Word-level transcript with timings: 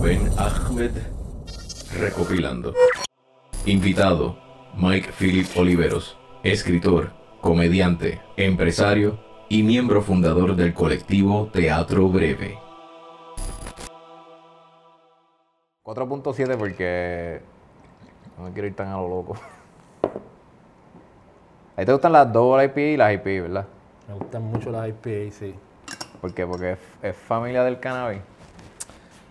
Rubén 0.00 0.30
Ahmed 0.38 0.92
recopilando. 1.98 2.72
Invitado, 3.66 4.38
Mike 4.74 5.12
Philip 5.12 5.46
Oliveros, 5.58 6.16
escritor, 6.42 7.12
comediante, 7.42 8.18
empresario 8.38 9.20
y 9.50 9.62
miembro 9.62 10.00
fundador 10.00 10.56
del 10.56 10.72
colectivo 10.72 11.50
Teatro 11.52 12.08
Breve. 12.08 12.58
4.7 15.84 16.56
porque 16.56 17.42
no 18.38 18.44
me 18.44 18.52
quiero 18.54 18.68
ir 18.68 18.74
tan 18.74 18.88
a 18.88 18.96
lo 18.96 19.06
loco. 19.06 19.34
A 21.76 21.80
ti 21.80 21.84
te 21.84 21.92
gustan 21.92 22.12
las 22.12 22.32
Double 22.32 22.64
IPA 22.64 22.80
y 22.80 22.96
las 22.96 23.12
IPA, 23.12 23.42
¿verdad? 23.42 23.66
Me 24.08 24.14
gustan 24.14 24.44
mucho 24.44 24.70
las 24.70 24.88
IPA, 24.88 25.30
sí. 25.30 25.54
¿Por 26.22 26.32
qué? 26.32 26.46
Porque 26.46 26.72
es, 26.72 26.78
es 27.02 27.14
familia 27.14 27.62
del 27.64 27.78
cannabis. 27.78 28.22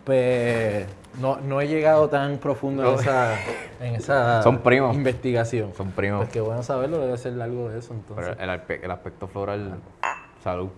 Pues 0.10 0.88
no, 1.22 1.40
no 1.40 1.62
he 1.62 1.68
llegado 1.68 2.10
tan 2.10 2.40
profundo 2.40 2.94
en 2.94 3.00
esa, 3.00 3.36
en 3.80 3.94
esa 3.94 4.42
Son 4.42 4.58
primos. 4.58 4.96
investigación. 4.96 5.72
Son 5.76 5.92
primos. 5.92 6.22
Pues 6.22 6.30
qué 6.32 6.42
bueno 6.42 6.64
saberlo, 6.64 6.98
debe 6.98 7.16
ser 7.16 7.40
algo 7.40 7.70
de 7.70 7.78
eso 7.78 7.94
Pero 8.08 8.26
entonces. 8.32 8.44
el, 8.44 8.50
aspe- 8.50 8.80
el 8.82 8.90
aspecto 8.90 9.28
floral, 9.28 9.80
salud. 10.44 10.70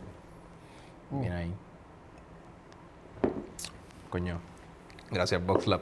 Bien 1.12 1.32
ahí. 1.32 1.54
Coño. 4.10 4.40
Gracias, 5.10 5.46
BoxLab. 5.46 5.80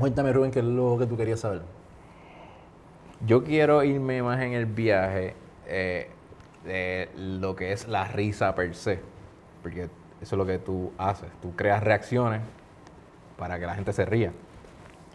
Cuéntame, 0.00 0.32
Rubén, 0.32 0.50
qué 0.50 0.58
es 0.58 0.64
lo 0.64 0.96
que 0.98 1.06
tú 1.06 1.16
querías 1.16 1.38
saber. 1.38 1.62
Yo 3.24 3.44
quiero 3.44 3.84
irme 3.84 4.24
más 4.24 4.40
en 4.42 4.54
el 4.54 4.66
viaje 4.66 5.34
eh, 5.68 6.10
de 6.64 7.10
lo 7.16 7.54
que 7.54 7.70
es 7.70 7.86
la 7.86 8.04
risa 8.08 8.56
per 8.56 8.74
se. 8.74 8.98
Porque 9.62 9.88
eso 10.20 10.34
es 10.34 10.38
lo 10.38 10.46
que 10.46 10.58
tú 10.58 10.92
haces. 10.98 11.28
Tú 11.42 11.54
creas 11.54 11.82
reacciones 11.82 12.40
para 13.38 13.58
que 13.58 13.66
la 13.66 13.74
gente 13.74 13.92
se 13.92 14.04
ría. 14.04 14.32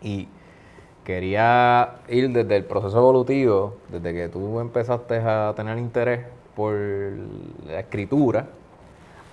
Y 0.02 0.28
quería 1.04 1.96
ir 2.08 2.32
desde 2.32 2.58
el 2.58 2.66
proceso 2.66 2.98
evolutivo, 2.98 3.78
desde 3.90 4.14
que 4.14 4.30
tú 4.30 4.60
empezaste 4.60 5.18
a 5.18 5.54
tener 5.56 5.78
interés 5.78 6.26
por 6.56 6.76
la 7.66 7.80
escritura, 7.80 8.48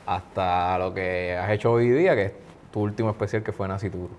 hasta 0.06 0.78
lo 0.78 0.94
que 0.94 1.36
has 1.36 1.50
hecho 1.50 1.72
hoy 1.72 1.90
día, 1.90 2.14
que 2.14 2.24
es 2.26 2.32
tu 2.72 2.80
último 2.80 3.10
especial 3.10 3.42
que 3.42 3.52
fue 3.52 3.68
Nacituro. 3.68 4.14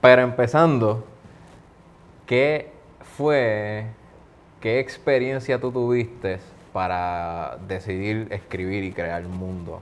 Pero 0.00 0.22
empezando, 0.22 1.04
¿qué 2.26 2.72
fue, 3.16 3.86
qué 4.60 4.80
experiencia 4.80 5.58
tú 5.58 5.72
tuviste 5.72 6.40
para 6.72 7.58
decidir 7.66 8.28
escribir 8.30 8.84
y 8.84 8.92
crear 8.92 9.24
un 9.24 9.36
mundo 9.36 9.80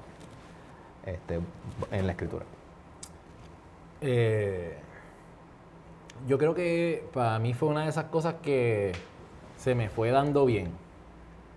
este, 1.06 1.41
en 1.91 2.06
la 2.06 2.12
escritura? 2.12 2.45
Eh, 4.01 4.77
yo 6.27 6.39
creo 6.39 6.55
que 6.55 7.05
para 7.12 7.39
mí 7.39 7.55
fue 7.55 7.69
una 7.69 7.84
de 7.84 7.91
esas 7.91 8.05
cosas 8.07 8.34
que 8.42 8.92
se 9.57 9.75
me 9.75 9.89
fue 9.89 10.11
dando 10.11 10.45
bien. 10.47 10.69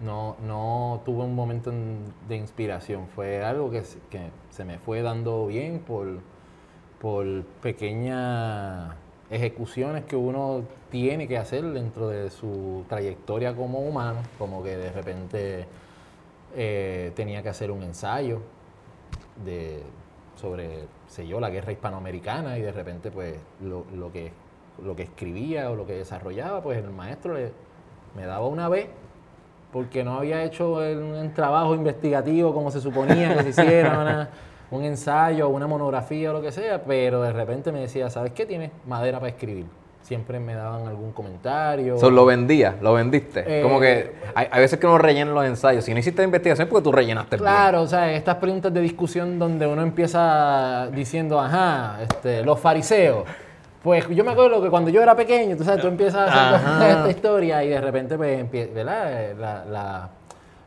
No, 0.02 0.36
no 0.46 1.02
tuve 1.06 1.24
un 1.24 1.36
momento 1.36 1.70
en- 1.72 2.14
de 2.28 2.36
inspiración. 2.36 3.08
Fue 3.08 3.44
algo 3.44 3.70
que 3.72 3.84
se 4.52 4.66
me 4.66 4.78
fue 4.80 5.02
dando 5.02 5.48
bien 5.48 5.80
por, 5.80 6.20
por 7.00 7.44
pequeñas 7.62 8.96
ejecuciones 9.30 10.04
que 10.06 10.16
uno 10.16 10.64
tiene 10.92 11.28
que 11.28 11.38
hacer 11.38 11.64
dentro 11.72 12.10
de 12.10 12.30
su 12.30 12.84
trayectoria 12.90 13.56
como 13.56 13.80
humano. 13.80 14.20
Como 14.38 14.62
que 14.64 14.76
de 14.78 14.92
repente 14.92 15.66
eh, 16.56 17.12
tenía 17.16 17.42
que 17.42 17.50
hacer 17.50 17.72
un 17.72 17.84
ensayo 17.84 18.42
de, 19.46 19.84
sobre, 20.36 20.86
sé 21.08 21.28
yo, 21.28 21.40
la 21.40 21.50
guerra 21.50 21.72
hispanoamericana 21.72 22.58
y 22.58 22.62
de 22.62 22.72
repente 22.72 23.12
pues 23.12 23.36
lo, 23.62 23.86
lo 23.96 24.12
que, 24.12 24.32
lo 24.84 24.96
que 24.96 25.04
escribía 25.04 25.70
o 25.72 25.76
lo 25.76 25.86
que 25.86 25.94
desarrollaba, 25.94 26.62
pues 26.62 26.78
el 26.78 26.90
maestro 26.92 27.34
le- 27.36 27.52
me 28.16 28.26
daba 28.26 28.48
una 28.48 28.70
B 28.70 28.88
porque 29.72 30.04
no 30.04 30.16
había 30.16 30.44
hecho 30.44 30.84
el- 30.84 31.00
un 31.00 31.34
trabajo 31.34 31.74
investigativo 31.76 32.54
como 32.54 32.70
se 32.72 32.80
suponía 32.82 33.36
que 33.38 33.44
se 33.44 33.50
hiciera, 33.50 34.00
una- 34.02 34.30
un 34.72 34.84
ensayo, 34.84 35.50
una 35.50 35.68
monografía 35.68 36.32
o 36.32 36.34
lo 36.34 36.42
que 36.42 36.52
sea, 36.52 36.84
pero 36.84 37.22
de 37.22 37.32
repente 37.32 37.72
me 37.72 37.80
decía, 37.80 38.10
¿sabes 38.10 38.32
qué? 38.34 38.46
Tienes 38.46 38.72
madera 38.88 39.20
para 39.20 39.30
escribir. 39.30 39.66
Siempre 40.04 40.40
me 40.40 40.54
daban 40.54 40.86
algún 40.86 41.14
comentario. 41.14 41.98
So, 41.98 42.12
lo 42.12 42.26
vendía, 42.26 42.76
lo 42.82 42.94
vendiste. 42.94 43.44
Eh, 43.48 43.62
Como 43.64 43.80
que 43.80 44.12
hay, 44.36 44.48
hay 44.52 44.60
veces 44.62 44.78
que 44.78 44.86
uno 44.86 44.98
rellena 44.98 45.32
los 45.32 45.46
ensayos. 45.46 45.86
Si 45.86 45.94
no 45.94 46.00
hiciste 46.00 46.22
investigación, 46.24 46.68
es 46.68 46.70
porque 46.70 46.84
tú 46.84 46.92
rellenaste 46.92 47.38
el 47.38 47.42
Claro, 47.42 47.82
o 47.84 47.88
sea, 47.88 48.12
estas 48.12 48.36
preguntas 48.36 48.74
de 48.74 48.82
discusión 48.82 49.40
donde 49.40 49.66
uno 49.66 49.82
empieza 49.82 50.88
diciendo, 50.94 51.40
ajá, 51.40 52.00
este, 52.04 52.44
los 52.44 52.60
fariseos. 52.60 53.24
Pues 53.82 54.08
yo 54.10 54.24
me 54.24 54.32
acuerdo 54.32 54.62
que 54.62 54.70
cuando 54.70 54.90
yo 54.90 55.02
era 55.02 55.16
pequeño, 55.16 55.58
tú 55.58 55.64
sabes, 55.64 55.82
tú 55.82 55.88
empiezas 55.88 56.30
a 56.30 56.56
hacer 56.78 56.90
esta 56.98 57.10
historia 57.10 57.64
y 57.64 57.70
de 57.70 57.82
repente, 57.82 58.16
pues, 58.18 58.40
empie- 58.44 58.74
¿verdad? 58.74 59.22
Eh, 59.24 59.36
La- 59.38 59.66
la- 59.66 60.10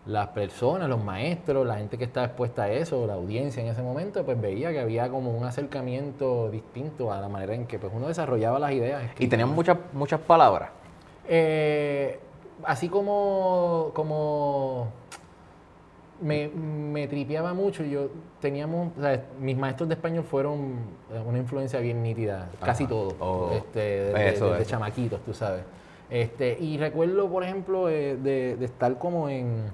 las 0.06 0.28
personas, 0.28 0.88
los 0.88 1.02
maestros, 1.02 1.66
la 1.66 1.76
gente 1.78 1.98
que 1.98 2.04
estaba 2.04 2.26
expuesta 2.26 2.64
a 2.64 2.70
eso, 2.70 3.06
la 3.06 3.14
audiencia 3.14 3.62
en 3.62 3.68
ese 3.68 3.82
momento, 3.82 4.24
pues 4.24 4.40
veía 4.40 4.70
que 4.70 4.78
había 4.80 5.08
como 5.08 5.36
un 5.36 5.44
acercamiento 5.44 6.48
distinto 6.48 7.12
a 7.12 7.20
la 7.20 7.28
manera 7.28 7.54
en 7.54 7.66
que 7.66 7.78
pues, 7.78 7.92
uno 7.94 8.06
desarrollaba 8.06 8.58
las 8.60 8.70
ideas. 8.72 9.02
Y 9.18 9.26
tenían 9.26 9.48
muchas, 9.48 9.76
muchas 9.92 10.20
palabras. 10.20 10.70
Eh, 11.28 12.20
así 12.62 12.88
como, 12.88 13.90
como 13.94 14.88
me, 16.20 16.48
me 16.48 17.08
tripeaba 17.08 17.52
mucho, 17.52 17.82
yo 17.82 18.08
teníamos, 18.40 18.92
o 18.96 19.00
sea, 19.00 19.24
mis 19.40 19.56
maestros 19.56 19.88
de 19.88 19.96
español 19.96 20.22
fueron 20.24 20.76
eh, 21.12 21.20
una 21.26 21.38
influencia 21.38 21.80
bien 21.80 22.00
nítida, 22.02 22.48
casi 22.64 22.86
todos, 22.86 23.14
Oh. 23.18 23.50
este, 23.52 23.80
desde, 23.80 24.28
Eso, 24.28 24.46
desde 24.50 24.62
eso. 24.62 24.70
chamaquitos, 24.70 25.20
tú 25.22 25.34
sabes. 25.34 25.64
Este, 26.08 26.56
y 26.60 26.78
recuerdo, 26.78 27.28
por 27.28 27.42
ejemplo, 27.42 27.88
eh, 27.88 28.16
de, 28.16 28.56
de 28.56 28.64
estar 28.64 28.96
como 28.98 29.28
en, 29.28 29.64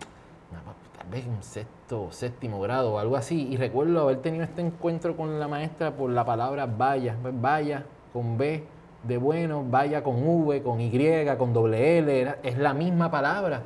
vez 1.13 1.25
en 1.27 1.43
sexto 1.43 2.11
séptimo 2.11 2.61
grado 2.61 2.95
o 2.95 2.99
algo 2.99 3.17
así, 3.17 3.47
y 3.49 3.57
recuerdo 3.57 4.01
haber 4.01 4.17
tenido 4.17 4.45
este 4.45 4.63
encuentro 4.63 5.17
con 5.17 5.39
la 5.39 5.47
maestra 5.47 5.93
por 5.93 6.11
la 6.11 6.25
palabra 6.25 6.67
vaya, 6.67 7.15
vaya 7.23 7.85
con 8.13 8.37
B 8.37 8.65
de 9.05 9.17
bueno, 9.19 9.65
vaya 9.69 10.03
con 10.03 10.27
V, 10.27 10.63
con 10.63 10.81
Y, 10.81 10.91
con 11.37 11.53
doble 11.53 11.99
L, 11.99 12.35
es 12.43 12.57
la 12.59 12.73
misma 12.73 13.11
palabra, 13.11 13.61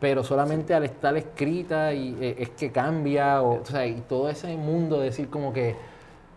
pero 0.00 0.24
solamente 0.24 0.72
al 0.72 0.84
estar 0.84 1.16
escrita 1.16 1.92
y 1.92 2.16
eh, 2.20 2.36
es 2.38 2.50
que 2.50 2.70
cambia, 2.72 3.42
o, 3.42 3.64
sea, 3.64 3.86
y 3.86 4.00
todo 4.08 4.28
ese 4.30 4.56
mundo 4.56 4.98
de 4.98 5.06
decir 5.06 5.28
como 5.28 5.52
que, 5.52 5.76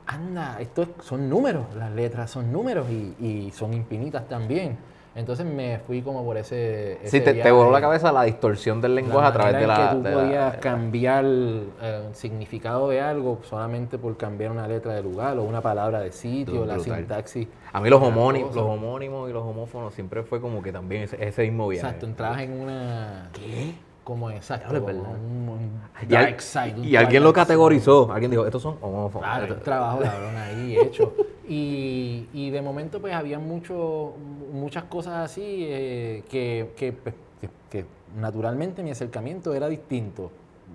anda, 0.08 0.58
esto 0.60 0.82
es- 0.82 0.90
son 1.02 1.30
números, 1.30 1.74
las 1.76 1.92
letras 1.92 2.30
son 2.30 2.52
números 2.52 2.88
y 2.90 3.52
son 3.52 3.74
infinitas 3.74 4.28
también. 4.28 4.78
Entonces 5.14 5.46
me 5.46 5.80
fui 5.86 6.02
como 6.02 6.24
por 6.24 6.38
ese... 6.38 6.98
Sí, 7.02 7.08
ese 7.08 7.20
te, 7.20 7.26
te 7.26 7.34
viaje. 7.34 7.52
voló 7.52 7.70
la 7.70 7.82
cabeza 7.82 8.14
la 8.14 8.24
distorsión 8.24 8.80
del 8.80 8.96
lenguaje 8.96 9.28
a 9.28 9.34
través 9.34 9.56
de 9.60 9.68
la. 9.68 9.76
que 9.90 9.96
tú 9.98 10.04
de 10.04 10.12
podías 10.14 10.54
la- 10.54 10.60
cambiar 10.62 11.26
eh, 11.26 12.06
el 12.08 12.16
significado 12.16 12.88
de 12.90 13.02
algo 13.02 13.40
solamente 13.44 13.98
por 13.98 14.16
cambiar 14.16 14.52
una 14.52 14.68
letra 14.70 14.94
de 14.94 15.04
lugar 15.04 15.38
o 15.38 15.44
una 15.44 15.60
palabra 15.60 16.00
de 16.00 16.14
sitio, 16.14 16.66
la 16.66 16.80
sintaxis. 16.80 17.48
A 17.74 17.82
mí 17.82 17.90
los 17.90 18.02
homónimos, 18.02 18.56
los 18.56 18.66
homónimos 18.66 19.30
y 19.30 19.34
los 19.34 19.44
homófonos 19.44 19.94
siempre 19.94 20.24
fue 20.24 20.40
como 20.40 20.62
que 20.64 20.72
también 20.72 21.04
ese, 21.04 21.22
ese 21.26 21.44
mismo 21.44 21.68
viaje. 21.68 21.86
Exacto, 21.88 22.06
entrabas 22.06 22.42
en 22.42 22.60
una... 22.62 23.30
¿Qué? 23.34 23.74
Como 24.06 24.30
exacto, 24.32 24.74
es 24.76 24.82
como 24.82 25.12
un, 25.12 25.80
Y, 26.10 26.16
al- 26.16 26.24
dark 26.26 26.42
side. 26.42 26.74
un 26.78 26.84
y 26.86 26.96
alguien 26.96 27.22
lo 27.24 27.32
categorizó. 27.34 28.12
Alguien 28.12 28.32
dijo, 28.32 28.46
estos 28.46 28.62
son 28.62 28.78
homófonos. 28.82 29.30
Claro, 29.30 29.54
un 29.56 29.60
trabajo 29.62 30.00
cabrón 30.00 30.36
ahí 30.38 30.78
hecho. 30.78 31.14
Y, 31.56 32.30
y 32.34 32.50
de 32.50 32.62
momento 32.62 33.02
pues 33.02 33.14
había 33.14 33.38
mucho, 33.38 34.14
muchas 34.54 34.86
cosas 34.86 35.16
así 35.30 35.66
eh, 35.68 36.24
que, 36.30 36.72
que, 36.78 36.94
pues, 36.94 37.14
que- 37.42 37.50
que 37.70 37.86
naturalmente 38.18 38.82
mi 38.84 38.92
acercamiento 38.92 39.54
era 39.54 39.68
distinto. 39.68 40.32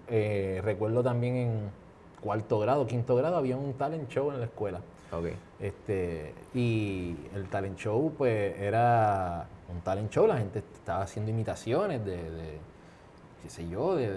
Eh, 0.06 0.60
recuerdo 0.62 1.02
también 1.02 1.36
en 1.36 1.50
cuarto 2.20 2.58
grado, 2.58 2.86
quinto 2.86 3.16
grado, 3.16 3.36
había 3.38 3.56
un 3.56 3.72
talent 3.72 4.10
show 4.10 4.30
en 4.32 4.38
la 4.40 4.44
escuela. 4.44 4.80
Ok. 5.12 5.28
Este, 5.60 6.34
y 6.54 7.16
el 7.34 7.48
talent 7.48 7.78
show, 7.78 8.12
pues, 8.18 8.58
era 8.60 9.46
un 9.74 9.80
talent 9.80 10.10
show. 10.10 10.26
La 10.26 10.36
gente 10.36 10.58
estaba 10.58 11.04
haciendo 11.04 11.30
imitaciones 11.30 12.04
de, 12.04 12.16
de, 12.16 12.58
qué 13.42 13.48
sé 13.48 13.66
yo, 13.66 13.96
de, 13.96 14.10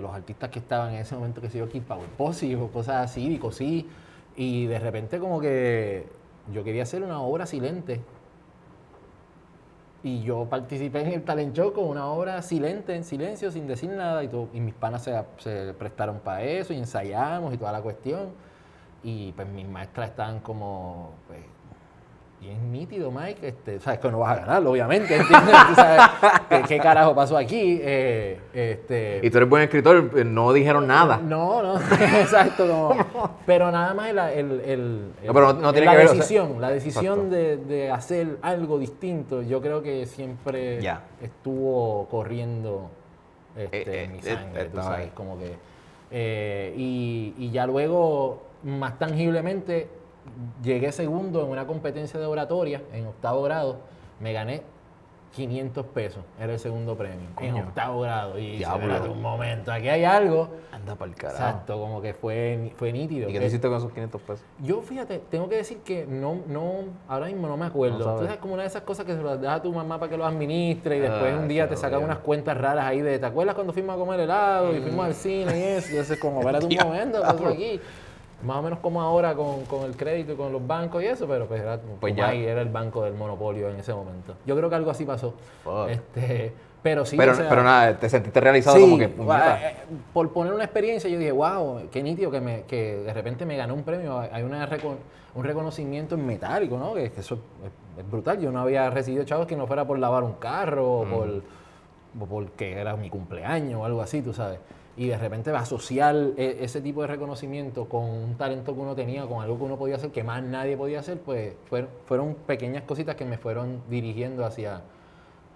los 0.00 0.14
artistas 0.14 0.50
que 0.50 0.60
estaban 0.60 0.94
en 0.94 1.00
ese 1.00 1.16
momento, 1.16 1.40
que 1.40 1.50
sé 1.50 1.58
yo, 1.58 1.68
Kid 1.68 1.82
Power 1.82 2.06
Posse 2.16 2.54
o 2.54 2.68
cosas 2.68 3.10
así, 3.10 3.34
y 3.34 3.38
cosí. 3.38 3.88
Y 4.36 4.66
de 4.66 4.78
repente 4.78 5.18
como 5.18 5.40
que 5.40 6.06
yo 6.52 6.62
quería 6.62 6.82
hacer 6.82 7.02
una 7.02 7.20
obra 7.22 7.46
silente. 7.46 8.00
Y 10.02 10.22
yo 10.22 10.44
participé 10.48 11.00
en 11.00 11.08
el 11.08 11.24
talent 11.24 11.56
show 11.56 11.72
con 11.72 11.84
una 11.88 12.06
obra 12.06 12.40
silente, 12.42 12.94
en 12.94 13.02
silencio, 13.02 13.50
sin 13.50 13.66
decir 13.66 13.90
nada. 13.90 14.22
Y, 14.22 14.28
todo- 14.28 14.48
y 14.52 14.60
mis 14.60 14.74
panas 14.74 15.02
se, 15.38 15.74
prestaron 15.74 16.20
para 16.20 16.42
eso 16.42 16.72
y 16.72 16.78
ensayamos 16.78 17.52
y 17.54 17.58
toda 17.58 17.72
la 17.72 17.82
cuestión. 17.82 18.28
Y 19.02 19.32
pues 19.32 19.48
mis 19.48 19.66
maestras 19.66 20.10
estaban 20.10 20.40
como, 20.40 21.12
pues, 21.26 21.40
bien 22.40 22.70
nítido, 22.72 23.10
Mike. 23.10 23.46
Este, 23.48 23.80
sabes 23.80 23.98
que 24.00 24.10
no 24.10 24.18
vas 24.20 24.36
a 24.36 24.40
ganar, 24.40 24.66
obviamente. 24.66 25.16
¿entiendes? 25.16 25.54
Tú 25.68 25.74
sabes 25.74 26.00
¿qué, 26.48 26.62
qué 26.68 26.78
carajo 26.78 27.14
pasó 27.14 27.36
aquí. 27.36 27.80
Eh, 27.82 28.38
este, 28.54 29.20
Y 29.22 29.30
tú 29.30 29.38
eres 29.38 29.48
buen 29.48 29.62
escritor, 29.64 30.10
eh, 30.16 30.24
no 30.24 30.52
dijeron 30.52 30.86
nada. 30.86 31.16
no, 31.18 31.62
no, 31.62 31.80
exacto. 32.20 32.66
como- 32.68 33.36
pero 33.46 33.70
nada 33.72 33.94
más 33.94 34.10
el, 34.10 34.18
el, 34.18 34.60
el- 34.60 35.12
No, 35.26 35.32
pero 35.34 35.52
no- 35.54 35.60
no 35.60 35.72
tiene 35.72 35.86
la 35.86 35.92
que 35.92 35.96
ver, 35.98 36.06
o 36.06 36.08
sea- 36.10 36.16
decisión, 36.18 36.60
la 36.60 36.70
decisión 36.70 37.30
de, 37.30 37.56
de 37.56 37.90
hacer 37.90 38.38
algo 38.42 38.78
distinto, 38.78 39.42
yo 39.42 39.60
creo 39.60 39.82
que 39.82 40.06
siempre 40.06 40.80
Ya. 40.80 41.02
estuvo 41.22 42.06
corriendo 42.10 42.90
este, 43.56 43.78
Eh, 43.78 43.84
eh, 43.86 44.04
en 44.04 44.12
mi 44.12 44.18
eh, 44.18 44.22
sangre, 44.22 44.60
tú 44.64 44.78
estaba 44.78 44.84
sabes, 44.96 45.10
como 45.12 45.38
que... 45.38 45.54
eh, 46.10 46.74
y, 46.76 47.34
y 47.38 47.50
ya 47.50 47.66
luego, 47.66 48.42
más 48.64 48.98
tangiblemente, 48.98 49.88
llegué 50.62 50.92
segundo 50.92 51.42
en 51.44 51.50
una 51.50 51.66
competencia 51.66 52.18
de 52.20 52.26
oratoria 52.26 52.82
en 52.92 53.06
octavo 53.06 53.42
grado, 53.42 53.78
me 54.20 54.32
gané 54.32 54.62
500 55.34 55.84
pesos, 55.86 56.24
era 56.40 56.54
el 56.54 56.58
segundo 56.58 56.96
premio, 56.96 57.28
en 57.40 57.56
octavo 57.56 58.00
grado. 58.00 58.38
Y 58.38 58.62
espérate 58.62 59.06
un 59.10 59.20
momento, 59.20 59.70
aquí 59.70 59.86
hay 59.86 60.02
algo. 60.02 60.48
Anda 60.72 60.94
para 60.94 61.10
el 61.10 61.14
carajo. 61.14 61.36
Exacto, 61.36 61.78
como 61.78 62.00
que 62.00 62.14
fue, 62.14 62.72
fue 62.76 62.90
nítido. 62.90 63.28
¿Y 63.28 63.32
qué 63.32 63.36
Eh, 63.36 63.40
te 63.40 63.46
hiciste 63.48 63.68
con 63.68 63.76
esos 63.76 63.92
500 63.92 64.22
pesos? 64.22 64.46
Yo, 64.62 64.80
fíjate, 64.80 65.18
tengo 65.30 65.46
que 65.46 65.56
decir 65.56 65.78
que 65.84 66.06
no, 66.06 66.40
no, 66.46 66.84
ahora 67.06 67.26
mismo 67.26 67.48
no 67.48 67.58
me 67.58 67.66
acuerdo. 67.66 67.98
No. 67.98 68.04
Entonces 68.12 68.30
es 68.32 68.38
como 68.38 68.54
una 68.54 68.62
de 68.62 68.68
esas 68.68 68.80
cosas 68.82 69.04
que 69.04 69.14
se 69.14 69.22
las 69.22 69.38
deja 69.38 69.54
a 69.56 69.62
tu 69.62 69.70
mamá 69.74 69.98
para 70.00 70.08
que 70.08 70.16
lo 70.16 70.24
administre 70.24 70.96
y 70.96 71.00
después 71.00 71.34
Ah, 71.34 71.38
un 71.38 71.48
día 71.48 71.68
te 71.68 71.76
sacan 71.76 72.02
unas 72.02 72.18
cuentas 72.18 72.56
raras 72.56 72.86
ahí 72.86 73.02
de, 73.02 73.18
¿te 73.18 73.26
acuerdas 73.26 73.54
cuando 73.54 73.74
fuimos 73.74 73.94
a 73.94 73.98
comer 73.98 74.20
helado 74.20 74.74
y 74.74 74.80
fuimos 74.80 75.04
al 75.04 75.14
cine 75.14 75.58
y 75.58 75.62
eso? 75.62 75.92
Y 75.92 75.98
eso 75.98 76.14
es 76.14 76.18
como, 76.20 76.40
espérate 76.40 76.64
un 76.64 76.76
momento, 76.82 77.20
¿qué 77.20 77.46
aquí? 77.46 77.80
Más 78.42 78.58
o 78.58 78.62
menos 78.62 78.78
como 78.80 79.00
ahora 79.00 79.34
con, 79.34 79.64
con 79.64 79.84
el 79.84 79.96
crédito 79.96 80.32
y 80.32 80.36
con 80.36 80.52
los 80.52 80.64
bancos 80.66 81.02
y 81.02 81.06
eso, 81.06 81.26
pero 81.26 81.46
pues 81.46 81.62
era, 81.62 81.80
Pues 82.00 82.14
ya. 82.14 82.32
era 82.34 82.60
el 82.60 82.68
banco 82.68 83.02
del 83.02 83.14
monopolio 83.14 83.70
en 83.70 83.80
ese 83.80 83.94
momento. 83.94 84.34
Yo 84.44 84.56
creo 84.56 84.68
que 84.68 84.76
algo 84.76 84.90
así 84.90 85.04
pasó. 85.04 85.34
Fuck. 85.64 85.88
Este, 85.88 86.52
pero 86.82 87.04
sí, 87.04 87.16
pero, 87.16 87.32
o 87.32 87.34
sea, 87.34 87.48
pero 87.48 87.64
nada, 87.64 87.98
te 87.98 88.08
sentiste 88.08 88.40
realizado 88.40 88.76
Sí, 88.76 88.82
como 88.82 88.98
que... 88.98 89.04
eh, 89.04 89.10
eh, 89.10 89.76
por 90.12 90.32
poner 90.32 90.52
una 90.52 90.64
experiencia, 90.64 91.08
yo 91.10 91.18
dije, 91.18 91.32
wow, 91.32 91.88
qué 91.90 92.02
nítido 92.02 92.30
que, 92.30 92.40
me, 92.40 92.62
que 92.62 92.98
de 92.98 93.12
repente 93.12 93.44
me 93.46 93.56
gané 93.56 93.72
un 93.72 93.82
premio. 93.82 94.18
Hay 94.18 94.42
una 94.42 94.68
un 95.34 95.44
reconocimiento 95.44 96.14
en 96.14 96.26
metálico, 96.26 96.78
¿no? 96.78 96.94
Que, 96.94 97.10
que 97.10 97.20
eso 97.20 97.34
es, 97.64 98.00
es 98.04 98.10
brutal. 98.10 98.38
Yo 98.40 98.52
no 98.52 98.60
había 98.60 98.88
recibido 98.90 99.24
chavos 99.24 99.46
que 99.46 99.56
no 99.56 99.66
fuera 99.66 99.84
por 99.86 99.98
lavar 99.98 100.22
un 100.22 100.34
carro 100.34 101.00
o, 101.00 101.04
por, 101.04 101.28
o 102.20 102.26
porque 102.26 102.72
era 102.78 102.96
mi 102.96 103.10
cumpleaños 103.10 103.80
o 103.80 103.84
algo 103.84 104.00
así, 104.00 104.22
tú 104.22 104.32
sabes. 104.32 104.58
Y 104.98 105.08
de 105.08 105.18
repente 105.18 105.50
asociar 105.50 106.14
e- 106.38 106.58
ese 106.60 106.80
tipo 106.80 107.02
de 107.02 107.06
reconocimiento 107.08 107.86
con 107.86 108.04
un 108.04 108.34
talento 108.36 108.74
que 108.74 108.80
uno 108.80 108.94
tenía, 108.94 109.26
con 109.26 109.42
algo 109.42 109.58
que 109.58 109.64
uno 109.64 109.76
podía 109.76 109.96
hacer, 109.96 110.10
que 110.10 110.24
más 110.24 110.42
nadie 110.42 110.76
podía 110.76 111.00
hacer, 111.00 111.20
pues 111.20 111.54
fueron, 111.66 111.90
fueron 112.06 112.34
pequeñas 112.46 112.82
cositas 112.84 113.14
que 113.14 113.26
me 113.26 113.36
fueron 113.36 113.82
dirigiendo 113.90 114.46
hacia, 114.46 114.80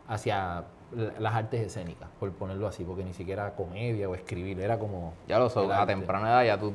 hacia 0.09 0.65
la- 0.95 1.13
las 1.19 1.35
artes 1.35 1.61
escénicas, 1.63 2.09
por 2.19 2.31
ponerlo 2.33 2.67
así, 2.67 2.85
porque 2.85 3.03
ni 3.05 3.15
siquiera 3.15 3.55
comedia 3.55 4.09
o 4.11 4.15
escribir, 4.15 4.61
era 4.61 4.79
como... 4.79 5.15
Ya 5.27 5.39
lo 5.39 5.49
sabes, 5.49 5.71
a 5.71 5.87
temprana 5.87 6.29
edad 6.29 6.45
ya 6.45 6.59
tú 6.61 6.73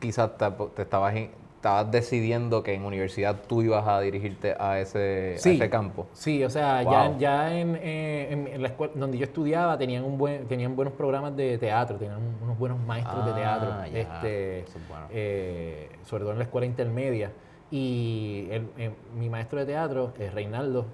quizás 0.00 0.36
te, 0.36 0.50
te 0.74 0.82
estabas, 0.82 1.14
en- 1.14 1.30
estabas 1.66 1.90
decidiendo 1.90 2.62
que 2.62 2.74
en 2.74 2.84
universidad 2.84 3.34
tú 3.48 3.60
ibas 3.60 3.86
a 3.88 3.98
dirigirte 4.00 4.54
a 4.56 4.78
ese, 4.78 5.32
a 5.44 5.50
ese 5.50 5.68
campo. 5.68 6.06
Sí, 6.12 6.44
o 6.44 6.48
sea, 6.50 6.80
ya, 6.84 7.08
Wow. 7.08 7.18
ya 7.18 7.58
en, 7.58 7.76
eh, 7.82 8.28
en- 8.30 8.46
en 8.46 8.62
la 8.62 8.68
escuela 8.68 8.92
donde 8.94 9.18
yo 9.18 9.24
estudiaba 9.24 9.76
tenían 9.76 10.04
un 10.04 10.16
buen, 10.16 10.46
tenían 10.46 10.76
buenos 10.76 10.94
programas 10.94 11.34
de 11.36 11.58
teatro, 11.58 11.96
tenían 11.96 12.18
un- 12.18 12.36
unos 12.44 12.56
buenos 12.56 12.78
maestros 12.78 13.24
de 13.24 13.32
Ah, 13.32 13.34
teatro, 13.34 13.68
ya. 13.92 13.98
este, 14.00 14.60
Eso 14.60 14.78
es 14.78 14.88
bueno. 14.88 15.06
eh, 15.10 15.90
sobre 16.04 16.22
todo 16.22 16.32
en 16.34 16.38
la 16.38 16.44
escuela 16.44 16.66
intermedia. 16.68 17.32
Y 17.68 18.46
el- 18.52 18.68
eh, 18.78 18.90
mi 19.18 19.28
maestro 19.28 19.58
de 19.58 19.66
teatro, 19.66 20.12
eh, 20.20 20.30
Reinaldo 20.32 20.86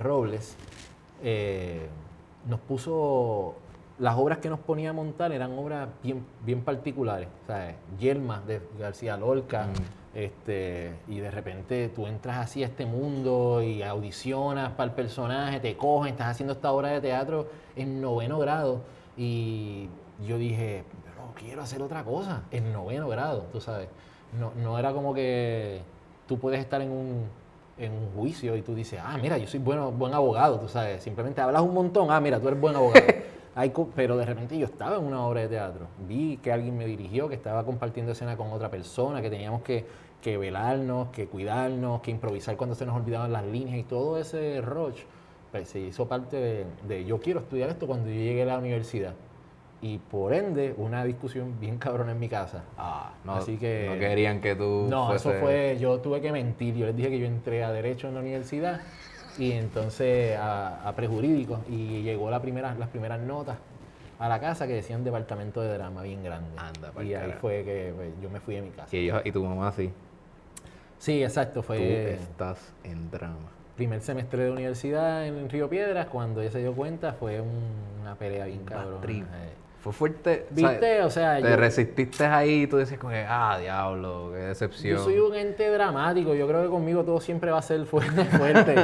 Robles, 0.00 0.56
nos 2.48 2.60
puso 2.60 3.54
las 3.98 4.16
obras 4.16 4.38
que 4.38 4.48
nos 4.48 4.58
ponía 4.60 4.90
a 4.90 4.92
montar 4.92 5.30
eran 5.32 5.52
obras 5.58 5.88
bien, 6.02 6.24
bien 6.44 6.62
particulares. 6.62 7.28
O 7.44 7.46
sea, 7.46 7.74
Yelma 7.98 8.40
de 8.46 8.60
García 8.78 9.16
Lorca. 9.16 9.66
Este, 10.14 10.92
y 11.06 11.20
de 11.20 11.30
repente 11.30 11.88
tú 11.88 12.06
entras 12.06 12.38
así 12.38 12.64
a 12.64 12.66
este 12.66 12.84
mundo 12.84 13.62
y 13.62 13.82
audicionas 13.82 14.72
para 14.72 14.90
el 14.90 14.96
personaje, 14.96 15.60
te 15.60 15.76
cogen, 15.76 16.12
estás 16.12 16.28
haciendo 16.28 16.52
esta 16.52 16.72
obra 16.72 16.88
de 16.88 17.00
teatro 17.00 17.48
en 17.76 18.00
noveno 18.00 18.38
grado. 18.38 18.80
Y 19.16 19.88
yo 20.26 20.38
dije, 20.38 20.84
pero 21.04 21.32
quiero 21.34 21.62
hacer 21.62 21.80
otra 21.82 22.02
cosa 22.02 22.42
en 22.50 22.72
noveno 22.72 23.08
grado, 23.08 23.46
tú 23.52 23.60
sabes. 23.60 23.88
No, 24.38 24.52
no 24.56 24.78
era 24.78 24.92
como 24.92 25.14
que 25.14 25.80
tú 26.26 26.38
puedes 26.38 26.60
estar 26.60 26.80
en 26.80 26.90
un, 26.90 27.26
en 27.78 27.92
un 27.92 28.10
juicio 28.12 28.56
y 28.56 28.62
tú 28.62 28.74
dices, 28.74 29.00
ah, 29.02 29.16
mira, 29.20 29.38
yo 29.38 29.46
soy 29.46 29.60
bueno, 29.60 29.92
buen 29.92 30.12
abogado, 30.14 30.58
tú 30.58 30.68
sabes. 30.68 31.02
Simplemente 31.02 31.40
hablas 31.40 31.62
un 31.62 31.74
montón, 31.74 32.10
ah, 32.10 32.20
mira, 32.20 32.40
tú 32.40 32.48
eres 32.48 32.60
buen 32.60 32.74
abogado. 32.74 33.06
Hay 33.54 33.72
pero 33.96 34.16
de 34.16 34.24
repente 34.24 34.56
yo 34.58 34.66
estaba 34.66 34.96
en 34.96 35.04
una 35.04 35.26
obra 35.26 35.40
de 35.42 35.48
teatro. 35.48 35.86
Vi 36.06 36.36
que 36.38 36.52
alguien 36.52 36.76
me 36.76 36.86
dirigió, 36.86 37.28
que 37.28 37.34
estaba 37.34 37.64
compartiendo 37.64 38.12
escena 38.12 38.36
con 38.36 38.52
otra 38.52 38.70
persona, 38.70 39.20
que 39.20 39.30
teníamos 39.30 39.62
que, 39.62 39.84
que 40.22 40.36
velarnos, 40.38 41.08
que 41.08 41.26
cuidarnos, 41.26 42.00
que 42.00 42.10
improvisar 42.10 42.56
cuando 42.56 42.76
se 42.76 42.86
nos 42.86 42.96
olvidaban 42.96 43.32
las 43.32 43.44
líneas 43.44 43.78
y 43.78 43.82
todo 43.82 44.18
ese 44.18 44.60
rush. 44.60 45.00
Pues 45.50 45.68
se 45.68 45.80
hizo 45.80 46.06
parte 46.06 46.36
de, 46.36 46.64
de 46.86 47.04
yo 47.04 47.18
quiero 47.18 47.40
estudiar 47.40 47.70
esto 47.70 47.86
cuando 47.88 48.08
yo 48.08 48.14
llegué 48.14 48.42
a 48.42 48.46
la 48.46 48.58
universidad. 48.58 49.14
Y 49.82 49.96
por 49.98 50.34
ende, 50.34 50.74
una 50.76 51.04
discusión 51.04 51.58
bien 51.58 51.78
cabrona 51.78 52.12
en 52.12 52.20
mi 52.20 52.28
casa. 52.28 52.64
Ah, 52.76 53.14
no, 53.24 53.32
Así 53.32 53.56
que- 53.56 53.88
no 53.90 53.98
querían 53.98 54.40
que 54.40 54.54
tú 54.54 54.86
No, 54.90 55.12
eso 55.14 55.32
fue, 55.40 55.78
yo 55.80 55.98
tuve 56.00 56.20
que 56.20 56.30
mentir. 56.30 56.74
Yo 56.76 56.86
les 56.86 56.94
dije 56.94 57.08
que 57.08 57.18
yo 57.18 57.26
entré 57.26 57.64
a 57.64 57.72
Derecho 57.72 58.06
en 58.08 58.14
la 58.14 58.20
universidad 58.20 58.80
y 59.40 59.52
entonces 59.52 60.36
a, 60.36 60.86
a 60.88 60.94
prejurídico 60.94 61.60
y 61.68 62.02
llegó 62.02 62.30
la 62.30 62.40
primera, 62.42 62.74
las 62.74 62.88
primeras 62.88 63.20
notas 63.20 63.56
a 64.18 64.28
la 64.28 64.38
casa 64.38 64.66
que 64.66 64.74
decían 64.74 65.02
departamento 65.02 65.62
de 65.62 65.72
drama 65.72 66.02
bien 66.02 66.22
grande. 66.22 66.50
Anda 66.58 66.92
y 67.02 67.14
ahí 67.14 67.32
fue 67.40 67.64
que 67.64 67.92
pues, 67.96 68.10
yo 68.22 68.28
me 68.30 68.38
fui 68.40 68.56
de 68.56 68.62
mi 68.62 68.70
casa. 68.70 68.94
Y, 68.94 69.00
ellos- 69.00 69.22
y 69.24 69.32
tu 69.32 69.42
mamá 69.44 69.68
así. 69.68 69.90
Sí, 70.98 71.22
exacto, 71.22 71.60
Tú 71.60 71.68
fue 71.68 72.12
estás 72.14 72.72
en 72.84 73.10
drama. 73.10 73.48
primer 73.76 74.02
semestre 74.02 74.44
de 74.44 74.50
universidad 74.50 75.26
en 75.26 75.48
Río 75.48 75.70
Piedras. 75.70 76.06
Cuando 76.08 76.42
ella 76.42 76.50
se 76.50 76.58
dio 76.58 76.74
cuenta 76.74 77.14
fue 77.14 77.40
un- 77.40 77.48
una 78.02 78.14
pelea 78.16 78.44
bien 78.44 78.64
cabrona. 78.64 79.06
eh. 79.06 79.54
Fue 79.80 79.94
fuerte. 79.94 80.46
¿Viste? 80.50 81.02
O 81.02 81.08
sea, 81.10 81.36
te 81.40 81.48
yo- 81.48 81.56
resististe 81.56 82.26
ahí 82.26 82.62
y 82.62 82.66
tú 82.66 82.76
decías 82.76 83.00
como 83.00 83.12
que, 83.12 83.24
ah, 83.26 83.56
diablo, 83.58 84.30
qué 84.34 84.38
decepción. 84.40 84.98
Yo 84.98 85.02
soy 85.04 85.18
un 85.18 85.34
ente 85.34 85.70
dramático, 85.70 86.34
yo 86.34 86.46
creo 86.46 86.62
que 86.64 86.68
conmigo 86.68 87.02
todo 87.02 87.18
siempre 87.18 87.50
va 87.50 87.58
a 87.58 87.62
ser 87.62 87.86
fuerte. 87.86 88.24
fuerte. 88.26 88.74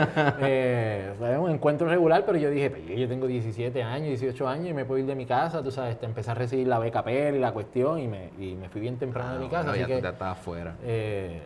Eh, 0.40 1.12
fue 1.18 1.36
un 1.38 1.50
encuentro 1.50 1.86
regular, 1.86 2.24
pero 2.24 2.38
yo 2.38 2.48
dije, 2.48 2.70
"Pues, 2.70 2.98
yo 2.98 3.06
tengo 3.08 3.26
17 3.26 3.82
años, 3.82 4.08
18 4.08 4.48
años 4.48 4.68
y 4.68 4.72
me 4.72 4.86
puedo 4.86 4.98
ir 5.00 5.06
de 5.06 5.14
mi 5.14 5.26
casa, 5.26 5.62
tú 5.62 5.70
sabes, 5.70 5.98
te 6.00 6.06
empecé 6.06 6.30
a 6.30 6.34
recibir 6.34 6.66
la 6.66 6.78
beca 6.78 7.04
PEL 7.04 7.36
y 7.36 7.40
la 7.40 7.52
cuestión 7.52 7.98
y 7.98 8.08
me, 8.08 8.30
y 8.38 8.54
me 8.54 8.70
fui 8.70 8.80
bien 8.80 8.96
temprano 8.96 9.28
Ah, 9.30 9.32
de 9.34 9.38
mi 9.40 9.44
no, 9.46 9.50
casa, 9.50 9.64
no, 9.66 9.70
así 9.72 9.80
ya 9.80 9.86
que 9.86 10.00
ya 10.00 10.08
estabas 10.08 10.38
fuera. 10.38 10.76
eh, 10.82 11.42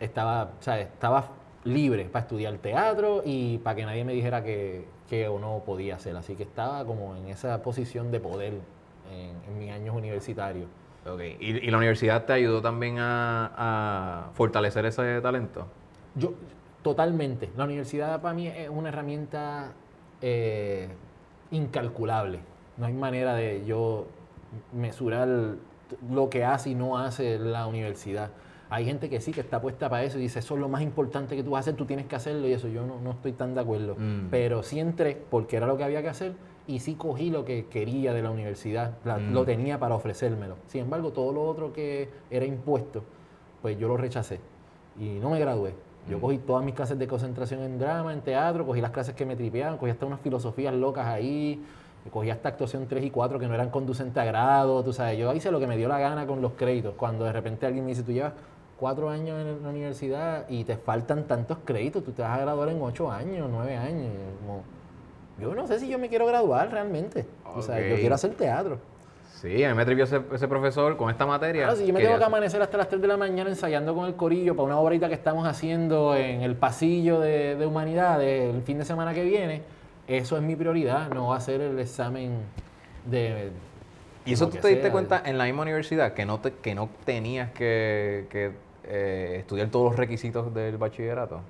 estaba, 0.00 0.44
o 0.58 0.62
sea, 0.62 0.78
estaba 0.80 1.28
libre 1.64 2.04
para 2.12 2.24
estudiar 2.24 2.54
teatro 2.58 3.22
y 3.24 3.56
para 3.58 3.76
que 3.76 3.84
nadie 3.86 4.04
me 4.04 4.12
dijera 4.12 4.42
que, 4.42 4.84
que 5.08 5.28
o 5.28 5.38
no 5.38 5.62
podía 5.64 5.94
hacer, 5.96 6.16
así 6.16 6.34
que 6.34 6.42
estaba 6.42 6.84
como 6.84 7.16
en 7.16 7.28
esa 7.28 7.62
posición 7.62 8.10
de 8.10 8.20
poder 8.20 8.52
en, 9.12 9.36
en 9.46 9.58
mis 9.58 9.70
años 9.70 9.94
universitarios. 9.94 10.66
Ok. 11.06 11.20
¿Y, 11.40 11.66
y 11.66 11.70
la 11.70 11.78
universidad 11.78 12.24
te 12.24 12.32
ayudó 12.32 12.62
también 12.62 12.98
a, 12.98 13.52
a 13.56 14.30
fortalecer 14.34 14.86
ese 14.86 15.20
talento? 15.20 15.66
Yo, 16.14 16.34
totalmente. 16.82 17.50
La 17.56 17.64
universidad 17.64 18.20
para 18.20 18.34
mí 18.34 18.46
es 18.46 18.68
una 18.68 18.88
herramienta 18.88 19.72
eh, 20.20 20.88
incalculable. 21.50 22.40
No 22.76 22.86
hay 22.86 22.92
manera 22.92 23.34
de 23.34 23.64
yo 23.64 24.06
mesurar 24.72 25.28
lo 26.10 26.30
que 26.30 26.44
hace 26.44 26.70
y 26.70 26.74
no 26.74 26.98
hace 26.98 27.38
la 27.38 27.66
universidad. 27.66 28.30
Hay 28.70 28.86
gente 28.86 29.10
que 29.10 29.20
sí, 29.20 29.32
que 29.32 29.40
está 29.40 29.60
puesta 29.60 29.90
para 29.90 30.04
eso 30.04 30.18
y 30.18 30.22
dice, 30.22 30.38
eso 30.38 30.54
es 30.54 30.60
lo 30.60 30.68
más 30.68 30.80
importante 30.80 31.36
que 31.36 31.42
tú 31.42 31.50
vas 31.50 31.58
a 31.58 31.60
hacer, 31.60 31.74
tú 31.74 31.84
tienes 31.84 32.06
que 32.06 32.16
hacerlo 32.16 32.48
y 32.48 32.52
eso 32.52 32.68
yo 32.68 32.86
no, 32.86 32.98
no 33.00 33.10
estoy 33.10 33.32
tan 33.32 33.54
de 33.54 33.60
acuerdo. 33.60 33.96
Mm. 33.98 34.28
Pero 34.30 34.62
sí 34.62 34.80
entré 34.80 35.22
porque 35.30 35.56
era 35.58 35.66
lo 35.66 35.76
que 35.76 35.84
había 35.84 36.00
que 36.00 36.08
hacer 36.08 36.32
y 36.66 36.78
sí 36.80 36.94
cogí 36.94 37.30
lo 37.30 37.44
que 37.44 37.66
quería 37.66 38.12
de 38.12 38.22
la 38.22 38.30
universidad, 38.30 38.92
la- 39.04 39.18
Mm. 39.18 39.32
lo 39.32 39.44
tenía 39.44 39.78
para 39.78 39.94
ofrecérmelo. 39.94 40.56
Sin 40.68 40.82
embargo, 40.82 41.10
todo 41.12 41.32
lo 41.32 41.42
otro 41.44 41.72
que 41.72 42.08
era 42.30 42.44
impuesto, 42.44 43.02
pues 43.60 43.78
yo 43.78 43.88
lo 43.88 43.96
rechacé 43.96 44.40
y 44.98 45.18
no 45.20 45.30
me 45.30 45.38
gradué. 45.40 45.74
Yo 46.08 46.20
cogí 46.20 46.38
todas 46.38 46.64
mis 46.64 46.74
clases 46.74 46.98
de 46.98 47.06
concentración 47.06 47.60
en 47.62 47.78
drama, 47.78 48.12
en 48.12 48.22
teatro, 48.22 48.66
cogí 48.66 48.80
las 48.80 48.90
clases 48.90 49.14
que 49.14 49.24
me 49.24 49.36
tripeaban, 49.36 49.78
cogí 49.78 49.90
hasta 49.92 50.04
unas 50.04 50.20
filosofías 50.20 50.74
locas 50.74 51.06
ahí, 51.06 51.62
cogí 52.12 52.28
hasta 52.28 52.48
actuación 52.48 52.86
3 52.88 53.04
y 53.04 53.10
4 53.10 53.38
que 53.38 53.46
no 53.46 53.54
eran 53.54 53.70
conducentes 53.70 54.16
a 54.20 54.24
grado, 54.24 54.82
tú 54.82 54.92
sabes, 54.92 55.16
yo 55.16 55.32
hice 55.32 55.52
lo 55.52 55.60
que 55.60 55.68
me 55.68 55.76
dio 55.76 55.86
la 55.88 56.00
gana 56.00 56.26
con 56.26 56.42
los 56.42 56.52
créditos. 56.54 56.94
Cuando 56.96 57.24
de 57.24 57.32
repente 57.32 57.66
alguien 57.66 57.84
me 57.84 57.90
dice, 57.92 58.02
tú 58.02 58.10
llevas 58.10 58.32
cuatro 58.80 59.10
años 59.10 59.40
en 59.40 59.62
la 59.62 59.68
universidad 59.68 60.44
y 60.48 60.64
te 60.64 60.76
faltan 60.76 61.22
tantos 61.28 61.58
créditos, 61.64 62.02
tú 62.02 62.10
te 62.10 62.22
vas 62.22 62.36
a 62.36 62.40
graduar 62.40 62.68
en 62.70 62.82
ocho 62.82 63.08
años, 63.08 63.48
nueve 63.48 63.76
años. 63.76 64.10
como, 64.40 64.62
yo 65.40 65.54
no 65.54 65.66
sé 65.66 65.78
si 65.80 65.88
yo 65.88 65.98
me 65.98 66.08
quiero 66.08 66.26
graduar 66.26 66.70
realmente. 66.70 67.26
O 67.54 67.62
sea, 67.62 67.80
yo 67.80 67.96
quiero 67.96 68.14
hacer 68.14 68.32
teatro. 68.34 68.78
Sí, 69.40 69.64
a 69.64 69.70
mí 69.70 69.74
me 69.74 69.82
atrevió 69.82 70.04
ese, 70.04 70.20
ese 70.32 70.46
profesor 70.46 70.96
con 70.96 71.10
esta 71.10 71.26
materia. 71.26 71.64
Claro, 71.64 71.76
si 71.76 71.86
yo 71.86 71.92
me 71.92 71.98
tengo 71.98 72.10
que 72.12 72.16
hacer- 72.16 72.26
amanecer 72.26 72.62
hasta 72.62 72.76
las 72.78 72.88
3 72.88 73.02
de 73.02 73.08
la 73.08 73.16
mañana 73.16 73.50
ensayando 73.50 73.92
con 73.94 74.06
el 74.06 74.14
corillo 74.14 74.54
para 74.54 74.66
una 74.66 74.78
obrita 74.78 75.08
que 75.08 75.14
estamos 75.14 75.46
haciendo 75.48 76.14
en 76.14 76.42
el 76.42 76.54
pasillo 76.54 77.18
de, 77.18 77.56
de 77.56 77.66
humanidades 77.66 78.54
el 78.54 78.62
fin 78.62 78.78
de 78.78 78.84
semana 78.84 79.12
que 79.14 79.24
viene, 79.24 79.62
eso 80.06 80.36
es 80.36 80.42
mi 80.42 80.54
prioridad, 80.54 81.10
no 81.10 81.28
va 81.28 81.36
a 81.36 81.40
ser 81.40 81.60
el 81.60 81.78
examen 81.80 82.36
de... 83.04 83.50
¿Y 84.24 84.34
eso 84.34 84.46
tú 84.48 84.58
te 84.58 84.68
diste 84.68 84.82
sea. 84.82 84.92
cuenta 84.92 85.22
en 85.24 85.38
la 85.38 85.44
misma 85.44 85.62
universidad 85.62 86.12
que 86.12 86.24
no, 86.24 86.38
te, 86.38 86.52
que 86.52 86.76
no 86.76 86.88
tenías 87.04 87.50
que, 87.50 88.26
que, 88.30 88.52
eh, 88.84 89.36
estudiar 89.40 89.68
todos 89.70 89.86
los 89.90 89.96
requisitos 89.96 90.54
del 90.54 90.76
bachillerato? 90.76 91.40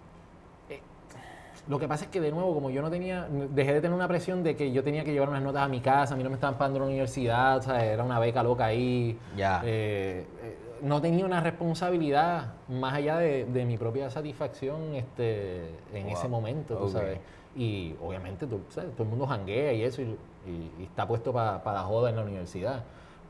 Lo 1.72 1.78
que 1.78 1.88
pasa 1.88 2.04
es 2.04 2.10
que 2.10 2.20
de 2.20 2.30
nuevo, 2.30 2.52
como 2.52 2.68
yo 2.68 2.82
no 2.82 2.90
tenía, 2.90 3.26
dejé 3.30 3.72
de 3.72 3.80
tener 3.80 3.94
una 3.96 4.06
presión 4.06 4.42
de 4.42 4.54
que 4.56 4.72
yo 4.72 4.84
tenía 4.84 5.04
que 5.04 5.12
llevar 5.14 5.30
unas 5.30 5.42
notas 5.42 5.62
a 5.62 5.68
mi 5.68 5.80
casa, 5.80 6.12
a 6.12 6.16
mí 6.18 6.22
no 6.22 6.28
me 6.28 6.34
estaban 6.34 6.58
pagando 6.58 6.80
la 6.80 6.84
universidad, 6.84 7.56
o 7.56 7.62
sea, 7.62 7.82
era 7.82 8.04
una 8.04 8.18
beca 8.18 8.42
loca 8.42 8.66
ahí. 8.66 9.18
Ya. 9.34 9.62
Eh, 9.64 10.26
eh, 10.42 10.58
no 10.82 11.00
tenía 11.00 11.24
una 11.24 11.40
responsabilidad 11.40 12.52
más 12.68 12.92
allá 12.92 13.16
de, 13.16 13.46
de 13.46 13.64
mi 13.64 13.78
propia 13.78 14.10
satisfacción 14.10 14.94
este, 14.96 15.70
en 15.94 16.04
Wow. 16.04 16.12
ese 16.12 16.28
momento, 16.28 16.76
tú 16.76 16.90
sabes. 16.90 17.20
Y 17.56 17.94
obviamente 18.02 18.46
tú 18.46 18.60
sabes, 18.68 18.92
todo 18.92 19.04
el 19.04 19.08
mundo 19.08 19.26
janguea 19.26 19.72
y 19.72 19.82
eso, 19.82 20.02
y, 20.02 20.04
y- 20.46 20.72
y 20.78 20.82
está 20.84 21.08
puesto 21.08 21.32
para 21.32 21.62
la 21.64 21.82
joda 21.84 22.10
en 22.10 22.16
la 22.16 22.22
universidad. 22.22 22.84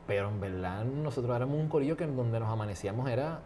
Pero 0.05 0.27
en 0.27 0.41
verdad 0.41 0.83
nosotros 0.83 1.33
éramos 1.33 1.57
un 1.57 1.69
corillo 1.69 1.95
que 1.95 2.03
en 2.03 2.17
donde 2.17 2.41
nos 2.41 2.49
amanecíamos 2.49 3.09
era 3.09 3.39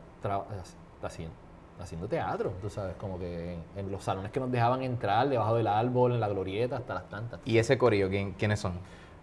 haciendo, 1.04 1.36
haciendo 1.80 2.08
teatro, 2.08 2.54
tú 2.62 2.70
sabes, 2.70 2.96
como 2.96 3.18
que 3.20 3.54
en, 3.54 3.60
en 3.76 3.92
los 3.92 4.04
salones 4.04 4.32
que 4.32 4.40
nos 4.40 4.52
dejaban 4.52 4.82
entrar, 4.82 5.30
debajo 5.30 5.56
del 5.56 5.68
árbol, 5.68 6.14
en 6.14 6.20
la 6.20 6.28
glorieta, 6.28 6.78
hasta 6.78 6.94
las 6.96 7.10
tantas. 7.10 7.40
¿Y 7.46 7.58
ese 7.58 7.78
corillo, 7.78 8.10
¿quién, 8.10 8.32
quiénes 8.34 8.60
son? 8.60 8.74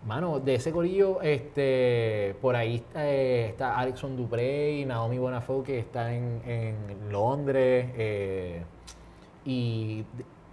Mano, 0.06 0.38
de 0.38 0.56
ese 0.56 0.70
corillo, 0.70 1.23
este, 1.23 2.37
por 2.42 2.56
ahí 2.56 2.84
eh, 2.94 3.46
está 3.50 3.78
Alexon 3.78 4.16
Duprey, 4.16 4.84
Naomi 4.84 5.18
Bonafou, 5.18 5.62
que 5.62 5.78
está 5.78 6.12
en, 6.14 6.42
en 6.44 7.11
Londres, 7.11 7.87
eh, 7.96 8.62
y, 9.46 10.04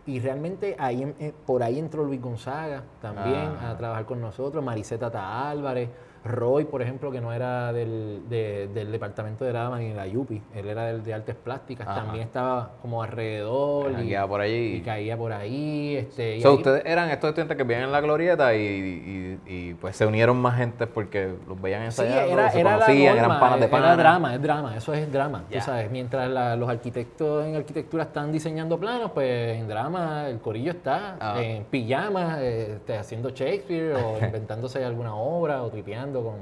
y 0.05 0.19
realmente 0.19 0.75
ahí, 0.79 1.13
eh, 1.19 1.33
por 1.45 1.63
ahí 1.63 1.79
entró 1.79 2.03
Luis 2.03 2.21
Gonzaga 2.21 2.83
también 3.01 3.55
Ah. 3.61 3.71
a 3.71 3.77
trabajar 3.77 4.05
con 4.05 4.21
nosotros, 4.21 4.63
Mariceta 4.63 5.07
Tata 5.11 5.49
Álvarez, 5.49 5.89
Roy, 6.23 6.65
por 6.65 6.81
ejemplo, 6.83 7.11
que 7.11 7.19
no 7.19 7.33
era 7.33 7.73
del, 7.73 8.21
de- 8.29 8.67
del 8.73 8.91
departamento 8.91 9.43
de 9.43 9.51
Drama 9.51 9.79
ni 9.79 9.89
de 9.89 9.95
la 9.95 10.05
Yupi, 10.05 10.41
él 10.53 10.69
era 10.69 10.85
del 10.85 11.03
de 11.03 11.13
Artes 11.15 11.35
Plásticas, 11.35 11.87
Ajá. 11.87 12.01
también 12.03 12.23
estaba 12.25 12.73
como 12.81 13.01
alrededor 13.01 13.91
y, 13.91 13.95
Jangueaba 13.95 14.27
por 14.27 14.41
allí. 14.41 14.75
y 14.75 14.81
caía 14.81 15.17
por 15.17 15.33
ahí. 15.33 15.95
Este, 15.97 16.37
y 16.37 16.43
ahí- 16.43 16.47
ustedes 16.53 16.83
eran 16.85 17.09
estos 17.09 17.29
estudiantes 17.29 17.57
que 17.57 17.63
vivían 17.63 17.83
en 17.85 17.91
la 17.91 18.01
glorieta 18.01 18.53
y, 18.53 18.59
y- 18.59 19.39
y, 19.47 19.73
pues 19.75 19.95
se 19.95 20.05
unieron 20.05 20.37
más 20.37 20.57
gente 20.57 20.85
porque 20.87 21.33
los 21.47 21.59
veían 21.59 21.81
Sí, 21.91 22.01
ensayando, 22.03 22.33
era, 22.33 22.51
se 22.51 22.59
era 22.59 22.77
la 22.77 22.85
conocían, 22.85 23.15
norma, 23.17 23.25
eran 23.27 23.39
panas 23.39 23.59
de 23.59 23.65
era 23.77 23.95
drama, 23.97 24.35
es 24.35 24.41
drama, 24.41 24.77
eso 24.77 24.93
es 24.93 25.11
drama, 25.11 25.43
tú 25.51 25.59
sabes. 25.59 25.89
Mientras 25.89 26.29
la- 26.29 26.55
los 26.55 26.69
arquitectos 26.69 27.45
en 27.45 27.55
arquitectura 27.55 28.03
están 28.03 28.31
diseñando 28.31 28.77
planos, 28.79 29.11
pues 29.11 29.57
en 29.57 29.67
drama 29.67 30.27
el 30.29 30.39
corillo 30.39 30.71
está 30.71 31.17
Ah. 31.19 31.41
en 31.41 31.63
pijamas, 31.63 32.37
eh, 32.41 32.73
este, 32.75 32.97
haciendo 32.97 33.29
Shakespeare 33.29 33.93
o 33.95 34.17
inventándose 34.21 34.83
alguna 34.85 35.15
obra 35.15 35.63
o 35.63 35.69
tripeando 35.69 36.10
con 36.19 36.35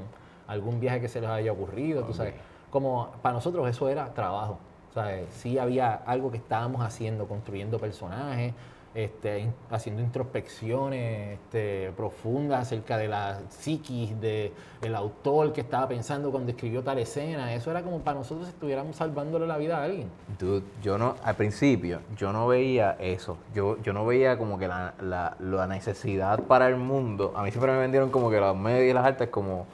algún 0.47 0.79
viaje 0.79 1.01
que 1.01 1.07
se 1.07 1.21
les 1.21 1.29
haya 1.29 1.51
ocurrido, 1.51 2.03
tú 2.03 2.13
sabes. 2.13 2.33
Como 2.71 3.11
para 3.21 3.33
nosotros 3.33 3.67
eso 3.69 3.89
era 3.89 4.13
trabajo, 4.13 4.57
¿sabes? 4.93 5.27
Sí 5.33 5.57
había 5.57 5.93
algo 5.93 6.31
que 6.31 6.37
estábamos 6.37 6.81
haciendo, 6.81 7.27
construyendo 7.27 7.79
personajes, 7.79 8.53
este, 8.95 9.47
haciendo 9.69 10.01
introspecciones 10.01 11.33
este, 11.39 11.91
profundas 11.95 12.61
acerca 12.63 12.97
de 12.97 13.07
la 13.07 13.39
psiquis 13.49 14.19
de- 14.19 14.51
del 14.81 14.95
autor 14.95 15.53
que 15.53 15.61
estaba 15.61 15.87
pensando 15.87 16.31
cuando 16.31 16.51
escribió 16.51 16.81
tal 16.83 16.99
escena. 16.99 17.53
Eso 17.53 17.69
era 17.71 17.81
como 17.83 17.99
para 17.99 18.17
nosotros 18.17 18.47
si 18.47 18.53
estuviéramos 18.53 18.95
salvándole 18.95 19.45
la 19.47 19.57
vida 19.57 19.77
a 19.79 19.83
alguien. 19.83 20.09
Dude, 20.39 20.63
yo 20.81 20.97
no, 20.97 21.15
al 21.23 21.35
principio, 21.35 21.99
yo 22.17 22.31
no 22.33 22.47
veía 22.47 22.95
eso. 22.99 23.37
Yo, 23.53 23.77
yo 23.81 23.93
no 23.93 24.05
veía 24.05 24.37
como 24.37 24.57
que 24.57 24.67
la, 24.67 24.93
la, 25.01 25.35
la 25.39 25.67
necesidad 25.67 26.39
para 26.43 26.67
el 26.67 26.75
mundo. 26.77 27.33
A 27.35 27.43
mí 27.43 27.51
siempre 27.51 27.71
me 27.71 27.77
vendieron 27.79 28.09
como 28.09 28.29
que 28.29 28.39
las 28.39 28.55
medias 28.55 28.89
y 28.89 28.93
las 28.93 29.05
artes 29.05 29.29
como, 29.29 29.65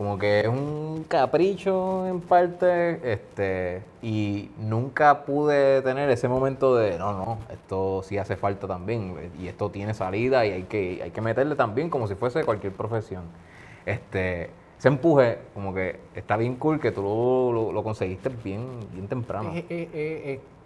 como 0.00 0.16
que 0.18 0.40
es 0.40 0.46
un 0.48 1.04
capricho 1.08 2.06
en 2.06 2.22
parte. 2.22 3.12
Este, 3.12 3.82
y 4.00 4.48
nunca 4.56 5.24
pude 5.26 5.82
tener 5.82 6.08
ese 6.08 6.26
momento 6.26 6.74
de, 6.74 6.98
no, 6.98 7.12
no, 7.12 7.38
esto 7.50 8.02
sí 8.02 8.16
hace 8.16 8.34
falta 8.38 8.66
también. 8.66 9.30
Y 9.38 9.48
esto 9.48 9.68
tiene 9.68 9.92
salida 9.92 10.46
y 10.46 10.52
hay 10.52 10.62
que, 10.62 11.02
hay 11.02 11.10
que 11.10 11.20
meterle 11.20 11.54
también 11.54 11.90
como 11.90 12.06
si 12.08 12.14
fuese 12.14 12.44
cualquier 12.44 12.72
profesión. 12.72 13.24
Este, 13.84 14.48
ese 14.78 14.88
empuje, 14.88 15.36
como 15.52 15.74
que 15.74 16.00
está 16.14 16.38
bien 16.38 16.56
cool 16.56 16.80
que 16.80 16.92
tú 16.92 17.02
lo, 17.52 17.70
lo- 17.70 17.84
conseguiste 17.84 18.30
bien, 18.42 18.80
bien 18.94 19.06
temprano. 19.06 19.50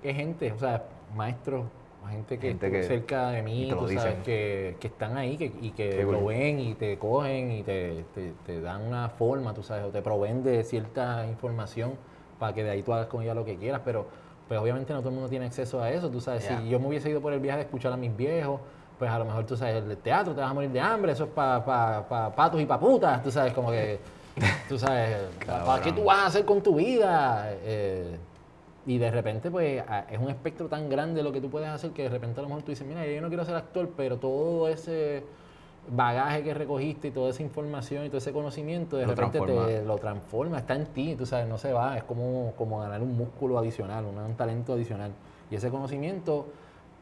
Es 0.05 0.15
gente, 0.15 0.53
o 0.53 0.59
sea, 0.61 0.85
maestros, 1.17 1.65
gente 2.11 2.39
que 2.39 2.49
Gente 2.49 2.71
que- 2.71 2.83
cerca 2.85 3.31
de 3.31 3.43
mí, 3.43 3.67
tú 3.71 3.77
sabes, 3.77 3.91
dicen. 3.91 4.23
que, 4.23 4.77
que 4.81 4.87
están 4.89 5.17
ahí 5.17 5.37
que, 5.37 5.47
y 5.61 5.71
que 5.71 5.91
Qué 5.91 6.03
lo 6.05 6.25
ven 6.27 6.61
y 6.61 6.75
te 6.75 6.99
cogen 6.99 7.51
y 7.53 7.63
te, 7.63 8.05
te- 8.15 8.33
te 8.47 8.61
dan 8.61 8.83
una 8.83 9.09
forma, 9.11 9.55
tú 9.55 9.63
sabes, 9.63 9.85
o 9.85 9.89
te 9.89 10.03
proveen 10.03 10.43
de 10.43 10.63
cierta 10.65 11.27
información 11.27 11.93
para 12.39 12.53
que 12.53 12.65
de 12.65 12.71
ahí 12.71 12.83
tú 12.83 12.93
hagas 12.93 13.07
con 13.07 13.23
ella 13.23 13.35
lo 13.35 13.45
que 13.45 13.57
quieras, 13.57 13.81
pero 13.85 14.07
pues 14.49 14.61
obviamente 14.61 14.93
no 14.93 14.99
todo 15.01 15.09
el 15.09 15.15
mundo 15.15 15.31
tiene 15.31 15.47
acceso 15.47 15.83
a 15.83 15.91
eso, 15.91 16.11
tú 16.11 16.21
sabes, 16.21 16.45
si 16.45 16.69
yo 16.69 16.79
me 16.79 16.89
hubiese 16.89 17.09
ido 17.11 17.21
por 17.21 17.33
el 17.33 17.41
viaje 17.41 17.59
de 17.59 17.65
escuchar 17.65 17.93
a 17.93 17.97
mis 17.97 18.15
viejos, 18.17 18.61
pues 18.99 19.11
a 19.11 19.19
lo 19.19 19.25
mejor 19.25 19.45
tú 19.47 19.57
sabes, 19.57 19.83
el 19.83 19.97
teatro 19.97 20.35
te 20.35 20.41
vas 20.41 20.51
a 20.51 20.55
morir 20.55 20.71
de 20.71 20.81
hambre, 20.81 21.13
eso 21.13 21.25
es 21.25 21.31
para 21.31 21.65
patos 22.37 22.61
y 22.61 22.67
para 22.67 22.79
putas, 22.81 23.23
tú 23.23 23.31
sabes, 23.31 23.53
como 23.55 23.71
que, 23.71 23.99
tú 24.69 24.79
sabes, 24.79 25.17
¿para 25.47 25.83
qué 25.83 25.93
tú 25.93 26.05
vas 26.05 26.19
a 26.19 26.27
hacer 26.27 26.45
con 26.45 26.63
tu 26.63 26.75
vida? 26.75 27.51
Eh, 27.63 28.19
y 28.87 28.99
de 28.99 29.11
repente, 29.11 29.51
pues, 29.51 29.83
es 30.11 30.19
un 30.19 30.29
espectro 30.29 30.69
tan 30.69 30.89
grande 30.89 31.23
lo 31.23 31.33
que 31.33 31.41
tú 31.41 31.49
puedes 31.51 31.69
hacer 31.69 31.91
que 31.93 32.03
de 32.05 32.09
repente 32.11 32.41
a 32.41 32.43
lo 32.43 32.49
mejor 32.49 32.65
tú 32.65 32.73
dices, 32.73 32.87
mira, 32.87 33.07
yo 33.07 33.21
no 33.23 33.29
quiero 33.29 33.45
ser 33.45 33.55
actor, 33.57 33.91
pero 33.97 34.19
todo 34.19 34.69
ese 34.69 35.25
bagaje 35.89 36.43
que 36.43 36.55
recogiste 36.55 37.09
y 37.09 37.11
toda 37.11 37.31
esa 37.31 37.43
información 37.43 38.05
y 38.05 38.09
todo 38.09 38.19
ese 38.19 38.33
conocimiento, 38.33 38.97
de 38.97 39.05
Lo 39.07 39.11
repente 39.15 39.39
transforma. 39.39 39.67
te 39.67 39.85
lo 39.85 39.97
transforma, 39.99 40.59
está 40.59 40.75
en 40.75 40.87
ti, 40.87 41.15
tú 41.17 41.27
sabes, 41.27 41.47
no 41.47 41.59
se 41.59 41.73
va, 41.73 41.97
es 41.97 42.05
como, 42.05 42.53
como 42.57 42.81
ganar 42.81 43.03
un 43.03 43.17
músculo 43.17 43.59
adicional, 43.59 44.05
un, 44.05 44.19
un 44.19 44.35
talento 44.35 44.73
adicional. 44.75 45.13
Y 45.51 45.57
ese 45.57 45.71
conocimiento, 45.71 46.47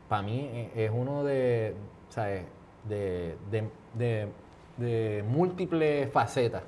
para 0.08 0.22
mí, 0.22 0.50
e- 0.74 0.84
es 0.86 0.90
uno 0.92 1.22
de, 1.24 1.74
¿sabes? 2.08 2.44
De, 2.88 3.36
de, 3.50 3.68
de, 3.94 4.28
de 4.78 5.24
múltiples 5.28 6.10
facetas. 6.10 6.62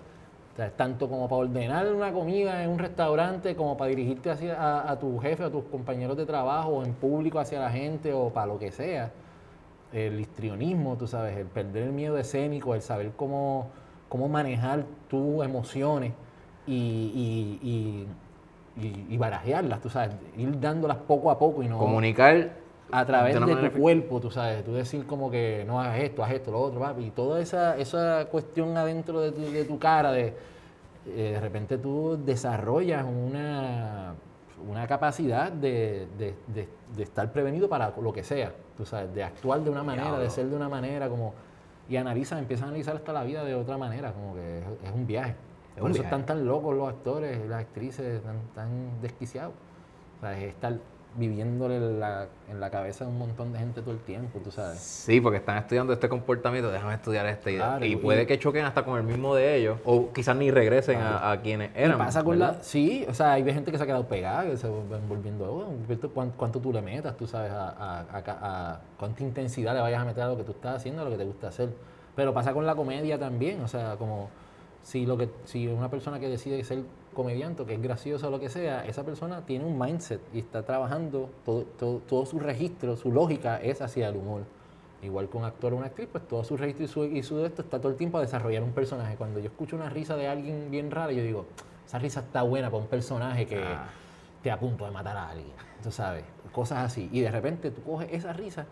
O 0.55 0.57
sea, 0.57 0.71
tanto 0.71 1.09
como 1.09 1.29
para 1.29 1.41
ordenar 1.41 1.93
una 1.93 2.13
comida 2.13 2.63
en 2.63 2.71
un 2.71 2.79
restaurante, 2.79 3.57
como 3.57 3.77
para 3.77 3.89
dirigirte 3.91 4.31
hacia, 4.31 4.89
a, 4.89 4.97
tu 5.01 5.19
jefe, 5.19 5.43
a 5.43 5.51
tus 5.51 5.65
compañeros 5.65 6.17
de 6.17 6.27
trabajo, 6.27 6.69
o 6.71 6.85
en 6.85 6.93
público 6.95 7.41
hacia 7.41 7.59
la 7.59 7.71
gente, 7.71 8.13
o 8.13 8.31
para 8.31 8.47
lo 8.47 8.59
que 8.59 8.71
sea. 8.71 9.11
El 9.93 10.21
histrionismo, 10.21 10.97
tú 10.97 11.09
sabes, 11.09 11.37
el 11.37 11.47
perder 11.47 11.85
el 11.85 11.93
miedo 11.93 12.17
escénico, 12.19 12.75
el 12.77 12.83
saber 12.83 13.11
cómo, 13.17 13.67
cómo 14.09 14.29
manejar 14.29 14.85
tus 15.09 15.45
emociones 15.45 16.13
y, 16.69 16.73
y, 16.73 17.59
y, 17.69 18.09
y- 18.87 19.07
y 19.15 19.17
barajearlas, 19.19 19.81
tú 19.81 19.91
sabes, 19.91 20.15
ir 20.37 20.61
dándolas 20.61 20.99
poco 20.99 21.31
a 21.33 21.39
poco 21.39 21.63
y 21.65 21.69
no 21.69 21.79
Comunicar 21.79 22.51
a 22.93 23.05
través 23.07 23.35
de 23.35 23.41
de, 23.41 23.47
manera 23.47 23.71
tu 23.73 23.79
cuerpo, 23.81 24.21
tú 24.21 24.31
sabes, 24.31 24.65
tú 24.65 24.73
decir 24.75 25.07
como 25.07 25.31
que 25.31 25.65
no 25.67 25.81
hagas 25.81 26.01
esto, 26.01 26.23
haz 26.23 26.33
esto, 26.33 26.51
lo 26.53 26.61
otro, 26.61 26.81
papi, 26.81 27.07
y 27.07 27.11
toda 27.11 27.41
esa, 27.41 27.77
esa 27.77 28.27
cuestión 28.31 28.77
adentro 28.77 29.21
de 29.21 29.33
tu, 29.33 29.41
de 29.41 29.65
tu 29.65 29.79
cara, 29.79 30.13
de, 30.13 30.35
eh, 31.07 31.31
de 31.33 31.41
repente 31.41 31.79
tú 31.79 32.19
desarrollas 32.25 33.05
una, 33.05 34.15
una 34.69 34.87
capacidad 34.87 35.51
de, 35.51 36.07
de- 36.19 36.69
estar 37.03 37.33
prevenido 37.33 37.69
para 37.69 37.93
lo 38.01 38.13
que 38.13 38.23
sea, 38.23 38.53
tú 38.77 38.85
sabes, 38.87 39.13
de 39.15 39.25
actuar 39.25 39.61
de 39.61 39.71
una 39.71 39.83
manera, 39.83 40.19
de 40.19 40.31
ser 40.31 40.47
de 40.47 40.57
una 40.57 40.69
manera, 40.69 41.09
como, 41.09 41.35
y 41.89 41.97
analizas, 41.97 42.39
empiezas 42.39 42.65
a 42.65 42.69
analizar 42.69 42.97
hasta 42.97 43.13
la 43.13 43.25
vida 43.25 43.45
de 43.45 43.55
otra 43.55 43.77
manera, 43.77 44.13
como 44.13 44.35
que 44.35 44.59
es, 44.61 44.65
es 44.85 44.91
un 44.95 45.07
viaje. 45.07 45.35
Es 45.75 45.81
Por 45.81 45.87
un 45.87 45.91
eso 45.91 46.03
viaje. 46.03 46.15
están 46.17 46.27
tan 46.37 46.47
locos 46.47 46.75
los 46.77 46.89
actores 46.89 47.45
las 47.49 47.61
actrices, 47.63 48.23
tan, 48.23 48.37
tan 48.55 49.01
desquiciados. 49.03 49.53
O 50.19 50.21
sea, 50.21 50.39
es 50.39 50.45
estar 50.45 50.79
viviéndole 51.17 51.77
en 51.77 52.01
la, 52.01 52.27
en 52.51 52.61
la 52.61 52.71
cabeza 52.71 53.05
a 53.05 53.09
un 53.09 53.19
montón 53.19 53.53
de 53.53 53.59
gente 53.59 53.81
todo 53.83 53.93
el 53.93 54.01
tiempo, 54.01 54.41
tú 54.43 54.51
sabes. 54.51 54.79
Sí, 54.81 55.21
porque 55.21 55.39
están 55.39 55.57
estudiando 55.59 55.93
este 55.93 56.09
comportamiento, 56.09 56.71
déjame 56.73 56.95
estudiar 56.95 57.27
este. 57.27 57.53
y- 57.53 57.57
Claro, 57.57 57.85
y 57.85 57.93
y- 57.93 57.97
puede 57.97 58.27
que 58.27 58.39
choquen 58.39 58.65
hasta 58.65 58.85
con 58.85 58.97
el 58.99 59.05
mismo 59.05 59.35
de 59.35 59.57
ellos, 59.57 59.79
o 59.85 60.13
quizás 60.13 60.37
ni 60.37 60.51
regresen 60.51 61.01
a, 61.01 61.31
a 61.33 61.41
quienes 61.41 61.71
eran. 61.77 61.99
pasa 61.99 62.25
con 62.25 62.39
¿verdad? 62.39 62.57
la... 62.59 62.63
Sí, 62.63 63.05
o 63.09 63.15
sea, 63.15 63.33
hay 63.33 63.45
gente 63.45 63.71
que 63.71 63.79
se 63.79 63.85
ha 63.85 63.87
quedado 63.87 64.07
pegada, 64.09 64.45
que 64.45 64.57
se 64.57 64.69
van 64.69 65.09
volviendo... 65.09 65.45
oh, 65.45 65.73
¿viste 65.89 66.09
cuán- 66.09 66.33
cuánto, 66.37 66.61
tú 66.61 66.73
le 66.73 66.83
metas, 66.83 67.17
tú 67.17 67.27
sabes, 67.27 67.53
a, 67.53 67.69
a- 67.71 68.07
a 68.13 68.81
cuánta 68.99 69.23
intensidad 69.23 69.75
le 69.75 69.81
vayas 69.81 70.03
a 70.03 70.05
meter 70.05 70.23
a 70.25 70.29
lo 70.29 70.37
que 70.37 70.45
tú 70.45 70.53
estás 70.53 70.77
haciendo, 70.77 71.03
a 71.03 71.05
lo 71.05 71.11
que 71.11 71.19
te 71.19 71.25
gusta 71.25 71.49
hacer. 71.49 71.69
Pero 72.17 72.33
pasa 72.35 72.53
con 72.53 72.67
la 72.67 72.75
comedia 72.75 73.19
también, 73.19 73.61
o 73.63 73.69
sea, 73.69 73.97
como 73.97 74.31
si, 74.83 75.07
lo 75.07 75.17
que, 75.17 75.29
si 75.45 75.67
una 75.69 75.89
persona 75.91 76.21
que 76.21 76.29
decide 76.29 76.63
ser 76.65 76.81
comediante, 77.15 77.63
o 77.63 77.67
que 77.67 77.75
es 77.75 77.81
gracioso 77.83 78.29
o 78.29 78.31
lo 78.31 78.39
que 78.41 78.49
sea, 78.51 78.85
esa 78.87 79.05
persona 79.05 79.47
tiene 79.47 79.65
un 79.65 79.79
mindset 79.79 80.21
y 80.35 80.41
está 80.41 80.63
trabajando, 80.65 81.31
todo, 81.45 81.63
todo, 81.79 81.99
todo 82.01 82.27
su 82.27 82.39
registro, 82.39 82.97
su 82.97 83.11
lógica 83.13 83.57
es 83.63 83.81
hacia 83.81 84.09
el 84.09 84.17
humor. 84.17 84.43
igual 85.03 85.29
que 85.29 85.37
un 85.37 85.45
actor 85.45 85.73
o 85.75 85.77
una 85.77 85.87
actriz, 85.87 86.09
pues 86.11 86.27
todo 86.27 86.43
su 86.45 86.57
registro 86.57 86.85
y 86.85 86.89
su, 86.89 87.05
y 87.05 87.23
su 87.23 87.37
de 87.37 87.47
esto 87.47 87.63
está 87.63 87.79
todo 87.79 87.91
el 87.91 87.97
tiempo 87.97 88.19
a 88.19 88.21
desarrollar 88.23 88.63
un 88.63 88.73
personaje. 88.73 89.17
Cuando 89.17 89.39
yo 89.39 89.47
escucho 89.47 89.77
una 89.77 89.91
risa 89.91 90.17
de 90.17 90.29
alguien 90.29 90.71
bien 90.71 90.91
rara, 90.91 91.13
yo 91.13 91.23
digo, 91.23 91.47
esa 91.87 91.99
risa 91.99 92.21
está 92.21 92.43
buena 92.43 92.71
para 92.71 92.83
un 92.83 92.89
personaje 92.89 93.47
que 93.47 93.63
Ah. 93.63 93.89
te 94.43 94.51
a 94.51 94.59
punto 94.59 94.85
de 94.85 94.91
matar 94.91 95.17
a 95.17 95.29
alguien, 95.31 95.53
tú 95.83 95.91
sabes, 95.91 96.25
cosas 96.53 96.79
así. 96.79 97.09
Y 97.13 97.21
de 97.21 97.31
repente 97.31 97.71
tú 97.71 97.83
coges 97.83 98.09
esa 98.13 98.33
risa 98.33 98.65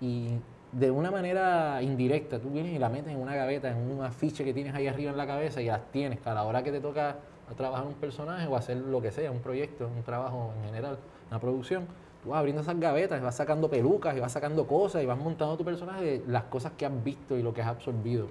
y 0.00 0.38
de 0.72 0.90
una 0.90 1.10
manera 1.10 1.82
indirecta 1.82 2.38
tú 2.38 2.50
vienes 2.50 2.72
y 2.74 2.78
la 2.78 2.88
metes 2.88 3.12
en 3.12 3.18
una 3.20 3.34
gaveta, 3.34 3.70
en 3.70 3.78
un 3.90 4.04
afiche 4.04 4.44
que 4.44 4.52
tienes 4.54 4.74
ahí 4.74 4.86
arriba 4.88 5.10
en 5.10 5.16
la 5.16 5.26
cabeza 5.26 5.60
y 5.62 5.66
las 5.66 5.90
tienes, 5.90 6.20
que 6.20 6.28
a 6.28 6.34
la 6.34 6.44
hora 6.44 6.62
que 6.62 6.72
te 6.72 6.80
toca 6.80 7.16
a 7.52 7.56
trabajar 7.56 7.86
un 7.86 7.94
personaje 7.94 8.46
o 8.46 8.56
hacer 8.56 8.76
lo 8.76 9.00
que 9.00 9.10
sea, 9.10 9.30
un 9.30 9.40
proyecto, 9.40 9.88
un 9.94 10.02
trabajo 10.02 10.52
en 10.58 10.66
general, 10.66 10.98
una 11.30 11.40
producción, 11.40 11.86
tú 12.22 12.30
vas 12.30 12.38
abriendo 12.38 12.62
esas 12.62 12.78
gavetas, 12.78 13.20
y 13.20 13.24
vas 13.24 13.34
sacando 13.34 13.68
pelucas 13.68 14.16
y 14.16 14.20
vas 14.20 14.32
sacando 14.32 14.66
cosas 14.66 15.02
y 15.02 15.06
vas 15.06 15.18
montando 15.18 15.56
tu 15.56 15.64
personaje 15.64 16.04
de 16.04 16.24
las 16.26 16.44
cosas 16.44 16.72
que 16.76 16.86
has 16.86 17.04
visto 17.04 17.36
y 17.36 17.42
lo 17.42 17.52
que 17.52 17.62
has 17.62 17.68
absorbido 17.68 18.26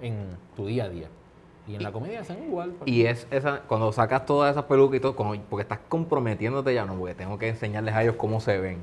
en 0.00 0.36
tu 0.56 0.66
día 0.66 0.84
a 0.84 0.88
día. 0.88 1.08
Y 1.68 1.76
en 1.76 1.82
la 1.82 1.92
comedia 1.92 2.20
hacen 2.20 2.42
igual. 2.42 2.70
pues. 2.70 2.90
Y 2.90 3.06
es 3.06 3.26
esa, 3.30 3.60
cuando 3.60 3.92
sacas 3.92 4.26
todas 4.26 4.50
esas 4.50 4.64
pelucas 4.64 4.96
y 4.96 5.00
todo, 5.00 5.14
porque 5.14 5.62
estás 5.62 5.78
comprometiéndote 5.88 6.74
ya, 6.74 6.84
no, 6.84 6.96
porque 6.96 7.14
tengo 7.14 7.38
que 7.38 7.48
enseñarles 7.48 7.94
a 7.94 8.02
ellos 8.02 8.16
cómo 8.16 8.40
se 8.40 8.58
ven. 8.58 8.78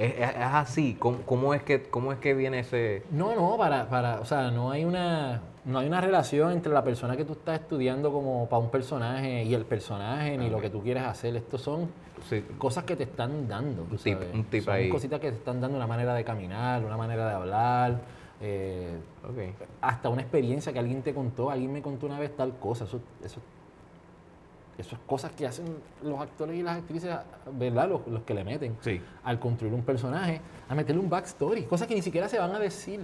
Es, 0.00 0.14
es- 0.18 0.36
así, 0.38 0.96
¿Cómo, 0.98 1.18
cómo 1.26 1.52
es 1.54 1.62
que, 1.62 1.82
¿cómo 1.82 2.12
es 2.12 2.18
que 2.18 2.32
viene 2.34 2.60
ese...? 2.60 3.02
No, 3.10 3.34
no, 3.34 3.56
para, 3.58 3.88
para, 3.88 4.20
o 4.20 4.24
sea, 4.24 4.50
no 4.50 4.70
hay 4.70 4.84
una, 4.84 5.42
no 5.66 5.78
hay 5.78 5.86
una 5.88 6.00
relación 6.00 6.52
entre 6.52 6.72
la 6.72 6.82
persona 6.82 7.16
que 7.16 7.24
tú 7.26 7.34
estás 7.34 7.60
estudiando 7.60 8.10
como 8.10 8.48
para 8.48 8.62
un 8.62 8.70
personaje 8.70 9.44
y 9.44 9.52
el 9.54 9.64
personaje, 9.66 10.38
ni 10.38 10.48
lo 10.48 10.58
que 10.60 10.70
tú 10.70 10.82
quieres 10.82 11.02
hacer. 11.02 11.36
Estos 11.36 11.60
son 11.60 11.88
sí, 12.28 12.42
cosas 12.56 12.84
que 12.84 12.96
te 12.96 13.02
están 13.02 13.46
dando. 13.46 13.82
tú 13.82 13.96
tip- 13.96 14.14
sabes. 14.14 14.34
un 14.34 14.44
tip 14.44 14.64
son 14.64 14.74
ahí. 14.74 14.88
cositas 14.88 15.20
que 15.20 15.30
te 15.32 15.36
están 15.36 15.60
dando 15.60 15.76
una 15.76 15.86
manera 15.86 16.14
de 16.14 16.24
caminar, 16.24 16.82
una 16.84 16.96
manera 16.96 17.28
de 17.28 17.34
hablar, 17.34 18.00
eh, 18.40 18.96
hasta 19.82 20.08
una 20.08 20.22
experiencia 20.22 20.72
que 20.72 20.78
alguien 20.78 21.02
te 21.02 21.12
contó, 21.12 21.50
alguien 21.50 21.72
me 21.72 21.82
contó 21.82 22.06
una 22.06 22.18
vez 22.18 22.34
tal 22.34 22.56
cosa. 22.58 22.84
Eso, 22.84 23.00
eso, 23.22 23.40
eso 24.80 24.96
es 24.96 25.00
cosas 25.06 25.32
que 25.32 25.46
hacen 25.46 25.66
los 26.02 26.18
actores 26.20 26.56
y 26.56 26.62
las 26.62 26.78
actrices, 26.78 27.14
¿verdad? 27.52 27.88
Los, 27.88 28.06
los 28.08 28.22
que 28.22 28.34
le 28.34 28.44
meten 28.44 28.76
Sí. 28.80 29.00
al 29.24 29.38
construir 29.38 29.72
un 29.74 29.82
personaje, 29.82 30.40
a 30.68 30.74
meterle 30.74 31.00
un 31.00 31.08
backstory, 31.10 31.64
cosas 31.64 31.86
que 31.86 31.94
ni 31.94 32.02
siquiera 32.02 32.28
se 32.28 32.38
van 32.38 32.54
a 32.54 32.58
decir 32.58 33.00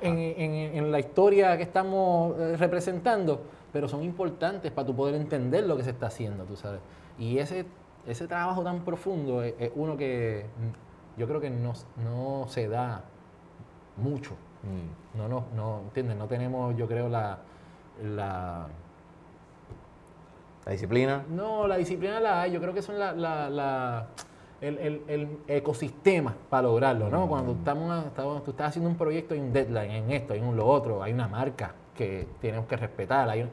en, 0.00 0.18
en- 0.18 0.76
en 0.78 0.90
la 0.92 0.98
historia 0.98 1.56
que 1.56 1.62
estamos 1.64 2.34
eh, 2.38 2.56
representando, 2.56 3.42
pero 3.72 3.88
son 3.88 4.02
importantes 4.02 4.72
para 4.72 4.86
tu 4.86 4.94
poder 4.96 5.14
entender 5.16 5.64
lo 5.66 5.76
que 5.76 5.84
se 5.84 5.90
está 5.90 6.06
haciendo, 6.06 6.44
tú 6.44 6.56
sabes. 6.56 6.80
Y 7.18 7.38
ese, 7.38 7.66
ese 8.06 8.26
trabajo 8.26 8.62
tan 8.62 8.80
profundo 8.84 9.42
es, 9.42 9.54
es 9.58 9.70
uno 9.74 9.96
que 9.96 10.46
yo 11.18 11.26
creo 11.26 11.40
que 11.40 11.50
no, 11.50 11.72
no 12.02 12.46
se 12.48 12.68
da 12.68 13.02
mucho. 13.96 14.32
Mm. 14.62 15.18
No, 15.18 15.28
no, 15.28 15.44
no, 15.54 15.80
¿entiendes? 15.88 16.16
No 16.16 16.26
tenemos, 16.26 16.76
yo 16.76 16.86
creo, 16.88 17.08
la, 17.08 17.38
la 18.02 18.66
La 20.66 20.72
disciplina. 20.72 21.24
no, 21.30 21.66
la 21.68 21.76
disciplina 21.76 22.18
la 22.18 22.42
hay, 22.42 22.50
yo 22.52 22.60
creo 22.60 22.74
que 22.74 22.82
son 22.82 22.98
la, 22.98 23.12
la- 23.12 23.48
la- 23.48 24.06
el, 24.60 24.78
el- 24.78 25.02
el 25.06 25.28
ecosistema 25.46 26.34
para 26.50 26.62
lograrlo, 26.62 27.08
¿no? 27.08 27.28
Cuando 27.28 27.52
estamos, 27.52 28.04
estamos- 28.06 28.42
tú 28.42 28.50
estás 28.50 28.68
haciendo 28.70 28.90
un 28.90 28.96
proyecto, 28.96 29.34
hay 29.34 29.40
un 29.40 29.52
deadline, 29.52 29.90
en 29.92 30.10
esto, 30.10 30.32
hay 30.34 30.40
un 30.40 30.56
lo 30.56 30.66
otro, 30.66 31.02
hay 31.04 31.12
una 31.12 31.28
marca 31.28 31.72
que 31.94 32.26
tenemos 32.40 32.66
que 32.66 32.76
respetar. 32.76 33.28
Hay 33.30 33.42
un- 33.42 33.50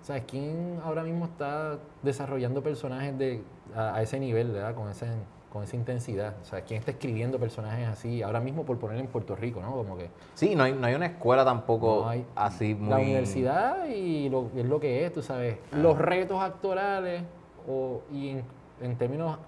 ¿Sabes 0.00 0.24
quién 0.26 0.80
ahora 0.84 1.02
mismo 1.02 1.26
está 1.26 1.78
desarrollando 2.02 2.62
personajes 2.62 3.16
de, 3.18 3.42
a, 3.76 3.96
a 3.96 4.02
ese 4.02 4.18
nivel, 4.18 4.50
¿verdad? 4.52 4.74
Con, 4.74 4.88
ese, 4.88 5.06
con 5.54 5.62
esa 5.62 5.76
intensidad. 5.76 6.34
O 6.42 6.44
sea, 6.44 6.62
¿quién 6.62 6.80
está 6.80 6.90
escribiendo 6.90 7.38
personajes 7.38 7.86
así? 7.86 8.22
Ahora 8.24 8.40
mismo, 8.40 8.64
por 8.64 8.76
poner 8.76 8.98
en 8.98 9.06
Puerto 9.06 9.36
Rico, 9.36 9.60
¿no? 9.62 9.70
Como 9.70 9.96
que 9.96 10.10
Sí, 10.34 10.56
no 10.56 10.64
hay, 10.64 10.72
no 10.72 10.84
hay 10.84 10.94
una 10.96 11.06
escuela 11.06 11.44
tampoco 11.44 12.00
no 12.02 12.08
hay- 12.08 12.26
así 12.34 12.74
muy... 12.74 12.90
La 12.90 12.96
universidad 12.98 13.86
y 13.86 14.28
lo, 14.28 14.50
es 14.56 14.64
lo 14.66 14.80
que 14.80 15.06
es, 15.06 15.12
tú 15.12 15.22
sabes. 15.22 15.56
Los 15.70 15.96
retos 15.96 16.42
actorales 16.42 17.22
o, 17.68 18.00
y 18.12 18.30
en, 18.30 18.42
en 18.82 18.98
términos 18.98 19.38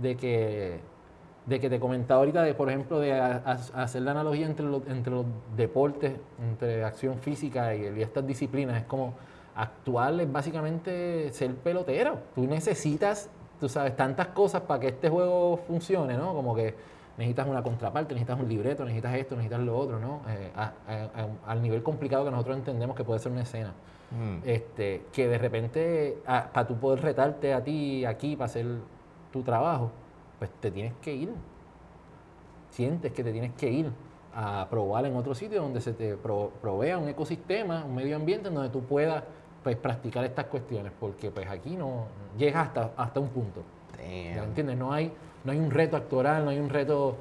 de 0.00 0.16
que, 0.16 0.80
de 1.44 1.60
que 1.60 1.68
te 1.68 1.78
comentaba 1.78 2.20
ahorita, 2.20 2.42
de 2.42 2.54
por 2.54 2.70
ejemplo, 2.70 2.98
de 2.98 3.12
a- 3.12 3.42
a- 3.44 3.82
hacer 3.82 4.00
la 4.00 4.12
analogía 4.12 4.46
entre 4.46 4.64
los, 4.64 4.80
entre 4.86 5.12
los 5.12 5.26
deportes, 5.54 6.14
entre 6.40 6.84
acción 6.84 7.18
física 7.18 7.74
y, 7.74 7.82
y 7.98 8.00
estas 8.00 8.26
disciplinas, 8.26 8.78
es 8.80 8.84
como 8.86 9.12
actuar 9.54 10.18
es 10.18 10.32
básicamente 10.32 11.30
ser 11.34 11.54
pelotero. 11.56 12.16
Tú 12.34 12.46
necesitas, 12.46 13.28
tú 13.62 13.68
sabes, 13.68 13.94
tantas 13.96 14.26
cosas 14.28 14.62
para 14.62 14.80
que 14.80 14.88
este 14.88 15.08
juego 15.08 15.56
funcione, 15.68 16.16
¿no? 16.16 16.34
Como 16.34 16.52
que 16.52 16.74
necesitas 17.16 17.46
una 17.46 17.62
contraparte, 17.62 18.12
necesitas 18.12 18.40
un 18.40 18.48
libreto, 18.48 18.84
necesitas 18.84 19.14
esto, 19.14 19.36
necesitas 19.36 19.60
lo 19.60 19.78
otro, 19.78 20.00
¿no? 20.00 20.22
Eh, 20.28 20.50
a- 20.56 20.72
a- 20.88 21.22
a- 21.22 21.52
al 21.52 21.62
nivel 21.62 21.80
complicado 21.80 22.24
que 22.24 22.32
nosotros 22.32 22.56
entendemos 22.56 22.96
que 22.96 23.04
puede 23.04 23.20
ser 23.20 23.30
una 23.30 23.42
escena. 23.42 23.72
Mm. 24.10 24.38
Este, 24.44 25.06
que 25.12 25.28
de 25.28 25.38
repente, 25.38 26.18
para 26.26 26.66
tú 26.66 26.76
poder 26.76 27.02
retarte 27.02 27.54
a 27.54 27.62
ti 27.62 28.04
aquí 28.04 28.34
para 28.34 28.46
hacer 28.46 28.66
tu 29.32 29.44
trabajo, 29.44 29.92
pues 30.40 30.50
te 30.60 30.72
tienes 30.72 30.94
que 31.00 31.14
ir. 31.14 31.32
Sientes 32.70 33.12
que 33.12 33.22
te 33.22 33.30
tienes 33.30 33.52
que 33.52 33.70
ir 33.70 33.92
a 34.34 34.66
probar 34.68 35.06
en 35.06 35.14
otro 35.14 35.36
sitio 35.36 35.62
donde 35.62 35.80
se 35.80 35.92
te 35.92 36.16
pro- 36.16 36.50
provea 36.60 36.98
un 36.98 37.08
ecosistema, 37.08 37.84
un 37.84 37.94
medio 37.94 38.16
ambiente 38.16 38.48
en 38.48 38.54
donde 38.54 38.70
tú 38.70 38.82
puedas 38.82 39.22
pues, 39.62 39.76
practicar 39.76 40.24
estas 40.24 40.46
cuestiones, 40.46 40.92
porque 40.98 41.30
pues 41.30 41.48
aquí 41.48 41.76
no 41.76 42.06
llega 42.36 42.62
hasta, 42.62 42.90
hasta 42.96 43.20
un 43.20 43.28
punto. 43.28 43.62
¿Ya 44.34 44.44
entiendes? 44.44 44.76
No 44.76 44.92
hay, 44.92 45.12
no 45.44 45.52
hay 45.52 45.58
un 45.58 45.70
reto 45.70 45.96
actoral, 45.96 46.44
no 46.44 46.50
hay 46.50 46.58
un 46.58 46.68
reto 46.68 47.16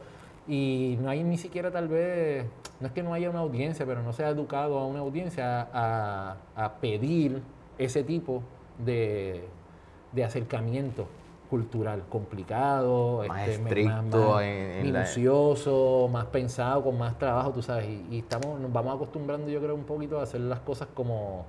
y 0.47 0.97
no 1.01 1.09
hay 1.09 1.23
ni 1.23 1.37
siquiera 1.37 1.69
tal 1.71 1.87
vez, 1.87 2.45
no 2.79 2.87
es 2.87 2.93
que 2.93 3.03
no 3.03 3.13
haya 3.13 3.29
una 3.29 3.39
audiencia, 3.39 3.85
pero 3.85 4.01
no 4.01 4.11
se 4.13 4.23
ha 4.23 4.29
educado 4.29 4.79
a 4.79 4.87
una 4.87 4.99
audiencia 4.99 5.67
a, 5.71 6.37
a 6.55 6.73
pedir 6.75 7.41
ese 7.77 8.03
tipo 8.03 8.41
de, 8.83 9.45
de 10.11 10.23
acercamiento 10.23 11.07
cultural 11.49 12.03
complicado, 12.09 13.23
Más 13.27 13.47
este, 13.47 13.69
estricto 13.69 14.41
en- 14.41 14.47
en 14.87 14.93
la- 14.93 14.99
minucioso, 15.01 16.09
más 16.11 16.25
pensado, 16.25 16.83
con 16.83 16.97
más 16.97 17.19
trabajo, 17.19 17.51
tú 17.51 17.61
sabes, 17.61 17.87
y, 17.87 18.07
y 18.15 18.19
estamos, 18.19 18.59
nos 18.59 18.71
vamos 18.73 18.95
acostumbrando 18.95 19.49
yo 19.49 19.59
creo 19.61 19.75
un 19.75 19.83
poquito 19.83 20.19
a 20.19 20.23
hacer 20.23 20.41
las 20.41 20.61
cosas 20.61 20.87
como, 20.93 21.45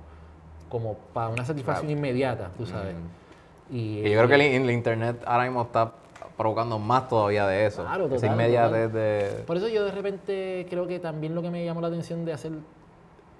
como 0.73 0.95
para 1.13 1.29
una 1.29 1.45
satisfacción 1.45 1.85
Claro. 1.85 1.99
inmediata, 1.99 2.49
tú 2.57 2.65
sabes. 2.65 2.95
Mm. 2.95 3.75
Y, 3.75 3.99
Y 3.99 4.09
yo 4.09 4.17
creo 4.17 4.27
que 4.27 4.35
el, 4.35 4.63
el 4.63 4.71
internet 4.71 5.21
ahora 5.23 5.43
mismo 5.43 5.61
está 5.61 5.91
provocando 6.35 6.79
más 6.79 7.07
todavía 7.07 7.45
de 7.45 7.67
eso. 7.67 7.83
Claro, 7.83 8.07
Esa 8.07 8.27
total, 8.27 8.91
de... 8.91 9.43
Por 9.45 9.57
eso 9.57 9.67
yo 9.67 9.85
de 9.85 9.91
repente 9.91 10.65
creo 10.67 10.87
que 10.87 10.97
también 10.97 11.35
lo 11.35 11.43
que 11.43 11.51
me 11.51 11.63
llamó 11.63 11.79
la 11.79 11.89
atención 11.89 12.25
de 12.25 12.33
hacer 12.33 12.53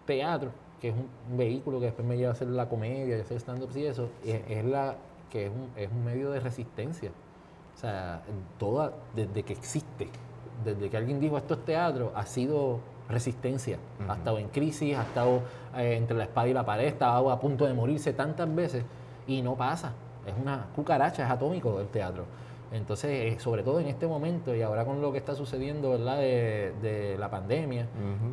teatro, 0.05 0.51
que 0.79 0.89
es 0.89 0.93
un, 0.93 1.09
un 1.31 1.37
vehículo 1.37 1.79
que 1.79 1.87
después 1.87 2.07
me 2.07 2.17
lleva 2.17 2.29
a 2.29 2.33
hacer 2.33 2.47
la 2.49 2.69
comedia 2.69 3.17
y 3.17 3.21
hacer 3.21 3.37
stand-up 3.37 3.69
y 3.75 3.85
eso, 3.85 4.09
es, 4.23 4.41
es 4.47 4.63
la 4.63 4.95
que 5.31 5.47
es 5.47 5.51
un, 5.51 5.71
es 5.75 5.89
un 5.91 6.05
medio 6.05 6.29
de 6.29 6.39
resistencia. 6.39 7.09
O 7.75 7.79
sea, 7.79 8.21
toda, 8.59 8.93
desde 9.15 9.41
que 9.41 9.53
existe, 9.53 10.07
desde 10.63 10.87
que 10.87 10.97
alguien 10.97 11.19
dijo 11.19 11.35
esto 11.37 11.55
es 11.55 11.65
teatro, 11.65 12.11
ha 12.15 12.27
sido 12.27 12.79
resistencia. 13.09 13.77
Ha 14.07 14.15
estado 14.15 14.37
en 14.37 14.47
crisis, 14.49 14.97
ha 14.97 15.03
estado 15.03 15.41
eh, 15.75 15.95
entre 15.97 16.17
la 16.17 16.23
espada 16.23 16.47
y 16.47 16.53
la 16.53 16.65
pared, 16.65 16.85
ha 16.85 16.89
estado 16.89 17.31
a 17.31 17.39
punto 17.39 17.65
de 17.65 17.73
morirse 17.73 18.13
tantas 18.13 18.53
veces 18.53 18.83
y 19.27 19.41
no 19.41 19.55
pasa. 19.55 19.93
Es 20.25 20.33
una 20.41 20.67
cucaracha, 20.75 21.25
es 21.25 21.31
atómico 21.31 21.79
el 21.79 21.87
teatro. 21.87 22.25
Entonces, 22.71 23.33
eh, 23.33 23.39
sobre 23.39 23.61
todo 23.61 23.79
en 23.79 23.87
este 23.87 24.07
momento 24.07 24.55
y 24.55 24.63
ahora 24.63 24.83
con 24.83 24.99
lo 24.99 25.11
que 25.11 25.19
está 25.19 25.35
sucediendo, 25.35 25.91
¿verdad? 25.91 26.17
De, 26.17 26.73
de 26.81 27.17
la 27.19 27.29
pandemia, 27.29 27.87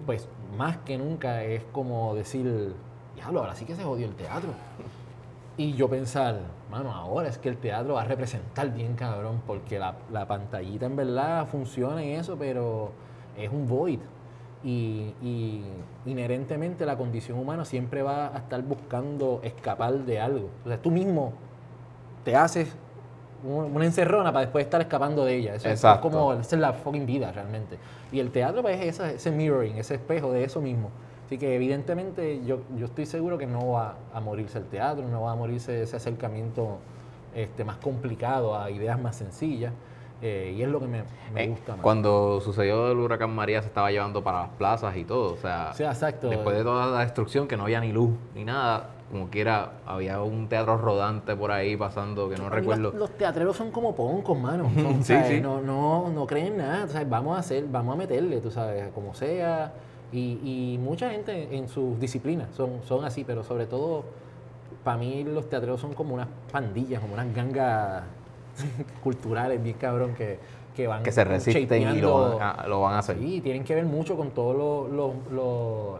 pues 0.06 0.28
más 0.56 0.78
que 0.78 0.96
nunca 0.96 1.44
es 1.44 1.62
como 1.72 2.14
decir, 2.14 2.74
diablo, 3.14 3.40
ahora 3.40 3.54
sí 3.54 3.66
que 3.66 3.74
se 3.74 3.84
jodió 3.84 4.06
el 4.06 4.14
teatro. 4.14 4.50
Y 5.58 5.74
yo 5.74 5.90
pensar, 5.90 6.38
mano, 6.70 6.90
ahora 6.90 7.28
es 7.28 7.36
que 7.36 7.50
el 7.50 7.58
teatro 7.58 7.94
va 7.94 8.02
a 8.02 8.04
representar 8.06 8.72
bien 8.72 8.94
cabrón, 8.94 9.42
porque 9.46 9.78
la, 9.78 9.94
la 10.10 10.26
pantallita 10.26 10.86
en 10.86 10.96
verdad 10.96 11.46
funciona 11.46 12.02
en 12.02 12.18
eso, 12.18 12.36
pero 12.38 12.92
es 13.36 13.50
un 13.50 13.68
void. 13.68 14.00
Y, 14.62 15.14
y 15.22 15.62
inherentemente 16.04 16.84
la 16.84 16.96
condición 16.96 17.38
humana 17.38 17.64
siempre 17.64 18.02
va 18.02 18.26
a 18.34 18.38
estar 18.38 18.62
buscando 18.62 19.40
escapar 19.42 19.94
de 20.00 20.20
algo. 20.20 20.48
O 20.64 20.68
sea, 20.68 20.76
tú 20.80 20.90
mismo 20.90 21.32
te 22.24 22.36
haces 22.36 22.74
un- 23.42 23.74
una 23.74 23.86
encerrona 23.86 24.30
para 24.32 24.42
después 24.42 24.64
estar 24.66 24.80
escapando 24.82 25.24
de 25.24 25.36
ella. 25.36 25.54
Eso 25.54 25.68
es 25.68 25.74
Exacto. 25.74 26.10
como, 26.10 26.34
esa 26.34 26.56
es 26.56 26.60
la 26.60 26.74
fucking 26.74 27.06
vida 27.06 27.32
realmente. 27.32 27.78
Y 28.12 28.20
el 28.20 28.30
teatro 28.30 28.60
pues, 28.60 28.78
es 28.80 28.86
esa- 28.88 29.10
ese 29.12 29.30
mirroring, 29.30 29.76
ese 29.78 29.94
espejo 29.94 30.30
de 30.30 30.44
eso 30.44 30.60
mismo. 30.60 30.90
Así 31.24 31.38
que 31.38 31.54
evidentemente 31.54 32.44
yo, 32.44 32.58
yo 32.76 32.84
estoy 32.86 33.06
seguro 33.06 33.38
que 33.38 33.46
no 33.46 33.68
va 33.70 33.94
a 34.12 34.20
morirse 34.20 34.58
el 34.58 34.64
teatro, 34.66 35.08
no 35.08 35.22
va 35.22 35.32
a 35.32 35.36
morirse 35.36 35.82
ese 35.82 35.96
acercamiento 35.96 36.78
este, 37.34 37.64
más 37.64 37.76
complicado 37.76 38.58
a 38.58 38.70
ideas 38.70 39.00
más 39.00 39.16
sencillas. 39.16 39.72
Eh, 40.22 40.54
y 40.56 40.62
es 40.62 40.68
lo 40.68 40.80
que 40.80 40.86
me, 40.86 41.02
me 41.32 41.44
Eh, 41.44 41.48
gusta 41.48 41.72
más. 41.76 41.82
Cuando 41.82 42.40
sucedió 42.40 42.90
el 42.92 42.98
huracán 42.98 43.34
María 43.34 43.60
se 43.62 43.68
estaba 43.68 43.90
llevando 43.90 44.22
para 44.22 44.40
las 44.42 44.50
plazas 44.50 44.96
y 44.96 45.04
todo. 45.04 45.32
O 45.34 45.36
sea, 45.36 45.72
sea, 45.74 45.90
exacto. 45.92 46.28
después 46.28 46.56
de 46.56 46.62
toda 46.64 46.86
la 46.86 47.00
destrucción, 47.00 47.48
que 47.48 47.56
no 47.56 47.64
había 47.64 47.80
ni 47.80 47.92
luz 47.92 48.10
ni 48.34 48.44
nada, 48.44 48.90
como 49.10 49.28
quiera, 49.28 49.72
había 49.86 50.22
un 50.22 50.48
teatro 50.48 50.76
rodante 50.76 51.34
por 51.34 51.50
ahí 51.50 51.76
pasando 51.76 52.28
que 52.28 52.36
no 52.36 52.48
recuerdo. 52.48 52.90
Los, 52.90 52.94
los 52.94 53.10
teatreros 53.10 53.56
son 53.56 53.70
como 53.72 53.94
poncos, 53.94 54.38
mano. 54.38 54.70
Son, 54.80 55.02
Sí, 55.02 55.14
¿sabes? 55.14 55.28
sí. 55.28 55.40
No, 55.40 55.60
no, 55.60 56.10
no 56.10 56.26
creen 56.26 56.58
nada. 56.58 56.86
sabes, 56.88 57.08
Vamos 57.08 57.36
a 57.36 57.40
hacer, 57.40 57.64
vamos 57.68 57.94
a 57.94 57.98
meterle, 57.98 58.40
tú 58.40 58.50
sabes, 58.50 58.88
como 58.94 59.14
sea. 59.14 59.72
Y, 60.12 60.38
y 60.74 60.78
mucha 60.78 61.10
gente 61.10 61.56
en 61.56 61.68
sus 61.68 61.98
disciplinas 62.00 62.48
son, 62.56 62.80
son 62.84 63.04
así, 63.04 63.24
pero 63.24 63.42
sobre 63.44 63.66
todo, 63.66 64.04
para 64.84 64.96
mí 64.96 65.24
los 65.24 65.48
teatreros 65.48 65.80
son 65.80 65.94
como 65.94 66.14
unas 66.14 66.28
pandillas, 66.52 67.00
como 67.00 67.14
unas 67.14 67.32
gangas 67.34 68.02
culturales, 69.02 69.62
bien 69.62 69.76
cabrón, 69.78 70.14
que, 70.14 70.38
que 70.76 70.86
van 70.86 71.02
que 71.02 71.12
se 71.12 71.24
resisten 71.24 71.82
y 71.82 72.00
lo 72.00 72.36
van, 72.38 72.42
a, 72.60 72.66
lo 72.66 72.80
van 72.80 72.94
a 72.94 72.98
hacer. 73.00 73.18
Sí, 73.18 73.40
tienen 73.40 73.64
que 73.64 73.74
ver 73.74 73.84
mucho 73.84 74.16
con 74.16 74.30
todas 74.30 74.56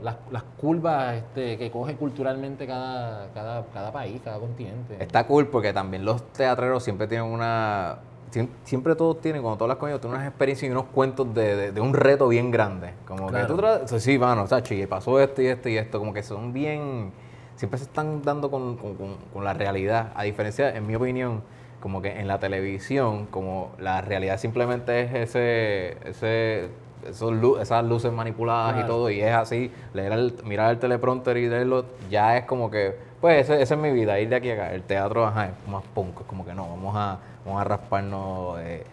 las, 0.03 0.17
las 0.31 0.43
curvas 0.61 1.17
este, 1.17 1.59
que 1.59 1.71
coge 1.71 1.95
culturalmente 1.97 2.67
cada, 2.67 3.29
cada, 3.35 3.65
cada 3.75 3.93
país, 3.93 4.21
cada 4.25 4.39
continente. 4.39 4.97
Está 5.03 5.27
cool 5.27 5.49
porque 5.49 5.73
también 5.73 6.05
los 6.05 6.23
teatreros 6.33 6.83
siempre 6.83 7.07
tienen 7.07 7.27
una. 7.27 7.99
siem- 8.33 8.49
Siempre 8.65 8.95
todos 8.95 9.21
tienen, 9.21 9.43
cuando 9.43 9.59
todas 9.59 9.71
las 9.71 9.79
coñas, 9.79 10.01
tienen 10.01 10.17
unas 10.17 10.29
experiencias 10.29 10.69
y 10.69 10.73
unos 10.73 10.85
cuentos 10.87 11.35
de, 11.35 11.57
de- 11.57 11.73
de 11.73 11.81
un 11.81 11.93
reto 11.93 12.29
bien 12.29 12.51
grande. 12.51 12.93
Como 13.07 13.27
Claro. 13.27 13.47
que 13.47 13.53
tú 13.89 13.99
Sí, 13.99 14.19
mano, 14.19 14.45
o 14.45 14.47
sea, 14.47 14.63
pasó 14.89 15.19
esto 15.21 15.43
y 15.43 15.47
esto 15.49 15.69
y 15.69 15.77
esto. 15.77 15.99
Como 15.99 16.13
que 16.15 16.23
son 16.23 16.53
bien. 16.53 17.11
Siempre 17.57 17.79
se 17.79 17.85
están 17.85 18.23
dando 18.23 18.51
con- 18.51 18.77
con- 18.77 19.17
con 19.35 19.45
la 19.45 19.53
realidad. 19.53 20.13
A 20.15 20.23
diferencia, 20.23 20.75
en 20.75 20.87
mi 20.87 20.95
opinión, 20.95 21.43
como 21.81 22.03
que 22.03 22.21
en 22.21 22.29
la 22.29 22.39
televisión, 22.39 23.27
como 23.27 23.73
la 23.79 24.01
realidad 24.03 24.39
simplemente 24.39 25.01
es 25.03 25.15
ese. 25.31 25.97
ese 26.09 26.69
esos 27.09 27.33
lu- 27.33 27.57
esas 27.57 27.83
luces 27.83 28.13
manipuladas 28.13 28.85
y 28.85 28.87
todo, 28.87 29.09
y 29.09 29.23
es 29.23 29.33
así, 29.33 29.71
leer 29.95 30.13
el, 30.13 30.35
mirar 30.45 30.71
el 30.73 30.79
teleprompter 30.79 31.39
y 31.39 31.49
leerlo, 31.49 31.87
ya 32.11 32.37
es 32.37 32.45
como 32.45 32.71
que, 32.71 32.95
pues 33.23 33.41
esa, 33.45 33.59
esa 33.59 33.75
es 33.75 33.81
mi 33.81 33.91
vida, 33.91 34.21
ir 34.21 34.29
de 34.29 34.37
aquí 34.37 34.51
a 34.51 34.53
acá. 34.53 34.75
El 34.75 34.83
teatro, 34.83 35.25
ajá, 35.27 35.47
es 35.47 35.53
más 35.73 35.83
punk, 35.95 36.21
es 36.21 36.27
como 36.27 36.45
que 36.45 36.53
no, 36.53 36.69
vamos 36.69 36.95
a, 36.95 37.19
vamos 37.47 37.59
a 37.59 37.65
rasparnos 37.65 38.61
eh, 38.61 38.85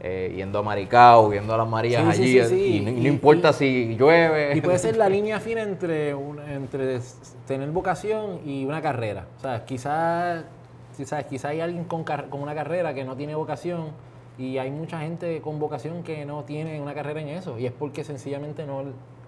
eh, 0.00 0.34
yendo 0.36 0.58
a 0.58 0.62
Maricao, 0.62 1.30
viendo 1.30 1.54
a 1.54 1.56
las 1.56 1.66
Marías 1.66 2.02
Sí, 2.14 2.20
allí, 2.22 2.40
sí, 2.42 2.48
sí. 2.48 2.76
y, 2.76 2.80
no- 2.82 2.90
y 2.90 2.94
Y- 2.98 3.00
no 3.00 3.08
importa 3.08 3.48
y- 3.48 3.52
si 3.54 3.96
llueve. 3.96 4.54
Y 4.58 4.60
puede 4.60 4.78
ser 4.78 4.98
la 4.98 5.08
línea 5.16 5.40
fina 5.40 5.62
entre, 5.62 6.14
un- 6.14 6.40
entre 6.40 6.98
tener 7.46 7.70
vocación 7.70 8.40
y 8.44 8.66
una 8.66 8.82
carrera. 8.82 9.24
O 9.38 9.40
sea, 9.40 9.64
quizás 9.64 10.44
quizás 10.96 11.24
quizá 11.24 11.48
hay 11.48 11.60
alguien 11.60 11.84
con, 11.84 12.04
car- 12.04 12.28
con 12.28 12.40
una 12.42 12.54
carrera 12.54 12.94
que 12.94 13.04
no 13.04 13.16
tiene 13.16 13.34
vocación 13.34 13.88
y 14.38 14.58
hay 14.58 14.70
mucha 14.70 14.98
gente 15.00 15.40
con 15.40 15.58
vocación 15.60 16.02
que 16.02 16.24
no 16.26 16.42
tiene 16.44 16.80
una 16.80 16.94
carrera 16.94 17.20
en 17.20 17.28
eso. 17.28 17.58
Y 17.58 17.66
es 17.66 17.72
porque 17.72 18.02
sencillamente 18.04 18.66
no, 18.66 18.82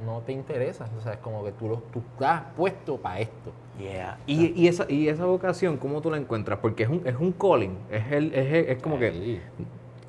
no 0.04 0.20
te 0.26 0.32
interesa. 0.32 0.88
O 0.98 1.00
sea, 1.00 1.12
es 1.12 1.18
como 1.18 1.44
que 1.44 1.52
tú, 1.52 1.68
lo- 1.68 1.82
tú 1.92 2.00
estás 2.12 2.42
puesto 2.56 2.96
para 2.96 3.20
esto. 3.20 3.52
Yeah. 3.78 4.18
Y, 4.26 4.52
y 4.60 4.68
esa, 4.68 4.86
y 4.90 5.08
esa 5.08 5.26
vocación, 5.26 5.76
¿cómo 5.76 6.00
tú 6.00 6.10
la 6.10 6.16
encuentras? 6.16 6.58
Porque 6.60 6.84
es 6.84 6.88
un, 6.88 7.02
es 7.04 7.14
un 7.16 7.30
calling, 7.32 7.76
es, 7.90 8.10
el, 8.10 8.34
es, 8.34 8.52
el- 8.52 8.68
es 8.70 8.82
como 8.82 8.98
que 8.98 9.40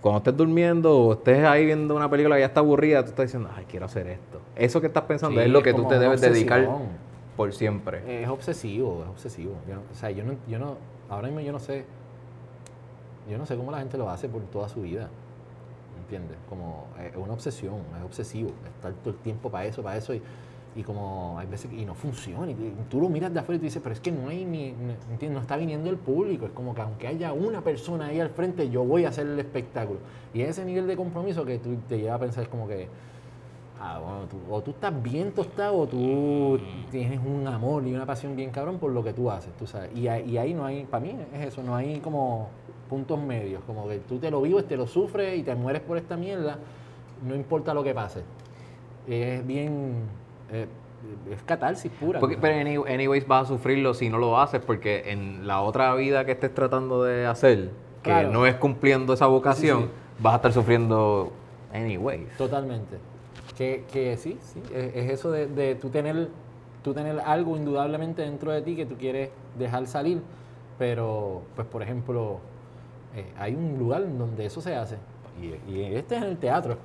cuando 0.01 0.19
estés 0.19 0.37
durmiendo 0.37 0.97
o 0.97 1.13
estés 1.13 1.43
ahí 1.43 1.65
viendo 1.65 1.95
una 1.95 2.09
película 2.09 2.35
que 2.35 2.41
ya 2.41 2.45
está 2.47 2.61
aburrida, 2.61 3.03
tú 3.03 3.09
estás 3.09 3.25
diciendo, 3.25 3.49
ay, 3.55 3.65
quiero 3.69 3.85
hacer 3.87 4.07
esto. 4.07 4.39
Eso 4.55 4.79
que 4.79 4.87
estás 4.87 5.03
pensando 5.03 5.39
Sí, 5.39 5.45
es 5.45 5.51
lo 5.51 5.59
es 5.59 5.63
que 5.65 5.73
tú 5.73 5.85
te 5.87 5.99
debes 5.99 6.21
dedicar 6.21 6.67
por 7.35 7.53
siempre. 7.53 8.23
Es 8.23 8.29
obsesivo, 8.29 9.01
es 9.03 9.09
obsesivo. 9.09 9.53
Yo 9.69 9.75
o 9.91 9.95
sea, 9.95 10.09
yo 10.11 10.23
no, 10.23 10.33
yo 10.47 10.57
no, 10.59 10.77
ahora 11.09 11.27
mismo 11.27 11.41
yo 11.41 11.51
no 11.51 11.59
sé, 11.59 11.85
yo 13.29 13.37
no 13.37 13.45
sé 13.45 13.55
cómo 13.55 13.71
la 13.71 13.79
gente 13.79 13.97
lo 13.97 14.09
hace 14.09 14.29
por 14.29 14.41
toda 14.43 14.69
su 14.69 14.81
vida. 14.81 15.09
¿Entiendes? 15.99 16.37
Como 16.47 16.87
eh, 16.99 17.11
es 17.11 17.17
una 17.17 17.33
obsesión, 17.33 17.75
es 17.97 18.03
obsesivo. 18.03 18.51
Estar 18.75 18.93
todo 18.93 19.09
el 19.09 19.19
tiempo 19.19 19.49
para 19.49 19.65
eso, 19.65 19.83
para 19.83 19.97
eso. 19.97 20.13
Y, 20.13 20.21
y 20.77 20.83
como 20.83 21.37
hay 21.39 21.47
veces 21.47 21.71
y 21.73 21.85
no 21.85 21.95
funciona. 21.95 22.49
Y, 22.49 22.73
tú 22.89 23.01
lo 23.01 23.09
miras 23.09 23.33
de 23.33 23.39
afuera 23.39 23.57
y 23.57 23.59
tú 23.59 23.65
dices, 23.65 23.81
pero 23.81 23.93
es 23.93 23.99
que 23.99 24.11
no 24.11 24.29
hay 24.29 24.45
ni, 24.45 24.67
¿entiendes? 24.69 25.31
No 25.31 25.39
está 25.39 25.57
viniendo 25.57 25.89
el 25.89 25.97
público. 25.97 26.45
Es 26.45 26.51
como 26.51 26.75
que 26.75 26.81
aunque 26.81 27.07
haya 27.07 27.33
una 27.33 27.61
persona 27.61 28.07
ahí 28.07 28.19
al 28.19 28.29
frente, 28.29 28.69
yo 28.69 28.85
voy 28.85 29.05
a 29.05 29.09
hacer 29.09 29.27
el 29.27 29.39
espectáculo. 29.39 29.99
Y 30.33 30.41
es 30.41 30.49
ese 30.49 30.65
nivel 30.65 30.87
de 30.87 30.95
compromiso 30.95 31.43
que 31.45 31.57
tú 31.57 31.75
te 31.89 31.97
lleva 31.97 32.15
a 32.15 32.19
pensar, 32.19 32.47
como 32.47 32.67
que, 32.67 32.87
Ah, 33.79 33.99
bueno, 33.99 34.21
tú- 34.27 34.39
o 34.53 34.61
tú 34.61 34.71
estás 34.71 35.03
bien 35.03 35.31
tostado 35.31 35.77
o 35.77 35.87
tú 35.87 36.59
tienes 36.89 37.19
un 37.23 37.47
amor 37.47 37.85
y 37.85 37.93
una 37.93 38.05
pasión 38.07 38.35
bien 38.35 38.49
cabrón 38.49 38.79
por 38.79 38.91
lo 38.91 39.03
que 39.03 39.13
tú 39.13 39.29
haces, 39.29 39.51
tú 39.57 39.67
sabes. 39.67 39.95
Y, 39.95 40.07
ahí- 40.07 40.29
y 40.31 40.37
ahí 40.37 40.53
no 40.53 40.65
hay, 40.65 40.83
para 40.85 41.01
mí 41.05 41.15
es 41.33 41.47
eso, 41.47 41.61
no 41.61 41.75
hay 41.75 41.99
como 41.99 42.49
puntos 42.89 43.19
medios, 43.21 43.61
como 43.67 43.87
que 43.87 43.99
tú 43.99 44.17
te 44.17 44.31
lo 44.31 44.41
vives, 44.41 44.67
te 44.67 44.77
lo 44.77 44.87
sufres 44.87 45.37
y 45.37 45.43
te 45.43 45.53
mueres 45.53 45.81
por 45.83 45.97
esta 45.97 46.17
mierda, 46.17 46.57
no 47.27 47.35
importa 47.35 47.73
lo 47.73 47.83
que 47.83 47.93
pase. 47.93 48.21
Es 49.07 49.45
bien, 49.45 49.93
eh, 50.51 50.67
es 51.31 51.43
catarsis 51.43 51.91
pura. 51.91 52.19
Porque, 52.19 52.35
¿no? 52.35 52.41
pero 52.41 52.59
any- 52.59 52.93
anyways 52.93 53.27
vas 53.27 53.43
a 53.43 53.47
sufrirlo 53.49 53.93
si 53.93 54.09
no 54.09 54.17
lo 54.17 54.39
haces, 54.39 54.59
porque 54.65 55.11
en 55.11 55.45
la 55.45 55.61
otra 55.61 55.93
vida 55.95 56.25
que 56.25 56.31
estés 56.31 56.53
tratando 56.53 57.03
de 57.03 57.25
hacer, 57.27 57.69
que 58.01 58.09
Claro. 58.09 58.31
no 58.31 58.45
es 58.47 58.55
cumpliendo 58.55 59.13
esa 59.13 59.27
vocación, 59.27 59.81
Sí, 59.81 59.85
sí. 59.85 60.23
vas 60.23 60.33
a 60.33 60.35
estar 60.37 60.53
sufriendo 60.53 61.31
anyways. 61.73 62.35
Totalmente. 62.37 62.97
Que, 63.57 63.85
que 63.91 64.15
sí, 64.17 64.37
sí, 64.41 64.61
es, 64.73 64.95
es 64.95 65.11
eso 65.11 65.31
de, 65.31 65.47
de 65.47 65.75
tú 65.75 65.89
tener, 65.89 66.29
tú 66.83 66.93
tener 66.93 67.19
algo 67.21 67.57
indudablemente 67.57 68.21
dentro 68.21 68.51
de 68.51 68.61
ti 68.61 68.75
que 68.75 68.85
tú 68.85 68.95
quieres 68.95 69.31
dejar 69.57 69.87
salir, 69.87 70.21
pero, 70.77 71.41
pues 71.55 71.67
por 71.67 71.81
ejemplo, 71.81 72.39
eh, 73.15 73.25
hay 73.37 73.55
un 73.55 73.79
lugar 73.79 74.03
donde 74.17 74.45
eso 74.45 74.61
se 74.61 74.75
hace, 74.75 74.97
y, 75.41 75.81
este 75.95 76.15
es 76.15 76.21
en 76.21 76.29
el 76.29 76.37
teatro. 76.37 76.77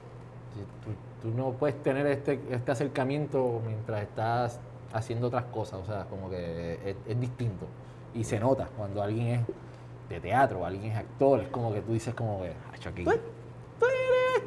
Tú, 1.20 1.28
tú 1.28 1.37
no 1.37 1.52
puedes 1.52 1.80
tener 1.82 2.06
este, 2.06 2.40
este 2.50 2.72
acercamiento 2.72 3.61
mientras 3.66 4.02
estás 4.02 4.61
haciendo 4.92 5.28
otras 5.28 5.44
cosas, 5.44 5.80
o 5.80 5.85
sea, 5.87 6.04
como 6.04 6.28
que 6.28 6.96
es, 7.06 7.20
distinto. 7.20 7.66
Y 8.14 8.24
se 8.24 8.38
nota 8.38 8.68
cuando 8.76 9.02
alguien 9.02 9.26
es 9.28 9.40
de 10.08 10.20
teatro, 10.20 10.66
alguien 10.66 10.92
es 10.92 10.98
actor, 10.98 11.40
es 11.40 11.48
como 11.48 11.72
que 11.72 11.80
tú 11.80 11.92
dices 11.92 12.14
como 12.14 12.42
que... 12.42 12.52
Aquí. 12.87 13.04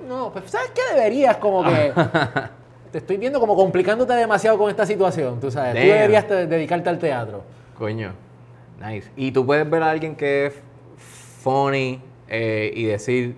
No, 0.08 0.32
pues 0.32 0.50
¿sabes 0.52 0.72
qué 0.72 0.96
deberías? 0.96 1.38
Como 1.38 1.63
que 1.63 1.94
te 2.91 2.98
estoy 3.00 3.18
viendo 3.18 3.39
como 3.39 3.56
complicándote 3.56 4.13
demasiado 4.13 4.58
con 4.58 4.70
esta 4.70 4.86
situación, 4.86 5.39
tú 5.39 5.50
sabes. 5.52 5.74
Tú 5.74 5.80
deberías 5.94 6.28
te- 6.28 6.48
dedicarte 6.48 6.89
al 6.89 7.00
teatro. 7.00 7.44
Coño, 7.78 8.13
nice. 8.80 9.10
Y 9.15 9.32
tú 9.32 9.46
puedes 9.46 9.70
ver 9.70 9.84
a 9.84 9.89
alguien 9.89 10.15
que 10.15 10.48
es 10.48 10.54
funny 11.41 12.02
eh, 12.28 12.72
y 12.74 12.86
decir, 12.86 13.36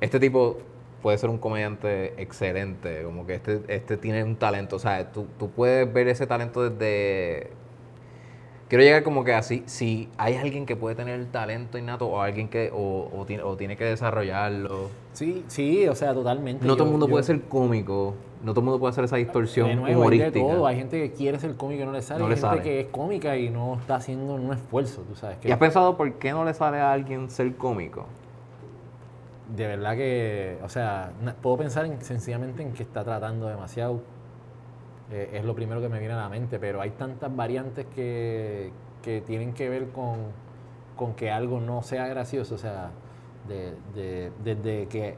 este 0.00 0.18
tipo 0.20 0.58
puede 1.02 1.16
ser 1.18 1.30
un 1.30 1.38
comediante 1.38 2.20
excelente, 2.20 3.02
como 3.04 3.24
que 3.26 3.34
este, 3.34 3.60
este 3.68 3.96
tiene 3.96 4.24
un 4.24 4.34
talento, 4.36 4.76
o 4.76 4.78
sea, 4.80 5.10
tú, 5.12 5.26
tú 5.38 5.48
puedes 5.50 5.90
ver 5.92 6.08
ese 6.08 6.26
talento 6.26 6.68
desde... 6.68 7.50
Quiero 8.68 8.84
llegar 8.84 9.02
como 9.02 9.24
que 9.24 9.32
así, 9.32 9.62
si 9.66 10.10
hay 10.18 10.34
alguien 10.34 10.66
que 10.66 10.76
puede 10.76 10.94
tener 10.94 11.18
el 11.18 11.26
talento 11.28 11.78
innato 11.78 12.06
o 12.06 12.20
alguien 12.20 12.48
que 12.48 12.70
o, 12.72 13.08
o 13.16 13.24
tiene, 13.24 13.42
o 13.42 13.56
tiene 13.56 13.76
que 13.78 13.84
desarrollarlo. 13.84 14.90
Sí, 15.14 15.42
sí, 15.48 15.88
o 15.88 15.94
sea, 15.94 16.12
totalmente. 16.12 16.66
No 16.66 16.74
todo 16.76 16.84
el 16.84 16.90
mundo 16.90 17.06
yo- 17.06 17.12
puede 17.12 17.24
ser 17.24 17.40
cómico, 17.42 18.14
no 18.44 18.52
todo 18.52 18.60
el 18.60 18.64
mundo 18.66 18.78
puede 18.78 18.90
hacer 18.90 19.04
esa 19.04 19.16
distorsión 19.16 19.68
de 19.68 19.74
nuevo, 19.76 19.86
hay 19.86 19.94
de 19.94 19.98
humorística. 20.00 20.38
todo. 20.54 20.66
Hay 20.66 20.76
gente 20.76 21.00
que 21.00 21.12
quiere 21.16 21.38
ser 21.40 21.56
cómico 21.56 21.82
y 21.82 21.86
no 21.86 21.92
le 21.92 22.02
sale. 22.02 22.20
No 22.20 22.26
hay 22.26 22.30
le 22.30 22.36
gente 22.36 22.48
sale. 22.50 22.62
que 22.62 22.80
es 22.80 22.86
cómica 22.88 23.36
y 23.38 23.48
no 23.48 23.76
está 23.76 23.96
haciendo 23.96 24.34
un 24.34 24.52
esfuerzo, 24.52 25.00
tú 25.00 25.14
sabes. 25.14 25.38
Que 25.38 25.48
¿Y 25.48 25.52
has 25.52 25.58
pensado 25.58 25.96
por 25.96 26.12
qué 26.14 26.32
no 26.32 26.44
le 26.44 26.52
sale 26.52 26.78
a 26.78 26.92
alguien 26.92 27.30
ser 27.30 27.54
cómico? 27.56 28.04
de 29.56 29.66
verdad 29.66 29.96
que, 29.96 30.58
o 30.62 30.68
sea, 30.68 31.10
puedo 31.40 31.56
pensar 31.56 31.86
en, 31.86 32.00
sencillamente 32.02 32.62
en 32.62 32.72
que 32.74 32.82
está 32.82 33.02
tratando 33.02 33.48
demasiado. 33.48 34.02
Eh, 35.10 35.30
es 35.34 35.44
lo 35.44 35.54
primero 35.54 35.80
que 35.80 35.88
me 35.88 35.98
viene 35.98 36.14
a 36.14 36.18
la 36.18 36.28
mente, 36.28 36.58
pero 36.58 36.80
hay 36.80 36.90
tantas 36.90 37.34
variantes 37.34 37.86
que, 37.94 38.70
que 39.02 39.20
tienen 39.22 39.54
que 39.54 39.68
ver 39.68 39.88
con, 39.90 40.16
con 40.96 41.14
que 41.14 41.30
algo 41.30 41.60
no 41.60 41.82
sea 41.82 42.06
gracioso. 42.08 42.54
O 42.56 42.58
sea, 42.58 42.90
de- 43.48 43.74
de- 43.94 44.32
desde 44.44 44.86
que 44.88 45.14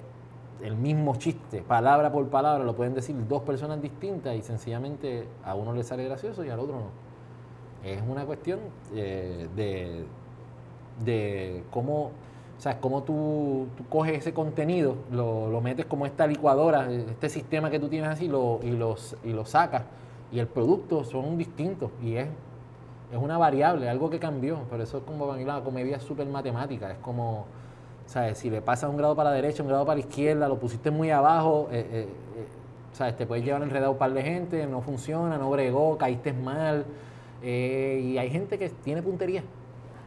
el 0.62 0.76
mismo 0.76 1.16
chiste, 1.16 1.62
palabra 1.62 2.12
por 2.12 2.28
palabra, 2.28 2.64
lo 2.64 2.76
pueden 2.76 2.94
decir 2.94 3.16
dos 3.28 3.42
personas 3.42 3.80
distintas 3.82 4.36
y 4.36 4.42
sencillamente 4.42 5.26
a 5.44 5.54
uno 5.54 5.72
le 5.72 5.82
sale 5.82 6.04
gracioso 6.04 6.44
y 6.44 6.50
al 6.50 6.60
otro 6.60 6.74
no. 6.76 7.88
Es 7.88 8.00
una 8.06 8.24
cuestión 8.26 8.60
eh, 8.94 9.48
de, 9.56 10.04
de 11.04 11.64
cómo, 11.70 12.10
o 12.60 12.62
sea, 12.62 12.78
cómo 12.78 13.04
tú, 13.04 13.68
tú 13.74 13.86
coges 13.88 14.18
ese 14.18 14.34
contenido, 14.34 14.96
lo, 15.10 15.48
lo 15.48 15.62
metes 15.62 15.86
como 15.86 16.04
esta 16.04 16.26
licuadora, 16.26 16.92
este 16.92 17.30
sistema 17.30 17.70
que 17.70 17.80
tú 17.80 17.88
tienes 17.88 18.10
así, 18.10 18.28
lo, 18.28 18.60
y, 18.62 18.72
los, 18.72 19.16
y 19.24 19.32
lo 19.32 19.46
sacas, 19.46 19.84
y 20.30 20.40
el 20.40 20.46
producto 20.46 21.02
son 21.02 21.38
distintos, 21.38 21.90
y 22.02 22.16
es, 22.16 22.28
es 23.10 23.16
una 23.16 23.38
variable, 23.38 23.88
algo 23.88 24.10
que 24.10 24.18
cambió, 24.18 24.58
pero 24.68 24.82
eso 24.82 24.98
es 24.98 25.04
como 25.04 25.34
la 25.34 25.62
comedia 25.62 25.96
es 25.96 26.02
súper 26.02 26.26
matemática, 26.26 26.90
es 26.90 26.98
como, 26.98 27.46
¿sabes? 28.04 28.36
Si 28.36 28.50
le 28.50 28.60
pasas 28.60 28.90
un 28.90 28.98
grado 28.98 29.16
para 29.16 29.30
la 29.30 29.36
derecha, 29.36 29.62
un 29.62 29.70
grado 29.70 29.86
para 29.86 29.98
la 29.98 30.06
izquierda, 30.06 30.46
lo 30.46 30.58
pusiste 30.58 30.90
muy 30.90 31.10
abajo, 31.10 31.70
eh, 31.72 31.78
eh, 31.90 32.00
eh, 32.02 32.46
¿sabes? 32.92 33.16
Te 33.16 33.24
puedes 33.24 33.42
llevar 33.42 33.62
enredado 33.62 33.92
un 33.92 33.98
par 33.98 34.12
de 34.12 34.22
gente, 34.22 34.66
no 34.66 34.82
funciona, 34.82 35.38
no 35.38 35.48
bregó, 35.48 35.96
caíste 35.96 36.34
mal, 36.34 36.84
y 37.42 38.18
hay 38.18 38.28
gente 38.28 38.58
que 38.58 38.68
tiene 38.68 39.00
puntería. 39.00 39.44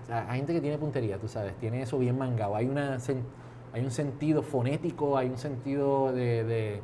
O 0.04 0.06
sea, 0.06 0.30
hay 0.30 0.38
gente 0.38 0.54
que 0.54 0.62
tiene 0.62 0.78
puntería, 0.78 1.18
tú 1.18 1.28
sabes, 1.28 1.54
tiene 1.58 1.82
eso 1.82 1.98
bien 1.98 2.18
mangado. 2.18 2.56
Hay, 2.56 2.68
una, 2.68 2.98
hay 3.74 3.84
un 3.84 3.92
sentido 3.92 4.42
fonético, 4.44 5.18
hay 5.18 5.30
un 5.30 5.38
sentido 5.38 6.12
de, 6.12 6.44
de, 6.44 6.82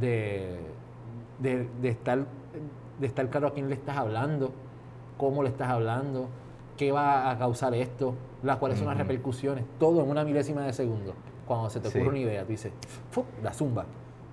de, 0.00 0.58
de- 1.40 1.68
de 1.82 1.88
estar, 1.88 2.24
de 3.00 3.06
estar 3.06 3.28
claro 3.28 3.48
a 3.48 3.52
quién 3.52 3.68
le 3.68 3.74
estás 3.74 3.96
hablando. 3.96 4.52
cómo 5.16 5.44
le 5.44 5.48
estás 5.48 5.68
hablando, 5.68 6.26
qué 6.76 6.90
va 6.90 7.30
a 7.30 7.38
causar 7.38 7.72
esto, 7.74 8.14
las 8.42 8.56
cuáles 8.56 8.78
son 8.78 8.88
las 8.88 8.98
repercusiones, 8.98 9.64
todo 9.78 10.02
en 10.02 10.10
una 10.10 10.24
milésima 10.24 10.62
de 10.62 10.72
segundo. 10.72 11.14
Cuando 11.46 11.70
se 11.70 11.78
te 11.78 11.86
ocurre 11.86 12.02
Sí. 12.02 12.08
una 12.08 12.18
idea, 12.18 12.42
tú 12.42 12.48
dices, 12.48 12.72
¡fu! 13.12 13.24
la 13.40 13.52
zumba, 13.52 13.84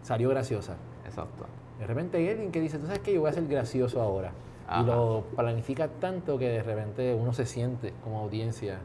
salió 0.01 0.29
graciosa. 0.29 0.75
Exacto. 1.05 1.45
De 1.79 1.85
repente 1.85 2.17
hay 2.17 2.29
alguien 2.29 2.51
que 2.51 2.59
dice, 2.59 2.79
tú 2.79 2.87
sabes 2.87 2.99
que 3.01 3.13
yo 3.13 3.21
voy 3.21 3.29
a 3.29 3.33
ser 3.33 3.45
gracioso 3.47 4.01
ahora. 4.01 4.31
Ajá. 4.71 4.81
Y 4.81 4.85
lo 4.85 5.23
planifica 5.35 5.87
tanto 5.87 6.37
que 6.37 6.47
de 6.49 6.63
repente 6.63 7.13
uno 7.13 7.33
se 7.33 7.45
siente 7.45 7.93
como 8.03 8.19
audiencia. 8.19 8.79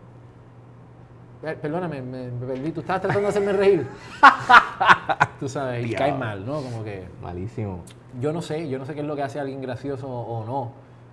Perdóname, 1.63 2.03
me, 2.03 2.31
me 2.31 2.47
perdí. 2.47 2.73
Tú 2.73 2.81
estabas 2.81 3.03
tratando 3.03 3.23
de 3.23 3.29
hacerme 3.29 3.53
reír. 3.53 3.87
tú 5.41 5.49
sabes, 5.49 5.87
y 5.87 5.95
cae 5.95 6.13
mal, 6.13 6.45
¿no? 6.45 6.61
Como 6.63 6.83
que 6.83 7.05
Malísimo. 7.23 7.83
yo 8.21 8.33
no 8.33 8.43
sé, 8.43 8.69
yo 8.69 8.79
no 8.79 8.85
sé 8.87 8.95
qué 8.95 9.01
es 9.01 9.07
lo 9.07 9.15
que 9.15 9.23
hace 9.23 9.39
a 9.39 9.43
alguien 9.43 9.61
gracioso 9.61 10.09
o 10.09 10.45
no. 10.45 10.73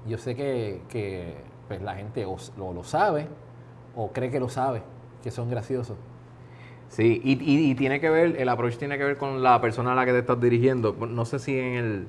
Yo 0.10 0.18
sé 0.18 0.36
que, 0.36 0.82
que, 0.90 1.36
pues, 1.68 1.82
la 1.82 1.94
gente 1.96 2.26
o 2.26 2.38
lo, 2.58 2.74
lo 2.74 2.84
sabe 2.84 3.28
o 3.96 4.12
cree 4.12 4.32
que 4.32 4.40
lo 4.40 4.50
sabe, 4.50 4.82
que 5.22 5.30
son 5.30 5.50
graciosos. 5.50 5.98
Sí, 6.90 7.22
y, 7.24 7.34
y- 7.34 7.72
y 7.72 7.76
tiene 7.76 8.00
que 8.00 8.10
ver, 8.10 8.36
el 8.40 8.50
approach 8.50 8.78
tiene 8.78 8.98
que 8.98 9.04
ver 9.04 9.18
con 9.18 9.44
la 9.44 9.60
persona 9.62 9.92
a 9.92 9.96
la 9.96 10.06
que 10.06 10.12
te 10.14 10.20
estás 10.20 10.40
dirigiendo. 10.40 10.94
No 10.94 11.26
sé 11.26 11.38
si 11.40 11.58
en 11.60 11.74
el... 11.76 12.08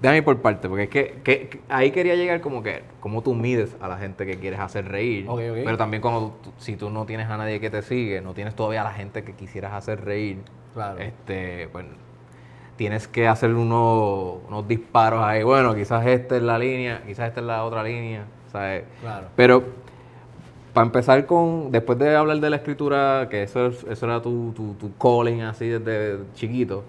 Déjame 0.00 0.18
ir 0.18 0.24
por 0.24 0.40
parte, 0.40 0.68
porque 0.68 0.84
es 0.84 0.90
que, 0.90 1.20
que- 1.24 1.48
que 1.48 1.60
ahí 1.68 1.90
quería 1.90 2.14
llegar 2.14 2.40
como 2.40 2.62
que, 2.62 2.82
cómo 3.00 3.22
tú 3.22 3.34
mides 3.34 3.76
a 3.80 3.88
la 3.88 3.98
gente 3.98 4.26
que 4.26 4.38
quieres 4.38 4.60
hacer 4.60 4.86
reír. 4.88 5.24
Ok, 5.28 5.40
ok. 5.50 5.56
Pero 5.64 5.76
también 5.76 6.00
cuando 6.00 6.36
tú- 6.42 6.52
si 6.58 6.76
tú 6.76 6.88
no 6.90 7.04
tienes 7.04 7.28
a 7.28 7.36
nadie 7.36 7.58
que 7.58 7.68
te 7.68 7.82
sigue, 7.82 8.20
no 8.20 8.32
tienes 8.32 8.54
todavía 8.54 8.82
a 8.82 8.84
la 8.84 8.92
gente 8.92 9.24
que 9.24 9.32
quisieras 9.32 9.72
hacer 9.72 10.04
reír, 10.04 10.38
Claro. 10.74 11.00
este, 11.00 11.68
pues 11.72 11.84
tienes 12.76 13.08
que 13.08 13.26
hacer 13.26 13.52
unos, 13.52 14.36
unos 14.46 14.68
disparos 14.68 15.24
ahí. 15.24 15.42
Bueno, 15.42 15.74
quizás 15.74 16.06
esta 16.06 16.36
es 16.36 16.42
la 16.42 16.58
línea, 16.60 17.02
quizás 17.04 17.28
esta 17.28 17.40
es 17.40 17.46
la 17.46 17.64
otra 17.64 17.82
línea, 17.82 18.24
¿sabes? 18.52 18.84
Claro. 19.00 19.26
Pero 19.34 19.64
para 20.72 20.86
empezar 20.86 21.26
con, 21.26 21.72
después 21.72 21.98
de 21.98 22.14
hablar 22.14 22.38
de 22.38 22.50
la 22.50 22.56
escritura, 22.56 23.26
que 23.28 23.42
eso, 23.42 23.66
es- 23.66 23.82
eso 23.82 24.06
era 24.06 24.22
tu, 24.22 24.52
tu, 24.54 24.74
tu 24.74 24.96
calling 24.96 25.40
así 25.42 25.66
desde 25.66 26.20
chiquito, 26.34 26.84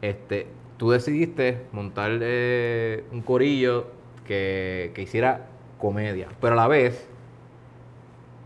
este, 0.00 0.46
tú 0.76 0.90
decidiste 0.90 1.62
montar 1.72 2.10
eh, 2.20 3.04
un 3.12 3.22
corillo 3.22 3.86
que, 4.26 4.92
que 4.94 5.02
hiciera 5.02 5.46
comedia, 5.78 6.28
pero 6.40 6.54
a 6.54 6.56
la 6.56 6.68
vez 6.68 7.08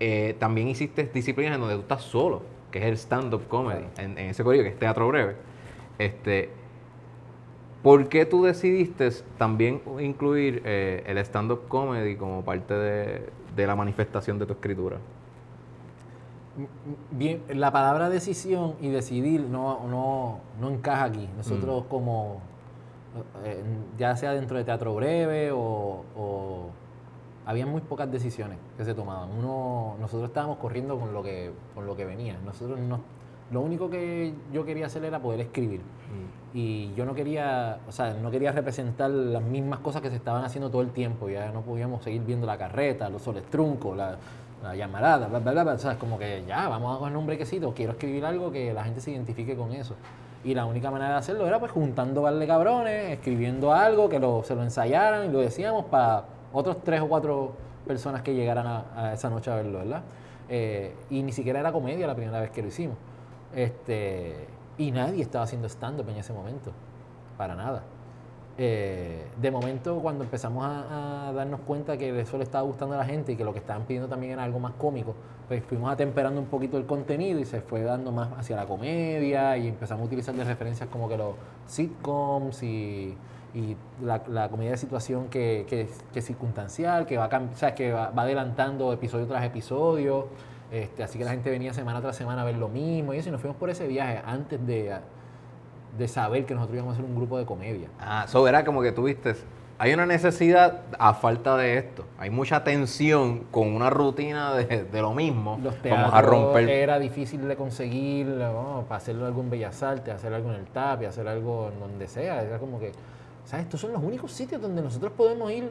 eh, 0.01 0.37
también 0.39 0.69
hiciste 0.69 1.09
disciplinas 1.13 1.55
en 1.55 1.61
donde 1.61 1.77
tú 1.77 1.83
estás 1.83 2.03
solo, 2.03 2.43
que 2.71 2.79
es 2.79 2.85
el 2.85 2.95
stand-up 2.95 3.49
comedy, 3.49 3.85
en, 3.99 4.19
en 4.19 4.31
ese 4.31 4.45
corillo 4.45 4.63
que 4.65 4.71
es 4.71 4.79
teatro 4.79 5.09
breve. 5.09 5.37
Este, 5.99 6.51
¿Por 7.83 8.09
qué 8.09 8.27
tú 8.27 8.45
decidiste 8.45 9.09
también 9.39 9.81
incluir 10.01 10.63
eh, 10.65 11.05
el 11.07 11.19
stand-up 11.19 11.69
comedy 11.69 12.17
como 12.17 12.45
parte 12.45 12.75
de, 12.75 13.31
de 13.55 13.67
la 13.67 13.77
manifestación 13.77 14.39
de 14.39 14.47
tu 14.47 14.53
escritura? 14.55 14.99
Bien, 17.11 17.43
la 17.49 17.71
palabra 17.73 18.09
decisión 18.09 18.75
y 18.81 18.89
decidir 18.89 19.43
no, 19.43 19.87
no, 19.89 20.39
no 20.61 20.69
encaja 20.71 21.05
aquí. 21.05 21.29
Nosotros 21.37 21.85
Mm. 21.85 21.89
como, 21.89 22.41
eh, 23.45 23.63
ya 23.97 24.17
sea 24.17 24.33
dentro 24.33 24.57
de 24.59 24.65
teatro 24.65 24.95
breve 24.95 25.53
o, 25.53 26.05
o 26.17 26.67
había 27.47 27.67
muy 27.67 27.81
pocas 27.81 28.11
decisiones 28.11 28.59
que 28.77 28.85
se 28.85 28.95
tomaban. 28.95 29.31
Uno, 29.39 29.95
nosotros 30.01 30.29
estábamos 30.29 30.59
corriendo 30.59 30.99
con 30.99 31.13
lo 31.13 31.23
que, 31.23 31.53
con 31.75 31.87
lo 31.87 31.97
que 31.97 32.05
venía. 32.05 32.37
Nosotros 32.45 32.79
no, 32.79 33.01
lo 33.51 33.61
único 33.61 33.89
que 33.89 34.35
yo 34.53 34.65
quería 34.65 34.87
hacer 34.87 35.05
era 35.05 35.21
poder 35.21 35.41
escribir. 35.41 35.81
Y 36.55 36.93
yo 36.95 37.05
no 37.05 37.15
quería, 37.15 37.79
o 37.87 37.93
sea, 37.93 38.15
no 38.15 38.31
quería 38.31 38.53
representar 38.53 39.11
las 39.11 39.43
mismas 39.43 39.81
cosas 39.81 40.01
que 40.03 40.09
se 40.11 40.17
estaban 40.17 40.45
haciendo 40.45 40.71
todo 40.71 40.81
el 40.83 40.91
tiempo. 40.91 41.29
Ya 41.29 41.53
no 41.53 41.61
podíamos 41.61 42.03
seguir 42.03 42.23
viendo 42.23 42.47
la 42.47 42.57
carreta, 42.59 43.09
los 43.11 43.23
soles 43.23 43.45
truncos, 43.45 43.97
la, 43.97 44.17
la 44.63 44.75
llamarada, 44.75 45.29
bla, 45.29 45.39
bla, 45.39 45.53
bla, 45.53 45.63
bla. 45.65 45.73
O 45.75 45.79
sea, 45.79 45.93
es 45.93 45.99
como 45.99 46.19
que 46.19 46.45
ya, 46.47 46.69
vamos 46.69 46.97
a 46.97 46.99
coger 46.99 47.17
un 47.17 47.27
brequecito. 47.27 47.73
Quiero 47.75 47.93
escribir 47.93 48.25
algo 48.25 48.51
que 48.51 48.73
la 48.73 48.85
gente 48.85 49.01
se 49.01 49.11
identifique 49.11 49.57
con 49.57 49.73
eso. 49.73 49.95
Y 50.45 50.55
la 50.55 50.67
única 50.67 50.91
manera 50.91 51.13
de 51.13 51.17
hacerlo 51.19 51.47
era 51.47 51.59
pues 51.59 51.73
juntando 51.73 52.23
de 52.31 52.47
cabrones, 52.47 53.13
escribiendo 53.13 53.73
algo, 53.73 54.09
que 54.09 54.19
se 54.45 54.55
lo 54.55 54.63
ensayaran 54.63 55.29
y 55.29 55.33
lo 55.33 55.41
decíamos 55.41 55.87
para 55.87 56.25
otros 56.53 56.79
tres 56.85 57.01
o 57.01 57.09
cuatro 57.09 57.53
personas 57.87 58.23
que 58.23 58.35
llegaran 58.35 58.67
a, 58.67 58.85
a 58.97 59.13
esa 59.15 59.31
noche 59.31 59.51
a 59.51 59.57
verlo, 59.57 59.79
¿verdad? 59.79 60.03
Eh, 60.49 60.95
y 61.11 61.23
ni 61.23 61.33
siquiera 61.33 61.61
era 61.61 61.73
comedia 61.73 62.07
la 62.07 62.15
primera 62.15 62.41
vez 62.41 62.51
que 62.51 62.63
lo 62.63 62.69
hicimos. 62.69 62.97
Este, 63.55 64.47
y 64.77 64.91
nadie 64.91 65.23
estaba 65.23 65.45
haciendo 65.45 65.69
stand-up 65.69 66.09
en 66.09 66.17
ese 66.17 66.33
momento, 66.33 66.73
para 67.37 67.55
nada. 67.55 67.83
Eh, 68.61 69.25
de 69.41 69.51
momento, 69.53 70.01
cuando 70.01 70.25
empezamos 70.25 70.65
a, 70.67 71.29
a 71.29 71.33
darnos 71.33 71.61
cuenta 71.61 71.97
que 71.97 72.21
eso 72.21 72.39
le 72.39 72.43
estaba 72.43 72.63
gustando 72.65 72.97
a 72.97 72.99
la 72.99 73.05
gente 73.05 73.31
y 73.33 73.37
que 73.37 73.45
lo 73.45 73.53
que 73.53 73.61
estaban 73.61 73.85
pidiendo 73.85 74.09
también 74.09 74.33
era 74.33 74.43
algo 74.43 74.59
más 74.59 74.73
cómico, 74.73 75.15
pues 75.47 75.63
fuimos 75.65 75.93
atemperando 75.93 76.41
un 76.41 76.47
poquito 76.49 76.77
el 76.77 76.85
contenido 76.85 77.39
y 77.39 77.45
se 77.45 77.61
fue 77.61 77.83
dando 77.83 78.11
más 78.11 78.31
hacia 78.37 78.57
la 78.57 78.67
comedia 78.67 79.57
y 79.57 79.69
empezamos 79.69 80.03
a 80.03 80.07
utilizar 80.07 80.35
de 80.35 80.43
referencias 80.43 80.89
como 80.89 81.09
que 81.09 81.17
los 81.17 81.35
sitcoms 81.67 82.65
y, 82.65 83.17
y 83.55 83.77
la, 84.03 84.23
la 84.29 84.49
comedia 84.49 84.73
de 84.73 84.77
situación 84.77 85.29
que, 85.29 85.65
que, 85.69 85.83
es- 85.83 86.03
que 86.13 86.19
es 86.19 86.25
circunstancial, 86.25 87.07
que, 87.07 87.17
va, 87.17 87.31
cam- 87.31 87.53
o 87.53 87.57
sea, 87.57 87.77
que 87.77 87.93
va, 87.93 88.11
va 88.11 88.23
adelantando 88.23 88.93
episodio 88.93 89.27
tras 89.27 89.45
episodio. 89.45 90.27
Este, 90.73 91.03
así 91.05 91.17
que 91.17 91.25
la 91.25 91.31
gente 91.31 91.49
venía 91.49 91.73
semana 91.73 92.01
tras 92.01 92.17
semana 92.17 92.43
a 92.43 92.45
ver 92.45 92.57
lo 92.59 92.69
mismo 92.69 93.15
y 93.15 93.19
eso, 93.19 93.29
y 93.29 93.33
nos 93.33 93.41
fuimos 93.41 93.57
por 93.57 93.71
ese 93.71 93.87
viaje 93.87 94.21
antes 94.27 94.67
de, 94.67 94.93
de 95.97 96.09
saber 96.09 96.45
que 96.47 96.55
nosotros 96.55 96.77
íbamos 96.77 96.93
a 96.93 96.99
hacer 96.99 97.05
un 97.09 97.17
grupo 97.17 97.39
de 97.39 97.47
comedia. 97.47 97.89
Ah, 98.01 98.25
eso 98.27 98.47
era 98.47 98.65
como 98.65 98.83
que 98.83 98.93
tuviste. 98.93 99.35
Hay 99.81 99.95
una 99.95 100.07
necesidad 100.07 100.81
a 100.99 101.15
falta 101.15 101.57
de 101.57 101.79
esto. 101.79 102.05
Hay 102.19 102.31
mucha 102.31 102.65
tensión 102.65 103.45
con 103.53 103.69
una 103.69 103.91
rutina 103.91 104.53
de, 104.55 104.85
de 104.85 105.01
lo 105.03 105.15
mismo. 105.15 105.53
Los 105.63 105.75
Vamos 105.75 105.83
teatros 105.83 106.15
a 106.15 106.21
romper. 106.23 106.69
era 106.69 106.99
difícil 106.99 107.47
de 107.47 107.55
conseguir 107.55 108.27
¿no? 108.27 108.85
para 108.89 108.97
hacerlo 108.99 109.27
algo 109.27 109.41
en 109.41 109.51
Bellas 109.51 109.81
Artes, 109.85 110.13
hacer 110.13 110.35
algo 110.35 110.51
en 110.51 110.57
el 110.57 110.67
TAP, 110.67 111.05
hacer 111.07 111.29
algo 111.29 111.71
en 111.73 111.79
donde 111.79 112.09
sea. 112.09 112.43
Era 112.43 112.59
como 112.59 112.81
que, 112.81 112.91
¿sabes? 113.45 113.67
Estos 113.67 113.81
son 113.81 113.93
los 113.93 114.03
únicos 114.03 114.33
sitios 114.33 114.61
donde 114.61 114.83
nosotros 114.83 115.13
podemos 115.17 115.49
ir 115.53 115.71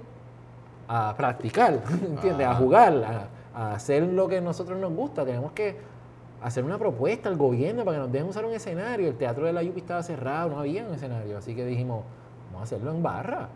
a 0.88 1.14
practicar, 1.18 1.74
¿entiendes? 2.08 2.48
A 2.48 2.56
jugar, 2.56 3.28
a, 3.54 3.60
a 3.60 3.74
hacer 3.76 4.04
lo 4.04 4.30
que 4.30 4.38
a 4.38 4.42
nosotros 4.42 4.80
nos 4.80 4.94
gusta. 4.94 5.26
Tenemos 5.26 5.52
que 5.52 5.76
hacer 6.42 6.64
una 6.64 6.78
propuesta 6.78 7.30
al 7.30 7.38
gobierno 7.38 7.84
para 7.84 7.98
que 7.98 8.02
nos 8.04 8.12
dejen 8.12 8.30
usar 8.30 8.46
un 8.46 8.54
escenario. 8.54 9.08
El 9.08 9.16
teatro 9.16 9.46
de 9.46 9.54
la 9.54 9.64
Yupi 9.64 9.80
estaba 9.80 10.04
cerrado, 10.04 10.50
no 10.50 10.60
había 10.60 10.86
un 10.86 10.94
escenario. 10.94 11.38
Así 11.38 11.56
que 11.56 11.66
dijimos, 11.66 12.04
vamos 12.48 12.62
a 12.62 12.64
hacerlo 12.64 12.92
en 12.92 13.02
barra. 13.04 13.50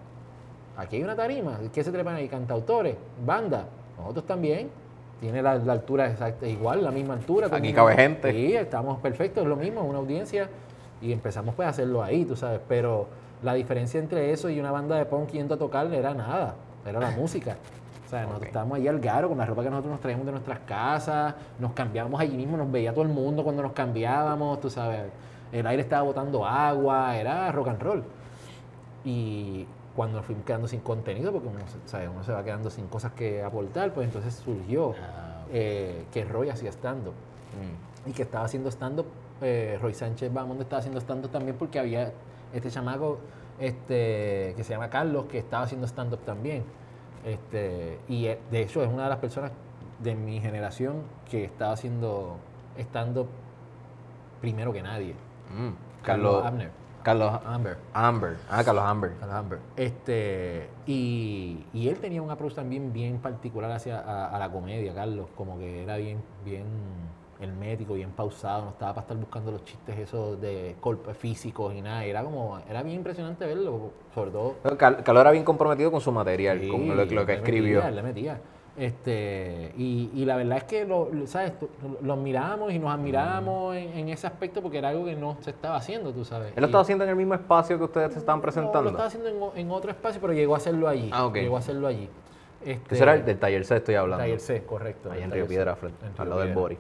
Aquí 0.77 0.97
hay 0.97 1.03
una 1.03 1.15
tarima. 1.15 1.59
¿Qué 1.73 1.83
se 1.83 1.91
trepan 1.91 2.15
ahí? 2.15 2.27
Cantautores, 2.27 2.95
banda. 3.25 3.65
Nosotros 3.97 4.25
también. 4.25 4.69
Tiene 5.19 5.43
la, 5.43 5.55
la 5.55 5.73
altura 5.73 6.09
exacta, 6.09 6.47
igual, 6.47 6.83
la 6.83 6.89
misma 6.89 7.13
altura. 7.13 7.47
Aquí 7.51 7.73
cabe 7.73 7.95
gente. 7.95 8.31
Sí, 8.31 8.55
estamos 8.55 8.99
perfectos, 9.01 9.43
es 9.43 9.49
lo 9.49 9.55
mismo, 9.55 9.83
una 9.83 9.99
audiencia. 9.99 10.49
Y 10.99 11.11
empezamos 11.11 11.53
pues 11.53 11.67
a 11.67 11.69
hacerlo 11.69 12.01
ahí, 12.01 12.25
tú 12.25 12.35
sabes. 12.35 12.59
Pero 12.67 13.05
la 13.43 13.53
diferencia 13.53 13.99
entre 13.99 14.31
eso 14.31 14.49
y 14.49 14.59
una 14.59 14.71
banda 14.71 14.97
de 14.97 15.05
punk 15.05 15.29
yendo 15.29 15.53
a 15.53 15.57
tocar 15.59 15.93
era 15.93 16.15
nada. 16.15 16.55
Era 16.85 16.99
la 16.99 17.11
música. 17.11 17.55
O 18.11 18.13
sea, 18.13 18.23
nosotros 18.23 18.47
estábamos 18.47 18.77
ahí 18.77 18.89
al 18.89 18.99
garo 18.99 19.29
con 19.29 19.37
la 19.37 19.45
ropa 19.45 19.63
que 19.63 19.69
nosotros 19.69 19.91
nos 19.91 20.01
traíamos 20.01 20.25
de 20.25 20.33
nuestras 20.33 20.59
casas, 20.59 21.33
nos 21.59 21.71
cambiábamos 21.71 22.19
allí 22.19 22.35
mismo, 22.35 22.57
nos 22.57 22.69
veía 22.69 22.91
todo 22.91 23.05
el 23.05 23.09
mundo 23.09 23.41
cuando 23.41 23.63
nos 23.63 23.71
cambiábamos, 23.71 24.59
tú 24.59 24.69
sabes. 24.69 25.03
El 25.53 25.65
aire 25.65 25.81
estaba 25.81 26.01
botando 26.01 26.45
agua, 26.45 27.15
era 27.15 27.49
rock 27.53 27.69
and 27.69 27.81
roll. 27.81 28.03
Y 29.05 29.65
cuando 29.95 30.17
nos 30.17 30.25
fuimos 30.25 30.43
quedando 30.43 30.67
sin 30.67 30.81
contenido, 30.81 31.31
porque 31.31 31.47
uno, 31.47 31.59
¿sabes? 31.85 32.09
uno 32.13 32.21
se 32.21 32.33
va 32.33 32.43
quedando 32.43 32.69
sin 32.69 32.87
cosas 32.87 33.13
que 33.13 33.41
aportar, 33.41 33.93
pues 33.93 34.07
entonces 34.07 34.33
surgió 34.35 34.93
Ah, 35.01 35.45
eh, 35.53 36.03
que 36.11 36.25
Roy 36.25 36.49
hacía 36.49 36.69
stand-up 36.71 37.13
mm. 37.13 38.09
y 38.09 38.11
que 38.11 38.23
estaba 38.23 38.43
haciendo 38.43 38.69
stand-up, 38.69 39.05
eh, 39.41 39.79
Roy 39.81 39.93
Sánchez 39.93 40.33
Bamonde 40.33 40.63
estaba 40.63 40.81
haciendo 40.81 40.99
stand-up 40.99 41.31
también 41.31 41.55
porque 41.57 41.79
había 41.79 42.11
este 42.53 42.69
chamaco 42.69 43.19
este, 43.57 44.53
que 44.57 44.63
se 44.65 44.73
llama 44.73 44.89
Carlos 44.89 45.27
que 45.27 45.37
estaba 45.37 45.63
haciendo 45.63 45.87
stand-up 45.87 46.19
también. 46.25 46.65
Este, 47.25 47.99
y 48.07 48.25
eh, 48.27 48.39
de 48.49 48.61
hecho 48.61 48.83
es 48.83 48.89
una 48.91 49.03
de 49.03 49.09
las 49.09 49.19
personas 49.19 49.51
de 49.99 50.15
mi 50.15 50.41
generación 50.41 51.03
que 51.29 51.45
estaba 51.45 51.73
haciendo 51.73 52.37
stand-up 52.77 53.27
primero 54.39 54.73
que 54.73 54.81
nadie. 54.81 55.13
Mm. 55.55 56.03
Carlos 56.03 56.33
Carlos 56.33 56.45
Abner. 56.45 56.71
Carlos 57.03 57.33
Amber. 57.45 57.77
Amber. 57.93 58.37
Ah, 58.49 58.63
Carlos 58.63 58.83
Amber. 58.83 59.13
Carlos 59.19 59.35
Amber. 59.35 59.59
Este, 59.75 60.69
y, 60.85 61.65
y 61.73 61.87
él 61.87 61.99
tenía 61.99 62.21
un 62.21 62.29
approach 62.29 62.53
también 62.53 62.93
bien 62.93 63.17
particular 63.17 63.71
hacia 63.71 63.99
a, 63.99 64.27
a 64.27 64.37
la 64.37 64.51
comedia, 64.51 64.93
Carlos, 64.93 65.27
como 65.35 65.57
que 65.57 65.81
era 65.83 65.97
bien, 65.97 66.21
bien 66.45 66.65
hermético, 67.41 67.93
bien 67.95 68.11
pausado, 68.11 68.65
no 68.65 68.69
estaba 68.71 68.93
para 68.93 69.01
estar 69.01 69.17
buscando 69.17 69.51
los 69.51 69.63
chistes 69.65 69.97
esos 69.97 70.39
de 70.39 70.75
golpes 70.81 71.17
físicos 71.17 71.73
y 71.73 71.81
nada, 71.81 72.05
era 72.05 72.23
como, 72.23 72.59
era 72.69 72.83
bien 72.83 72.97
impresionante 72.97 73.45
verlo, 73.45 73.91
sobre 74.13 74.31
todo 74.31 74.55
Carlos 74.77 75.21
era 75.21 75.31
bien 75.31 75.43
comprometido 75.43 75.91
con 75.91 76.01
su 76.01 76.11
material, 76.11 76.59
Sí, 76.59 76.69
con 76.69 76.87
lo, 76.87 76.95
lo 76.95 77.07
que 77.07 77.15
le 77.15 77.33
escribió. 77.33 77.77
metía, 77.79 77.91
le 77.91 78.03
metía. 78.03 78.41
Este, 78.77 79.73
y, 79.77 80.09
y 80.13 80.23
la 80.23 80.37
verdad 80.37 80.59
es 80.59 80.63
que 80.63 80.85
lo, 80.85 81.09
¿sabes? 81.25 81.51
Los 82.01 82.17
mirábamos 82.17 82.71
y 82.71 82.79
nos 82.79 82.89
admirábamos 82.91 83.75
en, 83.75 83.89
en 83.97 84.09
ese 84.09 84.27
aspecto 84.27 84.61
porque 84.61 84.77
era 84.77 84.89
algo 84.89 85.03
que 85.05 85.15
no 85.15 85.37
se 85.41 85.49
estaba 85.49 85.75
haciendo, 85.75 86.13
tú 86.13 86.23
sabes. 86.23 86.53
Él 86.55 86.61
lo 86.61 86.67
estaba 86.67 86.81
haciendo 86.81 87.03
en 87.03 87.09
el 87.09 87.15
mismo 87.17 87.33
espacio 87.33 87.77
que 87.77 87.83
ustedes 87.83 88.13
se 88.13 88.19
estaban 88.19 88.39
no, 88.39 88.43
presentando. 88.43 88.83
lo 88.83 88.89
estaba 88.89 89.07
haciendo 89.07 89.53
en, 89.55 89.71
otro 89.71 89.91
espacio, 89.91 90.21
pero 90.21 90.31
llegó 90.33 90.53
a 90.53 90.57
hacerlo 90.57 90.87
allí. 90.87 91.09
Ah, 91.11 91.25
ok. 91.25 91.35
Llegó 91.35 91.57
a 91.57 91.59
hacerlo 91.59 91.87
allí. 91.87 92.09
Este, 92.63 92.95
Ese 92.95 93.03
era 93.03 93.15
el 93.15 93.25
del 93.25 93.39
taller 93.39 93.65
C, 93.65 93.75
estoy 93.75 93.95
hablando. 93.95 94.23
Taller 94.23 94.39
C, 94.39 94.63
correcto. 94.63 95.11
Ahí 95.11 95.21
en 95.21 95.31
Río 95.31 95.43
C, 95.43 95.49
Piedra, 95.49 95.75
frente, 95.75 96.05
en 96.05 96.13
al 96.17 96.29
lado 96.29 96.41
del. 96.41 96.53
Bori. 96.53 96.77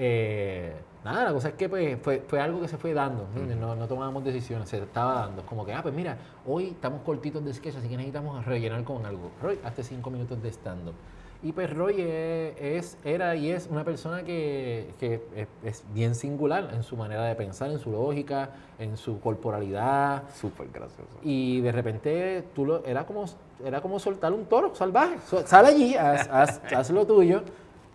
Eh, 0.00 0.72
nada, 1.04 1.24
la 1.24 1.32
cosa 1.32 1.48
es 1.48 1.54
que 1.54 1.68
pues, 1.68 1.98
fue, 2.00 2.22
fue 2.26 2.40
algo 2.40 2.60
que 2.60 2.68
se 2.68 2.76
fue 2.76 2.94
dando. 2.94 3.26
No, 3.58 3.74
no 3.74 3.88
tomábamos 3.88 4.22
decisiones, 4.24 4.68
se 4.68 4.78
estaba 4.78 5.14
dando. 5.26 5.42
Como 5.42 5.66
que, 5.66 5.72
ah, 5.74 5.82
pues 5.82 5.92
mira, 5.92 6.16
hoy 6.46 6.68
estamos 6.68 7.02
cortitos 7.02 7.44
de 7.44 7.52
sketch, 7.52 7.76
así 7.76 7.88
que 7.88 7.96
necesitamos 7.96 8.44
rellenar 8.46 8.84
con 8.84 9.04
algo. 9.04 9.32
Roy, 9.42 9.58
hazte 9.64 9.82
cinco 9.82 10.08
minutos 10.10 10.40
de 10.40 10.50
stand-up. 10.50 10.94
Y 11.40 11.52
pues 11.52 11.72
Roy 11.72 11.94
es, 12.00 12.96
era 13.04 13.36
y 13.36 13.50
es 13.50 13.68
una 13.70 13.84
persona 13.84 14.22
que, 14.24 14.92
que 14.98 15.22
es, 15.36 15.48
es 15.62 15.84
bien 15.94 16.16
singular 16.16 16.70
en 16.74 16.82
su 16.82 16.96
manera 16.96 17.24
de 17.24 17.34
pensar, 17.36 17.70
en 17.70 17.78
su 17.78 17.90
lógica, 17.92 18.50
en 18.78 18.96
su 18.96 19.20
corporalidad. 19.20 20.24
Súper 20.34 20.68
gracioso. 20.68 21.18
Y 21.22 21.60
de 21.60 21.70
repente 21.72 22.44
tú 22.56 22.66
lo, 22.66 22.84
era, 22.84 23.04
como, 23.06 23.24
era 23.64 23.80
como 23.80 23.98
soltar 24.00 24.32
un 24.32 24.46
toro 24.46 24.74
salvaje. 24.74 25.16
Sal 25.44 25.66
allí, 25.66 25.94
haz, 25.96 26.28
haz- 26.28 26.60
haz 26.76 26.90
lo 26.90 27.06
tuyo 27.06 27.42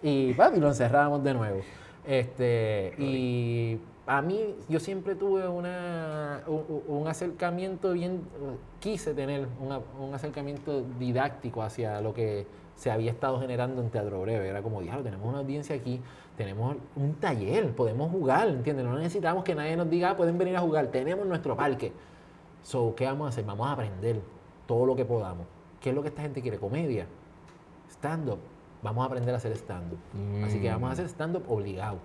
y, 0.02 0.34
papi, 0.34 0.60
lo 0.62 0.68
encerrábamos 0.70 1.22
de 1.24 1.34
nuevo. 1.34 1.60
Este, 2.06 2.94
y 2.98 3.80
a 4.06 4.22
mí 4.22 4.56
yo 4.68 4.80
siempre 4.80 5.16
tuve 5.16 5.48
una, 5.48 6.42
un, 6.48 6.84
un 6.88 7.08
acercamiento 7.08 7.94
bien, 7.94 8.22
quise 8.80 9.14
tener 9.14 9.48
una- 9.62 9.80
un 10.00 10.14
acercamiento 10.14 10.84
didáctico 11.00 11.62
hacia 11.64 12.02
lo 12.02 12.14
que 12.14 12.46
se 12.76 12.92
había 12.92 13.12
estado 13.12 13.40
generando 13.40 13.82
en 13.82 13.90
Teatro 13.90 14.22
Breve. 14.22 14.48
Era 14.50 14.62
como, 14.62 14.82
diablo, 14.82 15.04
tenemos 15.04 15.28
una 15.28 15.40
audiencia 15.40 15.76
aquí, 15.76 16.02
tenemos 16.36 16.76
un 16.96 17.14
taller, 17.16 17.74
podemos 17.74 18.12
jugar, 18.12 18.48
¿entiendes? 18.50 18.86
No 18.86 18.98
necesitamos 18.98 19.44
que 19.44 19.56
nadie 19.56 19.78
nos 19.78 19.90
diga, 19.90 20.10
"Ah, 20.12 20.18
pueden 20.18 20.38
venir 20.38 20.58
a 20.58 20.60
jugar, 20.62 20.88
tenemos 20.88 21.26
nuestro 21.26 21.56
parque. 21.56 21.94
So, 22.64 22.94
¿qué 22.96 23.06
vamos 23.06 23.28
a 23.28 23.30
hacer? 23.30 23.46
Vamos 23.46 23.68
a 23.68 23.74
aprender 23.74 24.20
todo 24.66 24.86
lo 24.86 24.96
que 24.96 25.06
podamos. 25.06 25.46
¿Qué 25.80 25.90
es 25.90 25.96
lo 25.96 26.02
que 26.02 26.08
esta 26.10 26.22
gente 26.24 26.42
quiere? 26.42 26.58
Comedia, 26.58 27.06
stand-up. 27.90 28.40
Vamos 28.84 29.04
a 29.04 29.08
aprender 29.08 29.34
a 29.34 29.38
hacer 29.38 29.54
stand-up. 29.54 29.98
Así 30.46 30.60
que 30.60 30.70
vamos 30.70 30.90
a 30.90 30.94
hacer 30.94 31.06
stand-up 31.08 31.44
obligado. 31.48 31.98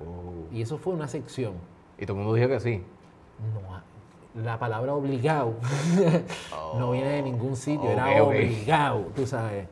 Oh. 0.00 0.52
Y 0.52 0.62
eso 0.62 0.78
fue 0.78 0.94
una 0.94 1.06
sección. 1.06 1.52
Y 1.98 2.06
todo 2.06 2.16
el 2.16 2.22
mundo 2.24 2.34
dijo 2.34 2.48
que 2.48 2.58
sí. 2.60 2.82
No, 4.34 4.42
la 4.42 4.58
palabra 4.58 4.94
obligado 4.94 5.54
no 6.78 6.92
viene 6.92 7.08
de 7.10 7.22
ningún 7.22 7.54
sitio, 7.56 7.90
era 7.90 8.22
obligado, 8.22 9.06
tú 9.14 9.26
sabes. 9.26 9.66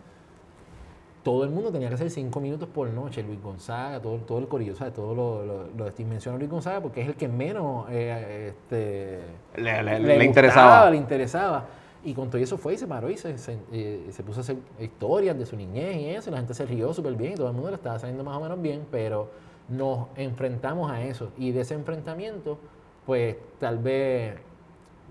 Todo 1.23 1.45
el 1.45 1.51
mundo 1.51 1.71
tenía 1.71 1.89
que 1.89 1.95
hacer 1.97 2.11
cinco 2.11 2.41
minutos 2.41 2.67
por 2.69 2.89
noche, 2.89 3.23
Luis 3.23 3.43
Gonzaga, 3.43 4.01
todo, 4.01 4.17
todo 4.19 4.39
el 4.39 4.49
corillo, 4.49 4.75
¿sabes? 4.75 4.95
Todo 4.95 5.15
lo, 5.15 5.45
lo, 5.45 5.65
lo 5.77 5.93
menciona 6.07 6.39
Luis 6.39 6.51
Gonzaga 6.51 6.81
porque 6.81 7.03
es 7.03 7.09
el 7.09 7.15
que 7.15 7.29
menos 7.29 7.87
eh, 7.91 8.49
este, 8.55 9.21
Le, 9.57 9.83
le- 9.83 9.99
le 9.99 9.99
gustaba, 10.01 10.25
interesaba. 10.25 10.91
le 10.91 10.97
interesaba. 10.97 11.65
Y 12.03 12.15
con 12.15 12.31
todo 12.31 12.41
eso 12.41 12.57
fue 12.57 12.75
y 12.75 12.79
se 12.79 12.87
paró 12.87 13.11
y 13.11 13.17
se, 13.19 13.35
eh, 13.73 14.09
se 14.11 14.23
puso 14.23 14.41
a 14.41 14.43
hacer 14.43 14.57
historias 14.79 15.39
de 15.39 15.45
su 15.45 15.55
niñez 15.57 15.97
y 15.97 16.09
eso, 16.09 16.31
y 16.31 16.33
la 16.33 16.39
gente 16.39 16.55
se 16.55 16.65
rió 16.65 16.95
súper 16.95 17.15
bien 17.15 17.33
y 17.33 17.37
todo 17.37 17.49
el 17.49 17.53
mundo 17.53 17.69
le 17.71 17.77
estaba 17.77 17.99
saliendo 17.99 18.25
más 18.25 18.37
o 18.37 18.41
menos 18.41 18.61
bien, 18.61 18.87
pero 18.91 19.29
nos 19.69 20.07
enfrentamos 20.17 20.91
a 20.91 21.03
eso. 21.03 21.31
Y 21.37 21.53
de 21.53 21.61
ese 21.61 21.75
enfrentamiento, 21.75 22.59
pues 23.05 23.37
tal 23.59 23.79
vez 23.79 24.35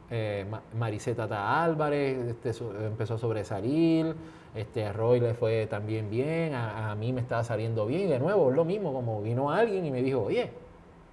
eh, 0.09 0.45
Ma- 0.49 0.61
Maricé 0.77 1.13
Tata 1.13 1.63
Álvarez 1.63 2.17
este, 2.43 2.51
empezó 2.85 3.13
a 3.13 3.17
sobresalir, 3.19 4.15
este, 4.55 4.83
a 4.85 4.91
Roy 4.91 5.19
le 5.19 5.35
fue 5.35 5.67
también 5.67 6.09
bien, 6.09 6.55
a, 6.55 6.95
mí 6.95 7.13
me 7.13 7.21
estaba 7.21 7.43
saliendo 7.43 7.85
bien, 7.85 8.01
y 8.01 8.07
de 8.07 8.17
nuevo, 8.19 8.49
lo 8.49 8.65
mismo, 8.65 8.91
como 8.91 9.21
vino 9.21 9.51
alguien 9.51 9.85
y 9.85 9.91
me 9.91 10.01
dijo, 10.01 10.23
oye, 10.23 10.49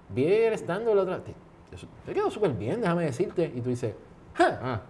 vi 0.09 0.25
el 0.25 0.53
estando 0.53 0.91
otro, 0.93 1.19
te, 1.21 1.33
te 2.05 2.13
quedó 2.15 2.31
súper 2.31 2.53
bien, 2.53 2.81
déjame 2.81 3.05
decirte, 3.05 3.51
y 3.55 3.61
tú 3.61 3.69
dices, 3.69 3.93
"Ja, 4.33 4.59
Ah, 4.63 4.81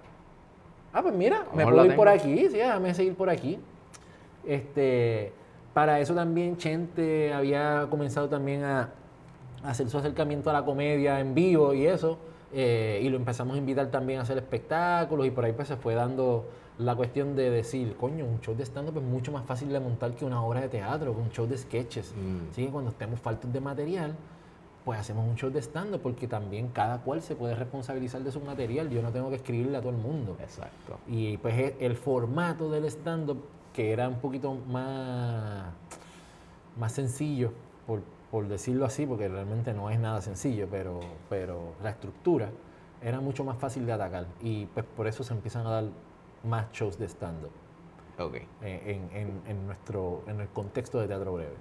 Ah, 0.94 1.02
pues 1.02 1.14
mira, 1.14 1.46
me 1.54 1.64
puedo 1.64 1.86
ir 1.86 1.96
por 1.96 2.08
aquí, 2.08 2.48
sí, 2.50 2.58
déjame 2.58 2.94
seguir 2.94 3.16
por 3.16 3.30
aquí. 3.30 3.60
Este, 4.46 5.32
para 5.74 6.00
eso 6.00 6.16
también 6.16 6.58
Chente 6.58 7.34
había 7.34 7.88
comenzado 7.90 8.30
también 8.30 8.64
a, 8.64 8.90
a 9.64 9.70
hacer 9.70 9.90
su 9.90 9.98
acercamiento 9.98 10.50
a 10.50 10.54
la 10.54 10.66
comedia 10.66 11.20
en 11.20 11.36
vivo 11.36 11.74
y 11.74 11.86
eso, 11.86 12.18
eh, 12.54 13.02
y 13.04 13.10
lo 13.10 13.18
empezamos 13.18 13.56
a 13.56 13.58
invitar 13.58 13.88
también 13.88 14.20
a 14.20 14.24
hacer 14.24 14.38
espectáculos 14.38 15.28
y 15.28 15.32
por 15.32 15.46
ahí 15.46 15.54
pues 15.54 15.68
se 15.68 15.76
fue 15.76 15.96
dando 15.96 16.46
la 16.80 16.96
cuestión 16.96 17.36
de 17.36 17.50
decir, 17.50 17.96
coño, 18.00 18.26
un 18.26 18.40
show 18.40 18.56
de 18.56 18.64
stand-up 18.64 18.98
es 18.98 19.04
mucho 19.04 19.32
más 19.32 19.46
fácil 19.46 19.70
de 19.70 19.80
montar 19.80 20.12
que 20.14 20.26
una 20.26 20.44
obra 20.44 20.62
de 20.62 20.70
teatro, 20.70 21.14
que 21.14 21.22
un 21.22 21.32
show 21.32 21.48
de 21.48 21.58
sketches. 21.58 22.14
Mm. 22.16 22.52
Así 22.52 22.66
que 22.66 22.72
cuando 22.72 22.92
estemos 22.92 23.20
faltos 23.20 23.52
de 23.52 23.60
material, 23.60 24.16
pues 24.88 25.02
hacemos 25.02 25.28
un 25.28 25.36
show 25.36 25.50
de 25.50 25.60
stand-up 25.62 26.00
porque 26.02 26.30
también 26.30 26.70
cada 26.70 27.02
cual 27.02 27.22
se 27.22 27.36
puede 27.36 27.56
responsabilizar 27.56 28.22
de 28.24 28.32
su 28.32 28.40
material. 28.40 28.90
Yo 28.90 29.02
no 29.02 29.12
tengo 29.12 29.30
que 29.30 29.36
escribirle 29.36 29.76
a 29.76 29.82
todo 29.82 29.90
el 29.90 29.98
mundo. 29.98 30.38
exacto. 30.40 30.98
Y 31.10 31.36
pues 31.40 31.56
e- 31.60 31.76
el 31.82 31.98
formato 31.98 32.72
del 32.72 32.86
stand-up, 32.86 33.44
que 33.74 33.92
era 33.92 34.08
un 34.08 34.20
poquito 34.22 34.54
más, 34.54 35.74
más 36.80 36.94
sencillo, 36.94 37.52
por, 37.86 38.00
por 38.32 38.48
decirlo 38.48 38.86
así, 38.86 39.06
porque 39.06 39.28
realmente 39.28 39.74
no 39.74 39.90
es 39.90 40.00
nada 40.00 40.22
sencillo, 40.22 40.70
pero, 40.72 41.02
pero 41.30 41.74
la 41.84 41.90
estructura 41.90 42.50
era 43.02 43.20
mucho 43.20 43.44
más 43.44 43.58
fácil 43.58 43.86
de 43.86 43.92
atacar. 43.92 44.26
Y 44.42 44.68
pues 44.68 44.86
por 44.96 45.06
eso 45.08 45.22
se 45.22 45.34
empiezan 45.34 45.68
a 45.68 45.70
dar 45.72 45.84
más 46.46 46.72
shows 46.72 46.98
de 46.98 47.10
stand-up 47.10 47.52
Ok. 48.20 48.36
eh, 48.36 48.46
en, 49.12 49.18
en- 49.18 49.42
en 49.48 49.66
nuestro, 49.68 50.24
en 50.28 50.40
el 50.40 50.48
contexto 50.48 50.98
de 51.02 51.08
teatro 51.10 51.34
breve. 51.34 51.56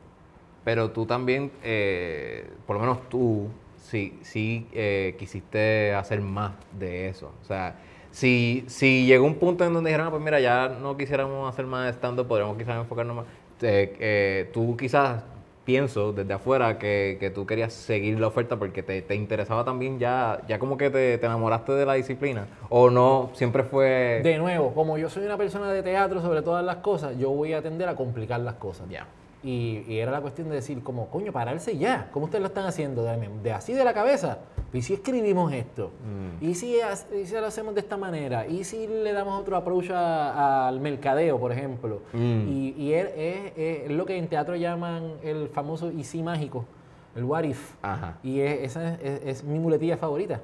Pero 0.67 0.91
tú 0.91 1.07
también, 1.07 1.53
eh, 1.63 2.45
por 2.67 2.75
lo 2.75 2.81
menos 2.81 3.09
tú, 3.09 3.47
sí, 3.77 4.19
sí 4.23 4.67
eh, 4.73 5.15
quisiste 5.17 5.95
hacer 5.95 6.21
más 6.21 6.55
de 6.77 7.09
eso. 7.09 7.31
O 7.41 7.45
sea, 7.45 7.77
si, 8.11 8.65
si 8.67 9.07
llegó 9.07 9.25
un 9.27 9.37
punto 9.37 9.65
en 9.65 9.73
donde 9.73 9.91
dijeron, 9.91 10.09
"Ah, 10.09 10.11
pues 10.11 10.21
mira, 10.25 10.41
ya 10.41 10.69
no 10.69 10.97
quisiéramos 10.97 11.49
hacer 11.49 11.67
más 11.67 11.95
stand 11.95 12.21
podríamos 12.27 12.57
quizás 12.59 12.79
enfocarnos 12.79 13.15
más. 13.15 13.27
eh, 13.63 13.95
eh, 14.01 14.51
tú 14.53 14.77
quizás, 14.77 15.23
pienso 15.65 16.13
desde 16.13 16.33
afuera, 16.33 16.81
que, 16.81 17.17
que 17.21 17.31
tú 17.31 17.47
querías 17.47 17.73
seguir 17.73 18.19
la 18.19 18.27
oferta 18.27 18.57
porque 18.57 18.83
te, 18.83 19.03
te 19.03 19.15
interesaba 19.15 19.65
también 19.65 20.01
ya, 20.01 20.41
ya 20.49 20.59
como 20.59 20.77
que 20.77 20.91
te, 20.91 21.17
te 21.19 21.27
enamoraste 21.27 21.73
de 21.75 21.87
la 21.87 21.95
disciplina. 21.95 22.49
O 22.71 22.91
no, 22.91 23.31
siempre 23.35 23.63
fue... 23.63 24.21
De 24.25 24.37
nuevo, 24.37 24.75
como 24.75 24.99
yo 24.99 25.09
soy 25.09 25.27
una 25.27 25.37
persona 25.37 25.71
de 25.71 25.85
teatro 25.85 26.21
sobre 26.21 26.43
todas 26.43 26.65
las 26.65 26.79
cosas, 26.79 27.17
yo 27.19 27.31
voy 27.31 27.53
a 27.53 27.63
tender 27.63 27.89
a 27.89 27.95
complicar 27.95 28.41
las 28.41 28.55
cosas. 28.55 28.89
Ya. 28.91 29.07
Y, 29.47 29.85
y 29.87 29.99
era 30.01 30.11
la 30.11 30.21
cuestión 30.21 30.49
de 30.49 30.57
decir, 30.57 30.83
como, 30.83 31.09
coño, 31.09 31.31
pararse 31.33 31.79
ya. 31.79 32.11
¿Cómo 32.13 32.25
ustedes 32.25 32.43
lo 32.43 32.49
están 32.49 32.67
haciendo? 32.67 33.05
De, 33.05 33.17
de 33.45 33.53
así 33.53 33.73
de 33.75 33.85
la 33.85 33.95
cabeza. 33.95 34.39
¿Y 34.73 34.83
si 34.83 34.95
escribimos 34.95 35.53
esto? 35.53 35.93
¿Y, 36.41 36.55
si, 36.57 36.77
y 37.15 37.25
si 37.27 37.33
lo 37.35 37.47
hacemos 37.47 37.73
de 37.75 37.81
esta 37.81 37.97
manera? 37.97 38.47
¿Y 38.47 38.65
si 38.65 38.89
le 38.89 39.13
damos 39.13 39.41
otro 39.41 39.57
approach 39.57 39.91
a- 39.93 40.67
al 40.67 40.81
mercadeo, 40.81 41.39
por 41.39 41.53
ejemplo? 41.53 42.01
Mm. 42.13 42.49
Y, 42.49 42.75
y 42.77 42.93
es, 42.95 43.07
es- 43.17 43.53
es 43.87 43.91
lo 43.93 44.05
que 44.05 44.17
en 44.19 44.27
teatro 44.27 44.57
llaman 44.57 45.13
el 45.23 45.49
famoso 45.49 45.93
y 45.93 46.03
si 46.03 46.23
mágico, 46.25 46.65
el 47.15 47.23
what 47.25 47.45
if. 47.45 47.75
Ajá. 47.83 48.19
Y 48.25 48.41
es- 48.41 48.77
esa 48.77 48.95
es, 48.97 49.45
mi 49.45 49.61
muletilla 49.61 49.97
favorita. 49.97 50.41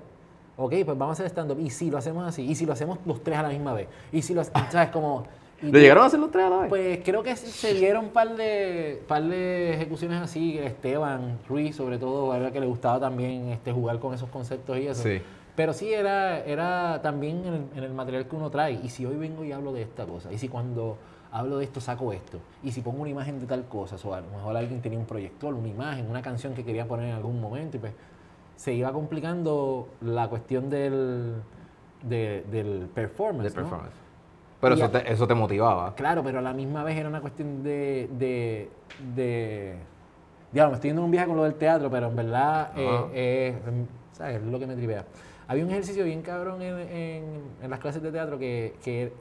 Ok, 0.57 0.75
pues 0.85 0.97
vamos 0.97 1.09
a 1.09 1.13
hacer 1.15 1.27
stand-up. 1.27 1.59
¿Y 1.59 1.71
si 1.71 1.91
lo 1.91 1.99
hacemos 1.99 2.25
así? 2.27 2.43
¿Y 2.49 2.55
si 2.55 2.67
lo 2.67 2.73
hacemos 2.73 2.99
los 3.05 3.23
tres 3.25 3.37
a 3.39 3.43
la 3.43 3.49
misma 3.49 3.73
vez? 3.73 3.89
¿Y 4.13 4.23
si 4.23 4.33
lo 4.33 4.43
ha- 4.43 4.71
¿Sabes? 4.71 4.91
Como... 4.91 5.25
¿Lo 5.63 5.79
llegaron 5.79 6.03
a 6.03 6.07
hacer 6.07 6.19
los 6.21 6.31
tres 6.31 6.45
a 6.45 6.51
la 6.51 6.57
vez? 6.59 6.69
pues 6.69 7.01
creo 7.05 7.23
que 7.23 7.37
se 7.37 7.75
dieron 7.75 8.07
un 8.07 8.11
par 8.11 8.37
de, 8.37 9.03
par 9.07 9.23
de 9.23 9.75
ejecuciones 9.75 10.21
así. 10.21 10.59
Esteban 10.59 11.39
Ruiz, 11.49 11.77
sobre 11.77 11.99
todo, 11.99 12.35
era 12.35 12.51
que 12.51 12.61
le 12.61 12.67
gustaba 12.67 12.99
también 13.01 13.49
este, 13.49 13.73
jugar 13.73 13.99
con 14.01 14.13
esos 14.15 14.29
conceptos 14.29 14.77
y 14.79 14.87
eso. 14.89 15.03
Sí. 15.03 15.23
Pero 15.55 15.73
sí, 15.73 15.93
era, 15.93 16.41
era 16.45 17.01
también 17.03 17.45
en 17.45 17.55
el, 17.55 17.63
en 17.77 17.85
el 17.85 17.93
material 17.93 18.27
que 18.27 18.35
uno 18.37 18.51
trae. 18.51 18.81
Y 18.83 18.89
si 18.89 19.05
hoy 19.07 19.17
vengo 19.17 19.45
y 19.45 19.53
hablo 19.53 19.73
de 19.73 19.83
esta 19.83 20.05
cosa, 20.07 20.33
y 20.33 20.39
si 20.39 20.49
cuando 20.49 20.97
hablo 21.31 21.59
de 21.59 21.65
esto 21.65 21.81
saco 21.81 22.13
esto, 22.13 22.39
y 22.63 22.73
si 22.73 22.81
pongo 22.81 23.03
una 23.03 23.11
imagen 23.11 23.39
de 23.39 23.47
tal 23.47 23.65
cosa, 23.67 23.97
o 24.07 24.15
a 24.15 24.21
lo 24.21 24.27
mejor 24.29 24.57
alguien 24.57 24.81
tenía 24.83 24.99
un 24.99 25.07
proyector, 25.07 25.55
una 25.55 25.69
imagen, 25.69 26.09
una 26.11 26.23
canción 26.23 26.55
que 26.55 26.65
quería 26.65 26.87
poner 26.89 27.09
en 27.11 27.15
algún 27.15 27.41
momento, 27.41 27.77
y 27.77 27.81
pues 27.81 27.93
se 28.57 28.73
iba 28.75 28.93
complicando 28.93 29.89
la 30.01 30.29
cuestión 30.29 30.69
del, 30.71 31.35
de- 32.03 32.45
del 32.51 32.89
performance. 32.95 33.53
performance. 33.55 33.93
Pero 34.63 34.75
eso 34.77 34.85
a- 34.87 34.91
te, 34.91 35.13
eso 35.13 35.27
te 35.27 35.35
motivaba. 35.35 35.95
Claro, 35.95 36.23
pero 36.23 36.39
a 36.39 36.43
la 36.43 36.53
misma 36.55 36.85
vez 36.85 36.97
era 36.97 37.09
una 37.09 37.21
cuestión 37.21 37.63
de. 37.63 38.09
de, 38.19 38.71
de 39.15 39.75
me 40.53 40.61
estoy 40.75 40.89
yendo 40.91 41.01
en 41.03 41.07
un 41.07 41.11
viaje 41.11 41.27
con 41.27 41.37
lo 41.37 41.43
del 41.45 41.55
teatro, 41.55 41.91
pero 41.91 42.09
en 42.09 42.17
verdad 42.17 42.71
eh, 42.77 42.87
Ajá. 42.89 43.07
eh, 43.13 43.59
em, 43.67 43.87
¿sabes? 44.13 44.37
es 44.37 44.43
lo 44.43 44.59
que 44.59 44.67
me 44.67 44.77
tripea. 44.77 45.05
Había 45.49 45.65
un 45.65 45.71
ejercicio 45.71 46.05
bien 46.05 46.23
cabrón 46.23 46.63
en, 46.63 46.79
en- 46.79 47.43
en 47.63 47.71
las 47.71 47.81
clases 47.81 48.03
de 48.03 48.13
teatro 48.13 48.39
que, 48.39 48.75
que 48.85 49.13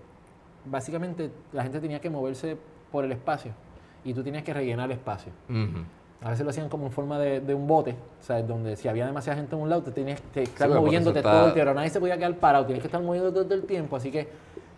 básicamente 0.65 1.31
la 1.53 1.63
gente 1.63 1.79
tenía 1.79 1.99
que 1.99 2.09
moverse 2.09 2.55
por 2.91 3.03
el 3.05 3.11
espacio 3.11 3.51
y 4.03 4.13
tú 4.13 4.23
tenías 4.23 4.43
que 4.43 4.53
rellenar 4.53 4.85
el 4.85 4.97
espacio. 4.97 5.31
Ujú. 5.49 5.83
A 6.23 6.29
veces 6.29 6.43
lo 6.43 6.51
hacían 6.51 6.69
como 6.69 6.85
en 6.85 6.91
forma 6.91 7.17
de, 7.17 7.39
de 7.39 7.55
un 7.55 7.65
bote, 7.65 7.95
¿sabes? 8.19 8.47
Donde 8.47 8.75
si 8.75 8.87
había 8.87 9.07
demasiada 9.07 9.37
gente 9.37 9.55
en 9.55 9.61
un 9.63 9.69
lado, 9.69 9.81
te 9.81 9.91
tenías 9.91 10.21
que 10.33 10.43
estar 10.43 10.67
porque 10.67 10.83
moviéndote 10.85 11.17
está- 11.19 11.31
todo 11.31 11.47
el 11.47 11.53
tiempo. 11.53 11.73
Nadie 11.73 11.89
se 11.89 11.99
podía 11.99 12.17
quedar 12.17 12.35
parado, 12.35 12.65
tienes 12.65 12.81
que 12.83 12.87
estar 12.87 13.01
moviendo 13.01 13.31
todo 13.33 13.51
el 13.55 13.63
tiempo. 13.63 13.95
Así 13.95 14.11
que 14.11 14.27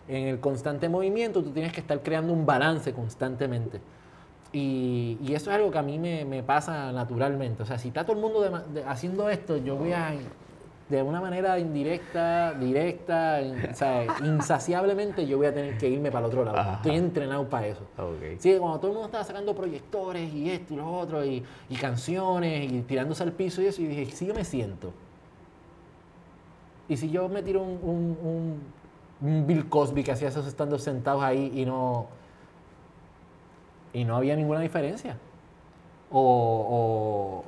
en 0.07 0.27
el 0.27 0.39
constante 0.39 0.89
movimiento, 0.89 1.41
tú 1.43 1.51
tienes 1.51 1.71
que 1.73 1.79
estar 1.81 2.01
creando 2.01 2.33
un 2.33 2.45
balance 2.45 2.93
constantemente. 2.93 3.79
Y, 4.51 5.17
y 5.21 5.33
eso 5.33 5.49
es 5.49 5.55
algo 5.57 5.71
que 5.71 5.77
a 5.79 5.81
mí 5.81 5.97
me, 5.97 6.25
me 6.25 6.43
pasa 6.43 6.91
naturalmente. 6.91 7.63
O 7.63 7.65
sea, 7.65 7.77
si 7.79 7.87
está 7.87 8.03
todo 8.03 8.15
el 8.15 8.21
mundo 8.21 8.41
de- 8.41 8.81
de- 8.81 8.87
haciendo 8.87 9.27
esto, 9.29 9.57
yo 9.57 9.75
voy 9.77 9.93
a, 9.93 10.13
de 10.89 11.01
una 11.01 11.19
manera 11.21 11.57
indirecta, 11.57 12.53
directa, 12.53 13.41
in- 13.41 13.65
o 13.71 13.75
sea, 13.75 14.05
insaciablemente, 14.23 15.25
yo 15.25 15.37
voy 15.37 15.47
a 15.47 15.53
tener 15.55 15.77
que 15.79 15.89
irme 15.89 16.11
para 16.11 16.25
el 16.27 16.31
otro 16.31 16.45
lado. 16.45 16.57
Ajá. 16.59 16.73
Estoy 16.75 16.97
entrenado 16.97 17.49
para 17.49 17.65
eso. 17.67 17.81
Ok. 17.97 18.37
Sí, 18.37 18.55
cuando 18.59 18.77
todo 18.79 18.87
el 18.91 18.93
mundo 18.93 19.07
estaba 19.07 19.23
sacando 19.23 19.55
proyectores 19.55 20.31
y 20.31 20.51
esto 20.51 20.73
y 20.75 20.77
lo 20.77 20.91
otro, 20.91 21.25
y, 21.25 21.43
y 21.69 21.75
canciones, 21.77 22.71
y 22.71 22.81
tirándose 22.81 23.23
al 23.23 23.31
piso 23.31 23.59
y 23.61 23.65
eso, 23.67 23.81
y 23.81 23.87
dije, 23.87 24.05
si 24.15 24.27
yo 24.27 24.35
me 24.35 24.43
siento. 24.45 24.93
Y 26.89 26.97
si 26.97 27.09
yo 27.09 27.27
me 27.29 27.41
tiro 27.41 27.63
un- 27.63 27.79
un- 27.81 28.17
un 28.21 28.82
Bill 29.21 29.69
Cosby 29.69 30.03
que 30.03 30.11
hacía 30.11 30.27
esos 30.29 30.45
estando 30.47 30.77
sentados 30.79 31.23
ahí 31.23 31.51
y 31.55 31.65
no. 31.65 32.07
y 33.93 34.05
no 34.05 34.15
había 34.17 34.35
ninguna 34.35 34.59
diferencia. 34.59 35.17
O, 36.11 37.43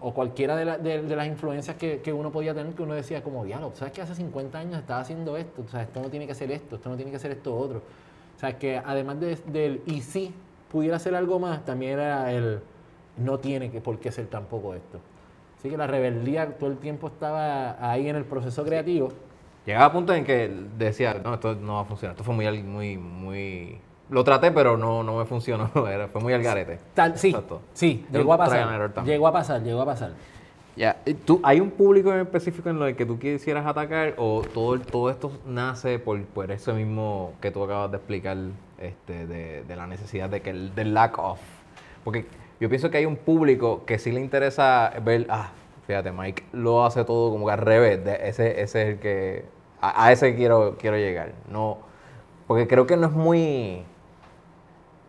o- 0.00 0.12
cualquiera 0.14 0.56
de, 0.56 0.64
la- 0.64 0.78
de- 0.78 1.02
de 1.02 1.16
las 1.16 1.26
influencias 1.28 1.76
que, 1.76 2.00
que 2.00 2.12
uno 2.12 2.32
podía 2.32 2.54
tener, 2.54 2.74
que 2.74 2.82
uno 2.82 2.94
decía 2.94 3.22
como, 3.22 3.44
diablo, 3.44 3.70
¿sabes 3.74 3.92
que 3.92 4.02
hace 4.02 4.14
50 4.16 4.58
años 4.58 4.78
estaba 4.80 5.00
haciendo 5.00 5.36
esto? 5.36 5.62
O 5.64 5.68
sea, 5.68 5.82
esto 5.82 6.00
no 6.02 6.08
tiene 6.08 6.26
que 6.26 6.34
ser 6.34 6.50
esto, 6.50 6.74
esto 6.76 6.88
no 6.88 6.96
tiene 6.96 7.12
que 7.12 7.18
ser 7.20 7.30
esto 7.30 7.56
otro. 7.56 7.82
O 8.36 8.40
sea, 8.40 8.58
que 8.58 8.78
además 8.84 9.20
de- 9.20 9.36
del 9.46 9.80
y 9.86 10.00
si 10.02 10.34
pudiera 10.72 10.98
ser 10.98 11.14
algo 11.14 11.38
más, 11.38 11.64
también 11.64 11.92
era 11.92 12.32
el 12.32 12.60
no 13.16 13.38
tiene 13.38 13.70
que 13.70 13.80
por 13.80 13.98
qué 14.00 14.10
ser 14.10 14.26
tampoco 14.26 14.74
esto. 14.74 14.98
Así 15.58 15.70
que 15.70 15.76
la 15.76 15.86
rebeldía 15.86 16.58
todo 16.58 16.70
el 16.70 16.78
tiempo 16.78 17.06
estaba 17.06 17.76
ahí 17.88 18.08
en 18.08 18.16
el 18.16 18.24
proceso 18.24 18.64
creativo. 18.64 19.10
Llegaba 19.66 19.86
a 19.86 19.92
punto 19.92 20.12
en 20.12 20.24
que 20.24 20.50
decía, 20.76 21.20
no, 21.22 21.34
esto 21.34 21.54
no 21.54 21.74
va 21.74 21.80
a 21.82 21.84
funcionar. 21.84 22.14
Esto 22.14 22.24
fue 22.24 22.34
muy, 22.34 22.62
muy, 22.62 22.96
muy... 22.98 23.78
Lo 24.10 24.24
traté, 24.24 24.50
pero 24.50 24.76
no, 24.76 25.02
no 25.02 25.18
me 25.18 25.24
funcionó. 25.24 25.70
Era- 25.88 26.08
fue 26.08 26.20
muy 26.20 26.32
al 26.32 26.42
garete. 26.42 26.78
Tal, 26.94 27.16
sí, 27.16 27.28
Exacto. 27.28 27.62
sí, 27.72 28.04
llegó 28.12 28.34
a 28.34 28.38
pasar. 28.38 29.04
Llegó 29.04 29.28
a 29.28 29.32
pasar, 29.32 29.62
llegó 29.62 29.80
a 29.82 29.86
pasar. 29.86 30.10
Ya, 30.74 30.96
¿y 31.04 31.12
¿tú, 31.14 31.38
¿Hay 31.44 31.60
un 31.60 31.70
público 31.70 32.12
en 32.12 32.20
específico 32.20 32.70
en 32.70 32.80
el 32.80 32.96
que 32.96 33.04
tú 33.04 33.18
quisieras 33.18 33.66
atacar 33.66 34.14
o 34.16 34.42
todo, 34.54 34.80
todo 34.80 35.10
esto 35.10 35.30
nace 35.46 35.98
por, 35.98 36.22
por 36.24 36.50
eso 36.50 36.72
mismo 36.74 37.34
que 37.42 37.50
tú 37.50 37.62
acabas 37.62 37.90
de 37.90 37.98
explicar 37.98 38.38
este, 38.80 39.26
de, 39.26 39.64
de 39.64 39.76
la 39.76 39.86
necesidad 39.86 40.30
de 40.30 40.40
que 40.40 40.48
el 40.50 40.74
del 40.74 40.94
lack 40.94 41.18
of? 41.18 41.38
Porque 42.04 42.24
yo 42.58 42.70
pienso 42.70 42.90
que 42.90 42.96
hay 42.96 43.04
un 43.04 43.16
público 43.16 43.84
que 43.84 43.98
sí 43.98 44.12
le 44.12 44.20
interesa 44.20 44.92
ver, 45.04 45.26
ah, 45.28 45.50
fíjate, 45.86 46.12
Mike 46.12 46.44
lo 46.52 46.84
hace 46.84 47.04
todo 47.04 47.30
como 47.30 47.46
que 47.46 47.52
al 47.52 47.58
revés, 47.58 48.04
de 48.04 48.28
ese, 48.28 48.60
ese 48.62 48.82
es 48.82 48.88
el 48.88 48.98
que, 48.98 49.44
a, 49.80 50.04
a 50.06 50.12
ese 50.12 50.34
quiero, 50.34 50.76
quiero 50.78 50.96
llegar. 50.96 51.32
No, 51.50 51.78
porque 52.46 52.66
creo 52.68 52.86
que 52.86 52.96
no 52.96 53.06
es 53.06 53.12
muy, 53.12 53.84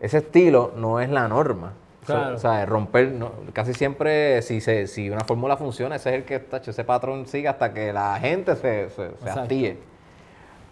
ese 0.00 0.18
estilo 0.18 0.72
no 0.76 1.00
es 1.00 1.08
la 1.10 1.28
norma. 1.28 1.72
Claro. 2.06 2.34
o 2.34 2.38
sea, 2.38 2.66
romper, 2.66 3.12
no- 3.12 3.32
casi 3.54 3.72
siempre, 3.72 4.42
si, 4.42 4.60
se, 4.60 4.86
si 4.88 5.08
una 5.08 5.24
fórmula 5.24 5.56
funciona, 5.56 5.96
ese 5.96 6.10
es 6.10 6.14
el 6.16 6.24
que 6.24 6.44
ese 6.66 6.84
patrón 6.84 7.26
sigue 7.26 7.48
hasta 7.48 7.72
que 7.72 7.94
la 7.94 8.18
gente 8.20 8.54
se, 8.56 8.90
se, 8.90 9.10
se 9.16 9.30
hastille. 9.30 9.78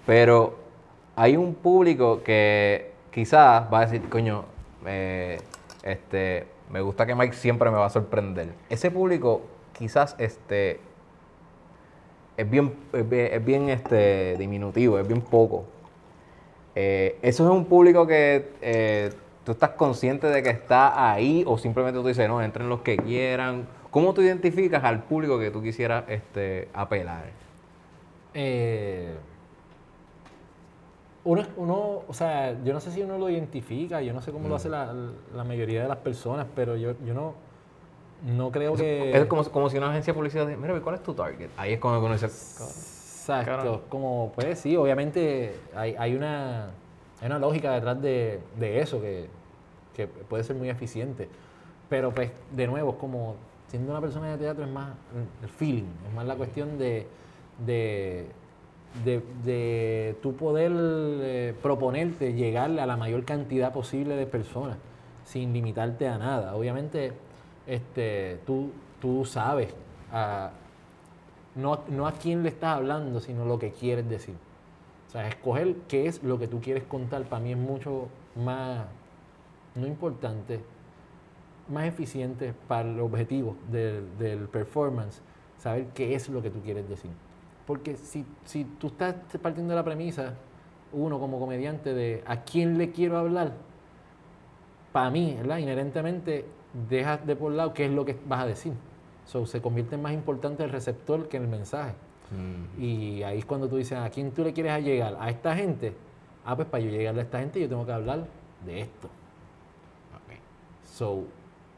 Pero 0.05 0.57
hay 1.17 1.39
un 1.39 1.55
público 1.55 2.23
que 2.23 2.93
quizás 3.11 3.65
va 3.73 3.79
a 3.79 3.81
decir, 3.87 4.07
coño, 4.11 4.45
eh, 4.85 5.39
este, 5.83 6.47
me 6.71 6.83
gusta 6.83 7.07
que 7.07 7.15
Mike 7.15 7.35
siempre 7.35 7.71
me 7.71 7.79
va 7.79 7.87
a 7.87 7.91
sorprender. 7.91 8.49
Ese 8.69 8.91
público 8.91 9.41
quizás 9.83 10.15
este, 10.19 10.79
es 12.37 12.49
bien, 12.49 12.73
es 12.93 13.09
bien, 13.09 13.33
es 13.33 13.45
bien, 13.45 13.69
este, 13.69 14.37
diminutivo, 14.39 14.97
es 15.01 15.09
bien 15.09 15.21
poco. 15.21 15.65
Eh, 16.77 17.19
¿Eso 17.21 17.45
es 17.45 17.51
un 17.51 17.65
público 17.65 18.07
que 18.07 18.53
eh, 18.63 19.13
tú 19.45 19.51
estás 19.51 19.71
consciente 19.71 20.29
de 20.29 20.41
que 20.41 20.51
está 20.51 21.11
ahí 21.11 21.43
o 21.49 21.59
simplemente 21.59 21.99
tú 21.99 22.07
dices, 22.07 22.29
no, 22.29 22.41
entren 22.41 22.69
los 22.69 22.83
que 22.83 22.97
quieran? 22.97 23.67
¿Cómo 23.91 24.15
tú 24.15 24.23
identificas 24.23 24.85
al 24.85 25.03
público 25.03 25.37
que 25.41 25.51
tú 25.51 25.61
quisieras 25.61 26.05
este, 26.07 26.69
apelar? 26.73 27.25
Eh, 28.35 29.17
uno, 31.25 31.43
uno, 31.57 32.03
o 32.07 32.15
sea, 32.15 32.57
yo 32.63 32.73
no 32.73 32.79
sé 32.79 32.93
si 32.93 33.03
uno 33.03 33.19
lo 33.19 33.29
identifica, 33.29 34.01
yo 34.01 34.13
no 34.13 34.23
sé 34.23 34.31
cómo 34.31 34.49
lo 34.49 34.55
hace 34.55 34.69
la, 34.69 34.95
la 35.35 35.43
mayoría 35.43 35.83
de 35.83 35.89
las 35.89 35.99
personas, 35.99 36.47
pero 36.55 36.77
yo, 36.77 36.95
yo 37.05 37.15
no, 37.15 37.35
no 38.25 38.51
creo 38.51 38.75
que... 38.75 39.17
Es 39.17 39.27
como, 39.27 39.45
como 39.45 39.69
si 39.71 39.79
una 39.79 39.91
agencia 39.91 40.13
de 40.13 40.17
publicidad 40.17 40.47
dice, 40.47 40.59
mira, 40.59 40.79
¿cuál 40.81 40.95
es 40.97 41.03
tu 41.03 41.15
target? 41.15 41.51
Ahí 41.57 41.75
es 41.75 41.81
cuando 41.81 42.01
uno 42.01 42.13
dice, 42.13 42.27
Exacto, 42.27 43.45
Claro. 43.45 43.83
como 43.89 44.33
pues 44.35 44.59
sí, 44.59 44.77
obviamente 44.77 45.55
hay, 45.75 45.95
hay, 45.99 46.15
una, 46.15 46.67
hay 47.21 47.27
una 47.27 47.39
lógica 47.39 47.73
detrás 47.73 48.01
de, 48.03 48.41
de 48.59 48.81
eso 48.81 49.01
que, 49.01 49.29
que 49.95 50.07
puede 50.07 50.43
ser 50.45 50.57
muy 50.57 50.69
eficiente, 50.69 51.29
pero 51.89 52.11
pues 52.13 52.31
de 52.51 52.67
nuevo, 52.67 52.91
es 52.93 52.97
como 52.97 53.37
siendo 53.69 53.93
una 53.93 54.01
persona 54.01 54.31
de 54.33 54.39
teatro 54.39 54.65
es 54.65 54.71
más 54.71 54.91
el 55.43 55.49
feeling, 55.49 55.85
es 56.09 56.15
más 56.15 56.27
la 56.27 56.35
cuestión 56.35 56.79
de, 56.79 57.07
de, 57.65 58.27
de, 59.05 59.23
de 59.45 60.17
tú 60.21 60.35
poder 60.35 60.73
eh, 60.75 61.55
proponerte 61.63 62.35
llegarle 62.35 62.81
a 62.83 62.87
la 62.87 62.97
mayor 62.97 63.25
cantidad 63.25 63.73
posible 63.73 64.17
de 64.17 64.27
personas 64.27 64.77
sin 65.25 65.53
limitarte 65.53 66.09
a 66.09 66.19
nada. 66.19 66.57
Obviamente, 66.57 67.13
este, 67.67 68.41
tú, 68.47 68.71
tú 69.01 69.25
sabes 69.25 69.75
no, 71.55 71.81
no 71.89 72.07
a 72.07 72.13
quién 72.13 72.43
le 72.43 72.49
estás 72.49 72.77
hablando, 72.77 73.21
sino 73.21 73.45
lo 73.45 73.59
que 73.59 73.73
quieres 73.73 74.09
decir. 74.09 74.35
O 75.09 75.11
sea, 75.11 75.29
escoger 75.29 75.77
qué 75.89 76.07
es 76.07 76.23
lo 76.23 76.39
que 76.39 76.49
tú 76.49 76.61
quieres 76.61 76.85
contar 76.85 77.25
para 77.25 77.43
mí 77.43 77.53
es 77.53 77.59
mucho 77.59 78.09
más, 78.35 78.87
no 79.75 79.87
importante, 79.87 80.61
más 81.69 81.85
eficiente 81.85 82.55
para 82.67 82.89
el 82.89 83.01
objetivo 83.01 83.57
del, 83.71 84.17
del 84.19 84.49
performance, 84.49 85.21
saber 85.59 85.87
qué 85.95 86.15
es 86.15 86.29
lo 86.29 86.41
que 86.41 86.51
tú 86.51 86.61
quieres 86.61 86.89
decir. 86.89 87.11
Porque 87.67 87.97
si, 87.97 88.25
si 88.45 88.65
tú 88.65 88.89
estás 88.89 89.15
partiendo 89.41 89.73
de 89.73 89.77
la 89.77 89.85
premisa, 89.85 90.35
uno 90.93 91.19
como 91.21 91.39
comediante, 91.39 91.95
de 91.95 92.25
a 92.27 92.43
quién 92.43 92.79
le 92.79 92.91
quiero 92.91 93.19
hablar, 93.19 93.53
para 94.93 95.11
mí, 95.11 95.35
¿verdad? 95.37 95.59
inherentemente, 95.59 96.47
dejas 96.89 97.27
de 97.27 97.37
por 97.37 97.53
lado 97.53 97.75
qué 97.75 97.87
es 97.87 97.91
lo 97.91 98.05
que 98.05 98.17
vas 98.27 98.41
a 98.41 98.47
decir. 98.47 98.73
So, 99.27 99.47
se 99.47 99.61
convierte 99.63 99.95
en 99.95 100.03
más 100.03 100.13
importante 100.13 100.65
el 100.65 100.71
receptor 100.71 101.29
que 101.29 101.37
el 101.37 101.47
mensaje. 101.49 101.95
mm, 102.31 102.83
Y 102.83 103.23
ahí 103.23 103.39
es 103.39 103.45
cuando 103.45 103.69
tú 103.69 103.77
dices, 103.77 103.99
¿a 103.99 104.09
quién 104.11 104.33
tú 104.33 104.43
le 104.43 104.53
quieres 104.53 104.83
llegar? 104.83 105.17
¿A 105.21 105.31
esta 105.31 105.55
gente? 105.55 105.95
Ah, 106.45 106.57
pues 106.57 106.67
para 106.69 106.83
yo 106.83 106.91
llegarle 106.91 107.21
a 107.21 107.25
esta 107.25 107.39
gente 107.39 107.61
yo 107.61 107.69
tengo 107.69 107.87
que 107.87 107.93
hablar 107.93 108.25
de 108.67 108.81
esto. 108.81 109.09
So, 110.85 111.25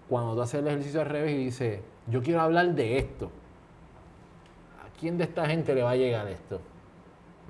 cuando 0.08 0.34
tú 0.34 0.42
haces 0.42 0.60
el 0.60 0.66
ejercicio 0.66 1.00
al 1.00 1.06
revés 1.06 1.32
y 1.32 1.44
dices, 1.44 1.80
yo 2.08 2.22
quiero 2.22 2.40
hablar 2.40 2.74
de 2.74 2.98
esto, 2.98 3.30
¿a 4.84 4.98
quién 4.98 5.16
de 5.16 5.24
esta 5.24 5.46
gente 5.46 5.74
le 5.74 5.82
va 5.82 5.90
a 5.92 5.96
llegar 5.96 6.26
esto? 6.28 6.60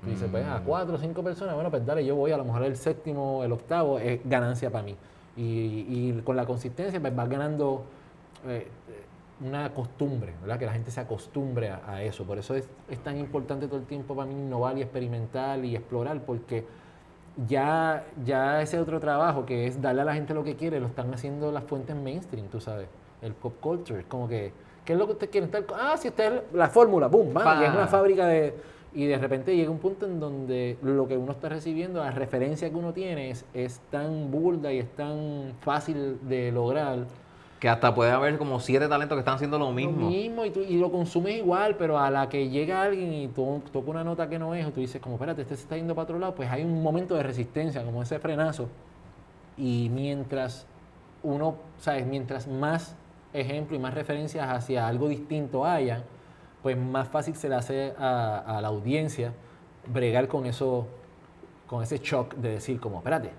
Tú 0.03 0.09
dices, 0.09 0.27
pues 0.29 0.45
a 0.45 0.59
cuatro 0.59 0.95
o 0.95 0.97
cinco 0.97 1.23
personas, 1.23 1.55
bueno, 1.55 1.71
pues 1.71 1.83
dale, 1.85 2.05
yo 2.05 2.15
voy, 2.15 2.31
a 2.31 2.37
lo 2.37 2.45
mejor 2.45 2.63
el 2.63 2.77
séptimo, 2.77 3.43
el 3.43 3.51
octavo, 3.51 3.97
es 3.97 4.19
ganancia 4.23 4.69
para 4.69 4.83
mí. 4.83 4.95
Y, 5.37 5.41
y 5.87 6.21
con 6.23 6.35
la 6.35 6.45
consistencia, 6.45 6.99
pues 6.99 7.15
vas 7.15 7.29
ganando 7.29 7.83
eh, 8.47 8.67
una 9.45 9.73
costumbre, 9.73 10.33
¿verdad? 10.41 10.57
Que 10.57 10.65
la 10.65 10.71
gente 10.71 10.91
se 10.91 11.01
acostumbre 11.01 11.69
a, 11.69 11.81
a 11.85 12.03
eso. 12.03 12.23
Por 12.23 12.37
eso 12.37 12.55
es, 12.55 12.69
es 12.89 12.99
tan 12.99 13.17
importante 13.17 13.67
todo 13.67 13.79
el 13.79 13.85
tiempo 13.85 14.15
para 14.15 14.27
mí 14.27 14.33
innovar 14.33 14.77
y 14.77 14.81
experimentar 14.81 15.63
y 15.65 15.75
explorar, 15.75 16.21
porque 16.21 16.65
ya, 17.47 18.05
ya 18.23 18.61
ese 18.61 18.79
otro 18.79 18.99
trabajo 18.99 19.45
que 19.45 19.67
es 19.67 19.81
darle 19.81 20.03
a 20.03 20.05
la 20.05 20.13
gente 20.13 20.33
lo 20.33 20.43
que 20.43 20.55
quiere, 20.55 20.79
lo 20.79 20.87
están 20.87 21.13
haciendo 21.13 21.51
las 21.51 21.65
fuentes 21.65 21.95
mainstream, 21.95 22.47
tú 22.47 22.61
sabes, 22.61 22.87
el 23.21 23.33
pop 23.33 23.55
culture, 23.59 24.05
como 24.05 24.29
que, 24.29 24.53
¿qué 24.85 24.93
es 24.93 24.99
lo 24.99 25.05
que 25.05 25.13
ustedes 25.13 25.31
quieren? 25.31 25.51
Ah, 25.77 25.95
sí, 25.97 26.07
esta 26.07 26.27
es 26.27 26.41
la 26.53 26.69
fórmula, 26.69 27.07
boom, 27.07 27.35
va, 27.35 27.61
y 27.61 27.65
es 27.65 27.71
una 27.71 27.87
fábrica 27.87 28.25
de... 28.27 28.55
Y 28.95 29.05
de 29.07 29.17
repente 29.17 29.55
llega 29.55 29.69
un 29.69 29.79
punto 29.79 30.05
en 30.05 30.19
donde 30.21 30.77
lo 30.81 31.05
que 31.07 31.17
uno 31.17 31.33
está 31.33 31.49
recibiendo, 31.49 31.99
la 32.01 32.11
referencia 32.11 32.69
que 32.69 32.75
uno 32.77 32.93
tiene 32.93 33.29
es, 33.29 33.43
es 33.53 33.81
tan 33.91 34.31
burda 34.31 34.71
y 34.71 34.79
es 34.79 34.89
tan 34.95 35.51
fácil 35.61 36.17
de 36.29 36.51
lograr. 36.51 36.99
que 37.59 37.67
hasta 37.69 37.93
puede 37.95 38.11
haber 38.11 38.37
como 38.37 38.59
siete 38.59 38.87
talentos 38.87 39.15
que 39.15 39.19
están 39.19 39.35
haciendo 39.35 39.57
lo 39.59 39.71
mismo. 39.71 40.01
Lo 40.03 40.07
mismo 40.09 40.45
y, 40.45 40.51
tú- 40.51 40.61
y 40.61 40.77
lo 40.77 40.91
consumes 40.91 41.35
igual, 41.37 41.75
pero 41.77 41.97
a 41.97 42.09
la 42.11 42.29
que 42.29 42.47
llega 42.49 42.81
alguien 42.83 43.11
y 43.13 43.27
to- 43.27 43.61
toca 43.73 43.89
una 43.91 44.03
nota 44.03 44.29
que 44.29 44.37
no 44.39 44.53
es, 44.55 44.65
o 44.65 44.71
tú 44.71 44.79
dices, 44.81 45.01
como, 45.01 45.15
espérate, 45.15 45.41
este 45.41 45.55
se 45.55 45.63
está 45.63 45.75
yendo 45.75 45.93
para 45.95 46.03
otro 46.03 46.19
lado, 46.19 46.35
pues 46.35 46.49
hay 46.49 46.63
un 46.63 46.81
momento 46.83 47.15
de 47.15 47.23
resistencia, 47.23 47.83
como 47.83 48.01
ese 48.03 48.19
frenazo. 48.19 48.67
Y 49.57 49.89
mientras 49.93 50.65
uno, 51.23 51.55
¿sabes? 51.79 52.05
Mientras 52.05 52.47
más 52.47 52.95
ejemplo 53.33 53.75
y 53.75 53.79
más 53.79 53.93
referencias 53.93 54.47
hacia 54.47 54.87
algo 54.87 55.07
distinto 55.07 55.65
haya, 55.65 56.03
pues 56.65 56.75
más 56.75 57.07
fácil 57.07 57.35
se 57.35 57.47
le 57.47 57.53
hace 57.53 57.93
a, 57.95 58.57
a 58.57 58.59
la 58.59 58.69
audiencia 58.69 59.33
bregar 59.85 60.27
con 60.27 60.47
eso, 60.47 60.87
con 61.67 61.83
ese 61.83 61.99
shock 61.99 62.33
de 62.33 62.53
decir, 62.53 62.79
como, 62.79 62.97
espérate, 62.97 63.29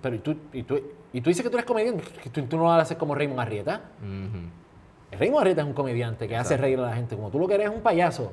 pero 0.00 0.16
¿y 0.16 0.20
tú, 0.20 0.34
y 0.54 0.62
tú, 0.62 0.80
y 1.12 1.20
tú 1.20 1.28
dices 1.28 1.42
que 1.42 1.50
tú 1.50 1.58
eres 1.58 1.66
comediante? 1.66 2.02
¿Que 2.22 2.30
tú, 2.30 2.40
tú 2.44 2.56
no 2.56 2.62
lo 2.62 2.72
haces 2.72 2.96
como 2.96 3.14
Raymond 3.14 3.38
Arrieta? 3.38 3.82
Ujú. 4.00 5.18
Raymond 5.18 5.40
Arrieta 5.42 5.60
es 5.60 5.66
un 5.66 5.74
comediante 5.74 6.26
que 6.26 6.38
hace 6.38 6.56
reír 6.56 6.78
a 6.78 6.86
la 6.86 6.94
gente, 6.94 7.16
como 7.16 7.28
tú 7.28 7.38
lo 7.38 7.46
que 7.46 7.56
eres 7.56 7.68
es 7.68 7.76
un 7.76 7.82
payaso. 7.82 8.32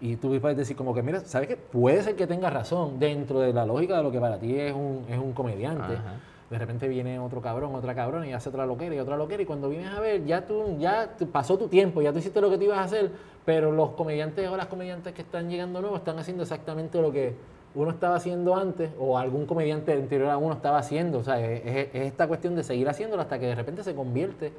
Y 0.00 0.16
tú 0.16 0.36
puedes 0.40 0.56
decir 0.56 0.74
como 0.74 0.92
que, 0.92 1.00
mira, 1.00 1.20
¿sabes 1.20 1.46
qué? 1.46 1.56
Puede 1.56 2.02
ser 2.02 2.16
que 2.16 2.26
tengas 2.26 2.52
razón 2.52 2.98
dentro 2.98 3.38
de 3.38 3.52
la 3.52 3.64
lógica 3.64 3.98
de 3.98 4.02
lo 4.02 4.10
que 4.10 4.18
para 4.18 4.40
ti 4.40 4.58
es 4.58 4.74
un, 4.74 5.06
es 5.08 5.18
un 5.18 5.32
comediante. 5.34 5.94
Ajá. 5.94 6.14
De 6.54 6.58
repente 6.60 6.86
viene 6.86 7.18
otro 7.18 7.42
cabrón, 7.42 7.74
otra 7.74 7.96
cabrón 7.96 8.24
y 8.26 8.32
hace 8.32 8.48
otra 8.48 8.64
loquera 8.64 8.94
y 8.94 9.00
otra 9.00 9.16
loquera 9.16 9.42
y 9.42 9.44
cuando 9.44 9.68
vienes 9.68 9.88
a 9.92 9.98
ver 9.98 10.24
ya 10.24 10.46
tú 10.46 10.76
ya 10.78 11.10
pasó 11.32 11.58
tu 11.58 11.66
tiempo, 11.66 12.00
ya 12.00 12.12
tú 12.12 12.20
hiciste 12.20 12.40
lo 12.40 12.48
que 12.48 12.56
te 12.58 12.64
ibas 12.64 12.78
a 12.78 12.84
hacer, 12.84 13.10
pero 13.44 13.72
los 13.72 13.90
comediantes 13.90 14.48
o 14.48 14.56
las 14.56 14.68
comediantes 14.68 15.12
que 15.14 15.22
están 15.22 15.50
llegando 15.50 15.80
nuevos 15.80 15.98
están 15.98 16.16
haciendo 16.20 16.44
exactamente 16.44 17.02
lo 17.02 17.10
que 17.10 17.34
uno 17.74 17.90
estaba 17.90 18.14
haciendo 18.14 18.54
antes 18.54 18.90
o 19.00 19.18
algún 19.18 19.46
comediante 19.46 19.92
anterior 19.94 20.30
a 20.30 20.36
uno 20.38 20.54
estaba 20.54 20.78
haciendo. 20.78 21.18
O 21.18 21.24
sea, 21.24 21.40
es, 21.44 21.60
es- 21.66 21.88
es 21.92 22.02
esta 22.06 22.28
cuestión 22.28 22.54
de 22.54 22.62
seguir 22.62 22.88
haciéndolo 22.88 23.20
hasta 23.20 23.40
que 23.40 23.46
de 23.46 23.56
repente 23.56 23.82
se 23.82 23.96
convierte 23.96 24.52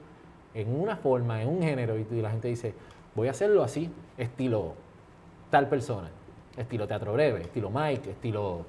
en 0.54 0.78
una 0.78 0.98
forma, 0.98 1.42
en 1.42 1.48
un 1.48 1.62
género 1.62 1.98
y, 1.98 2.06
la 2.22 2.32
gente 2.32 2.50
dice, 2.50 2.74
voy 3.16 3.30
a 3.30 3.32
hacerlo 3.32 3.64
así, 3.64 3.90
estilo 4.18 4.74
tal 5.50 5.70
persona, 5.70 6.10
estilo 6.58 6.88
teatro 6.88 7.14
breve, 7.14 7.44
estilo 7.44 7.70
Mike, 7.70 8.10
estilo 8.12 8.66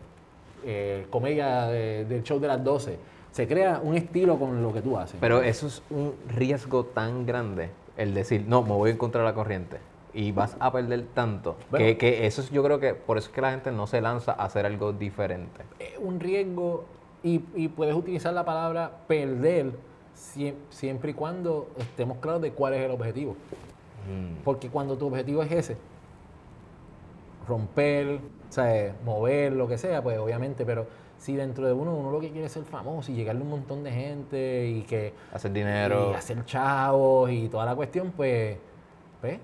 eh, 0.65 1.07
comedia 1.11 1.67
de- 1.67 2.05
del 2.05 2.23
show 2.23 2.39
de 2.39 2.47
las 2.49 2.63
12. 2.63 2.99
Se 3.37 3.47
crea 3.47 3.81
un 3.85 3.95
estilo 3.97 4.39
con 4.39 4.63
lo 4.63 4.73
que 4.73 4.81
tú 4.81 4.97
haces. 4.97 5.19
Pero 5.21 5.43
eso 5.43 5.67
es 5.67 5.83
un 5.91 6.15
riesgo 6.35 6.87
tan 6.87 7.27
grande, 7.27 7.69
el 7.99 8.15
decir, 8.15 8.47
no, 8.49 8.63
me 8.63 8.71
voy 8.71 8.89
a 8.89 8.93
encontrar 8.95 9.27
la 9.27 9.35
corriente. 9.35 9.77
Y 10.15 10.33
vas 10.33 10.57
a 10.59 10.73
perder 10.73 11.05
tanto. 11.13 11.57
Bueno. 11.71 11.85
que, 11.85 11.99
que 11.99 12.27
eso 12.27 12.41
es, 12.41 12.49
yo 12.51 12.65
creo 12.65 12.81
que 12.81 12.95
por 12.95 13.19
eso 13.19 13.29
es 13.29 13.35
que 13.35 13.43
la 13.43 13.51
gente 13.51 13.71
no 13.73 13.87
se 13.87 14.01
lanza 14.01 14.33
a 14.33 14.47
hacer 14.47 14.65
algo 14.65 14.95
diferente. 14.95 15.61
es 15.79 15.99
un 15.99 16.19
riesgo 16.19 16.87
y, 17.23 17.43
y 17.55 17.69
puedes 17.69 17.95
utilizar 17.95 18.33
la 18.33 18.47
palabra 18.47 18.91
perder 19.07 19.73
sie- 20.17 20.55
siempre 20.71 21.11
y 21.11 21.15
cuando 21.15 21.69
estemos 21.77 22.17
claros 22.17 22.41
de 22.41 22.53
cuál 22.53 22.73
es 22.73 22.81
el 22.87 22.91
objetivo. 22.91 23.33
Mm. 24.11 24.43
Porque 24.45 24.71
cuando 24.71 24.97
tu 24.97 25.09
objetivo 25.09 25.43
es 25.43 25.53
ese, 25.53 25.77
romper, 27.47 28.21
o 28.49 28.53
sea, 28.53 28.95
mover, 29.05 29.53
lo 29.53 29.69
que 29.69 29.77
sea, 29.77 30.03
pues 30.03 30.17
obviamente, 30.19 30.65
pero 30.65 30.87
si 31.19 31.35
dentro 31.35 31.67
de 31.67 31.73
uno 31.73 31.95
uno 31.95 32.11
lo 32.11 32.21
que 32.21 32.31
quiere 32.31 32.47
es 32.47 32.53
ser 32.53 32.65
famoso 32.65 33.11
y 33.11 33.15
llegarle 33.15 33.41
a 33.41 33.45
un 33.45 33.51
montón 33.51 33.83
de 33.83 33.91
gente 33.91 34.69
y 34.69 34.83
que 34.83 35.13
Hacer 35.33 35.53
dinero. 35.53 36.11
y 36.13 36.15
hacer 36.15 36.45
chavos 36.45 37.31
y 37.31 37.49
toda 37.49 37.65
la 37.65 37.75
cuestión, 37.75 38.13
pues, 38.17 38.57
pues 39.21 39.39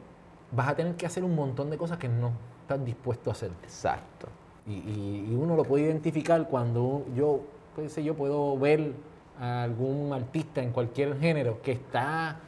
vas 0.51 0.69
a 0.69 0.75
tener 0.77 0.95
que 0.97 1.07
hacer 1.07 1.25
un 1.25 1.35
montón 1.35 1.71
de 1.71 1.77
cosas 1.79 1.99
que 1.99 2.09
no 2.09 2.33
estás 2.63 2.85
dispuesto 2.85 3.31
a 3.31 3.33
hacer. 3.33 3.51
Exacto. 3.63 4.29
Y, 4.67 4.73
y- 4.75 5.27
y 5.31 5.35
uno 5.35 5.57
lo 5.57 5.65
puede 5.65 5.85
identificar 5.85 6.47
cuando 6.49 7.05
yo, 7.17 7.41
sé 7.89 8.05
yo, 8.05 8.15
puedo 8.15 8.57
ver 8.59 8.93
a 9.41 9.63
algún 9.63 10.13
artista 10.13 10.63
en 10.63 10.71
cualquier 10.73 11.19
género 11.19 11.61
que 11.63 11.73
está 11.73 12.39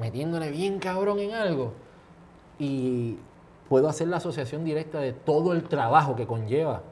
metiéndole 0.00 0.50
bien 0.50 0.78
cabrón 0.78 1.18
en 1.20 1.32
algo 1.34 1.72
y 2.58 3.16
puedo 3.68 3.88
hacer 3.88 4.08
la 4.08 4.16
asociación 4.16 4.64
directa 4.64 4.98
de 4.98 5.12
todo 5.12 5.52
el 5.52 5.64
trabajo 5.64 6.16
que 6.16 6.26
conlleva 6.26 6.82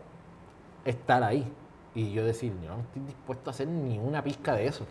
estar 0.84 1.22
ahí. 1.22 1.46
Y 1.94 2.12
yo 2.12 2.24
decir, 2.24 2.52
yo 2.62 2.70
no 2.70 2.80
estoy 2.82 3.02
dispuesto 3.06 3.50
a 3.50 3.52
hacer 3.52 3.68
ni 3.68 3.98
una 3.98 4.22
pizca 4.22 4.54
de 4.54 4.66
eso. 4.66 4.84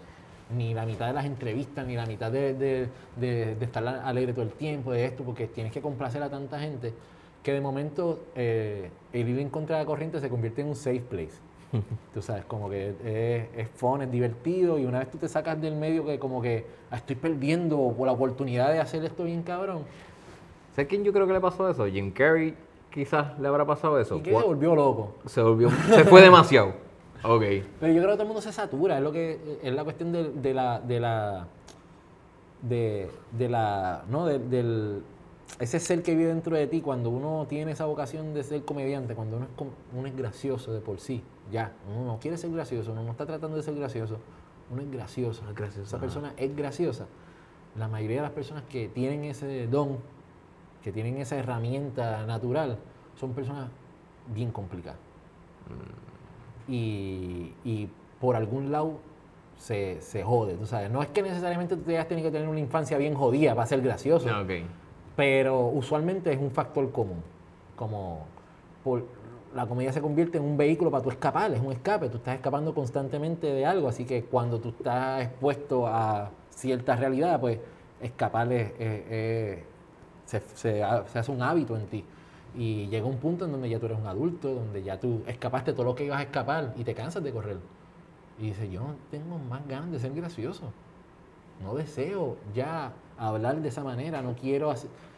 Ni 0.56 0.74
la 0.74 0.86
mitad 0.86 1.08
de 1.08 1.14
las 1.14 1.26
entrevistas, 1.26 1.86
ni 1.88 1.96
la 1.96 2.06
mitad 2.06 2.32
de, 2.32 2.54
de- 2.54 2.88
de- 3.18 3.56
de 3.56 3.66
estar 3.66 3.86
alegre 3.88 4.34
todo 4.34 4.44
el 4.46 4.52
tiempo, 4.52 4.92
de 4.92 5.06
esto, 5.06 5.24
porque 5.24 5.48
tienes 5.48 5.72
que 5.74 5.82
complacer 5.82 6.22
a 6.24 6.30
tanta 6.30 6.60
gente 6.60 6.94
que 7.42 7.52
de 7.52 7.60
momento 7.60 8.20
eh, 8.36 8.90
el 9.12 9.28
ir 9.28 9.40
en 9.40 9.50
contra 9.50 9.78
de 9.78 9.84
la 9.84 9.86
corriente 9.86 10.20
se 10.22 10.30
convierte 10.30 10.62
en 10.62 10.68
un 10.68 10.76
safe 10.76 11.02
place. 11.02 11.40
Tú 12.14 12.22
sabes, 12.22 12.46
como 12.46 12.70
que 12.70 12.90
es, 13.04 13.60
es 13.60 13.68
fun, 13.76 14.02
es 14.02 14.12
divertido 14.12 14.78
y 14.80 14.86
una 14.86 15.00
vez 15.00 15.10
tú 15.12 15.18
te 15.18 15.28
sacas 15.28 15.60
del 15.60 15.76
medio 15.76 16.06
que 16.06 16.20
como 16.20 16.42
que 16.42 16.66
"Ah, 16.92 16.98
estoy 16.98 17.16
perdiendo 17.16 17.94
por 17.98 18.06
la 18.06 18.14
oportunidad 18.14 18.72
de 18.72 18.80
hacer 18.80 19.04
esto 19.04 19.24
bien 19.26 19.42
cabrón. 19.44 19.84
¿Sabes 20.76 20.88
quién 20.88 21.04
yo 21.04 21.12
creo 21.12 21.26
que 21.28 21.34
le 21.34 21.42
pasó 21.42 21.68
eso? 21.70 21.86
Jim 21.88 22.12
Carrey 22.12 22.54
quizás 22.94 23.38
le 23.40 23.48
habrá 23.48 23.66
pasado 23.66 24.00
eso. 24.00 24.18
Y 24.18 24.22
que 24.22 24.32
se 24.36 24.42
volvió 24.44 24.76
loco. 24.76 25.16
Se 25.26 25.42
volvió, 25.42 25.70
se 25.72 26.04
fue 26.06 26.22
demasiado. 26.22 26.74
Ok. 27.26 27.42
Pero 27.80 27.94
yo 27.94 28.02
creo 28.02 28.10
que 28.10 28.14
todo 28.16 28.22
el 28.24 28.28
mundo 28.28 28.42
se 28.42 28.52
satura, 28.52 28.98
es 28.98 29.02
lo 29.04 29.14
que 29.14 29.40
es 29.64 29.74
la 29.74 29.86
cuestión 29.86 30.12
de, 30.12 30.30
de 30.32 30.54
la 30.54 30.82
de 30.82 31.00
la 31.00 31.48
de, 32.62 33.10
de 33.32 33.50
la 33.50 34.04
no 34.10 34.26
De- 34.26 34.40
del 34.40 35.02
ese 35.60 35.80
ser 35.80 36.02
que 36.04 36.16
vive 36.16 36.28
dentro 36.30 36.56
de 36.58 36.68
ti 36.68 36.82
cuando 36.82 37.10
uno 37.12 37.46
tiene 37.48 37.72
esa 37.72 37.86
vocación 37.86 38.34
de 38.34 38.44
ser 38.44 38.66
comediante, 38.66 39.14
cuando 39.16 39.38
uno 39.38 39.46
es 39.46 39.52
com- 39.56 39.70
uno 39.96 40.08
es 40.08 40.18
gracioso 40.18 40.74
de 40.74 40.80
por 40.82 41.00
sí, 41.00 41.24
ya, 41.52 41.72
uno 41.96 42.06
no 42.14 42.20
quiere 42.20 42.38
ser 42.38 42.52
gracioso, 42.52 42.92
uno 42.92 43.04
no 43.04 43.12
está 43.12 43.26
tratando 43.26 43.56
de 43.56 43.64
ser 43.64 43.76
gracioso, 43.76 44.18
uno 44.72 44.82
es 44.82 44.92
gracioso, 44.92 45.44
Es 45.48 45.56
gracioso, 45.56 45.88
esa 45.88 46.00
persona 46.00 46.34
es 46.38 46.54
graciosa. 46.56 47.06
La 47.78 47.88
mayoría 47.88 48.18
de 48.18 48.22
las 48.24 48.32
personas 48.32 48.64
que 48.70 48.88
tienen 48.90 49.24
ese 49.26 49.68
don, 49.68 49.98
que 50.84 50.92
tienen 50.92 51.18
esa 51.18 51.38
herramienta 51.38 52.26
natural, 52.26 52.78
son 53.20 53.34
personas 53.34 53.70
bien 54.34 54.52
complicadas 54.52 54.98
y, 56.68 57.54
y 57.64 57.90
por 58.20 58.36
algún 58.36 58.72
lado 58.72 58.94
se, 59.58 60.02
se 60.02 60.24
jode, 60.24 60.56
tú 60.56 60.66
sabes. 60.66 60.90
No 60.90 61.02
es 61.02 61.10
que 61.10 61.22
necesariamente 61.22 61.76
tú 61.76 61.84
tengas 61.84 62.06
que 62.08 62.16
tener 62.32 62.48
una 62.48 62.60
infancia 62.60 62.98
bien 62.98 63.14
jodida 63.14 63.54
para 63.56 63.68
ser 63.68 63.82
gracioso, 63.82 64.28
Ok. 64.42 64.52
pero 65.16 65.68
usualmente 65.68 66.32
es 66.32 66.40
un 66.40 66.52
factor 66.52 66.92
común. 66.92 67.22
Como 67.76 68.26
por- 68.84 69.06
la 69.56 69.68
comedia 69.68 69.94
se 69.94 70.02
convierte 70.02 70.40
en 70.40 70.44
un 70.44 70.58
vehículo 70.58 70.90
para 70.90 71.04
tú 71.04 71.12
escapar, 71.12 71.54
es 71.54 71.60
un 71.62 71.72
escape, 71.72 72.10
tú 72.10 72.18
estás 72.18 72.36
escapando 72.36 72.74
constantemente 72.74 73.46
de 73.54 73.66
algo, 73.68 73.88
así 73.88 74.04
que 74.04 74.24
cuando 74.24 74.60
tú 74.60 74.70
estás 74.70 75.22
expuesto 75.22 75.86
a 75.86 76.32
cierta 76.50 76.96
realidad, 76.96 77.40
pues 77.40 77.60
escapar 78.02 78.52
es- 78.52 78.72
es- 78.80 79.12
es- 79.12 79.64
se, 80.26 80.42
se 80.54 80.84
se 81.08 81.20
hace 81.20 81.32
un 81.32 81.42
hábito 81.42 81.76
en 81.76 81.88
ti. 81.88 82.04
Y 82.56 82.88
llega 82.88 83.06
un 83.06 83.18
punto 83.18 83.46
en 83.46 83.52
donde 83.52 83.70
ya 83.70 83.80
tú 83.80 83.88
eres 83.88 83.98
un 83.98 84.08
adulto, 84.08 84.54
donde 84.54 84.84
ya 84.84 85.00
tú 85.00 85.24
escapaste 85.28 85.74
todo 85.74 85.86
lo 85.86 85.96
que 85.96 86.06
ibas 86.06 86.20
a 86.20 86.24
escapar 86.24 86.74
y 86.78 86.84
te 86.84 86.94
cansas 86.94 87.24
de 87.24 87.32
correr. 87.32 87.58
Y 88.40 88.48
dices, 88.48 88.72
yo 88.72 88.82
no 88.82 88.96
tengo 89.10 89.40
más 89.40 89.68
ganas 89.68 89.92
de 89.92 90.00
ser 90.00 90.14
gracioso. 90.14 90.72
No 91.64 91.76
deseo 91.76 92.38
ya 92.54 92.94
hablar 93.18 93.62
de 93.62 93.70
esa 93.70 93.84
manera, 93.84 94.22
no 94.22 94.36
quiero 94.36 94.74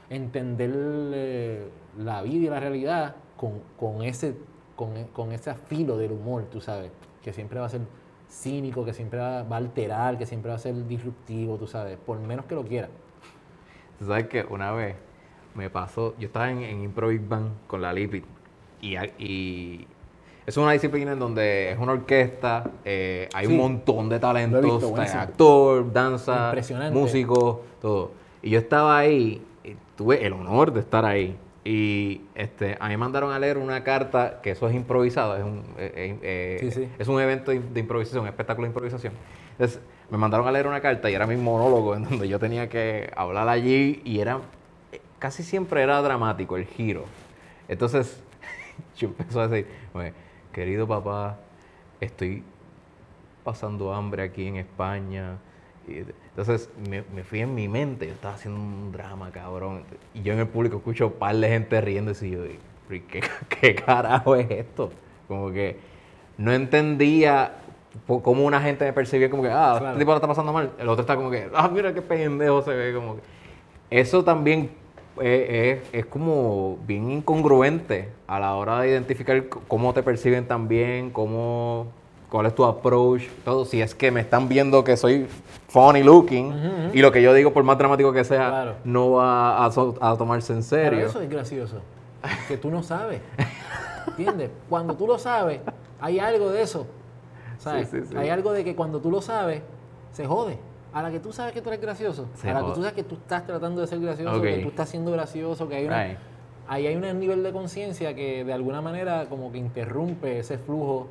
entender 0.09 0.71
eh, 0.73 1.69
la 1.97 2.21
vida 2.21 2.45
y 2.45 2.49
la 2.49 2.59
realidad 2.59 3.15
con, 3.37 3.61
con 3.77 4.03
ese 4.03 4.35
con, 4.75 5.05
con 5.13 5.31
ese 5.31 5.53
filo 5.53 5.97
del 5.97 6.11
humor, 6.11 6.43
tú 6.51 6.59
sabes, 6.59 6.91
que 7.23 7.31
siempre 7.33 7.59
va 7.59 7.67
a 7.67 7.69
ser 7.69 7.81
cínico, 8.29 8.83
que 8.83 8.93
siempre 8.93 9.19
va 9.19 9.39
a 9.39 9.55
alterar, 9.55 10.17
que 10.17 10.25
siempre 10.25 10.49
va 10.49 10.55
a 10.55 10.59
ser 10.59 10.87
disruptivo, 10.87 11.57
tú 11.57 11.67
sabes, 11.67 11.97
por 11.97 12.19
menos 12.19 12.45
que 12.45 12.55
lo 12.55 12.63
quiera. 12.63 12.89
Tú 13.99 14.05
sabes 14.05 14.27
que 14.27 14.45
una 14.49 14.71
vez 14.71 14.95
me 15.55 15.69
pasó, 15.69 16.15
yo 16.19 16.27
estaba 16.27 16.51
en, 16.51 16.63
en 16.63 16.81
Impro 16.83 17.07
Big 17.09 17.21
Bang 17.27 17.47
con 17.67 17.81
la 17.81 17.93
Lipid 17.93 18.23
y, 18.81 18.95
a- 18.97 19.05
y 19.17 19.87
es 20.45 20.57
una 20.57 20.71
disciplina 20.73 21.13
en 21.13 21.19
donde 21.19 21.71
es 21.71 21.77
una 21.79 21.93
orquesta, 21.93 22.69
eh, 22.83 23.29
hay 23.33 23.47
Sí. 23.47 23.51
un 23.53 23.57
montón 23.59 24.09
de 24.09 24.19
talentos, 24.19 24.61
visto, 24.61 24.89
buenísimo. 24.89 25.21
actor, 25.21 25.93
danza, 25.93 26.53
músico, 26.91 27.63
todo. 27.81 28.11
Y 28.43 28.51
yo 28.51 28.59
estaba 28.59 28.97
ahí, 28.97 29.41
y 29.63 29.75
tuve 29.95 30.25
el 30.25 30.33
honor 30.33 30.71
de 30.73 30.81
estar 30.81 31.03
ahí. 31.05 31.35
Y 31.63 32.21
este, 32.35 32.77
a 32.79 32.83
mí 32.83 32.89
me 32.91 32.97
mandaron 32.97 33.31
a 33.31 33.39
leer 33.39 33.57
una 33.57 33.83
carta, 33.83 34.39
que 34.43 34.51
eso 34.51 34.67
es 34.69 34.75
improvisado, 34.75 35.35
es 35.35 35.43
un, 35.43 35.63
eh, 35.79 35.91
eh, 35.95 36.19
eh, 36.21 36.57
Sí, 36.59 36.69
sí. 36.69 36.89
es 36.99 37.07
un 37.07 37.19
evento 37.19 37.49
de 37.49 37.59
de 37.59 37.79
improvisación, 37.79 38.21
un 38.21 38.27
espectáculo 38.27 38.65
de 38.67 38.69
improvisación. 38.69 39.13
Entonces, 39.53 39.81
me 40.09 40.17
mandaron 40.17 40.47
a 40.47 40.51
leer 40.51 40.67
una 40.67 40.81
carta 40.81 41.09
y 41.09 41.13
era 41.13 41.25
mi 41.25 41.35
monólogo 41.35 41.95
en 41.95 42.03
donde 42.03 42.27
yo 42.27 42.39
tenía 42.39 42.69
que 42.69 43.11
hablar 43.15 43.49
allí 43.49 44.01
y 44.05 44.19
era, 44.19 44.39
casi 45.19 45.43
siempre 45.43 45.81
era 45.81 46.01
dramático 46.01 46.57
el 46.57 46.65
giro. 46.65 47.05
Entonces, 47.67 48.21
yo 48.97 49.07
empecé 49.07 49.39
a 49.39 49.47
decir, 49.47 49.71
"Oye, 49.93 50.13
querido 50.51 50.87
papá, 50.87 51.37
estoy 51.99 52.43
pasando 53.43 53.93
hambre 53.93 54.23
aquí 54.23 54.47
en 54.47 54.57
España. 54.57 55.37
Y 55.87 55.99
entonces 56.29 56.69
me, 56.89 57.03
me 57.13 57.23
fui 57.23 57.41
en 57.41 57.53
mi 57.53 57.67
mente, 57.67 58.07
yo 58.07 58.13
estaba 58.13 58.33
haciendo 58.33 58.59
un 58.59 58.91
drama, 58.91 59.29
cabrón. 59.31 59.83
Y 60.13 60.23
yo 60.23 60.33
en 60.33 60.39
el 60.39 60.47
público 60.47 60.77
escucho 60.77 61.07
un 61.07 61.13
par 61.13 61.35
de 61.35 61.47
gente 61.47 61.79
riendo 61.79 62.11
y 62.11 62.29
yo 62.31 62.43
digo, 62.43 62.59
"¿Pero 62.87 62.95
y 62.95 63.01
¿qué, 63.01 63.21
qué 63.61 63.75
carajo 63.75 64.35
es 64.35 64.49
esto? 64.49 64.91
Como 65.27 65.51
que 65.51 65.77
no 66.37 66.51
entendía 66.51 67.53
cómo 68.07 68.43
una 68.45 68.61
gente 68.61 68.85
me 68.85 68.93
como 69.29 69.43
que, 69.43 69.49
ah, 69.49 69.75
Claro. 69.77 69.87
este 69.87 69.99
tipo 69.99 70.11
la 70.11 70.17
está 70.17 70.27
pasando 70.27 70.51
mal. 70.53 70.71
El 70.79 70.89
otro 70.89 71.01
está 71.01 71.15
como 71.15 71.29
que, 71.31 71.49
ah, 71.53 71.67
mira 71.71 71.93
qué 71.93 72.01
pendejo 72.01 72.61
se 72.61 72.71
ve. 72.73 72.93
Como 72.93 73.15
que. 73.15 73.21
Eso 73.89 74.23
también 74.23 74.71
eh, 75.21 75.81
es, 75.93 75.99
es 76.01 76.05
como 76.07 76.77
bien 76.87 77.09
incongruente 77.11 78.09
a 78.27 78.39
la 78.39 78.55
hora 78.55 78.79
de 78.81 78.89
identificar 78.89 79.43
cómo 79.67 79.93
te 79.93 80.03
perciben 80.03 80.47
también, 80.47 81.09
cómo, 81.11 81.87
cuál 82.29 82.47
es 82.47 82.55
tu 82.55 82.65
approach, 82.65 83.23
todo. 83.45 83.63
Si 83.65 83.81
es 83.81 83.95
que 83.95 84.11
me 84.11 84.21
están 84.21 84.49
viendo 84.49 84.83
que 84.83 84.97
soy 84.97 85.27
funny 85.69 86.03
looking 86.03 86.91
y 86.93 87.01
lo 87.01 87.11
que 87.11 87.21
yo 87.21 87.33
digo, 87.33 87.53
por 87.53 87.63
más 87.63 87.77
dramático 87.77 88.11
que 88.13 88.23
sea, 88.23 88.49
Claro. 88.49 88.73
no 88.83 89.11
va 89.11 89.65
a, 89.65 89.71
so- 89.71 89.95
a 90.01 90.15
tomarse 90.17 90.53
en 90.53 90.59
Pero 90.59 90.89
serio. 90.91 91.05
eso 91.07 91.21
es 91.21 91.29
gracioso, 91.29 91.77
que 92.47 92.57
tú 92.57 92.69
no 92.69 92.81
sabes. 92.83 93.21
¿Entiendes? 94.07 94.49
Cuando 94.69 94.95
tú 94.95 95.07
lo 95.07 95.17
sabes, 95.17 95.59
hay 95.99 96.19
algo 96.19 96.49
de 96.51 96.61
eso. 96.61 96.87
¿Sabes? 97.57 97.89
Sí, 97.89 97.99
sí, 98.01 98.07
sí. 98.09 98.17
Hay 98.17 98.29
algo 98.29 98.51
de 98.53 98.63
que 98.63 98.75
cuando 98.75 98.99
tú 98.99 99.11
lo 99.11 99.21
sabes, 99.21 99.61
se 100.11 100.25
jode. 100.25 100.57
A 100.93 101.01
la 101.01 101.11
que 101.11 101.19
tú 101.19 101.33
sabes 101.33 101.53
que 101.53 101.61
tú 101.61 101.69
eres 101.69 101.81
gracioso, 101.81 102.27
Se 102.35 102.49
a 102.49 102.53
la 102.53 102.59
que 102.61 102.71
tú 102.71 102.75
sabes 102.75 102.93
que 102.93 103.03
tú 103.03 103.15
estás 103.15 103.45
tratando 103.45 103.81
de 103.81 103.87
ser 103.87 103.99
gracioso, 103.99 104.41
que 104.41 104.57
tú 104.59 104.69
estás 104.69 104.87
siendo 104.89 105.11
gracioso, 105.11 105.67
que 105.67 105.75
hay 105.75 105.85
una... 105.87 106.05
Right. 106.07 106.17
ahí 106.69 106.87
hay 106.87 106.95
un 106.95 107.19
nivel 107.19 107.43
de 107.43 107.51
conciencia 107.51 108.15
que 108.15 108.45
de 108.45 108.53
alguna 108.53 108.81
manera 108.81 109.25
como 109.27 109.51
que 109.51 109.57
interrumpe 109.57 110.39
ese 110.39 110.57
flujo 110.57 111.07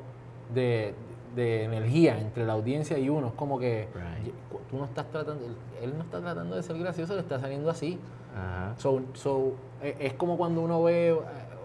de, 0.55 0.95
de 1.35 1.65
energía 1.65 2.19
entre 2.19 2.45
la 2.47 2.53
audiencia 2.53 2.97
y 2.97 3.09
uno. 3.09 3.27
Es 3.27 3.33
como 3.33 3.59
que 3.59 3.87
Right. 3.93 4.33
tú 4.71 4.77
no 4.77 4.85
estás 4.85 5.05
tratando, 5.11 5.45
él 5.81 5.93
no 5.95 6.03
está 6.03 6.19
tratando 6.19 6.55
de 6.55 6.63
ser 6.63 6.79
gracioso, 6.79 7.13
le 7.13 7.19
está 7.21 7.39
saliendo 7.39 7.69
así. 7.69 7.99
So, 8.77 9.01
so, 9.13 9.53
e- 9.83 9.95
es 9.99 10.13
como 10.13 10.35
cuando 10.35 10.61
uno 10.61 10.81
ve 10.83 11.09
eh, 11.09 11.15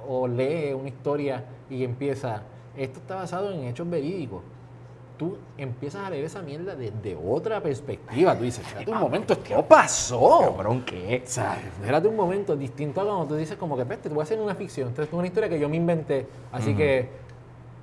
o 0.07 0.29
lee 0.29 0.73
una 0.75 0.89
historia 0.89 1.45
y 1.71 1.83
empieza, 1.85 2.43
esto 2.77 3.01
está 3.01 3.15
basado 3.17 3.51
en 3.51 3.65
hechos 3.65 3.89
verídicos. 3.89 4.43
Tú 5.21 5.37
empiezas 5.59 6.03
a 6.07 6.09
leer 6.09 6.25
esa 6.25 6.41
mierda 6.41 6.75
desde 6.75 7.15
otra 7.15 7.61
perspectiva. 7.61 8.35
Tú 8.35 8.45
dices, 8.45 8.67
espérate 8.67 8.91
un 8.91 9.01
momento, 9.01 9.35
esto 9.35 9.63
pasó. 9.67 10.55
Cabrón, 10.57 10.83
¿qué? 10.87 11.23
O 11.23 11.29
sea, 11.29 11.59
espérate 11.61 12.09
un 12.09 12.17
momento, 12.17 12.57
distinto 12.57 13.03
a 13.03 13.05
cuando 13.05 13.27
tú 13.27 13.35
dices 13.37 13.59
como 13.59 13.77
que, 13.77 13.85
"Peste, 13.85 14.09
te 14.09 14.15
voy 14.15 14.23
a 14.23 14.25
hacer 14.25 14.41
una 14.41 14.55
ficción. 14.55 14.89
Entonces, 14.89 15.13
es 15.13 15.19
una 15.19 15.27
historia 15.27 15.51
que 15.51 15.61
yo 15.61 15.69
me 15.69 15.77
inventé. 15.77 16.27
Así 16.51 16.75
que 16.75 17.07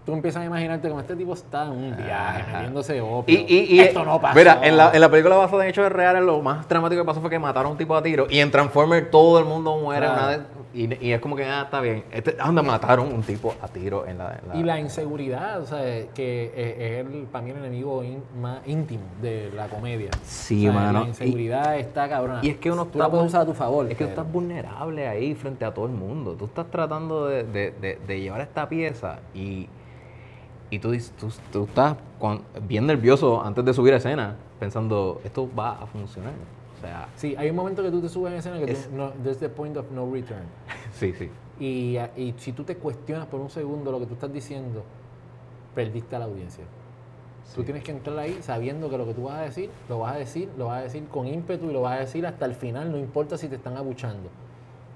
tú 0.03 0.13
empiezas 0.13 0.41
a 0.41 0.45
imaginarte 0.45 0.87
como 0.89 0.99
este 0.99 1.15
tipo 1.15 1.33
está 1.33 1.65
en 1.65 1.73
un 1.73 1.95
viaje, 1.95 2.41
Ajá. 2.41 2.53
metiéndose 2.53 2.99
opio. 3.01 3.37
Y, 3.39 3.45
y, 3.47 3.75
y- 3.75 3.79
esto 3.81 4.03
no 4.03 4.19
pasó. 4.19 4.35
Mira, 4.35 4.59
en 4.63 4.75
la, 4.75 4.89
en 4.91 4.99
la 4.99 5.09
película 5.11 5.35
basada 5.35 5.63
en 5.65 5.69
hechos 5.69 5.91
reales, 5.91 6.23
lo 6.23 6.41
más 6.41 6.67
dramático 6.67 7.03
que 7.03 7.05
pasó 7.05 7.21
fue 7.21 7.29
que 7.29 7.37
mataron 7.37 7.67
a 7.67 7.71
un 7.73 7.77
tipo 7.77 7.95
a 7.95 8.01
tiro. 8.01 8.25
Y 8.31 8.39
en 8.39 8.49
Transformers 8.49 9.11
todo 9.11 9.37
el 9.37 9.45
mundo 9.45 9.77
muere. 9.77 10.07
Claro. 10.07 10.21
una 10.23 10.27
vez, 10.29 10.39
y, 10.83 11.07
y 11.07 11.11
es 11.11 11.19
como 11.19 11.35
que, 11.35 11.43
ah, 11.43 11.63
está 11.63 11.81
bien. 11.81 12.03
Este, 12.11 12.35
anda, 12.39 12.61
mataron 12.61 13.11
un 13.11 13.23
tipo 13.23 13.55
a 13.61 13.67
tiro 13.67 14.05
en 14.05 14.17
la. 14.19 14.39
en 14.53 14.59
Y 14.59 14.63
la 14.63 14.79
inseguridad, 14.79 15.59
o 15.61 15.65
sea, 15.65 15.79
que 16.13 16.51
eh, 16.55 16.99
es 17.01 17.05
el, 17.07 17.23
para 17.23 17.43
mí 17.43 17.51
el 17.51 17.57
enemigo 17.57 18.03
in- 18.03 18.23
más 18.39 18.59
íntimo 18.67 19.03
de 19.21 19.51
la 19.55 19.67
comedia. 19.67 20.11
Sí, 20.23 20.67
O 20.67 20.71
sea, 20.71 20.79
mano. 20.81 21.01
La 21.01 21.07
inseguridad 21.07 21.77
está 21.79 22.07
cabrona. 22.07 22.41
Y 22.43 22.49
es 22.49 22.57
que 22.57 22.71
uno 22.71 22.85
tú 22.85 22.99
la 22.99 23.05
está 23.05 23.11
puedes 23.11 23.27
usar 23.27 23.41
a 23.41 23.45
tu 23.45 23.53
favor. 23.53 23.87
Es 23.91 23.97
que 23.97 24.03
tú 24.03 24.09
estás 24.11 24.31
vulnerable 24.31 25.07
ahí 25.07 25.33
frente 25.33 25.65
a 25.65 25.73
todo 25.73 25.85
el 25.87 25.93
mundo. 25.93 26.33
Tú 26.33 26.45
estás 26.45 26.69
tratando 26.69 27.25
de, 27.27 27.43
de- 27.43 27.71
de- 27.71 27.99
de 28.07 28.19
llevar 28.21 28.41
esta 28.41 28.69
pieza 28.69 29.19
y, 29.33 29.67
y 30.69 30.79
tú, 30.79 30.91
tú, 31.19 31.29
tú 31.51 31.63
estás 31.63 31.95
bien 32.67 32.85
nervioso 32.85 33.41
antes 33.43 33.65
de 33.65 33.73
subir 33.73 33.93
a 33.93 33.97
escena, 33.97 34.35
pensando, 34.59 35.21
esto 35.23 35.49
va 35.57 35.71
a 35.81 35.85
funcionar. 35.87 36.33
O 36.77 36.81
sea, 36.81 37.09
Sí, 37.15 37.35
hay 37.37 37.49
un 37.49 37.55
momento 37.55 37.81
que 37.81 37.89
tú 37.91 38.01
te 38.01 38.09
subes 38.09 38.31
en 38.33 38.39
escena 38.39 38.59
que 38.59 38.71
Es- 38.71 38.87
tú, 38.87 38.95
no, 38.95 39.09
there's 39.23 39.39
the 39.39 39.49
point 39.49 39.75
of 39.77 39.89
no 39.91 40.09
return. 40.11 40.43
sí, 40.93 41.13
sí. 41.13 41.29
Y, 41.59 41.97
y 42.15 42.35
si 42.37 42.51
tú 42.51 42.63
te 42.63 42.75
cuestionas 42.77 43.25
por 43.27 43.39
un 43.39 43.49
segundo 43.49 43.91
lo 43.91 43.99
que 43.99 44.05
tú 44.05 44.13
estás 44.13 44.31
diciendo, 44.31 44.83
perdiste 45.73 46.15
a 46.15 46.19
la 46.19 46.25
audiencia. 46.25 46.63
Tú 47.55 47.63
tienes 47.63 47.83
que 47.83 47.91
entrar 47.91 48.19
ahí 48.19 48.37
sabiendo 48.41 48.89
que 48.89 48.97
lo 48.97 49.05
que 49.05 49.13
tú 49.13 49.23
vas 49.23 49.35
a 49.39 49.41
decir, 49.43 49.69
lo 49.89 49.99
vas 49.99 50.15
a 50.15 50.17
decir, 50.19 50.49
lo 50.57 50.65
vas 50.67 50.79
a 50.79 50.83
decir 50.83 51.05
con 51.07 51.25
ímpetu 51.27 51.69
y 51.69 51.73
lo 51.73 51.81
vas 51.81 51.97
a 51.97 51.99
decir 52.01 52.27
hasta 52.27 52.45
el 52.45 52.53
final, 52.53 52.91
no 52.91 52.97
importa 52.97 53.37
si 53.37 53.47
te 53.47 53.55
están 53.55 53.77
abuchando. 53.77 54.29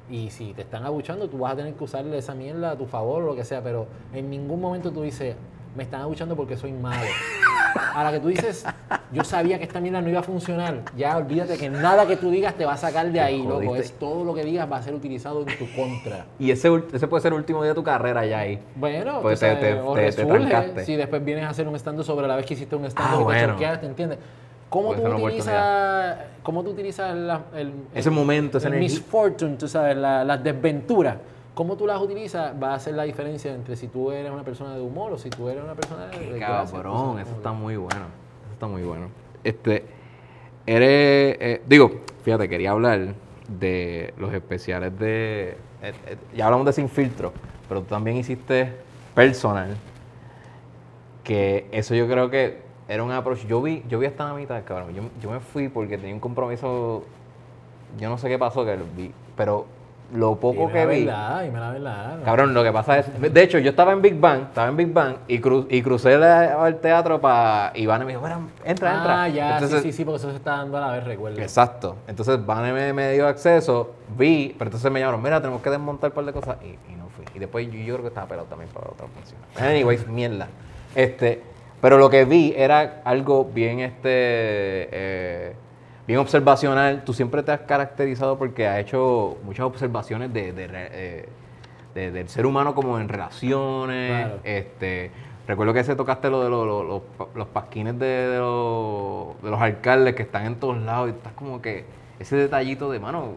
Y 0.09 0.29
si 0.29 0.53
te 0.53 0.63
están 0.63 0.83
abuchando, 0.85 1.29
tú 1.29 1.39
vas 1.39 1.53
a 1.53 1.55
tener 1.55 1.73
que 1.75 1.83
usarle 1.85 2.17
esa 2.17 2.35
mierda 2.35 2.71
a 2.71 2.77
tu 2.77 2.85
favor 2.85 3.23
o 3.23 3.27
lo 3.27 3.35
que 3.35 3.45
sea, 3.45 3.63
pero 3.63 3.87
en 4.13 4.29
ningún 4.29 4.59
momento 4.59 4.91
tú 4.91 5.01
dices, 5.01 5.35
me 5.75 5.83
están 5.83 6.01
abuchando 6.01 6.35
porque 6.35 6.57
soy 6.57 6.71
malo. 6.73 7.01
A 7.95 8.03
la 8.03 8.11
que 8.11 8.19
tú 8.19 8.27
dices, 8.27 8.65
yo 9.13 9.23
sabía 9.23 9.57
que 9.57 9.63
esta 9.63 9.79
mierda 9.79 10.01
no 10.01 10.09
iba 10.09 10.19
a 10.19 10.23
funcionar, 10.23 10.81
ya 10.97 11.15
olvídate 11.15 11.57
que 11.57 11.69
nada 11.69 12.05
que 12.05 12.17
tú 12.17 12.29
digas 12.29 12.55
te 12.55 12.65
va 12.65 12.73
a 12.73 12.77
sacar 12.77 13.09
de 13.11 13.19
ahí, 13.21 13.41
loco. 13.43 13.75
Es 13.77 13.93
todo 13.97 14.25
lo 14.25 14.33
que 14.33 14.43
digas 14.43 14.69
va 14.69 14.77
a 14.77 14.83
ser 14.83 14.93
utilizado 14.93 15.45
en 15.47 15.57
tu 15.57 15.65
contra. 15.73 16.25
Y 16.37 16.51
ese, 16.51 16.69
ese 16.91 17.07
puede 17.07 17.21
ser 17.21 17.31
el 17.31 17.37
último 17.39 17.61
día 17.63 17.69
de 17.71 17.75
tu 17.75 17.83
carrera 17.83 18.25
ya 18.25 18.39
ahí. 18.39 18.59
Bueno, 18.75 19.21
Pues 19.21 19.39
te- 19.39 19.55
te- 19.55 19.73
o 19.79 19.93
te- 19.93 20.11
te 20.11 20.85
si 20.85 20.95
después 20.97 21.23
vienes 21.23 21.45
a 21.45 21.49
hacer 21.49 21.65
un 21.67 21.75
stand 21.75 22.03
sobre 22.03 22.27
la 22.27 22.35
vez 22.35 22.45
que 22.45 22.55
hiciste 22.55 22.75
un 22.75 22.85
stand 22.85 23.09
Ah, 23.13 23.17
te 23.17 23.23
bueno. 23.23 23.47
chorqueaste, 23.47 23.85
¿entiendes? 23.85 24.17
¿Cómo 24.69 24.93
tú, 24.93 25.01
utilizas, 25.05 26.17
¿Cómo 26.43 26.63
tú 26.63 26.69
utilizas 26.71 27.15
la- 27.15 27.41
el, 27.55 27.73
Ese 27.93 28.09
el- 28.09 28.15
momento, 28.15 28.57
esa 28.57 28.67
el 28.69 28.75
misfortune, 28.79 29.55
tú 29.57 29.67
sabes, 29.67 29.95
la- 29.97 30.23
las 30.25 30.43
desventuras? 30.43 31.15
¿Cómo 31.53 31.75
tú 31.75 31.85
las 31.85 32.01
utilizas? 32.01 32.53
Va 32.61 32.71
a 32.71 32.75
hacer 32.75 32.93
la 32.93 33.03
diferencia 33.03 33.53
entre 33.53 33.75
si 33.75 33.87
tú 33.87 34.11
eres 34.11 34.31
una 34.31 34.43
persona 34.43 34.73
de 34.73 34.81
humor 34.81 35.11
o 35.11 35.17
si 35.17 35.29
tú 35.29 35.49
eres 35.49 35.63
una 35.63 35.75
persona 35.75 36.07
de 36.07 36.17
Qué 36.17 36.39
cabrón, 36.39 37.19
eso 37.19 37.31
está 37.31 37.51
muy 37.51 37.75
bueno. 37.75 38.05
Eso 38.45 38.53
está 38.53 38.67
muy 38.67 38.83
bueno. 38.83 39.07
Este, 39.43 39.85
eres, 40.65 41.37
eh, 41.39 41.61
digo, 41.67 41.91
fíjate, 42.23 42.47
quería 42.47 42.71
hablar 42.71 43.15
de 43.49 44.13
los 44.17 44.33
especiales 44.33 44.97
de, 44.97 45.57
eh, 45.81 45.93
eh, 46.07 46.17
ya 46.33 46.45
hablamos 46.45 46.65
de 46.65 46.73
Sin 46.73 46.87
Filtro, 46.87 47.33
pero 47.67 47.81
tú 47.81 47.87
también 47.87 48.15
hiciste 48.15 48.73
personal, 49.13 49.75
que 51.21 51.67
eso 51.71 51.95
yo 51.95 52.07
creo 52.07 52.29
que 52.29 52.59
era 52.87 53.03
un 53.03 53.11
approach. 53.11 53.45
Yo 53.45 53.61
vi, 53.61 53.83
yo 53.89 53.99
vi 53.99 54.05
hasta 54.05 54.25
la 54.25 54.33
mitad, 54.33 54.63
cabrón. 54.63 54.93
Yo, 54.93 55.03
yo 55.21 55.29
me 55.29 55.41
fui 55.41 55.67
porque 55.67 55.97
tenía 55.97 56.13
un 56.13 56.21
compromiso, 56.21 57.03
yo 57.99 58.09
no 58.09 58.17
sé 58.17 58.29
qué 58.29 58.39
pasó 58.39 58.63
que 58.63 58.77
lo 58.77 58.85
vi, 58.95 59.11
pero 59.35 59.65
lo 60.13 60.35
poco 60.35 60.67
Dime 60.67 60.71
que 60.73 60.79
la 60.79 60.85
vi. 60.85 61.05
verdad, 61.05 61.43
dime 61.43 61.59
la 61.59 61.69
verdad. 61.71 62.17
¿no? 62.17 62.23
Cabrón, 62.25 62.53
lo 62.53 62.63
que 62.63 62.71
pasa 62.71 62.99
es. 62.99 63.33
De 63.33 63.41
hecho, 63.43 63.57
yo 63.59 63.69
estaba 63.69 63.93
en 63.93 64.01
Big 64.01 64.19
Bang, 64.19 64.41
estaba 64.43 64.67
en 64.67 64.75
Big 64.77 64.91
Bang 64.91 65.15
y, 65.27 65.39
cru- 65.39 65.67
y 65.69 65.81
crucé 65.81 66.17
la- 66.17 66.63
al 66.63 66.77
teatro 66.81 67.21
para. 67.21 67.71
Y 67.75 67.85
Vane 67.85 68.05
me 68.05 68.11
dijo, 68.11 68.21
"Mira, 68.23 68.39
entra, 68.65 68.95
entra. 68.95 69.23
Ah, 69.23 69.27
ya, 69.29 69.53
Entonces, 69.53 69.81
sí, 69.83 69.91
sí, 69.91 69.97
sí, 69.99 70.05
porque 70.05 70.17
eso 70.17 70.29
se 70.31 70.35
está 70.37 70.57
dando 70.57 70.77
a 70.77 70.81
la 70.81 70.91
vez, 70.91 71.03
recuerdo. 71.05 71.41
Exacto. 71.41 71.95
Entonces 72.07 72.45
Vane 72.45 72.73
me, 72.73 72.93
me 72.93 73.13
dio 73.13 73.27
acceso, 73.27 73.91
vi, 74.17 74.53
pero 74.57 74.67
entonces 74.69 74.91
me 74.91 74.99
llamaron, 74.99 75.21
mira, 75.23 75.39
tenemos 75.39 75.61
que 75.61 75.69
desmontar 75.69 76.09
un 76.11 76.15
par 76.15 76.25
de 76.25 76.33
cosas 76.33 76.57
y, 76.63 76.67
y 76.91 76.95
no 76.95 77.07
fui. 77.09 77.23
Y 77.33 77.39
después 77.39 77.65
yo, 77.67 77.79
yo 77.79 77.93
creo 77.93 78.01
que 78.01 78.07
estaba 78.09 78.27
pelado 78.27 78.47
también 78.47 78.69
para 78.73 78.89
otra 78.89 79.07
función. 79.07 79.39
Anyways, 79.57 80.07
mierda. 80.09 80.47
Este, 80.93 81.41
pero 81.79 81.97
lo 81.97 82.09
que 82.09 82.25
vi 82.25 82.53
era 82.55 83.01
algo 83.05 83.45
bien, 83.45 83.79
este, 83.79 84.01
eh, 84.91 85.55
bien 86.11 86.19
observacional. 86.19 87.03
Tú 87.05 87.13
siempre 87.13 87.41
te 87.41 87.51
has 87.51 87.61
caracterizado 87.61 88.37
porque 88.37 88.67
has 88.67 88.79
hecho 88.79 89.37
muchas 89.43 89.65
observaciones 89.65 90.33
de, 90.33 90.53
eh, 90.57 91.29
de- 91.95 92.11
del 92.11 92.27
ser 92.29 92.45
humano 92.45 92.75
como 92.75 92.99
en 92.99 93.07
relaciones. 93.09 94.09
Claro. 94.25 94.39
Este, 94.43 95.11
recuerdo 95.47 95.73
que 95.73 95.83
se 95.83 95.95
tocaste 95.95 96.29
lo 96.29 96.43
de 96.43 96.49
lo- 96.49 96.65
lo- 96.65 96.83
los, 96.83 97.01
pa- 97.17 97.27
los 97.33 97.47
pasquines 97.47 97.97
de, 97.97 98.05
de 98.05 98.37
los, 98.39 99.41
de 99.41 99.49
los 99.51 99.61
alcaldes 99.61 100.15
que 100.15 100.23
están 100.23 100.45
en 100.45 100.55
todos 100.55 100.77
lados 100.81 101.07
y 101.09 101.11
estás 101.11 101.33
como 101.33 101.61
que 101.61 101.85
ese 102.19 102.35
detallito 102.35 102.91
de 102.91 102.99
mano. 102.99 103.29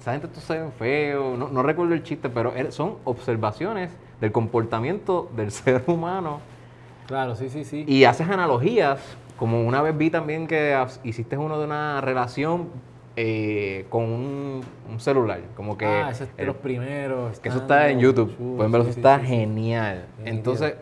Esa 0.00 0.12
gente 0.12 0.28
tú 0.28 0.40
se 0.40 0.58
ven 0.58 0.72
feo, 0.72 1.36
no, 1.36 1.48
no 1.48 1.62
recuerdo 1.62 1.94
el 1.94 2.02
chiste, 2.02 2.28
pero 2.28 2.54
er- 2.54 2.70
son 2.72 2.96
observaciones 3.04 3.90
del 4.20 4.32
comportamiento 4.32 5.30
del 5.36 5.50
ser 5.52 5.84
humano 5.86 6.40
Claro, 7.06 7.34
sí, 7.36 7.48
sí, 7.50 7.64
sí. 7.64 7.84
y 7.86 8.04
haces 8.04 8.28
analogías, 8.28 9.00
como 9.40 9.62
una 9.62 9.80
vez 9.80 9.96
vi 9.96 10.10
también 10.10 10.46
que 10.46 10.76
hiciste 11.02 11.38
uno 11.38 11.58
de 11.58 11.64
una 11.64 12.02
relación 12.02 12.68
eh, 13.16 13.86
con 13.88 14.04
un, 14.04 14.60
un 14.88 15.00
celular, 15.00 15.40
como 15.56 15.78
que, 15.78 15.86
ah, 15.86 16.10
ese 16.10 16.24
es 16.24 16.36
de 16.36 16.44
los 16.44 16.56
primeros. 16.56 17.40
que 17.40 17.48
eso 17.48 17.56
está 17.58 17.88
en 17.88 18.00
YouTube, 18.00 18.36
pueden 18.56 18.70
verlo, 18.70 18.84
sí, 18.84 18.90
eso 18.90 18.94
sí, 18.96 19.00
está 19.00 19.18
sí, 19.18 19.22
sí. 19.26 19.28
genial. 19.32 20.04
Entonces, 20.26 20.74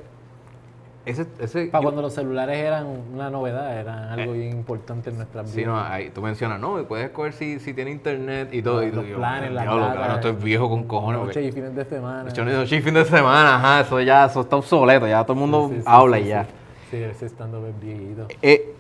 ese, 1.07 1.25
ese 1.39 1.67
Para 1.67 1.83
yo- 1.83 1.87
cuando 1.87 2.03
los 2.03 2.13
celulares 2.13 2.59
eran 2.59 2.87
una 3.15 3.31
novedad, 3.31 3.79
eran 3.79 4.09
algo 4.19 4.33
bien 4.33 4.51
importante 4.51 5.09
en 5.11 5.17
nuestras 5.19 5.49
Sí, 5.49 5.59
vidas. 5.59 5.73
no, 5.73 5.81
ahí 5.81 6.11
tú 6.11 6.21
mencionas, 6.21 6.59
no, 6.61 6.81
y 6.81 6.83
puedes 6.85 7.07
escoger 7.07 7.35
si, 7.35 7.61
si 7.61 7.73
tiene 7.75 7.93
internet 7.93 8.49
y 8.53 8.61
todo. 8.61 8.81
Los- 8.81 8.87
y 8.89 8.91
tú, 8.91 8.97
los 8.97 9.07
yo, 9.07 9.17
planes, 9.19 9.53
las 9.53 9.63
diablo, 9.63 9.81
datas, 9.83 9.97
cabrón, 9.99 10.15
esto 10.17 10.29
es 10.31 10.43
viejo 10.43 10.69
con 10.69 10.83
cojones. 10.83 11.23
Noche 11.23 11.45
y 11.45 11.53
fines 11.53 11.77
de 11.77 11.85
semana. 11.85 12.25
Noche 12.25 12.77
y 12.77 12.81
fin 12.83 12.95
de 12.95 13.05
semana, 13.05 13.55
ajá, 13.55 13.81
eso 13.83 14.01
ya, 14.01 14.25
eso 14.27 14.41
está 14.41 14.57
obsoleto, 14.57 15.07
ya 15.07 15.23
todo 15.23 15.35
el 15.35 15.39
mundo 15.39 15.69
Sí, 15.69 15.77
sí, 15.77 15.81
sí, 15.83 15.87
habla 15.87 16.17
sí, 16.19 16.25
y 16.25 16.29
ya. 16.29 16.47
Sí, 16.91 16.97
ese 16.97 17.27
stand-up 17.29 17.67
es 17.67 17.81
viejito. 17.81 18.29
Eh, 18.43 18.75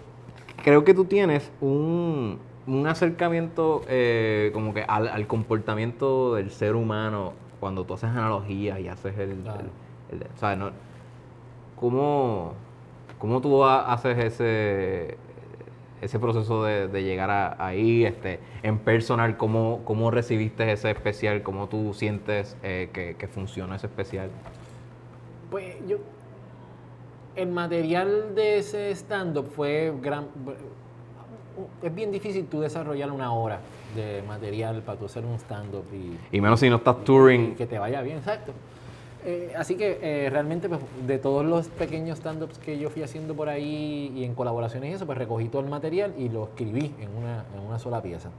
creo 0.65 0.85
que 0.85 0.95
tú 0.95 1.05
tienes 1.05 1.51
un, 1.61 2.39
un 2.67 2.87
acercamiento 2.87 3.83
eh, 3.89 4.51
como 4.55 4.73
que 4.75 4.83
al, 4.83 5.09
al 5.09 5.27
comportamiento 5.27 6.35
del 6.35 6.51
ser 6.51 6.75
humano 6.75 7.33
cuando 7.61 7.85
tú 7.85 7.95
haces 7.95 8.11
analogías 8.11 8.79
y 8.81 8.89
haces 8.89 9.19
el... 9.19 9.37
Claro. 9.43 9.61
el- 10.11 10.23
el- 10.23 10.27
¿Sabes? 10.37 10.59
No? 10.59 10.71
¿Cómo, 11.79 12.55
¿Cómo 13.19 13.41
tú 13.41 13.65
ha- 13.65 13.93
haces 13.93 14.19
ese, 14.19 15.17
ese 16.01 16.19
proceso 16.19 16.65
de, 16.65 16.89
de 16.89 17.03
llegar 17.03 17.31
a- 17.31 17.57
ahí, 17.65 18.05
este, 18.05 18.41
en 18.63 18.79
personal? 18.79 19.37
¿Cómo, 19.37 19.83
¿Cómo 19.85 20.11
recibiste 20.11 20.71
ese 20.73 20.91
especial? 20.91 21.43
¿Cómo 21.43 21.69
tú 21.69 21.95
sientes 21.95 22.57
eh, 22.63 22.91
que, 22.93 23.15
que 23.17 23.29
funciona 23.29 23.77
ese 23.77 23.87
especial? 23.87 24.31
Pues 25.51 25.77
yo. 25.87 25.99
El 27.39 27.51
material 27.51 28.35
de 28.35 28.59
ese 28.59 28.91
stand-up 28.91 29.47
fue 29.55 29.95
gran. 30.03 30.27
Es 31.81 31.95
bien 31.95 32.11
difícil 32.11 32.47
tú 32.47 32.61
desarrollar 32.61 33.13
una 33.13 33.33
hora 33.33 33.61
de 33.95 34.25
material 34.27 34.83
para 34.83 34.99
tú 34.99 35.05
hacer 35.05 35.25
un 35.25 35.37
stand-up 35.39 35.85
y. 35.93 36.37
Y 36.37 36.41
menos 36.41 36.59
si 36.59 36.69
no 36.69 36.77
estás 36.77 37.05
touring. 37.05 37.55
que 37.55 37.67
te 37.67 37.79
vaya 37.79 38.03
bien, 38.03 38.19
exacto. 38.19 38.51
Eh, 39.25 39.53
así 39.57 39.77
que 39.77 40.01
eh, 40.03 40.31
realmente 40.31 40.69
pues, 40.69 40.81
de 41.07 41.19
todos 41.19 41.47
los 41.47 41.69
pequeños 41.69 42.19
stand-ups 42.19 42.59
que 42.59 42.77
yo 42.77 42.91
fui 42.91 43.05
haciendo 43.05 43.35
por 43.35 43.49
ahí 43.49 44.13
y 44.17 44.25
en 44.25 44.35
colaboraciones 44.35 44.91
y 44.91 44.95
eso, 44.95 45.07
pues 45.07 45.17
recogí 45.17 45.49
todo 45.49 45.63
el 45.63 45.69
material 45.69 46.15
y 46.19 46.31
lo 46.31 46.45
escribí 46.45 46.93
en 46.99 47.17
una, 47.17 47.45
en 47.55 47.61
una 47.65 47.79
sola 47.79 48.03
pieza. 48.03 48.31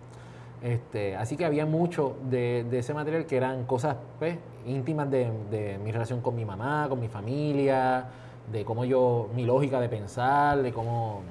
Este, 0.61 1.15
así 1.15 1.37
que 1.37 1.45
había 1.45 1.65
mucho 1.65 2.17
de, 2.29 2.65
de 2.69 2.79
ese 2.79 2.93
material 2.93 3.25
que 3.25 3.37
eran 3.37 3.63
cosas 3.63 3.95
pues, 4.19 4.37
íntimas 4.67 5.09
de, 5.09 5.31
de 5.49 5.77
mi 5.77 5.93
relación 5.93 6.19
con 6.19 6.35
mi 6.35 6.43
mamá, 6.43 6.87
con 6.89 6.99
mi 6.99 7.07
familia, 7.07 8.05
de 8.51 8.65
cómo 8.65 8.85
yo, 8.85 9.29
mi 9.35 9.45
lógica 9.45 9.79
de 9.79 9.89
pensar, 9.89 10.61
de 10.61 10.71
cómo, 10.73 11.21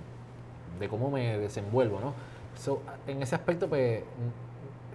de 0.78 0.88
cómo 0.88 1.10
me 1.10 1.38
desenvuelvo, 1.38 2.00
¿no? 2.00 2.12
So, 2.56 2.80
en 3.06 3.22
ese 3.22 3.34
aspecto, 3.34 3.68
pues, 3.68 4.02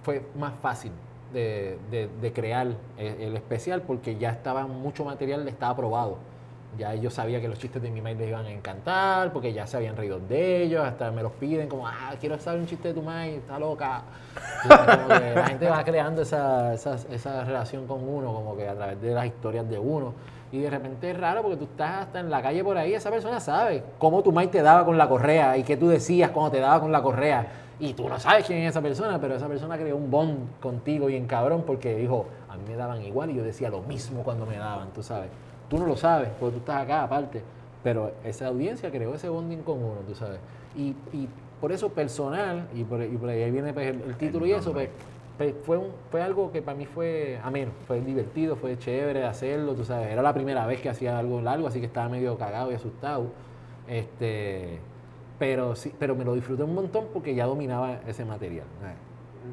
fue 0.04 0.26
más 0.38 0.54
fácil 0.62 0.92
de, 1.34 1.78
de- 1.90 2.10
de 2.22 2.34
crear 2.34 2.68
el, 2.98 3.36
especial 3.36 3.82
porque 3.82 4.18
ya 4.18 4.30
estaba 4.32 4.68
mucho 4.68 5.06
material, 5.06 5.48
estaba 5.48 5.76
probado. 5.76 6.18
Ya 6.78 6.94
ellos 6.94 7.14
sabían 7.14 7.40
que 7.40 7.48
los 7.48 7.60
chistes 7.60 7.82
de 7.84 7.92
mi 7.92 8.02
maíz 8.02 8.18
les 8.18 8.30
iban 8.30 8.46
a 8.46 8.52
encantar, 8.52 9.32
porque 9.32 9.54
ya 9.54 9.68
se 9.68 9.78
habían 9.78 9.96
reído 9.96 10.20
de 10.20 10.64
ellos, 10.64 10.84
hasta 10.84 11.12
me 11.12 11.22
los 11.22 11.32
piden 11.34 11.70
como, 11.70 11.88
ah, 11.88 12.14
quiero 12.20 12.40
saber 12.40 12.62
un 12.62 12.66
chiste 12.68 12.88
de 12.90 12.94
tu 12.96 13.02
maíz, 13.04 13.38
está 13.38 13.60
loca. 13.60 14.02
Entonces, 14.64 15.36
la 15.36 15.46
gente 15.48 15.70
va 15.70 15.84
creando 15.84 16.24
esa, 16.24 16.74
esa, 16.74 16.96
esa 17.12 17.44
relación 17.44 17.86
con 17.86 18.08
uno, 18.08 18.34
como 18.34 18.58
que 18.58 18.68
a 18.68 18.74
través 18.76 19.00
de 19.02 19.14
las 19.14 19.26
historias 19.28 19.70
de 19.70 19.78
uno. 19.78 20.14
Y 20.54 20.60
de 20.60 20.70
repente 20.70 21.10
es 21.10 21.20
raro 21.20 21.42
porque 21.42 21.58
tú 21.58 21.64
estás 21.64 22.04
hasta 22.04 22.20
en 22.20 22.30
la 22.30 22.40
calle 22.40 22.64
por 22.64 22.78
ahí, 22.78 22.94
esa 22.94 23.10
persona 23.10 23.40
sabe 23.40 23.84
cómo 23.98 24.22
tu 24.22 24.32
maíz 24.32 24.52
te 24.52 24.62
daba 24.62 24.86
con 24.86 25.00
la 25.00 25.10
correa 25.10 25.58
y 25.58 25.64
qué 25.64 25.78
tú 25.78 25.88
decías 25.88 26.30
cuando 26.30 26.52
te 26.52 26.60
daba 26.60 26.80
con 26.80 26.92
la 26.92 27.02
correa. 27.02 27.48
Y 27.80 27.94
tú 27.94 28.08
no 28.08 28.20
sabes 28.20 28.46
quién 28.46 28.60
es 28.60 28.70
esa 28.70 28.82
persona, 28.84 29.20
pero 29.20 29.34
esa 29.34 29.48
persona 29.48 29.80
creó 29.80 29.98
un 29.98 30.12
bond 30.12 30.60
contigo 30.62 31.10
y 31.10 31.16
en 31.16 31.26
cabrón 31.26 31.64
porque 31.66 31.96
dijo, 31.96 32.28
a 32.50 32.56
mí 32.56 32.66
me 32.68 32.76
daban 32.76 33.02
igual 33.02 33.32
y 33.32 33.34
yo 33.34 33.44
decía 33.44 33.72
lo 33.72 33.82
mismo 33.82 34.22
cuando 34.22 34.46
me 34.46 34.58
daban, 34.58 34.90
tú 34.94 35.02
sabes. 35.02 35.32
Tú 35.70 35.80
no 35.80 35.88
lo 35.88 35.98
sabes 35.98 36.30
porque 36.40 36.54
tú 36.54 36.60
estás 36.60 36.84
acá 36.84 37.02
aparte, 37.02 37.42
pero 37.84 38.12
esa 38.24 38.46
audiencia 38.46 38.92
creó 38.92 39.16
ese 39.16 39.30
bonding 39.30 39.64
con 39.64 39.80
uno, 39.80 40.02
tú 40.08 40.14
sabes. 40.14 40.40
Y, 40.76 40.90
y 41.14 41.28
por 41.60 41.72
eso 41.72 41.90
personal, 41.90 42.68
y 42.76 42.84
por, 42.84 43.02
y 43.02 43.18
por 43.18 43.30
ahí 43.30 43.50
viene 43.50 43.74
pues, 43.74 43.88
el, 43.88 44.02
el 44.04 44.16
título 44.18 44.46
y 44.46 44.52
eso, 44.52 44.72
pues, 44.72 44.90
fue, 45.64 45.78
un- 45.78 45.92
fue 46.12 46.22
algo 46.22 46.52
que 46.52 46.62
para 46.62 46.78
mí 46.78 46.86
fue 46.86 47.40
ameno, 47.44 47.72
fue 47.88 48.00
divertido, 48.02 48.56
fue 48.56 48.78
chévere 48.78 49.26
hacerlo, 49.26 49.74
tú 49.74 49.84
sabes. 49.84 50.10
Era 50.10 50.22
la 50.22 50.34
primera 50.34 50.66
vez 50.68 50.80
que 50.82 50.90
hacía 50.90 51.18
algo 51.18 51.42
largo, 51.42 51.68
así 51.68 51.80
que 51.80 51.88
estaba 51.88 52.08
medio 52.10 52.38
cagado 52.38 52.72
y 52.72 52.76
asustado. 52.76 53.26
Este, 53.88 54.80
pero 55.40 55.76
sí, 55.76 55.94
pero 56.00 56.16
me 56.16 56.24
lo 56.24 56.36
disfruté 56.36 56.64
un 56.64 56.74
montón 56.76 57.08
porque 57.12 57.36
ya 57.36 57.46
dominaba 57.46 58.00
ese 58.08 58.24
material. 58.26 58.66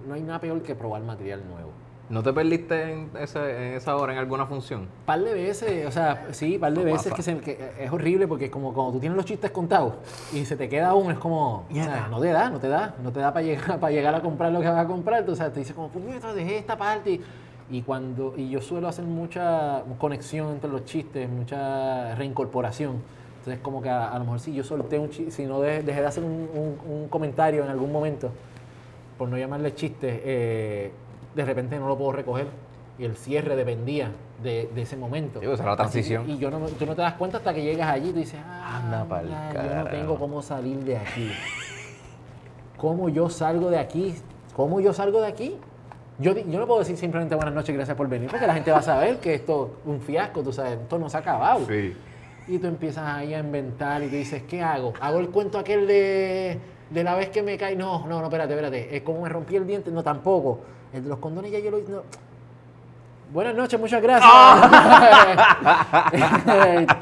No 0.06 0.14
hay 0.14 0.22
nada 0.22 0.38
peor 0.40 0.62
que 0.62 0.74
probar 0.74 1.02
material 1.02 1.42
nuevo. 1.48 1.70
¿No 2.10 2.24
te 2.24 2.32
perdiste 2.32 2.92
en, 2.92 3.10
ese- 3.20 3.68
en 3.68 3.74
esa 3.74 3.94
hora 3.96 4.12
en 4.12 4.18
alguna 4.18 4.44
función? 4.44 4.88
par 5.06 5.20
de 5.20 5.32
veces, 5.32 5.86
o 5.86 5.92
sea, 5.92 6.26
sí, 6.32 6.58
par 6.58 6.72
de 6.72 6.80
No 6.80 6.84
veces 6.84 7.12
que, 7.14 7.22
se- 7.22 7.38
que 7.38 7.56
es 7.78 7.90
horrible 7.92 8.26
porque 8.26 8.46
es 8.46 8.50
como 8.50 8.74
cuando 8.74 8.94
tú 8.94 8.98
tienes 9.00 9.16
los 9.16 9.24
chistes 9.24 9.52
contados 9.52 9.94
y 10.32 10.44
se 10.44 10.56
te 10.56 10.68
queda 10.68 10.92
uno, 10.94 11.12
es 11.12 11.18
como, 11.18 11.66
o 11.70 11.74
sea, 11.84 12.08
no 12.10 12.20
te 12.20 12.28
da, 12.32 12.50
no 12.50 12.58
te 12.58 12.68
da, 12.68 12.94
no 13.02 13.12
te 13.12 13.20
da 13.20 13.32
para 13.32 13.46
llegar, 13.46 13.78
para 13.78 13.92
llegar 13.92 14.14
a 14.16 14.20
comprar 14.20 14.50
lo 14.50 14.60
que 14.60 14.68
vas 14.68 14.84
a 14.84 14.88
comprar, 14.88 15.24
tú, 15.24 15.32
o 15.32 15.36
sea, 15.36 15.52
te 15.52 15.60
dices 15.60 15.74
como, 15.74 15.88
puñeta, 15.88 16.34
dejé 16.34 16.58
esta 16.58 16.76
parte 16.76 17.12
y, 17.12 17.20
y 17.70 17.82
cuando, 17.82 18.34
y 18.36 18.50
yo 18.50 18.60
suelo 18.60 18.88
hacer 18.88 19.04
mucha 19.04 19.84
conexión 19.98 20.50
entre 20.50 20.68
los 20.68 20.84
chistes, 20.84 21.28
mucha 21.30 22.16
reincorporación, 22.16 22.96
entonces 23.38 23.60
como 23.62 23.80
que 23.80 23.88
a, 23.88 24.08
a 24.10 24.18
lo 24.18 24.24
mejor 24.24 24.40
si 24.40 24.52
yo 24.52 24.64
solté 24.64 24.98
un 24.98 25.10
chiste, 25.10 25.30
si 25.30 25.46
no 25.46 25.60
de- 25.60 25.84
dejé 25.84 26.00
de 26.00 26.06
hacer 26.08 26.24
un, 26.24 26.48
un- 26.52 26.92
un 26.92 27.08
comentario 27.08 27.62
en 27.62 27.70
algún 27.70 27.92
momento, 27.92 28.30
por 29.16 29.28
no 29.28 29.38
llamarle 29.38 29.74
chiste, 29.76 30.20
eh, 30.24 30.92
de 31.34 31.44
repente 31.44 31.78
no 31.78 31.88
lo 31.88 31.96
puedo 31.98 32.12
recoger. 32.12 32.46
Y 32.98 33.04
el 33.04 33.16
cierre 33.16 33.56
dependía 33.56 34.10
de, 34.42 34.70
de 34.74 34.82
ese 34.82 34.96
momento. 34.96 35.40
Sí, 35.40 35.46
pues, 35.46 35.58
era 35.60 35.68
la 35.68 35.72
Así 35.72 35.78
transición. 35.92 36.26
que- 36.26 36.32
y 36.32 36.38
yo 36.38 36.50
no, 36.50 36.58
tú 36.66 36.84
no 36.84 36.94
te 36.94 37.00
das 37.02 37.14
cuenta 37.14 37.38
hasta 37.38 37.54
que 37.54 37.62
llegas 37.62 37.88
allí 37.90 38.10
y 38.10 38.12
tú 38.12 38.18
dices, 38.18 38.40
ah, 38.46 38.80
Anda 38.84 39.04
pa'l 39.04 39.26
yo 39.28 39.34
carajo". 39.54 39.84
no 39.84 39.90
tengo 39.90 40.18
cómo 40.18 40.42
salir 40.42 40.78
de 40.84 40.98
aquí. 40.98 41.30
¿Cómo 42.76 43.08
yo 43.08 43.28
salgo 43.28 43.70
de 43.70 43.78
aquí? 43.78 44.14
¿Cómo 44.56 44.80
yo 44.80 44.92
salgo 44.92 45.20
de 45.20 45.28
aquí? 45.28 45.56
Yo, 46.18 46.34
yo 46.36 46.58
no 46.58 46.66
puedo 46.66 46.80
decir 46.80 46.96
simplemente 46.96 47.34
buenas 47.34 47.54
noches, 47.54 47.74
gracias 47.74 47.96
por 47.96 48.08
venir, 48.08 48.28
porque 48.30 48.46
la 48.46 48.54
gente 48.54 48.70
va 48.70 48.78
a 48.78 48.82
saber 48.82 49.18
que 49.20 49.34
esto 49.34 49.76
es 49.84 49.88
un 49.90 50.00
fiasco, 50.00 50.42
tú 50.42 50.52
sabes, 50.52 50.72
esto 50.78 50.98
no 50.98 51.08
se 51.08 51.16
ha 51.16 51.20
acabado. 51.20 51.60
Sí. 51.66 51.94
Y 52.48 52.58
tú 52.58 52.66
empiezas 52.66 53.06
ahí 53.06 53.32
a 53.32 53.38
inventar 53.38 54.02
y 54.02 54.08
tú 54.08 54.16
dices, 54.16 54.42
¿qué 54.42 54.62
hago? 54.62 54.92
¿Hago 55.00 55.18
el 55.20 55.30
cuento 55.30 55.58
aquel 55.58 55.86
de, 55.86 56.58
de 56.90 57.04
la 57.04 57.14
vez 57.14 57.30
que 57.30 57.42
me 57.42 57.56
caí? 57.56 57.76
No, 57.76 58.06
no, 58.06 58.18
no, 58.20 58.24
espérate, 58.24 58.52
espérate. 58.52 58.96
Es 58.96 59.02
como 59.02 59.22
me 59.22 59.28
rompí 59.30 59.56
el 59.56 59.66
diente. 59.66 59.90
No, 59.90 60.02
tampoco. 60.02 60.60
El 60.92 61.04
de 61.04 61.08
los 61.08 61.18
condones 61.18 61.52
ya 61.52 61.58
yo 61.60 61.70
lo 61.70 61.78
hice. 61.78 61.92
no. 61.92 62.02
Buenas 63.32 63.54
noches, 63.54 63.78
muchas 63.78 64.02
gracias. 64.02 64.28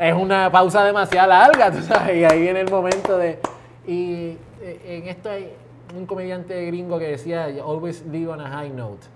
es 0.00 0.14
una 0.14 0.48
pausa 0.50 0.84
demasiado 0.84 1.28
larga, 1.28 1.70
tú 1.72 1.82
sabes. 1.82 2.16
Y 2.18 2.24
ahí 2.24 2.40
viene 2.40 2.60
el 2.60 2.70
momento 2.70 3.18
de... 3.18 3.38
Y 3.86 4.36
eh, 4.60 5.00
en 5.02 5.08
esto 5.08 5.28
hay 5.30 5.52
un 5.96 6.06
comediante 6.06 6.64
gringo 6.66 6.98
que 7.00 7.08
decía, 7.08 7.46
always 7.66 8.04
live 8.06 8.28
on 8.30 8.40
a 8.40 8.48
high 8.48 8.70
note 8.70 9.06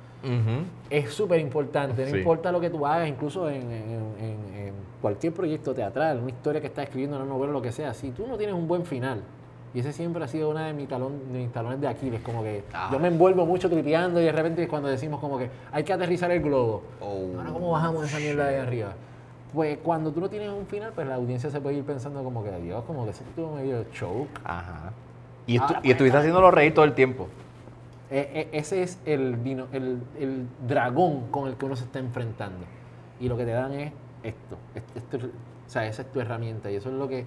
es 0.91 1.14
súper 1.14 1.39
importante, 1.39 2.05
no 2.05 2.11
Sí. 2.11 2.16
importa 2.18 2.51
lo 2.51 2.59
que 2.61 2.68
tú 2.68 2.85
hagas, 2.85 3.07
incluso 3.09 3.49
en, 3.49 3.62
en- 3.70 4.14
en- 4.18 4.55
en 4.57 4.74
cualquier 5.01 5.33
proyecto 5.33 5.72
teatral, 5.72 6.18
una 6.18 6.31
historia 6.31 6.61
que 6.61 6.66
estás 6.66 6.87
escribiendo, 6.87 7.16
una 7.16 7.27
novela, 7.27 7.53
lo 7.53 7.62
que 7.62 7.70
sea, 7.70 7.95
si 7.95 8.11
tú 8.11 8.27
no 8.27 8.37
tienes 8.37 8.57
un 8.57 8.66
buen 8.66 8.85
final, 8.85 9.20
y 9.77 9.81
ese 9.81 9.93
siempre 9.93 10.24
ha 10.24 10.27
sido 10.29 10.49
una 10.49 10.66
de, 10.68 10.72
mis 10.72 10.89
talón- 10.89 11.18
de 11.31 11.39
mis 11.41 11.53
talones 11.53 11.79
de 11.83 11.87
Aquiles, 11.87 12.22
como 12.22 12.43
que 12.43 12.64
Ah. 12.72 12.89
yo 12.91 12.99
me 12.99 13.09
envuelvo 13.09 13.45
mucho 13.45 13.68
tripeando 13.68 14.18
y 14.22 14.24
de 14.24 14.33
repente 14.33 14.66
cuando 14.68 14.89
decimos 14.89 15.20
como 15.20 15.37
que 15.37 15.51
hay 15.70 15.85
que 15.85 15.93
aterrizar 15.93 16.31
el 16.31 16.41
globo. 16.41 16.83
Oh. 17.01 17.37
Ahora, 17.39 17.51
¿cómo 17.51 17.70
bajamos 17.72 18.07
esa 18.07 18.18
mierda 18.18 18.47
de 18.47 18.55
ahí 18.57 18.61
arriba? 18.66 18.95
Pues 19.53 19.77
cuando 19.83 20.12
tú 20.12 20.20
no 20.20 20.31
tienes 20.31 20.49
un 20.49 20.64
final, 20.66 20.93
pues 20.95 21.07
la 21.07 21.16
audiencia 21.16 21.51
se 21.51 21.61
puede 21.61 21.77
ir 21.77 21.85
pensando 21.85 22.24
como 22.24 22.43
que, 22.43 22.53
Dios, 22.61 22.85
como 22.85 23.05
que 23.05 23.12
se 23.12 23.22
tuvo 23.37 23.55
medio 23.57 23.85
choke. 23.93 24.29
Ajá. 24.45 24.93
Y, 25.47 25.59
estu- 25.59 25.61
Ahora, 25.62 25.79
y 25.79 25.81
pues, 25.83 25.91
estuviste 25.93 26.18
haciéndolo 26.18 26.51
reír 26.51 26.72
todo 26.72 26.87
el 26.87 26.95
tiempo. 26.95 27.29
E- 28.11 28.49
e- 28.53 28.59
ese 28.59 28.83
es 28.83 28.99
el, 29.05 29.37
el, 29.72 30.01
el 30.18 30.47
dragón 30.66 31.27
con 31.31 31.49
el 31.49 31.57
que 31.57 31.66
uno 31.66 31.77
se 31.77 31.85
está 31.85 31.99
enfrentando. 31.99 32.64
Y 33.20 33.29
lo 33.29 33.37
que 33.37 33.45
te 33.45 33.51
dan 33.53 33.72
es 33.72 33.93
esto. 34.22 34.57
Est- 34.74 34.97
esto 34.97 35.16
es- 35.18 35.24
o 35.24 35.68
sea, 35.68 35.87
esa 35.87 36.01
es 36.03 36.12
tu 36.12 36.20
herramienta. 36.20 36.70
Y 36.70 36.77
eso 36.77 36.89
es 36.89 36.95
lo 36.95 37.09
que, 37.09 37.27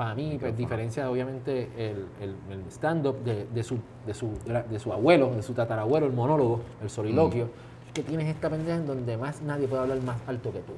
para 0.00 0.14
mí, 0.14 0.38
pues, 0.40 0.56
diferencia 0.56 1.10
obviamente 1.10 1.68
el, 1.76 2.06
el- 2.22 2.34
el 2.50 2.64
stand-up 2.70 3.22
de, 3.22 3.44
de 3.52 3.62
su, 3.62 3.76
de, 4.06 4.14
su, 4.14 4.30
de 4.70 4.78
su 4.78 4.90
abuelo, 4.94 5.28
de 5.36 5.42
su 5.42 5.52
tatarabuelo, 5.52 6.06
el 6.06 6.14
monólogo, 6.14 6.60
el 6.82 6.88
soliloquio. 6.88 7.50
Es 7.86 7.92
que 7.92 8.02
tienes 8.04 8.26
esta 8.34 8.48
pendeja 8.48 8.76
en 8.78 8.86
donde 8.86 9.18
más 9.18 9.42
nadie 9.42 9.68
puede 9.68 9.82
hablar 9.82 10.00
más 10.02 10.16
alto 10.26 10.52
que 10.54 10.60
tú. 10.60 10.72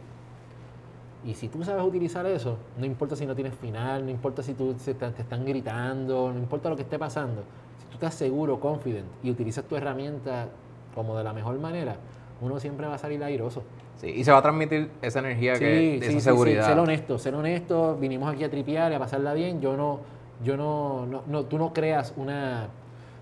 Y 1.25 1.35
si 1.35 1.47
tú 1.47 1.63
sabes 1.63 1.85
utilizar 1.85 2.27
eso, 2.27 2.57
no 2.77 2.85
importa 2.85 3.15
si 3.15 3.25
no 3.25 3.37
tienes 3.37 3.55
final, 3.55 4.05
no 4.05 4.11
importa 4.11 4.43
si 4.43 4.55
tú, 4.55 4.75
te, 4.75 4.93
te 4.93 5.23
están 5.23 5.45
gritando, 5.45 6.33
no 6.33 6.39
importa 6.41 6.69
lo 6.69 6.75
que 6.75 6.83
esté 6.83 6.99
pasando, 6.99 7.43
si 7.79 7.87
tú 7.87 7.93
estás 7.95 8.15
seguro, 8.15 8.59
confident 8.59 9.07
y 9.23 9.31
utilizas 9.31 9.65
tu 9.67 9.77
herramienta 9.77 10.49
como 10.97 11.17
de 11.17 11.23
la 11.23 11.33
mejor 11.33 11.57
manera, 11.61 11.95
uno 12.41 12.59
siempre 12.59 12.89
va 12.89 12.95
a 12.95 12.99
salir 12.99 13.23
airoso. 13.23 13.63
Sí, 14.03 14.09
y 14.09 14.25
se 14.25 14.33
va 14.33 14.39
a 14.39 14.43
transmitir 14.43 14.91
esa 15.01 15.21
energía, 15.21 15.55
que, 15.55 15.97
esa 15.99 16.19
seguridad. 16.21 16.67
ser 16.67 16.77
honesto, 16.77 17.19
ser 17.19 17.37
honesto, 17.37 17.97
vinimos 17.97 18.33
aquí 18.35 18.43
a 18.43 18.51
tripear 18.51 18.91
y 18.91 18.97
a 18.97 18.99
pasarla 18.99 19.33
bien, 19.33 19.61
yo 19.61 19.77
no, 19.77 20.01
yo 20.43 20.57
no, 20.57 21.07
no, 21.07 21.23
no- 21.29 21.45
tú 21.45 21.57
no 21.57 21.73
creas 21.73 22.13
una 22.17 22.67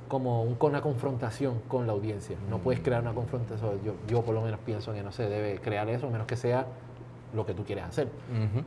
como 0.09 0.43
un- 0.43 0.57
una 0.59 0.81
confrontación 0.81 1.61
con 1.69 1.87
la 1.87 1.93
audiencia, 1.93 2.37
no 2.49 2.57
Mm. 2.57 2.61
puedes 2.63 2.81
crear 2.81 3.03
una 3.03 3.13
confrontación, 3.13 3.73
yo, 3.85 3.93
yo 4.09 4.23
por 4.23 4.35
lo 4.35 4.41
menos 4.41 4.59
pienso 4.65 4.93
que 4.95 5.03
no 5.03 5.13
se 5.13 5.29
debe 5.29 5.59
crear 5.61 5.87
eso, 5.91 6.07
a 6.07 6.11
menos 6.11 6.27
que 6.27 6.37
sea 6.37 6.65
lo 7.35 7.45
que 7.47 7.53
tú 7.55 7.63
quieres 7.65 7.85
hacer. 7.85 8.09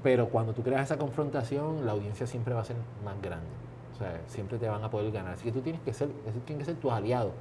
Pero 0.03 0.30
cuando 0.30 0.53
tú 0.53 0.61
creas 0.61 0.84
esa 0.84 0.97
confrontación, 0.97 1.86
la 1.86 1.91
audiencia 1.93 2.28
siempre 2.28 2.53
va 2.53 2.61
a 2.61 2.64
ser 2.64 2.78
más 3.03 3.20
grande. 3.22 3.47
O 3.93 3.97
sea, 3.97 4.22
siempre 4.28 4.57
te 4.59 4.70
van 4.70 4.84
a 4.84 4.89
poder 4.89 5.11
ganar. 5.11 5.34
Así 5.34 5.43
que 5.45 5.51
tú 5.51 5.59
tienes 5.61 5.82
que 5.82 5.91
ser, 5.93 6.09
ese 6.30 6.39
tiene 6.41 6.59
que 6.59 6.66
ser 6.66 6.76
tu 6.76 6.89
aliado. 6.91 7.32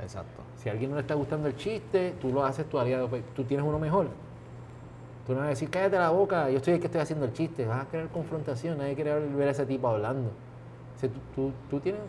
Exacto. 0.00 0.42
Si 0.56 0.68
a 0.68 0.72
alguien 0.72 0.90
no 0.90 0.96
le 0.96 1.02
está 1.02 1.14
gustando 1.14 1.48
el 1.48 1.56
chiste, 1.56 2.14
tú 2.20 2.32
lo 2.32 2.44
haces 2.44 2.68
tu 2.68 2.78
aliado, 2.78 3.08
tú 3.34 3.44
tienes 3.44 3.66
uno 3.66 3.78
mejor. 3.78 4.08
Tú 5.26 5.32
no 5.32 5.38
vas 5.38 5.46
a 5.46 5.50
decir, 5.50 5.68
cállate 5.70 5.98
la 5.98 6.10
boca, 6.10 6.50
yo 6.50 6.58
estoy 6.58 6.74
el 6.74 6.80
que 6.80 6.86
estoy 6.86 7.00
haciendo 7.00 7.24
el 7.24 7.32
chiste. 7.32 7.66
Vas 7.66 7.84
a 7.84 7.88
crear 7.88 8.08
confrontación, 8.08 8.78
nadie 8.78 8.94
quiere 8.94 9.18
ver 9.18 9.48
a 9.48 9.50
ese 9.50 9.66
tipo 9.66 9.88
hablando. 9.88 10.30
O 10.96 10.98
sea, 10.98 11.08
tú, 11.08 11.18
tú, 11.34 11.52
tú 11.68 11.80
tienes, 11.80 12.00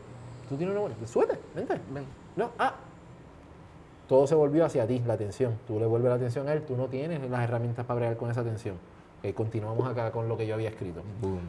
tú 0.48 0.56
tienes 0.56 0.76
uno, 0.78 0.94
suéltate, 1.06 1.40
vente, 1.56 1.80
ven. 1.92 2.06
No, 2.36 2.52
ah. 2.60 2.76
Todo 4.08 4.26
se 4.26 4.36
volvió 4.36 4.66
hacia 4.66 4.88
ti, 4.88 5.02
la 5.06 5.14
atención. 5.14 5.58
Tú 5.68 5.80
le 5.80 5.86
vuelves 5.86 6.10
la 6.10 6.16
atención 6.16 6.48
a 6.48 6.54
él, 6.54 6.62
tú 6.62 6.78
no 6.78 6.88
tienes 6.88 7.30
las 7.30 7.44
herramientas 7.44 7.86
para 7.86 7.98
bregar 7.98 8.18
con 8.18 8.32
esa 8.32 8.42
atención. 8.42 8.76
Ok, 9.20 9.34
continuamos 9.34 9.86
acá 9.88 10.12
con 10.12 10.30
lo 10.30 10.38
que 10.38 10.48
yo 10.48 10.54
había 10.54 10.70
escrito. 10.70 11.02
Boom. 11.20 11.40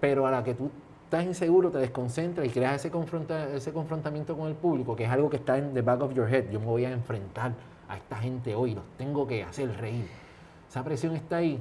Pero 0.00 0.26
a 0.26 0.30
la 0.30 0.44
que 0.44 0.54
tú 0.54 0.70
estás 1.08 1.24
inseguro, 1.24 1.70
te 1.70 1.78
desconcentras 1.78 2.46
y 2.46 2.50
creas 2.50 2.74
ese, 2.76 2.90
confronta, 2.90 3.48
ese 3.54 3.72
confrontamiento 3.72 4.36
con 4.36 4.46
el 4.46 4.54
público, 4.54 4.94
que 4.94 5.04
es 5.04 5.10
algo 5.10 5.30
que 5.30 5.36
está 5.36 5.56
en 5.56 5.72
the 5.72 5.80
back 5.80 6.02
of 6.02 6.12
your 6.12 6.28
head. 6.28 6.50
Yo 6.50 6.60
me 6.60 6.66
voy 6.66 6.84
a 6.84 6.90
enfrentar 6.90 7.52
a 7.88 7.96
esta 7.96 8.16
gente 8.16 8.54
hoy, 8.54 8.74
los 8.74 8.84
tengo 8.98 9.26
que 9.26 9.42
hacer 9.42 9.74
reír. 9.80 10.06
Esa 10.68 10.84
presión 10.84 11.16
está 11.16 11.38
ahí, 11.38 11.58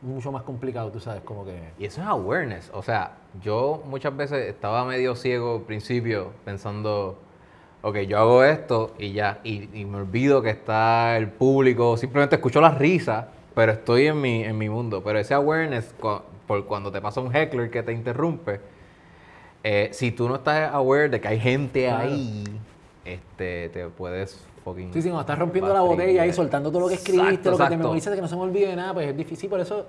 mucho 0.00 0.32
más 0.32 0.44
complicado, 0.44 0.90
tú 0.90 0.98
sabes, 0.98 1.20
como 1.24 1.44
que... 1.44 1.60
Y 1.78 1.84
eso 1.84 2.00
es 2.00 2.06
awareness. 2.06 2.70
O 2.72 2.82
sea, 2.82 3.18
yo 3.42 3.82
muchas 3.84 4.16
veces 4.16 4.48
estaba 4.48 4.82
medio 4.86 5.14
ciego 5.14 5.56
al 5.56 5.62
principio 5.64 6.30
pensando, 6.46 7.18
ok, 7.82 7.98
yo 7.98 8.18
hago 8.18 8.44
esto 8.44 8.94
y 8.98 9.12
ya, 9.12 9.40
y, 9.44 9.68
y 9.78 9.84
me 9.84 9.98
olvido 9.98 10.40
que 10.40 10.48
está 10.48 11.18
el 11.18 11.28
público, 11.28 11.98
simplemente 11.98 12.36
escucho 12.36 12.62
las 12.62 12.78
risas, 12.78 13.26
pero 13.54 13.72
estoy 13.72 14.06
en 14.06 14.18
mi, 14.22 14.42
en 14.42 14.56
mi 14.56 14.70
mundo. 14.70 15.02
Pero 15.04 15.18
ese 15.18 15.34
awareness, 15.34 15.94
por 16.48 16.64
cuando 16.64 16.90
te 16.90 17.00
pasa 17.00 17.20
un 17.20 17.32
heckler 17.34 17.70
que 17.70 17.84
te 17.84 17.92
interrumpe, 17.92 18.60
eh, 19.62 19.90
si 19.92 20.10
tú 20.10 20.28
no 20.28 20.36
estás 20.36 20.72
aware 20.74 21.08
de 21.08 21.20
que 21.20 21.28
hay 21.28 21.38
gente 21.38 21.84
Claro. 21.84 21.98
ahí, 22.08 22.44
este, 23.04 23.68
te 23.68 23.86
puedes 23.88 24.44
fucking... 24.64 24.92
Sí, 24.92 25.02
sí, 25.02 25.08
cuando 25.08 25.20
estás 25.20 25.38
rompiendo 25.38 25.72
la 25.72 25.82
botella 25.82 26.26
y 26.26 26.32
soltando 26.32 26.70
todo 26.70 26.80
lo 26.80 26.88
que 26.88 26.94
escribiste, 26.94 27.28
Exacto, 27.30 27.50
lo 27.50 27.56
que 27.56 27.62
te 27.62 27.64
exacto. 27.66 27.84
memorizaste, 27.84 28.16
que 28.16 28.22
no 28.22 28.28
se 28.28 28.34
me 28.36 28.42
olvide 28.42 28.66
de 28.68 28.76
nada, 28.76 28.94
pues 28.94 29.08
es 29.08 29.16
difícil. 29.16 29.50
Por 29.50 29.60
eso, 29.60 29.86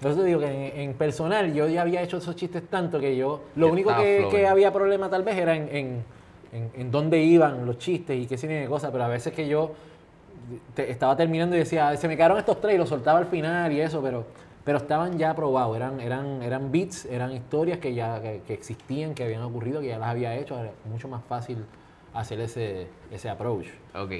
por 0.00 0.10
eso 0.12 0.20
te 0.20 0.26
digo 0.26 0.40
que 0.40 0.46
en, 0.46 0.80
en 0.90 0.94
personal 0.94 1.52
yo 1.52 1.66
ya 1.68 1.82
había 1.82 2.02
hecho 2.02 2.18
esos 2.18 2.36
chistes 2.36 2.62
tanto 2.70 3.00
que 3.00 3.16
yo, 3.16 3.42
lo 3.56 3.68
único 3.68 3.94
que, 3.96 4.26
que 4.30 4.46
había 4.46 4.72
problema 4.72 5.10
tal 5.10 5.22
vez 5.24 5.36
era 5.36 5.54
en, 5.56 5.68
en 5.74 6.16
en, 6.52 6.70
en 6.76 6.90
dónde 6.92 7.18
iban 7.18 7.66
los 7.66 7.76
chistes 7.78 8.16
y 8.16 8.26
qué 8.26 8.38
cine 8.38 8.60
de 8.62 8.66
cosas, 8.68 8.90
pero 8.92 9.04
a 9.04 9.08
veces 9.08 9.34
que 9.34 9.46
yo 9.48 9.72
te- 10.74 10.90
estaba 10.90 11.16
terminando 11.16 11.56
y 11.56 11.58
decía, 11.58 11.88
"Ay, 11.88 11.96
se 11.98 12.06
me 12.08 12.16
quedaron 12.16 12.38
estos 12.38 12.60
tres 12.60 12.76
y 12.76 12.78
los 12.78 12.88
soltaba 12.88 13.18
al 13.18 13.26
final 13.26 13.72
y 13.72 13.80
eso, 13.80 14.00
pero, 14.00 14.24
pero 14.66 14.76
estaban 14.78 15.16
ya 15.16 15.34
probados, 15.34 15.74
eran, 15.76 16.00
eran, 16.00 16.42
eran 16.42 16.70
beats, 16.70 17.06
eran 17.06 17.32
historias 17.32 17.78
que 17.78 17.94
ya 17.94 18.20
que, 18.20 18.42
que 18.46 18.52
existían, 18.52 19.14
que 19.14 19.24
habían 19.24 19.42
ocurrido, 19.42 19.80
que 19.80 19.86
ya 19.86 19.98
las 19.98 20.10
había 20.10 20.34
hecho, 20.36 20.58
era 20.58 20.72
mucho 20.90 21.08
más 21.08 21.22
fácil 21.28 21.64
hacer 22.12 22.40
ese, 22.40 22.88
ese 23.10 23.30
approach. 23.30 23.68
Ok. 23.94 24.10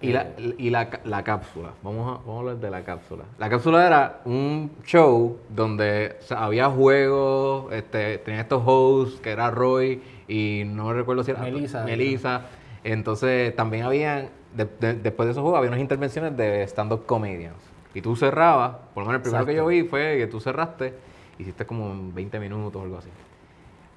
Y, 0.00 0.10
la, 0.12 0.26
y 0.58 0.70
la, 0.70 0.88
la 1.04 1.22
cápsula, 1.22 1.74
vamos 1.82 2.08
a, 2.08 2.12
vamos 2.26 2.34
a 2.36 2.38
hablar 2.40 2.56
de 2.56 2.70
la 2.70 2.82
cápsula. 2.82 3.22
La 3.38 3.48
cápsula 3.48 3.86
era 3.86 4.20
un 4.24 4.72
show 4.84 5.38
donde 5.48 6.16
o 6.18 6.22
sea, 6.22 6.42
había 6.44 6.68
juegos, 6.68 7.72
este, 7.72 8.18
tenía 8.18 8.40
estos 8.40 8.62
hosts, 8.66 9.20
que 9.20 9.30
era 9.30 9.50
Roy 9.52 10.02
y 10.26 10.64
no 10.66 10.92
recuerdo 10.92 11.22
si 11.22 11.30
era 11.30 11.40
Melissa. 11.42 11.84
Melissa. 11.84 12.42
Entonces 12.82 13.54
también 13.54 13.84
habían, 13.84 14.30
de- 14.56 14.64
de- 14.80 14.94
después 14.94 15.26
de 15.26 15.32
esos 15.32 15.42
juegos, 15.42 15.58
había 15.58 15.68
unas 15.70 15.80
intervenciones 15.80 16.36
de 16.36 16.64
stand-up 16.64 17.06
comedians. 17.06 17.54
Y 17.94 18.02
tú 18.02 18.16
cerrabas, 18.16 18.76
por 18.94 19.02
lo 19.02 19.08
menos 19.08 19.20
el 19.20 19.22
primero 19.22 19.46
que 19.46 19.54
yo 19.54 19.66
vi 19.66 19.82
fue 19.82 20.16
que 20.18 20.26
tú 20.26 20.40
cerraste, 20.40 20.94
hiciste 21.38 21.66
como 21.66 22.12
20 22.12 22.40
minutos 22.40 22.80
o 22.80 22.84
algo 22.84 22.98
así. 22.98 23.10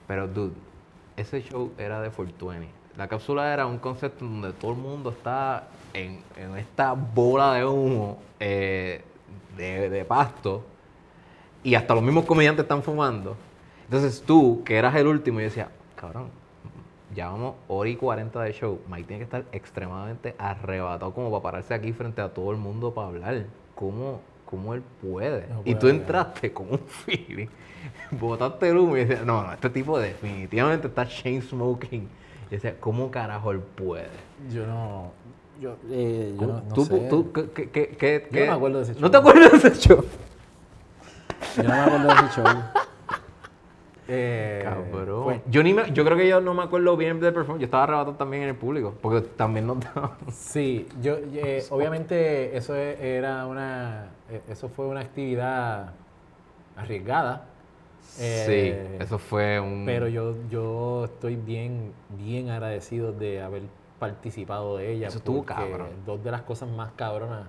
Pero, 0.08 0.28
dude, 0.28 0.54
ese 1.18 1.42
show 1.42 1.72
era 1.78 2.02
de 2.02 2.10
420. 2.10 2.68
La 2.98 3.08
cápsula 3.08 3.54
era 3.54 3.66
un 3.66 3.78
concepto 3.78 4.26
donde 4.26 4.54
todo 4.54 4.72
el 4.72 4.78
mundo 4.78 5.10
está 5.10 5.68
en, 5.94 6.22
en 6.38 6.58
esta 6.58 6.94
bola 6.94 7.54
de 7.54 7.66
humo 7.66 8.20
eh, 8.40 9.02
de, 9.58 9.90
de 9.90 10.06
pasto 10.06 10.64
y 11.64 11.76
hasta 11.76 11.96
los 11.96 12.04
mismos 12.04 12.26
comediantes 12.26 12.64
están 12.64 12.84
fumando. 12.84 13.36
Entonces 13.86 14.22
tú, 14.22 14.64
que 14.64 14.78
eras 14.78 14.96
el 14.96 15.08
último, 15.08 15.40
y 15.40 15.44
decía, 15.44 15.70
cabrón, 15.96 16.30
ya 17.16 17.30
vamos 17.30 17.56
hora 17.68 17.90
y 17.90 17.96
40 17.96 18.42
de 18.44 18.54
show. 18.54 18.80
Mike 18.88 19.08
tiene 19.08 19.20
que 19.20 19.24
estar 19.24 19.46
extremadamente 19.52 20.36
arrebatado 20.38 21.14
como 21.14 21.32
para 21.32 21.42
pararse 21.42 21.74
aquí 21.74 21.92
frente 21.92 22.22
a 22.22 22.30
todo 22.30 22.52
el 22.52 22.58
mundo 22.58 22.94
para 22.94 23.08
hablar. 23.08 23.46
¿Cómo, 23.76 24.22
cómo 24.46 24.74
él 24.74 24.82
puede? 25.02 25.48
No 25.48 25.60
y 25.62 25.64
puede 25.64 25.76
tú 25.76 25.88
hablar. 25.88 26.02
entraste 26.02 26.54
con 26.54 26.72
un 26.72 26.80
feeling, 27.06 27.48
botaste 28.12 28.70
el 28.70 28.78
humo 28.78 28.96
y 28.98 29.02
decías, 29.06 29.26
no, 29.26 29.44
no, 29.44 29.54
este 29.54 29.70
tipo 29.70 30.00
definitivamente 30.00 30.88
está 30.88 31.08
chain 31.08 31.42
smoking. 31.42 32.08
Y 32.50 32.56
decía, 32.56 32.76
¿cómo 32.80 33.10
carajo 33.12 33.52
él 33.52 33.60
puede? 33.60 34.08
Yo 34.54 34.66
no, 34.68 35.12
yo, 35.60 35.76
eh, 35.90 36.36
yo 36.40 36.48
no, 36.48 36.54
no 36.62 36.74
¿Tú, 36.74 36.86
sé. 36.86 37.00
tú- 37.10 37.32
qué- 37.32 37.50
qué- 37.52 37.70
qué- 37.70 37.98
qué- 37.98 38.28
Yo 38.32 38.40
no 38.42 38.52
me 38.52 38.58
acuerdo 38.58 38.78
de 38.78 38.84
ese 38.84 38.94
¿No 38.94 39.00
show. 39.02 39.10
te 39.12 39.18
acuerdas 39.18 39.64
de 39.64 39.70
ese 39.70 39.80
show? 39.88 40.06
Yo 41.58 41.64
no 41.64 41.70
me 41.70 41.80
acuerdo 41.82 42.08
de 42.08 42.14
ese 42.14 42.42
show. 42.42 42.46
Eh, 44.08 44.62
Cabrón. 44.64 45.24
pues, 45.24 45.42
yo, 45.50 45.64
ni 45.64 45.74
me- 45.74 45.92
yo 45.92 46.06
creo 46.06 46.16
que 46.18 46.28
yo 46.28 46.40
no 46.42 46.54
me 46.54 46.64
acuerdo 46.64 46.96
bien 46.96 47.20
del 47.20 47.34
performance. 47.34 47.62
Yo 47.62 47.66
estaba 47.66 47.84
arrebatado 47.84 48.16
también 48.18 48.44
en 48.44 48.50
el 48.50 48.56
público. 48.56 48.94
Porque 49.02 49.22
también 49.22 49.66
no 49.68 49.74
estaba. 49.74 50.18
Sí, 50.32 50.88
yo, 51.02 51.18
eh, 51.34 51.64
obviamente 51.72 52.56
eso 52.56 52.76
e- 52.76 53.18
era 53.18 53.46
una, 53.48 54.10
eh, 54.30 54.42
eso 54.50 54.70
fue 54.70 54.86
una 54.88 55.00
actividad 55.02 55.94
arriesgada. 56.76 57.46
eh, 58.20 58.96
sí, 58.98 58.98
eso 59.04 59.18
fue 59.18 59.60
un. 59.60 59.84
Pero 59.86 60.08
yo, 60.08 60.36
yo 60.50 61.06
estoy 61.06 61.36
bien, 61.36 61.92
bien 62.18 62.50
agradecido 62.50 63.12
de 63.12 63.42
haber 63.42 63.64
participado 64.00 64.78
de 64.78 64.92
ella. 64.94 65.08
Eso 65.08 65.18
estuvo 65.18 65.44
cabrón. 65.44 65.88
Dos 66.06 66.24
de 66.24 66.32
las 66.32 66.42
cosas 66.44 66.70
más 66.70 66.92
cabronas 66.96 67.48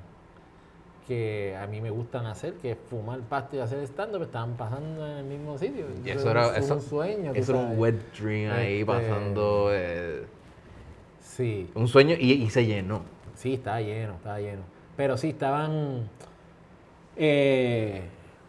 que 1.06 1.56
a 1.56 1.66
mí 1.66 1.80
me 1.80 1.90
gustan 1.90 2.26
hacer, 2.26 2.54
que 2.54 2.72
es 2.72 2.78
fumar 2.90 3.20
pasto 3.20 3.56
y 3.56 3.60
hacer 3.60 3.78
stand-up, 3.84 4.22
estaban 4.22 4.56
pasando 4.56 5.06
en 5.06 5.18
el 5.18 5.24
mismo 5.24 5.56
sitio. 5.56 5.86
Y 6.04 6.10
Eso 6.10 6.30
era, 6.30 6.56
eso, 6.56 6.74
un 6.74 6.80
sueño. 6.80 7.32
eso 7.34 7.52
era 7.52 7.60
un 7.62 7.78
wet 7.78 7.94
dream 8.18 8.52
ahí 8.52 8.80
Este, 8.80 8.86
pasando. 8.86 9.68
eh, 9.72 10.24
Sí. 11.20 11.70
un 11.74 11.86
sueño 11.86 12.16
y, 12.18 12.32
y 12.32 12.50
se 12.50 12.64
llenó. 12.66 13.02
Sí, 13.34 13.54
estaba 13.54 13.80
lleno, 13.80 14.14
estaba 14.14 14.40
lleno. 14.40 14.62
Pero 14.96 15.16
sí, 15.16 15.28
estaban. 15.30 16.08
eh, 17.16 18.02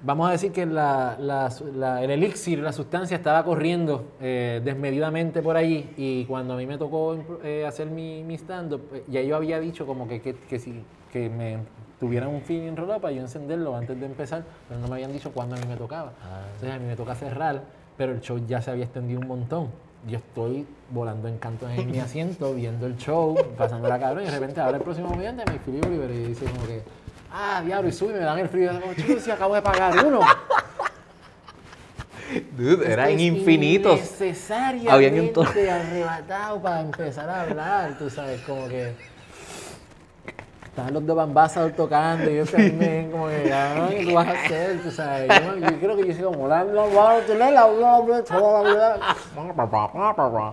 vamos 0.04 0.28
a 0.30 0.32
decir 0.32 0.52
que 0.52 0.66
la- 0.66 1.18
la- 1.20 1.52
la- 1.76 2.04
el 2.04 2.12
elixir, 2.12 2.60
la 2.60 2.72
sustancia, 2.72 3.18
estaba 3.18 3.44
corriendo 3.44 4.06
eh, 4.22 4.62
desmedidamente 4.64 5.42
por 5.42 5.58
allí. 5.58 5.90
Y 5.98 6.26
cuando 6.26 6.54
a 6.54 6.58
mí 6.58 6.66
me 6.66 6.78
tocó 6.78 7.18
eh, 7.44 7.66
hacer 7.68 7.88
mi, 7.88 8.24
mi 8.24 8.36
stand-up, 8.36 8.82
ya 9.08 9.22
yo 9.22 9.36
había 9.36 9.60
dicho 9.60 9.86
como 9.86 10.08
que, 10.08 10.22
que, 10.22 10.36
que 10.36 10.60
si 10.60 10.84
que 11.12 11.30
me 11.30 11.58
tuvieran 12.00 12.30
un 12.30 12.42
feeling 12.42 12.76
roll 12.76 13.00
para 13.02 13.12
yo 13.14 13.22
encenderlo 13.22 13.76
antes 13.76 14.00
de 14.00 14.06
empezar, 14.06 14.44
pero 14.68 14.80
no 14.80 14.88
me 14.88 14.96
habían 14.96 15.12
dicho 15.14 15.32
cuándo 15.32 15.56
a 15.56 15.60
mí 15.60 15.66
me 15.68 15.76
tocaba. 15.76 16.12
Entonces 16.54 16.76
a 16.76 16.80
mí 16.80 16.86
me 16.88 16.96
toca 16.96 17.16
cerrar, 17.16 17.62
pero 17.98 18.12
el 18.12 18.22
show 18.22 18.38
ya 18.48 18.62
se 18.62 18.72
había 18.72 18.84
extendido 18.86 19.20
un 19.20 19.28
montón. 19.28 19.70
Yo 20.08 20.18
estoy 20.20 20.66
volando 20.92 21.28
en 21.28 21.38
cantos 21.38 21.70
en 21.72 21.90
mi 21.92 22.00
asiento, 22.00 22.54
viendo 22.56 22.86
el 22.86 22.98
show, 22.98 23.36
pasando 23.58 23.88
la 23.90 24.00
cabrón, 24.00 24.24
y 24.24 24.28
de 24.28 24.32
repente 24.32 24.62
ahora 24.62 24.78
el 24.78 24.84
próximo 24.84 25.10
comediante 25.10 25.44
me 25.52 25.58
Philip 25.60 25.86
Oliver 25.86 26.12
y 26.12 26.24
dice 26.28 26.46
como 26.46 26.66
que, 26.68 26.82
ah, 27.34 27.62
diablo, 27.66 27.90
y 27.90 27.92
sube 27.92 28.14
me 28.14 28.20
dan 28.20 28.38
el 28.40 28.48
frío. 28.48 28.72
Y 28.74 28.80
como, 28.80 28.94
chicos, 28.94 29.24
si 29.24 29.32
acabo 29.32 29.56
de 29.56 29.62
pagar 29.62 30.06
uno. 30.06 30.20
Dude, 32.58 32.92
eran 32.92 33.18
infinitos. 33.20 34.00
Necesariamente 34.00 34.92
Habían 34.92 35.34
todo- 35.34 35.46
arrebatado 35.46 36.62
para 36.62 36.82
empezar 36.82 37.30
a 37.30 37.42
hablar, 37.42 37.98
tú 37.98 38.10
sabes, 38.10 38.42
como 38.42 38.68
que 38.68 38.94
estaban 40.78 40.94
los 40.94 41.08
de 41.08 41.14
Bambasa 41.14 41.68
tocando, 41.72 42.30
y 42.30 42.36
yo 42.36 42.46
también, 42.46 43.10
como 43.10 43.28
que, 43.30 43.52
ah, 43.52 43.88
¿qué 43.90 44.06
tú 44.06 44.14
vas 44.14 44.28
a 44.28 44.32
hacer? 44.34 44.80
Tú 44.84 44.92
sabes, 44.92 45.28
yo, 45.28 45.56
yo 45.58 45.80
creo 45.80 45.98
que 45.98 46.08
yo 46.08 46.14
soy 46.14 46.24
como, 46.24 46.48
la, 46.48 46.64
bla, 46.64 46.86
bla, 46.86 47.18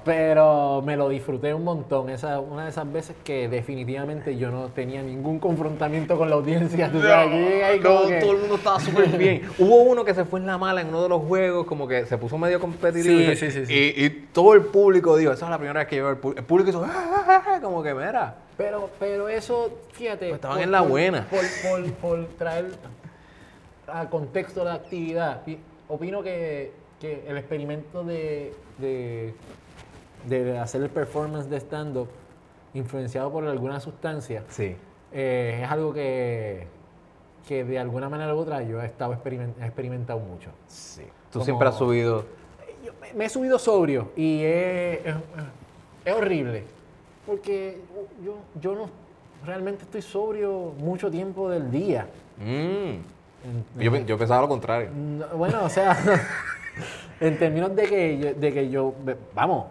pero 0.02 0.80
me 0.82 0.96
lo 0.96 1.10
disfruté 1.10 1.52
un 1.52 1.64
montón. 1.64 2.08
Esa 2.08 2.40
una 2.40 2.64
de 2.64 2.70
esas 2.70 2.90
veces 2.90 3.16
que 3.22 3.48
definitivamente 3.48 4.38
yo 4.38 4.50
no 4.50 4.68
tenía 4.68 5.02
ningún 5.02 5.38
confrontamiento 5.38 6.16
con 6.16 6.30
la 6.30 6.36
audiencia. 6.36 6.90
¿tú 6.90 7.02
sabes? 7.02 7.62
Ahí 7.62 7.80
como 7.80 8.00
no, 8.00 8.08
que... 8.08 8.20
todo 8.20 8.32
el 8.32 8.38
mundo 8.38 8.54
estaba 8.54 8.80
súper 8.80 9.08
bien. 9.18 9.42
Hubo 9.58 9.82
uno 9.82 10.06
que 10.06 10.14
se 10.14 10.24
fue 10.24 10.40
en 10.40 10.46
la 10.46 10.56
mala 10.56 10.80
en 10.80 10.88
uno 10.88 11.02
de 11.02 11.08
los 11.10 11.22
juegos, 11.22 11.66
como 11.66 11.86
que 11.86 12.06
se 12.06 12.16
puso 12.16 12.38
medio 12.38 12.58
competitivo. 12.60 13.18
Sí, 13.18 13.30
y, 13.30 13.36
sí, 13.36 13.50
sí, 13.50 13.72
y, 13.72 14.06
y, 14.06 14.10
todo 14.32 14.54
el 14.54 14.62
público 14.62 15.18
dijo, 15.18 15.32
esa 15.32 15.44
es 15.44 15.50
la 15.50 15.58
primera 15.58 15.80
vez 15.80 15.88
que 15.88 15.96
yo 15.96 16.04
veo 16.04 16.12
el 16.12 16.18
público. 16.18 16.40
El 16.40 16.46
público 16.46 16.70
hizo, 16.70 16.82
¡Ah, 16.82 16.90
ah, 16.94 17.24
ah", 17.26 17.42
ah" 17.46 17.60
como 17.60 17.82
que, 17.82 17.92
mira. 17.92 18.36
Pero, 18.57 18.88
pero 19.00 19.28
eso, 19.28 19.78
fíjate. 19.92 20.26
Pues 20.28 20.34
estaban 20.34 20.61
en 20.61 20.70
la 20.70 20.80
buena. 20.82 21.26
Por, 21.30 21.42
por- 21.62 21.92
por 21.94 22.26
traer 22.38 22.66
al 23.86 24.09
contexto 24.09 24.64
la 24.64 24.74
actividad, 24.74 25.42
pi- 25.44 25.59
opino 25.88 26.22
que, 26.22 26.72
que 27.00 27.24
el 27.26 27.36
experimento 27.36 28.05
de, 28.05 28.55
de, 28.78 29.34
de 30.26 30.59
hacer 30.59 30.82
el 30.82 30.88
performance 30.90 31.48
de 31.50 31.57
stand-up 31.59 32.09
influenciado 32.72 33.30
por 33.30 33.44
alguna 33.46 33.78
sustancia 33.80 34.42
Sí. 34.48 34.74
eh, 35.12 35.61
es 35.62 35.70
algo 35.70 35.92
que, 35.92 36.66
que 37.46 37.62
de 37.64 37.78
alguna 37.78 38.09
manera 38.09 38.34
u 38.34 38.38
otra 38.38 38.62
yo 38.62 38.80
he 38.80 38.86
estado 38.86 39.12
experiment- 39.14 39.55
he 39.61 39.66
experimentado 39.66 40.18
mucho. 40.20 40.50
Sí. 40.66 41.02
Tú 41.30 41.40
Como- 41.40 41.44
siempre 41.44 41.68
has 41.68 41.76
subido. 41.76 42.24
Yo 42.84 42.92
me- 43.00 43.12
me 43.14 43.24
he 43.26 43.28
subido 43.28 43.59
sobrio 43.59 44.12
y 44.16 44.42
es, 44.44 45.07
es- 45.07 45.14
es 46.07 46.14
horrible. 46.14 46.64
Porque 47.26 47.78
yo, 48.24 48.36
yo 48.60 48.74
no 48.74 48.88
realmente 49.44 49.84
estoy 49.84 50.02
sobrio 50.02 50.72
mucho 50.78 51.10
tiempo 51.10 51.48
del 51.50 51.70
día. 51.70 52.06
Mm. 52.38 53.80
Yo, 53.80 53.96
yo 53.96 54.18
pensaba 54.18 54.42
lo 54.42 54.48
contrario. 54.48 54.90
No, 54.90 55.26
bueno, 55.36 55.64
o 55.64 55.68
sea, 55.68 55.96
en 57.20 57.38
términos 57.38 57.74
de 57.76 57.82
que 57.84 58.18
yo, 58.18 58.34
de 58.34 58.52
que 58.52 58.70
yo 58.70 58.94
vamos, 59.34 59.66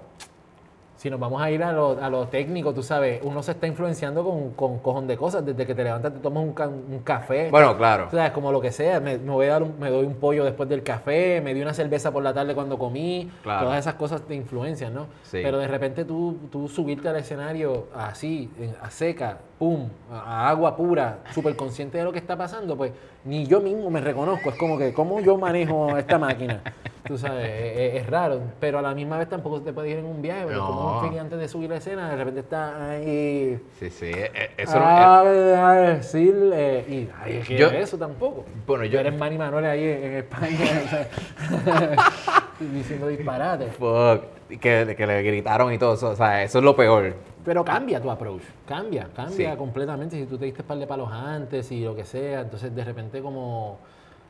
si 1.04 1.10
nos 1.10 1.20
vamos 1.20 1.42
a 1.42 1.52
ir 1.52 1.62
a 1.62 1.74
lo, 1.74 2.02
a 2.02 2.10
lo 2.10 2.30
técnico, 2.30 2.74
tú 2.74 2.82
sabes, 2.82 3.20
uno 3.24 3.44
se 3.44 3.52
está 3.52 3.68
influenciando 3.68 4.24
con, 4.24 4.52
con 4.52 4.80
cojón 4.80 5.06
de 5.06 5.18
cosas. 5.18 5.46
Desde 5.46 5.66
que 5.66 5.76
te 5.76 5.84
levantas, 5.84 6.14
te 6.14 6.20
tomas 6.20 6.42
un, 6.46 6.54
ca- 6.54 6.70
un 6.70 7.00
café. 7.04 7.50
Bueno, 7.52 7.76
claro. 7.76 8.06
O 8.08 8.10
sea, 8.10 8.32
como 8.32 8.54
lo 8.54 8.62
que 8.62 8.72
sea, 8.72 9.02
me, 9.02 9.18
me 9.18 9.32
voy 9.32 9.48
a 9.48 9.50
dar 9.50 9.64
un- 9.64 9.78
me 9.78 9.90
doy 9.90 10.06
un 10.06 10.14
pollo 10.16 10.46
después 10.46 10.70
del 10.70 10.82
café, 10.82 11.42
me 11.42 11.54
di 11.54 11.62
una 11.62 11.74
cerveza 11.74 12.14
por 12.14 12.24
la 12.24 12.34
tarde 12.34 12.56
cuando 12.56 12.80
comí, 12.80 13.30
Claro. 13.44 13.66
todas 13.66 13.80
esas 13.80 13.96
cosas 13.96 14.22
te 14.22 14.34
influencian, 14.34 14.94
¿no? 14.94 15.08
Sí. 15.24 15.40
Pero 15.44 15.58
de 15.58 15.68
repente 15.68 16.06
tú, 16.06 16.38
tú 16.50 16.70
subirte 16.70 17.10
al 17.10 17.18
escenario 17.18 17.88
así, 17.94 18.50
en- 18.58 18.74
a 18.82 18.90
seca, 18.90 19.40
pum, 19.64 19.88
a, 20.12 20.18
a 20.18 20.50
agua 20.50 20.76
pura, 20.76 21.20
súper 21.34 21.56
consciente 21.56 21.98
de 21.98 22.04
lo 22.04 22.12
que 22.12 22.20
está 22.20 22.36
pasando, 22.36 22.76
pues 22.76 22.92
ni 23.24 23.46
yo 23.48 23.62
mismo 23.62 23.90
me 23.90 24.02
reconozco, 24.02 24.50
es 24.50 24.58
como 24.58 24.78
que, 24.78 24.92
¿cómo 24.94 25.22
yo 25.22 25.38
manejo 25.38 25.98
esta 25.98 26.20
máquina? 26.20 26.62
Tú 27.08 27.18
sabes, 27.18 27.46
es, 27.50 27.78
es- 27.96 28.02
es 28.02 28.10
raro, 28.10 28.42
pero 28.60 28.80
a 28.80 28.82
la 28.82 28.94
misma 28.94 29.18
vez 29.18 29.30
tampoco 29.30 29.60
se 29.60 29.64
te 29.64 29.72
puede 29.74 29.90
ir 29.92 30.00
en 30.00 30.06
un 30.06 30.22
viaje, 30.22 30.42
porque 30.44 30.58
No. 30.58 30.68
como 30.68 31.00
un 31.00 31.18
antes 31.20 31.40
de 31.40 31.48
subir 31.48 31.70
la 31.70 31.78
escena, 31.78 32.10
de 32.10 32.16
repente 32.18 32.42
está 32.42 32.90
ahí... 32.92 33.58
Sí, 33.80 33.90
sí. 33.90 34.08
e- 34.08 34.32
e- 34.34 34.50
Eso 34.58 34.76
era- 34.76 35.20
Ah, 35.20 35.70
a 35.70 35.74
decir, 35.76 36.36
eh, 36.54 36.86
y 36.90 37.10
nadie 37.18 37.40
quiere 37.40 37.62
Yo- 37.62 37.70
eso 37.72 37.98
tampoco. 37.98 38.44
Bueno, 38.68 38.84
yo- 38.84 39.00
eres 39.00 39.18
Manny 39.18 39.38
Manuel 39.38 39.64
ahí 39.66 39.84
en, 39.86 40.04
en 40.04 40.14
España, 40.16 41.08
diciendo 42.60 43.08
disparates. 43.08 43.74
Fuck. 43.76 44.24
Que, 44.60 44.96
que 44.98 45.08
le 45.08 45.22
gritaron 45.24 45.72
y 45.74 45.78
todo 45.78 45.94
eso. 45.96 46.10
O 46.10 46.16
sea, 46.16 46.44
eso 46.44 46.60
es 46.60 46.64
lo 46.64 46.76
peor. 46.76 47.14
Pero 47.46 47.64
cambia 47.66 48.02
tu 48.02 48.10
approach, 48.10 48.42
cambia, 48.66 49.10
cambia 49.16 49.52
Sí. 49.52 49.58
completamente. 49.58 50.16
Si 50.18 50.26
tú 50.26 50.38
te 50.38 50.46
diste 50.46 50.62
un 50.62 50.68
par 50.68 50.78
de 50.78 50.88
palos 50.88 51.10
antes 51.12 51.72
y 51.72 51.84
lo 51.84 51.96
que 51.96 52.06
sea, 52.06 52.42
entonces 52.42 52.74
de 52.74 52.84
repente 52.84 53.22
como 53.22 53.80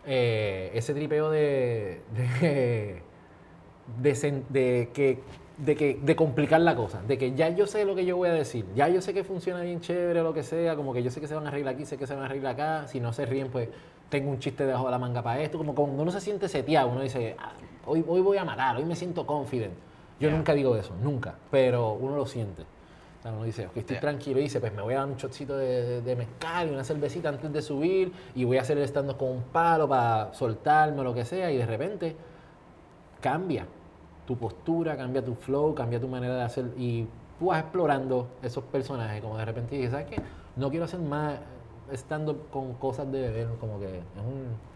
eh, 0.05 0.71
ese 0.73 0.93
tripeo 0.93 1.29
de, 1.29 2.01
de, 2.41 3.01
de 4.01 4.11
sen- 4.15 4.43
de 4.49 4.89
que 4.93 5.19
de 5.57 5.75
que 5.75 5.99
de 6.01 6.15
complicar 6.15 6.59
la 6.61 6.75
cosa, 6.75 7.03
de 7.03 7.15
que 7.19 7.33
ya 7.35 7.49
yo 7.49 7.67
sé 7.67 7.85
lo 7.85 7.93
que 7.93 8.05
yo 8.05 8.17
voy 8.17 8.27
a 8.29 8.33
decir, 8.33 8.65
ya 8.75 8.87
yo 8.89 9.01
sé 9.01 9.13
que 9.13 9.23
funciona 9.23 9.61
bien 9.61 9.81
chévere 9.81 10.21
o 10.21 10.23
lo 10.23 10.33
que 10.33 10.41
sea, 10.41 10.75
como 10.75 10.93
que 10.93 11.03
yo 11.03 11.11
sé 11.11 11.21
que 11.21 11.27
se 11.27 11.35
van 11.35 11.45
a 11.45 11.49
arreglar 11.49 11.75
aquí, 11.75 11.85
sé 11.85 11.95
que 11.97 12.07
se 12.07 12.15
van 12.15 12.23
a 12.23 12.25
arreglar 12.25 12.53
acá, 12.53 12.87
si 12.87 12.99
no 12.99 13.13
se 13.13 13.25
ríen 13.27 13.49
pues 13.49 13.69
tengo 14.09 14.31
un 14.31 14.39
chiste 14.39 14.65
debajo 14.65 14.85
de 14.85 14.91
la 14.91 14.97
manga 14.97 15.21
para 15.21 15.39
esto, 15.41 15.59
como 15.59 15.75
cuando 15.75 16.01
uno 16.01 16.11
se 16.11 16.21
siente 16.21 16.49
seteado, 16.49 16.89
uno 16.89 17.01
dice, 17.01 17.35
"Ah, 17.37 17.51
hoy, 17.85 18.03
hoy 18.07 18.21
voy 18.21 18.37
a 18.37 18.43
matar, 18.45 18.77
hoy 18.77 18.85
me 18.85 18.95
siento 18.95 19.27
confident. 19.27 19.73
Yo 20.19 20.29
nunca 20.31 20.53
digo 20.53 20.75
eso, 20.75 20.93
nunca, 21.01 21.35
pero 21.51 21.93
uno 21.93 22.15
lo 22.15 22.25
siente. 22.25 22.61
O 22.61 23.23
sea, 23.23 23.31
uno 23.31 23.43
dice, 23.45 23.67
ok, 23.67 23.77
estoy 23.77 23.97
tranquilo 23.99 24.39
y 24.39 24.43
dice, 24.43 24.59
pues 24.59 24.73
me 24.73 24.81
voy 24.81 24.93
a 24.93 24.97
dar 24.99 25.07
un 25.07 25.15
shotcito 25.15 25.57
de, 25.57 25.83
de- 25.85 26.01
de 26.01 26.15
mezcal 26.15 26.67
y 26.67 26.71
una 26.71 26.83
cervecita 26.83 27.29
antes 27.29 27.51
de 27.53 27.61
subir 27.61 28.11
y 28.35 28.43
voy 28.43 28.57
a 28.57 28.61
hacer 28.61 28.77
el 28.77 28.83
stand 28.83 29.15
con 29.17 29.29
un 29.29 29.41
palo 29.43 29.87
para 29.87 30.33
soltarme 30.33 30.99
o 31.01 31.03
lo 31.03 31.13
que 31.13 31.23
sea 31.25 31.49
y 31.51 31.57
de 31.57 31.65
repente 31.65 32.15
cambia 33.21 33.65
tu 34.25 34.37
postura, 34.37 34.95
cambia 34.97 35.23
tu 35.23 35.35
flow, 35.35 35.73
cambia 35.73 35.99
tu 35.99 36.07
manera 36.07 36.35
de 36.35 36.41
hacer 36.43 36.65
y 36.77 37.07
tú 37.39 37.47
vas 37.47 37.61
explorando 37.61 38.27
esos 38.41 38.63
personajes, 38.65 39.21
como 39.21 39.37
de 39.37 39.45
repente 39.45 39.75
dices, 39.75 39.91
¿sabes 39.91 40.07
qué? 40.07 40.21
No 40.55 40.69
quiero 40.69 40.85
hacer 40.85 40.99
más 40.99 41.35
estando 41.91 42.37
con 42.51 42.73
cosas 42.75 43.11
de 43.11 43.21
beber, 43.21 43.47
como 43.59 43.79
que 43.79 43.85
es 43.99 44.03
un... 44.25 44.73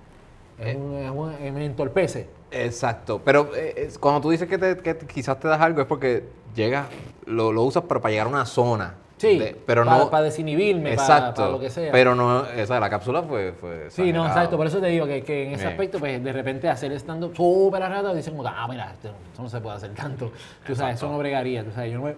Es 0.65 0.75
un, 0.75 0.93
es 0.95 1.11
un- 1.11 1.33
eh, 1.33 1.51
me 1.51 1.65
entorpece. 1.65 2.27
Exacto, 2.51 3.21
pero 3.23 3.49
eh, 3.55 3.89
cuando 3.99 4.21
tú 4.21 4.29
dices 4.29 4.47
que, 4.47 4.57
te- 4.57 4.77
que 4.77 4.97
quizás 4.99 5.39
te 5.39 5.47
das 5.47 5.59
algo 5.59 5.81
es 5.81 5.87
porque 5.87 6.23
llegas, 6.55 6.87
lo, 7.25 7.51
lo 7.51 7.63
usas 7.63 7.83
pero 7.87 8.01
para 8.01 8.11
llegar 8.11 8.27
a 8.27 8.29
una 8.29 8.45
zona. 8.45 8.95
Sí, 9.17 9.39
de- 9.39 9.55
pero 9.65 9.83
para, 9.83 9.97
no. 9.97 10.09
para 10.11 10.23
desinhibirme, 10.23 10.93
exacto. 10.93 11.41
para, 11.41 11.51
lo 11.51 11.59
que 11.59 11.69
sea. 11.71 11.91
Pero 11.91 12.13
no, 12.13 12.45
esa 12.45 12.79
la 12.79 12.89
cápsula 12.89 13.23
fue. 13.23 13.51
fue 13.53 13.87
Sí, 13.89 14.13
no, 14.13 14.25
exacto. 14.27 14.57
Por 14.57 14.67
eso 14.67 14.79
te 14.79 14.87
digo 14.87 15.07
que, 15.07 15.23
que 15.23 15.47
en 15.47 15.53
ese 15.53 15.63
Bien. 15.63 15.71
aspecto, 15.73 15.99
pues 15.99 16.23
de 16.23 16.31
repente 16.31 16.69
hacer 16.69 16.91
stand-up 16.93 17.35
súper 17.35 17.81
rato, 17.81 18.13
dicen 18.13 18.33
como, 18.35 18.43
que, 18.47 18.55
ah, 18.55 18.67
mira, 18.69 18.91
esto, 18.93 19.09
no 19.39 19.49
se 19.49 19.59
puede 19.59 19.75
hacer 19.77 19.93
tanto. 19.95 20.31
Tú 20.65 20.75
sabes, 20.75 20.95
eso 20.97 21.09
no 21.09 21.17
bregaría. 21.17 21.63
Tú 21.63 21.71
sabes, 21.71 21.91
yo 21.91 21.97
no 21.97 22.05
me, 22.05 22.15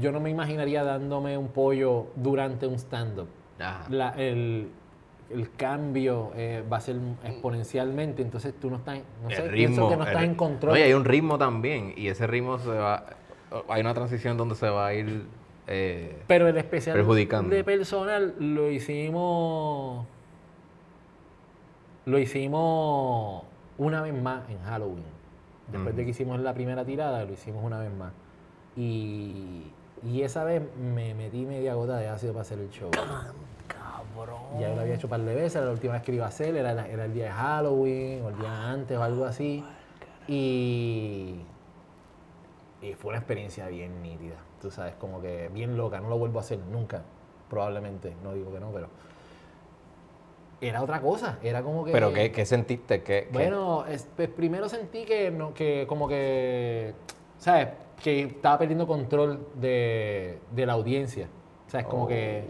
yo 0.00 0.12
no 0.12 0.20
me 0.20 0.28
imaginaría 0.30 0.84
dándome 0.84 1.38
un 1.38 1.48
pollo 1.48 2.08
durante 2.16 2.66
un 2.66 2.74
stand-up. 2.74 3.28
Ajá. 3.58 3.86
La- 3.88 4.14
el, 4.18 4.68
el 5.32 5.50
cambio 5.56 6.32
eh, 6.36 6.62
va 6.70 6.76
a 6.76 6.80
ser 6.80 6.96
exponencialmente, 7.24 8.22
entonces 8.22 8.54
tú 8.60 8.70
no 8.70 8.76
estás, 8.76 9.00
no 9.22 9.30
sé, 9.30 9.42
pienso 9.50 9.88
que 9.88 9.96
no 9.96 10.04
estás 10.04 10.22
en 10.24 10.34
control. 10.34 10.76
Y 10.78 10.82
hay 10.82 10.92
un 10.92 11.04
ritmo 11.04 11.38
también. 11.38 11.94
Y 11.96 12.08
ese 12.08 12.26
ritmo 12.26 12.58
se 12.58 12.68
va. 12.70 13.04
Hay 13.68 13.80
una 13.80 13.94
transición 13.94 14.36
donde 14.36 14.54
se 14.54 14.68
va 14.68 14.86
a 14.88 14.94
ir. 14.94 15.26
eh, 15.66 16.22
Pero 16.26 16.48
el 16.48 16.56
especial 16.56 16.96
Perjudicando. 16.96 17.54
de 17.54 17.64
personal 17.64 18.34
lo 18.38 18.70
hicimos. 18.70 20.06
Lo 22.04 22.18
hicimos 22.18 23.44
una 23.78 24.02
vez 24.02 24.14
más 24.20 24.48
en 24.50 24.58
Halloween. 24.64 25.04
Después 25.70 25.94
de 25.96 26.04
que 26.04 26.10
hicimos 26.10 26.40
la 26.40 26.52
primera 26.52 26.84
tirada, 26.84 27.24
lo 27.24 27.32
hicimos 27.32 27.64
una 27.64 27.78
vez 27.78 27.92
más. 27.92 28.12
Y, 28.76 29.70
y 30.04 30.22
esa 30.22 30.44
vez 30.44 30.62
me 30.76 31.14
metí 31.14 31.46
media 31.46 31.74
gota 31.74 31.96
de 31.98 32.08
ácido 32.08 32.32
para 32.32 32.42
hacer 32.42 32.58
el 32.58 32.68
show. 32.70 32.90
Ya 34.60 34.68
yo 34.68 34.74
lo 34.76 34.80
había 34.82 34.94
hecho 34.94 35.06
un 35.06 35.10
par 35.10 35.20
de 35.20 35.34
veces, 35.34 35.56
era 35.56 35.64
la 35.66 35.72
última 35.72 35.94
vez 35.94 36.02
que 36.02 36.12
lo 36.12 36.16
iba 36.16 36.26
a 36.26 36.28
hacer, 36.28 36.54
era, 36.56 36.86
era 36.86 37.04
el 37.04 37.12
día 37.14 37.24
de 37.24 37.30
Halloween, 37.30 38.22
o 38.24 38.28
el 38.28 38.38
día 38.38 38.70
antes, 38.70 38.96
o 38.98 39.02
algo 39.02 39.24
así. 39.24 39.64
Y, 40.28 41.40
y 42.82 42.94
fue 42.94 43.10
una 43.10 43.18
experiencia 43.18 43.66
bien 43.68 44.02
nítida, 44.02 44.36
tú 44.60 44.70
sabes, 44.70 44.94
como 44.94 45.20
que 45.20 45.48
bien 45.52 45.76
loca, 45.76 46.00
no 46.00 46.08
lo 46.08 46.18
vuelvo 46.18 46.38
a 46.38 46.42
hacer 46.42 46.58
nunca, 46.70 47.02
probablemente, 47.48 48.14
no 48.22 48.32
digo 48.34 48.52
que 48.52 48.60
no, 48.60 48.70
pero 48.70 48.88
era 50.60 50.82
otra 50.82 51.00
cosa, 51.00 51.38
era 51.42 51.62
como 51.62 51.84
que... 51.84 51.90
pero 51.92 52.12
¿qué, 52.12 52.30
qué 52.30 52.46
sentiste? 52.46 53.02
¿Qué, 53.02 53.24
qué- 53.24 53.32
Bueno, 53.32 53.84
es- 53.86 54.06
pues, 54.16 54.28
primero 54.28 54.68
sentí 54.68 55.04
que, 55.04 55.30
no, 55.30 55.52
que 55.54 55.86
como 55.88 56.06
que, 56.06 56.94
¿sabes? 57.38 57.68
Que 58.02 58.22
estaba 58.22 58.58
perdiendo 58.58 58.86
control 58.86 59.48
de, 59.54 60.38
de 60.52 60.66
la 60.66 60.74
audiencia, 60.74 61.26
¿sabes? 61.66 61.86
Como 61.86 62.06
que... 62.06 62.44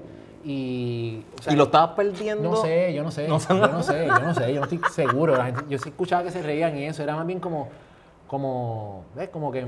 Y, 0.44 1.24
o 1.38 1.42
sea, 1.42 1.52
¿Y 1.52 1.56
lo 1.56 1.64
estabas 1.64 1.90
perdiendo? 1.90 2.50
no 2.50 2.56
sé, 2.56 2.92
yo 2.94 3.02
no 3.02 3.10
sé. 3.10 3.28
No 3.28 3.38
yo 3.38 3.54
no 3.68 3.82
sé, 3.82 4.06
yo 4.06 4.18
no 4.20 4.34
sé, 4.34 4.52
yo 4.54 4.60
no 4.60 4.66
estoy 4.66 4.80
seguro. 4.92 5.36
La 5.36 5.46
gente- 5.46 5.64
yo 5.68 5.78
sí 5.78 5.88
escuchaba 5.90 6.24
que 6.24 6.30
se 6.30 6.42
reían 6.42 6.76
y 6.76 6.84
eso, 6.84 7.02
era 7.02 7.14
más 7.14 7.26
bien 7.26 7.38
como, 7.40 7.68
como, 8.26 9.04
¿ves? 9.14 9.28
Como 9.28 9.52
que 9.52 9.64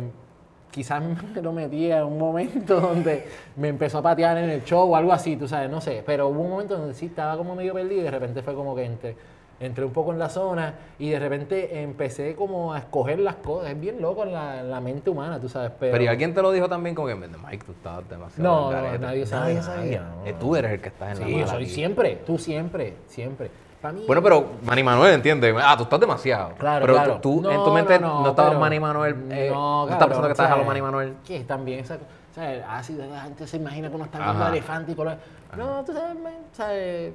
quizás 0.71 1.01
me 1.01 1.41
lo 1.41 1.53
metía 1.53 1.99
en 1.99 2.05
un 2.07 2.19
momento 2.19 2.81
donde 2.81 3.29
me 3.57 3.69
empezó 3.69 3.99
a 3.99 4.03
patear 4.03 4.37
en 4.39 4.51
el 4.51 4.65
show 4.65 4.91
o 4.93 4.97
algo 4.97 5.13
así, 5.13 5.37
tú 5.37 5.47
sabes, 5.47 5.71
no 5.71 5.81
sé. 5.81 6.03
Pero 6.05 6.29
hubo 6.29 6.41
un 6.41 6.51
momento 6.51 6.77
donde 6.77 6.95
sí 6.95 7.07
estaba 7.07 7.37
como 7.37 7.55
medio 7.55 7.73
perdido 7.75 8.01
y 8.01 8.05
de 8.05 8.11
repente 8.11 8.43
fue 8.43 8.55
como 8.55 8.75
que 8.75 8.85
entré, 8.85 9.17
entré 9.61 9.85
un 9.85 9.93
poco 9.93 10.13
en 10.13 10.19
la 10.19 10.29
zona 10.29 10.75
y 10.99 11.11
de 11.11 11.19
repente 11.19 11.83
empecé 11.83 12.35
como 12.35 12.73
a 12.75 12.79
escoger 12.79 13.19
las 13.21 13.37
cosas. 13.37 13.71
Es 13.71 13.81
bien 13.81 14.01
loco 14.01 14.25
en 14.25 14.33
la, 14.33 14.63
la 14.63 14.81
mente 14.81 15.11
humana, 15.11 15.41
tú 15.41 15.49
sabes. 15.49 15.71
Pero, 15.79 15.93
Pero 15.93 16.05
¿y 16.05 16.07
alguien 16.09 16.35
te 16.35 16.43
lo 16.43 16.51
dijo 16.53 16.69
también 16.69 16.95
como 16.95 17.09
que, 17.09 17.15
Mike, 17.15 17.65
tú 17.65 17.73
estabas 17.73 18.09
demasiado 18.09 18.43
No, 18.51 18.63
no, 18.67 18.71
garete"? 18.71 18.99
nadie 18.99 19.27
sabe, 19.27 19.55
nadie, 19.55 20.01
no, 20.01 20.27
Eh, 20.27 20.33
no. 20.33 20.39
Tú 20.39 20.57
eres 20.57 20.73
el 20.73 20.81
que 20.81 20.89
estás 20.89 21.13
en 21.13 21.21
la 21.21 21.27
Sí, 21.27 21.35
mala 21.35 21.47
soy 21.47 21.63
aquí. 21.65 21.73
siempre, 21.73 22.17
tú 22.27 22.39
siempre, 22.39 22.97
siempre. 23.07 23.51
Mí, 23.93 24.05
Bueno, 24.07 24.23
pero 24.23 24.47
Manny 24.63 24.83
Manuel, 24.83 25.13
¿entiendes? 25.13 25.55
Ah, 25.63 25.75
tú 25.77 25.83
estás 25.83 26.01
demasiado. 26.01 26.53
Claro, 26.59 26.81
pero 26.87 26.95
claro. 26.95 27.19
tú, 27.21 27.47
en 27.51 27.63
tu 27.65 27.71
mente 27.71 27.99
no, 27.99 28.27
estabas 28.31 28.53
pero- 28.53 28.61
Manny 28.61 28.81
Manuel. 28.81 29.15
eh, 29.31 29.51
no, 29.53 29.85
no, 29.85 29.93
estás 29.93 30.07
pensando 30.09 30.29
que 30.29 30.33
estás 30.33 30.51
a 30.51 30.57
lo. 30.57 30.65
Manny 30.65 30.81
Manuel. 30.81 31.15
Que 31.23 31.41
también, 31.45 31.81
esa, 31.81 31.99
¿sabes? 32.35 32.65
Ácido, 32.67 33.05
la 33.07 33.21
gente 33.21 33.47
se 33.47 33.59
imagina 33.59 33.91
que 33.91 33.95
uno 33.97 34.07
está 34.07 34.19
viendo 34.25 34.49
elefante 34.49 34.93
y 34.93 34.95
color. 34.95 35.19
No, 35.55 35.85
tú 35.85 35.93
sabes, 35.93 36.15
man, 36.19 36.33
¿sabes? 36.53 37.13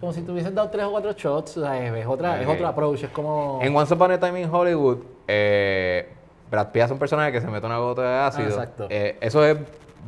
Como 0.00 0.12
si 0.12 0.22
te 0.22 0.30
hubiesen 0.32 0.54
dado 0.54 0.68
tres 0.70 0.84
o 0.84 0.90
cuatro 0.90 1.12
shots, 1.12 1.52
¿sabes? 1.52 1.92
Es, 1.94 2.06
otra, 2.06 2.40
es 2.40 2.46
otro 2.48 2.66
approach, 2.66 3.04
es 3.04 3.10
como... 3.10 3.58
En 3.62 3.74
Once 3.74 3.92
Upon 3.94 4.10
a 4.12 4.20
Time 4.20 4.40
in 4.42 4.52
Hollywood, 4.54 4.98
eh, 5.26 6.08
Brad 6.50 6.68
Pitt 6.70 6.82
hace 6.82 6.92
un 6.92 6.98
personaje 6.98 7.32
que 7.32 7.40
se 7.40 7.46
mete 7.48 7.66
una 7.66 7.78
gota 7.78 8.02
de 8.02 8.18
ácido. 8.18 8.48
exacto. 8.48 8.86
Eh, 8.90 9.16
eso 9.20 9.44
es, 9.44 9.56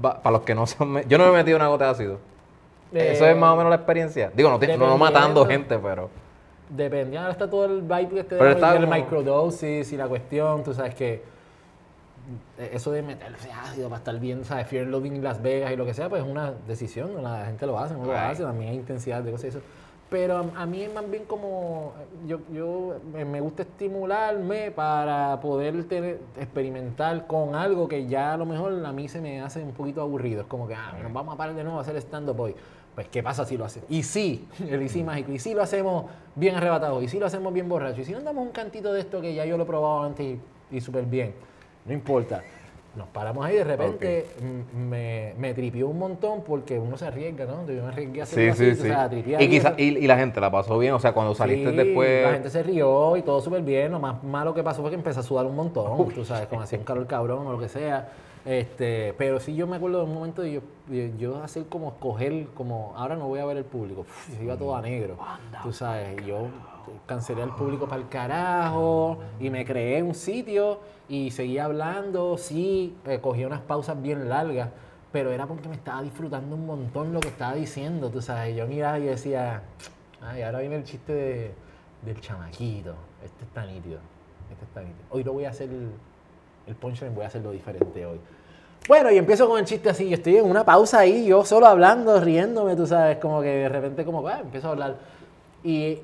para 0.00 0.30
los 0.30 0.42
que 0.42 0.54
no 0.54 0.66
son... 0.66 0.90
me- 0.92 1.04
Yo 1.06 1.18
no 1.18 1.24
me 1.24 1.30
he 1.30 1.36
metido 1.38 1.56
una 1.56 1.68
gota 1.68 1.86
de 1.86 1.90
ácido. 1.90 2.18
Eh, 2.92 3.10
eso 3.12 3.26
es 3.26 3.36
más 3.36 3.50
o 3.52 3.56
menos 3.56 3.70
la 3.70 3.76
experiencia. 3.76 4.30
Digo, 4.34 4.50
no, 4.50 4.58
no, 4.58 4.86
no 4.88 4.98
matando 4.98 5.44
gente, 5.46 5.78
pero... 5.78 6.08
Dependiendo, 6.70 7.20
ahora 7.20 7.32
está 7.32 7.48
todo 7.48 7.64
el 7.64 7.80
vibe 7.82 8.08
que 8.10 8.24
te 8.24 8.36
Pero 8.36 8.50
está 8.50 8.74
como- 8.74 8.86
microdosis 8.92 9.90
y 9.92 9.96
la 9.96 10.06
cuestión, 10.06 10.62
tú 10.62 10.74
sabes 10.74 10.94
que 10.94 11.14
eh, 11.14 11.22
eso 12.58 12.90
de 12.92 13.02
meterse 13.02 13.50
ácido 13.50 13.88
para 13.88 13.98
estar 13.98 14.18
viendo, 14.20 14.44
¿sabes? 14.44 14.66
Fear 14.66 14.84
en 14.86 15.22
Las 15.24 15.40
Vegas 15.42 15.72
y 15.72 15.76
lo 15.76 15.84
que 15.86 15.94
sea, 15.94 16.08
pues 16.08 16.22
es 16.22 16.28
una 16.28 16.52
decisión, 16.66 17.22
la 17.22 17.46
gente 17.46 17.66
lo 17.66 17.78
hace, 17.78 17.94
no 17.94 18.00
lo 18.04 18.12
Right. 18.12 18.22
hace, 18.32 18.42
también 18.42 18.70
hay 18.70 18.76
intensidad 18.76 19.22
de 19.22 19.30
cosas 19.30 19.44
y 19.46 19.48
eso. 19.48 19.60
Pero 20.10 20.38
a, 20.38 20.62
a 20.62 20.64
mí 20.66 20.82
es 20.82 20.92
más 20.94 21.08
bien 21.10 21.24
como, 21.26 21.92
yo, 22.26 22.38
yo 22.50 22.96
me- 23.12 23.24
me 23.26 23.40
gusta 23.42 23.62
estimularme 23.62 24.70
para 24.70 25.38
poder 25.40 25.84
tener, 25.84 26.18
experimentar 26.38 27.26
con 27.26 27.54
algo 27.54 27.88
que 27.88 28.06
ya 28.06 28.32
a 28.32 28.36
lo 28.38 28.46
mejor 28.46 28.84
a 28.86 28.92
mí 28.92 29.08
se 29.08 29.20
me 29.20 29.40
hace 29.42 29.62
un 29.62 29.72
poquito 29.72 30.00
aburrido. 30.00 30.40
Es 30.42 30.46
como 30.46 30.66
que, 30.66 30.74
ah, 30.74 30.94
nos 31.02 31.12
vamos 31.12 31.34
a 31.34 31.36
parar 31.36 31.54
de 31.54 31.62
nuevo 31.62 31.78
a 31.78 31.82
hacer 31.82 31.96
stand-up 31.96 32.40
hoy. 32.40 32.54
Pues, 32.94 33.06
¿qué 33.08 33.22
pasa 33.22 33.44
si 33.44 33.56
lo 33.58 33.64
hacemos? 33.66 33.88
Y 33.90 34.02
sí, 34.02 34.48
el 34.68 34.80
y 34.82 34.88
sí 34.88 35.04
mágico. 35.04 35.30
Y 35.32 35.38
si 35.38 35.52
lo 35.54 35.62
hacemos 35.62 36.06
bien 36.34 36.56
arrebatado. 36.56 37.02
Y 37.02 37.08
si 37.08 37.18
lo 37.18 37.26
hacemos 37.26 37.52
bien 37.52 37.68
borracho. 37.68 38.00
Y 38.00 38.04
si 38.04 38.12
nos 38.12 38.24
damos 38.24 38.44
un 38.46 38.50
cantito 38.52 38.92
de 38.94 39.00
esto 39.00 39.20
que 39.20 39.34
ya 39.34 39.44
yo 39.44 39.56
lo 39.58 39.64
he 39.64 39.66
probado 39.66 40.02
antes 40.04 40.24
y, 40.26 40.76
y 40.76 40.80
súper 40.80 41.04
bien. 41.04 41.34
No 41.88 41.94
importa. 41.94 42.42
Nos 42.96 43.06
paramos 43.08 43.44
ahí 43.44 43.56
de 43.56 43.64
repente. 43.64 44.26
Me, 44.76 45.34
me 45.38 45.54
tripió 45.54 45.88
un 45.88 45.98
montón 45.98 46.42
porque 46.42 46.78
uno 46.78 46.96
se 46.96 47.06
arriesga, 47.06 47.44
¿no? 47.44 47.66
Yo 47.66 47.82
me 47.82 47.88
arriesgué 47.88 48.20
a 48.20 48.24
hacerlo 48.24 48.54
Sí, 48.54 48.64
sí, 48.64 48.70
o 48.72 48.82
sí. 48.82 48.88
sea, 48.88 49.10
Y, 49.40 49.48
quizá- 49.48 49.74
y, 49.78 49.84
y 49.98 50.06
la 50.06 50.16
gente 50.18 50.40
la 50.40 50.50
pasó 50.50 50.78
bien, 50.78 50.94
o 50.94 50.98
sea, 50.98 51.12
cuando 51.12 51.34
saliste 51.34 51.70
después... 51.72 52.24
La 52.24 52.32
gente 52.32 52.50
se 52.50 52.62
rió 52.62 53.16
y 53.16 53.22
todo 53.22 53.40
súper 53.40 53.62
bien. 53.62 53.92
Lo 53.92 54.00
más 54.00 54.22
malo 54.24 54.52
que 54.54 54.62
pasó 54.64 54.80
fue 54.82 54.90
que 54.90 54.96
empecé 54.96 55.20
a 55.20 55.22
sudar 55.22 55.46
un 55.46 55.54
montón, 55.54 56.08
tú 56.08 56.24
sabes, 56.24 56.46
como 56.48 56.62
hacía 56.62 56.78
un 56.78 56.84
calor 56.84 57.06
cabrón 57.06 57.46
o 57.46 57.52
lo 57.52 57.58
que 57.58 57.68
sea. 57.68 58.08
Este, 58.44 59.14
pero 59.18 59.38
sí 59.40 59.54
yo 59.54 59.66
me 59.66 59.76
acuerdo 59.76 59.98
de 59.98 60.04
un 60.04 60.14
momento 60.14 60.42
de 60.42 60.52
yo, 60.52 60.60
de 60.86 61.12
yo 61.18 61.42
hacer 61.42 61.66
como 61.66 61.88
escoger, 61.88 62.46
como 62.54 62.94
ahora 62.96 63.14
no 63.14 63.28
voy 63.28 63.40
a 63.40 63.44
ver 63.44 63.58
el 63.58 63.64
público, 63.64 64.02
Uf, 64.02 64.34
se 64.36 64.42
iba 64.42 64.56
todo 64.56 64.74
a 64.74 64.80
negro, 64.80 65.16
tú 65.62 65.70
sabes, 65.72 66.16
y 66.22 66.26
yo 66.26 66.46
cancelé 67.06 67.42
al 67.42 67.54
público 67.54 67.86
para 67.86 68.00
el 68.02 68.08
carajo 68.08 69.18
y 69.40 69.50
me 69.50 69.64
creé 69.64 70.02
un 70.02 70.14
sitio 70.14 70.80
y 71.08 71.30
seguía 71.30 71.64
hablando, 71.64 72.36
sí, 72.38 72.96
eh, 73.06 73.18
cogía 73.20 73.46
unas 73.46 73.60
pausas 73.60 74.00
bien 74.00 74.28
largas, 74.28 74.68
pero 75.12 75.30
era 75.30 75.46
porque 75.46 75.68
me 75.68 75.74
estaba 75.76 76.02
disfrutando 76.02 76.54
un 76.56 76.66
montón 76.66 77.12
lo 77.12 77.20
que 77.20 77.28
estaba 77.28 77.54
diciendo, 77.54 78.10
tú 78.10 78.20
sabes, 78.20 78.54
yo 78.56 78.66
miraba 78.66 78.98
y 78.98 79.04
decía, 79.04 79.62
ay, 80.20 80.42
ahora 80.42 80.58
viene 80.60 80.76
el 80.76 80.84
chiste 80.84 81.12
de- 81.12 81.54
del 82.02 82.20
chamaquito, 82.20 82.94
este 83.24 83.44
está 83.44 83.64
nítido, 83.64 83.98
este 84.50 84.64
está 84.64 84.80
nítido, 84.80 85.04
hoy 85.10 85.24
lo 85.24 85.32
voy 85.32 85.44
a 85.46 85.50
hacer 85.50 85.68
el 86.66 86.74
punchline 86.74 87.14
voy 87.14 87.24
a 87.24 87.28
hacerlo 87.28 87.50
diferente 87.50 88.04
hoy. 88.04 88.20
Bueno, 88.86 89.10
y 89.10 89.16
empiezo 89.18 89.48
con 89.48 89.58
el 89.58 89.64
chiste 89.64 89.88
así, 89.90 90.08
yo 90.08 90.14
estoy 90.16 90.36
en 90.36 90.44
una 90.44 90.64
pausa 90.64 91.00
ahí, 91.00 91.26
yo 91.26 91.44
solo 91.44 91.66
hablando, 91.66 92.20
riéndome, 92.20 92.76
tú 92.76 92.86
sabes, 92.86 93.16
como 93.18 93.40
que 93.40 93.48
de 93.48 93.68
repente 93.68 94.04
como, 94.04 94.26
ah, 94.28 94.40
empiezo 94.40 94.68
a 94.68 94.70
hablar. 94.72 94.96
Y, 95.64 95.98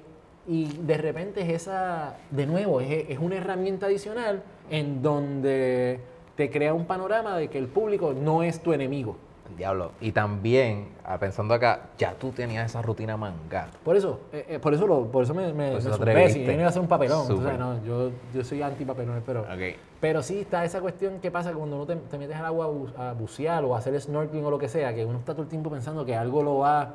y 0.47 0.67
de 0.79 0.97
repente 0.99 1.41
es 1.43 1.49
esa, 1.63 2.17
de 2.31 2.47
nuevo, 2.47 2.81
es, 2.81 3.07
es 3.09 3.19
una 3.19 3.37
herramienta 3.37 3.87
adicional 3.87 4.43
en 4.71 5.03
donde 5.03 6.01
te 6.37 6.51
crea 6.51 6.75
un 6.75 6.85
panorama 6.87 7.37
de 7.37 7.49
que 7.49 7.59
el 7.59 7.67
público 7.69 8.13
no 8.15 8.43
es 8.43 8.61
tu 8.63 8.73
enemigo. 8.73 9.17
Diablo. 9.57 9.93
Y 10.01 10.11
también, 10.13 10.89
ah, 11.05 11.19
pensando 11.19 11.55
acá, 11.55 11.91
ya 11.99 12.15
tú 12.15 12.31
tenías 12.31 12.65
esa 12.71 12.83
rutina 12.83 13.17
manga. 13.17 13.69
Por 13.85 13.95
eso, 13.95 14.21
eh, 14.33 14.47
eh, 14.49 14.59
por 14.59 14.75
eso, 14.75 14.87
lo, 14.87 15.05
por 15.07 15.23
eso 15.23 15.35
me, 15.35 15.53
me, 15.53 15.71
Por 15.71 15.79
eso 15.81 15.99
me 16.05 16.29
si 16.31 16.41
yo 16.41 16.47
no 16.49 16.55
iba 16.55 16.65
a 16.65 16.69
hacer 16.71 16.83
un 16.83 16.89
papelón. 16.89 17.29
no, 17.59 17.85
yo, 17.85 18.11
yo 18.35 18.43
soy 18.43 18.63
anti 18.63 18.85
papelones, 18.85 19.23
pero, 19.25 19.43
Ok. 19.43 19.77
pero 20.01 20.23
sí 20.23 20.41
está 20.41 20.65
esa 20.65 20.81
cuestión 20.81 21.21
que 21.21 21.31
pasa 21.31 21.53
cuando 21.53 21.77
uno 21.77 21.87
te, 21.87 21.95
te 21.95 22.19
metes 22.19 22.37
al 22.37 22.47
agua 22.47 22.67
a, 22.67 22.69
bu- 22.71 22.99
a 22.99 23.13
bucear 23.13 23.65
o 23.65 23.75
a 23.77 23.79
hacer 23.79 24.01
snorkeling 24.01 24.45
o 24.45 24.51
lo 24.51 24.59
que 24.59 24.69
sea, 24.69 24.95
que 24.95 25.05
uno 25.05 25.19
está 25.19 25.35
todo 25.35 25.43
el 25.43 25.49
tiempo 25.49 25.71
pensando 25.71 26.05
que 26.07 26.17
algo 26.17 26.43
lo 26.43 26.59
va 26.59 26.95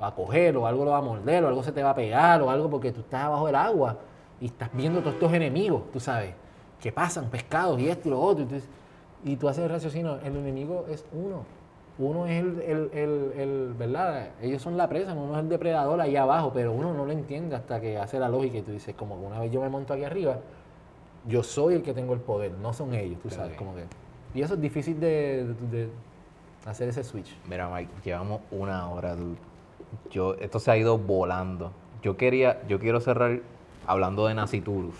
a 0.00 0.14
coger 0.14 0.56
o 0.56 0.66
algo 0.66 0.84
lo 0.84 0.90
va 0.92 0.98
a 0.98 1.02
morder 1.02 1.44
o 1.44 1.48
algo 1.48 1.62
se 1.62 1.72
te 1.72 1.82
va 1.82 1.90
a 1.90 1.94
pegar 1.94 2.42
o 2.42 2.50
algo 2.50 2.68
porque 2.68 2.92
tú 2.92 3.00
estás 3.00 3.22
abajo 3.24 3.46
del 3.46 3.54
agua 3.56 3.96
y 4.40 4.46
estás 4.46 4.68
viendo 4.72 5.00
todos 5.00 5.14
estos 5.14 5.32
enemigos, 5.32 5.90
tú 5.92 5.98
sabes, 6.00 6.34
que 6.80 6.92
pasan, 6.92 7.26
pescados 7.30 7.80
y 7.80 7.88
esto 7.88 8.08
y 8.08 8.10
lo 8.10 8.20
otro. 8.20 8.44
Y 8.44 8.46
tú, 8.46 8.54
y 9.24 9.36
tú 9.36 9.48
haces 9.48 9.64
el 9.64 9.70
raciocinio, 9.70 10.18
el 10.22 10.36
enemigo 10.36 10.84
es 10.90 11.04
uno. 11.12 11.44
Uno 11.98 12.26
es 12.26 12.42
el, 12.42 12.60
el, 12.60 12.90
el, 12.92 13.32
el- 13.40 13.74
¿verdad? 13.78 14.28
Ellos 14.42 14.60
son 14.60 14.76
la 14.76 14.86
presa, 14.86 15.14
uno 15.14 15.32
es 15.32 15.40
el 15.40 15.48
depredador 15.48 15.98
ahí 16.02 16.14
abajo, 16.16 16.50
pero 16.52 16.72
uno 16.72 16.92
no 16.92 17.06
lo 17.06 17.12
entiende 17.12 17.56
hasta 17.56 17.80
que 17.80 17.96
hace 17.96 18.18
la 18.18 18.28
lógica 18.28 18.58
y 18.58 18.62
tú 18.62 18.72
dices, 18.72 18.94
como 18.94 19.18
que 19.18 19.24
una 19.26 19.40
vez 19.40 19.50
yo 19.50 19.62
me 19.62 19.70
monto 19.70 19.94
aquí 19.94 20.04
arriba, 20.04 20.36
yo 21.26 21.42
soy 21.42 21.74
el 21.74 21.82
que 21.82 21.94
tengo 21.94 22.12
el 22.12 22.20
poder, 22.20 22.52
no 22.52 22.74
son 22.74 22.92
ellos, 22.92 23.18
tú 23.22 23.30
sabes, 23.30 23.56
como 23.56 23.74
que... 23.74 23.84
Y 24.34 24.42
eso 24.42 24.52
es 24.54 24.60
difícil 24.60 25.00
de, 25.00 25.46
de- 25.70 25.84
de 25.86 25.88
hacer 26.66 26.88
ese 26.90 27.02
switch. 27.02 27.34
Mira, 27.48 27.68
Mike, 27.70 27.90
llevamos 28.04 28.42
una 28.50 28.90
hora, 28.90 29.16
dude. 29.16 29.36
Yo, 30.10 30.34
esto 30.34 30.58
se 30.58 30.70
ha 30.70 30.76
ido 30.76 30.98
volando. 30.98 31.72
Yo 32.02 32.16
quería, 32.16 32.60
yo 32.68 32.78
quiero 32.78 33.00
cerrar 33.00 33.40
hablando 33.86 34.26
de 34.26 34.34
Naciturus. 34.34 34.94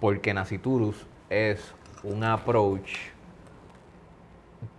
Porque 0.00 0.34
Naciturus 0.34 1.06
es 1.30 1.74
un 2.04 2.22
approach 2.24 2.90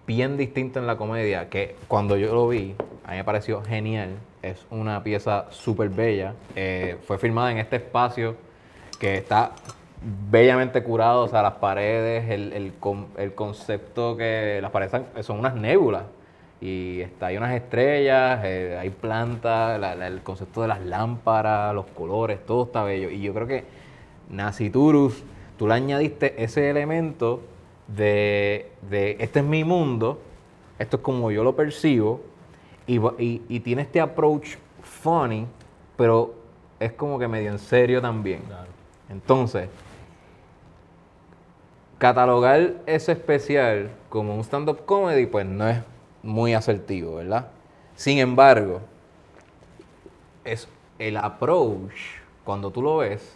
bien 0.06 0.38
distinto 0.38 0.80
en 0.80 0.88
la 0.88 0.98
comedia. 0.98 1.50
Que 1.50 1.76
cuando 1.88 2.18
yo 2.18 2.34
lo 2.34 2.48
vi, 2.48 2.76
a 3.06 3.12
mí 3.12 3.18
me 3.18 3.24
pareció 3.24 3.62
genial. 3.64 4.10
Es 4.42 4.66
una 4.70 5.04
pieza 5.04 5.46
súper 5.50 5.90
bella. 5.90 6.34
Eh, 6.56 6.98
fue 7.06 7.18
filmada 7.18 7.52
en 7.52 7.58
este 7.58 7.78
espacio 7.78 8.36
que 9.00 9.16
está 9.16 9.52
bellamente 10.30 10.84
curado, 10.84 11.24
o 11.24 11.28
sea, 11.28 11.42
las 11.42 11.54
paredes, 11.54 12.30
el, 12.30 12.54
el 12.54 12.74
el 13.18 13.34
concepto 13.34 14.16
que 14.16 14.60
las 14.62 14.70
paredes 14.72 14.92
son- 14.92 15.24
son 15.24 15.40
unas 15.40 15.56
nébulas 15.56 16.04
y 16.60 17.01
está, 17.01 17.28
hay 17.28 17.38
unas 17.38 17.53
estrellas, 17.53 18.41
eh, 18.43 18.78
hay 18.80 18.89
plantas, 18.89 19.80
la- 19.80 19.95
la- 19.95 20.08
el 20.08 20.22
concepto 20.24 20.62
de 20.64 20.68
las 20.68 20.82
lámparas, 20.86 21.74
los 21.76 21.86
colores, 21.88 22.43
todo 22.45 22.64
está 22.64 22.84
bello. 22.84 23.10
Y 23.12 23.22
yo 23.22 23.34
creo 23.34 23.45
que 23.47 23.64
Naciturus, 24.30 25.24
tú 25.58 25.68
le 25.68 25.76
añadiste 25.76 26.43
ese 26.43 26.70
elemento 26.70 27.41
de, 27.88 28.72
de 28.89 29.18
este 29.20 29.39
es 29.39 29.45
mi 29.45 29.64
mundo, 29.64 30.20
esto 30.80 30.97
es 30.97 31.03
como 31.03 31.32
yo 31.32 31.43
lo 31.43 31.55
percibo, 31.55 32.22
y, 32.88 32.97
y, 33.22 33.41
y 33.49 33.60
tiene 33.60 33.84
este 33.84 34.01
approach 34.01 34.55
funny, 34.82 35.45
pero 35.95 36.34
es 36.80 36.91
como 36.93 37.20
que 37.20 37.28
medio 37.28 37.51
en 37.51 37.60
serio 37.60 38.01
también. 38.01 38.41
Entonces, 39.10 39.70
catalogar 41.97 42.74
ese 42.86 43.12
especial 43.14 43.89
como 44.10 44.36
un 44.36 44.41
stand-up 44.43 44.86
comedy, 44.86 45.26
pues 45.26 45.45
no 45.45 45.68
es 45.68 45.78
muy 46.28 46.54
asertivo, 46.56 47.16
¿verdad? 47.18 47.48
Sin 47.96 48.20
embargo, 48.20 48.82
es 50.44 50.68
el 51.00 51.18
approach, 51.18 51.94
cuando 52.44 52.72
tú 52.72 52.82
lo 52.82 52.98
ves, 52.98 53.36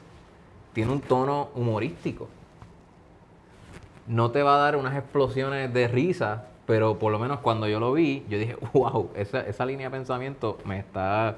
tiene 0.73 0.91
un 0.91 1.01
tono 1.01 1.49
humorístico. 1.55 2.27
No 4.07 4.31
te 4.31 4.43
va 4.43 4.55
a 4.55 4.59
dar 4.59 4.75
unas 4.75 4.95
explosiones 4.97 5.73
de 5.73 5.87
risa, 5.87 6.45
pero 6.65 6.97
por 6.99 7.11
lo 7.11 7.19
menos 7.19 7.39
cuando 7.39 7.67
yo 7.67 7.79
lo 7.79 7.93
vi, 7.93 8.25
yo 8.29 8.37
dije, 8.37 8.57
wow, 8.73 9.09
esa, 9.15 9.41
esa 9.41 9.65
línea 9.65 9.89
de 9.89 9.91
pensamiento 9.97 10.57
me 10.65 10.79
está, 10.79 11.37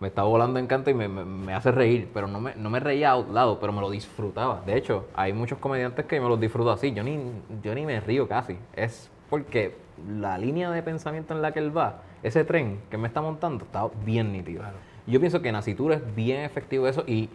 me 0.00 0.08
está 0.08 0.22
volando 0.24 0.58
en 0.58 0.66
canto 0.66 0.90
y 0.90 0.94
me, 0.94 1.08
me- 1.08 1.24
me 1.24 1.54
hace 1.54 1.72
reír, 1.72 2.10
pero 2.14 2.26
no 2.28 2.40
me, 2.40 2.54
no 2.56 2.70
me 2.70 2.80
reía 2.80 3.12
out 3.12 3.30
loud, 3.30 3.58
pero 3.60 3.72
me 3.72 3.80
lo 3.80 3.90
disfrutaba. 3.90 4.62
De 4.66 4.76
hecho, 4.76 5.06
hay 5.14 5.32
muchos 5.32 5.58
comediantes 5.58 6.06
que 6.06 6.20
me 6.20 6.28
los 6.28 6.40
disfruto 6.40 6.72
así, 6.72 6.92
yo 6.94 7.02
ni, 7.04 7.20
yo 7.62 7.74
ni 7.74 7.86
me 7.86 8.00
río 8.00 8.28
casi. 8.28 8.58
Es 8.74 9.10
porque 9.30 9.74
la 10.18 10.36
línea 10.38 10.70
de 10.70 10.82
pensamiento 10.82 11.34
en 11.34 11.42
la 11.42 11.52
que 11.52 11.58
él 11.60 11.76
va, 11.76 12.02
ese 12.22 12.44
tren 12.44 12.80
que 12.90 12.96
me 12.98 13.08
está 13.08 13.20
montando, 13.20 13.64
está 13.64 13.88
bien 14.04 14.32
nítido. 14.32 14.62
Yo 15.06 15.20
pienso 15.20 15.42
que 15.42 15.52
Nacitura 15.52 15.96
es 15.96 16.14
bien 16.14 16.40
efectivo 16.42 16.88
eso 16.88 17.04
y, 17.06 17.28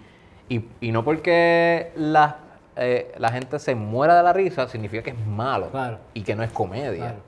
y, 0.49 0.65
y 0.81 0.91
no 0.91 1.03
porque 1.03 1.91
la, 1.95 2.37
eh, 2.75 3.13
la 3.17 3.31
gente 3.31 3.59
se 3.59 3.75
muera 3.75 4.17
de 4.17 4.23
la 4.23 4.33
risa 4.33 4.67
significa 4.67 5.03
que 5.03 5.11
es 5.11 5.27
malo 5.27 5.69
Claro. 5.69 5.99
y 6.13 6.23
que 6.23 6.35
no 6.35 6.43
es 6.43 6.51
comedia. 6.51 6.97
Claro. 6.97 7.19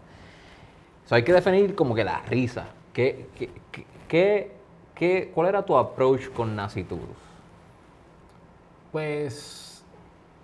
So, 1.05 1.15
hay 1.15 1.23
que 1.23 1.33
definir 1.33 1.75
como 1.75 1.93
que 1.93 2.03
la 2.03 2.19
risa. 2.21 2.65
¿Qué, 2.93 3.27
qué, 3.37 3.49
qué- 3.71 3.85
qué- 4.07 4.51
qué- 4.95 5.31
cuál 5.33 5.47
era 5.49 5.63
tu 5.63 5.77
approach 5.77 6.29
con 6.29 6.55
Naciturus? 6.55 7.05
Pues, 8.91 9.83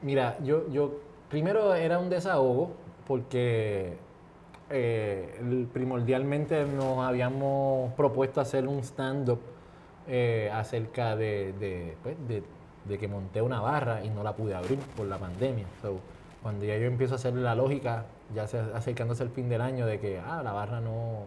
mira, 0.01 0.37
yo, 0.43 0.69
yo 0.69 0.99
primero 1.29 1.73
era 1.75 1.99
un 1.99 2.09
desahogo 2.09 2.71
porque 3.05 3.97
eh, 4.69 5.67
primordialmente 5.73 6.65
nos 6.65 6.99
habíamos 7.05 7.93
propuesto 7.93 8.41
hacer 8.41 8.67
un 8.67 8.79
stand-up 8.79 9.39
eh, 10.07 10.49
acerca 10.53 11.15
de, 11.15 11.53
de, 11.53 11.95
pues, 12.03 12.15
de- 12.27 12.43
que 12.97 13.07
monté 13.09 13.41
una 13.41 13.59
barra 13.59 14.05
y 14.05 14.09
no 14.09 14.23
la 14.23 14.33
pude 14.33 14.55
abrir 14.55 14.79
por 14.95 15.05
la 15.07 15.17
pandemia. 15.17 15.65
So, 15.81 15.99
cuando 16.41 16.63
ya 16.63 16.77
yo 16.77 16.85
empiezo 16.85 17.15
a 17.15 17.17
hacer 17.17 17.33
la 17.33 17.53
lógica, 17.53 18.05
ya 18.33 18.47
se, 18.47 18.59
acercándose 18.59 19.23
el 19.23 19.29
fin 19.29 19.49
del 19.49 19.59
año, 19.59 19.85
de 19.85 19.99
que 19.99 20.19
ah, 20.19 20.41
la 20.41 20.53
barra 20.53 20.79
no, 20.79 21.25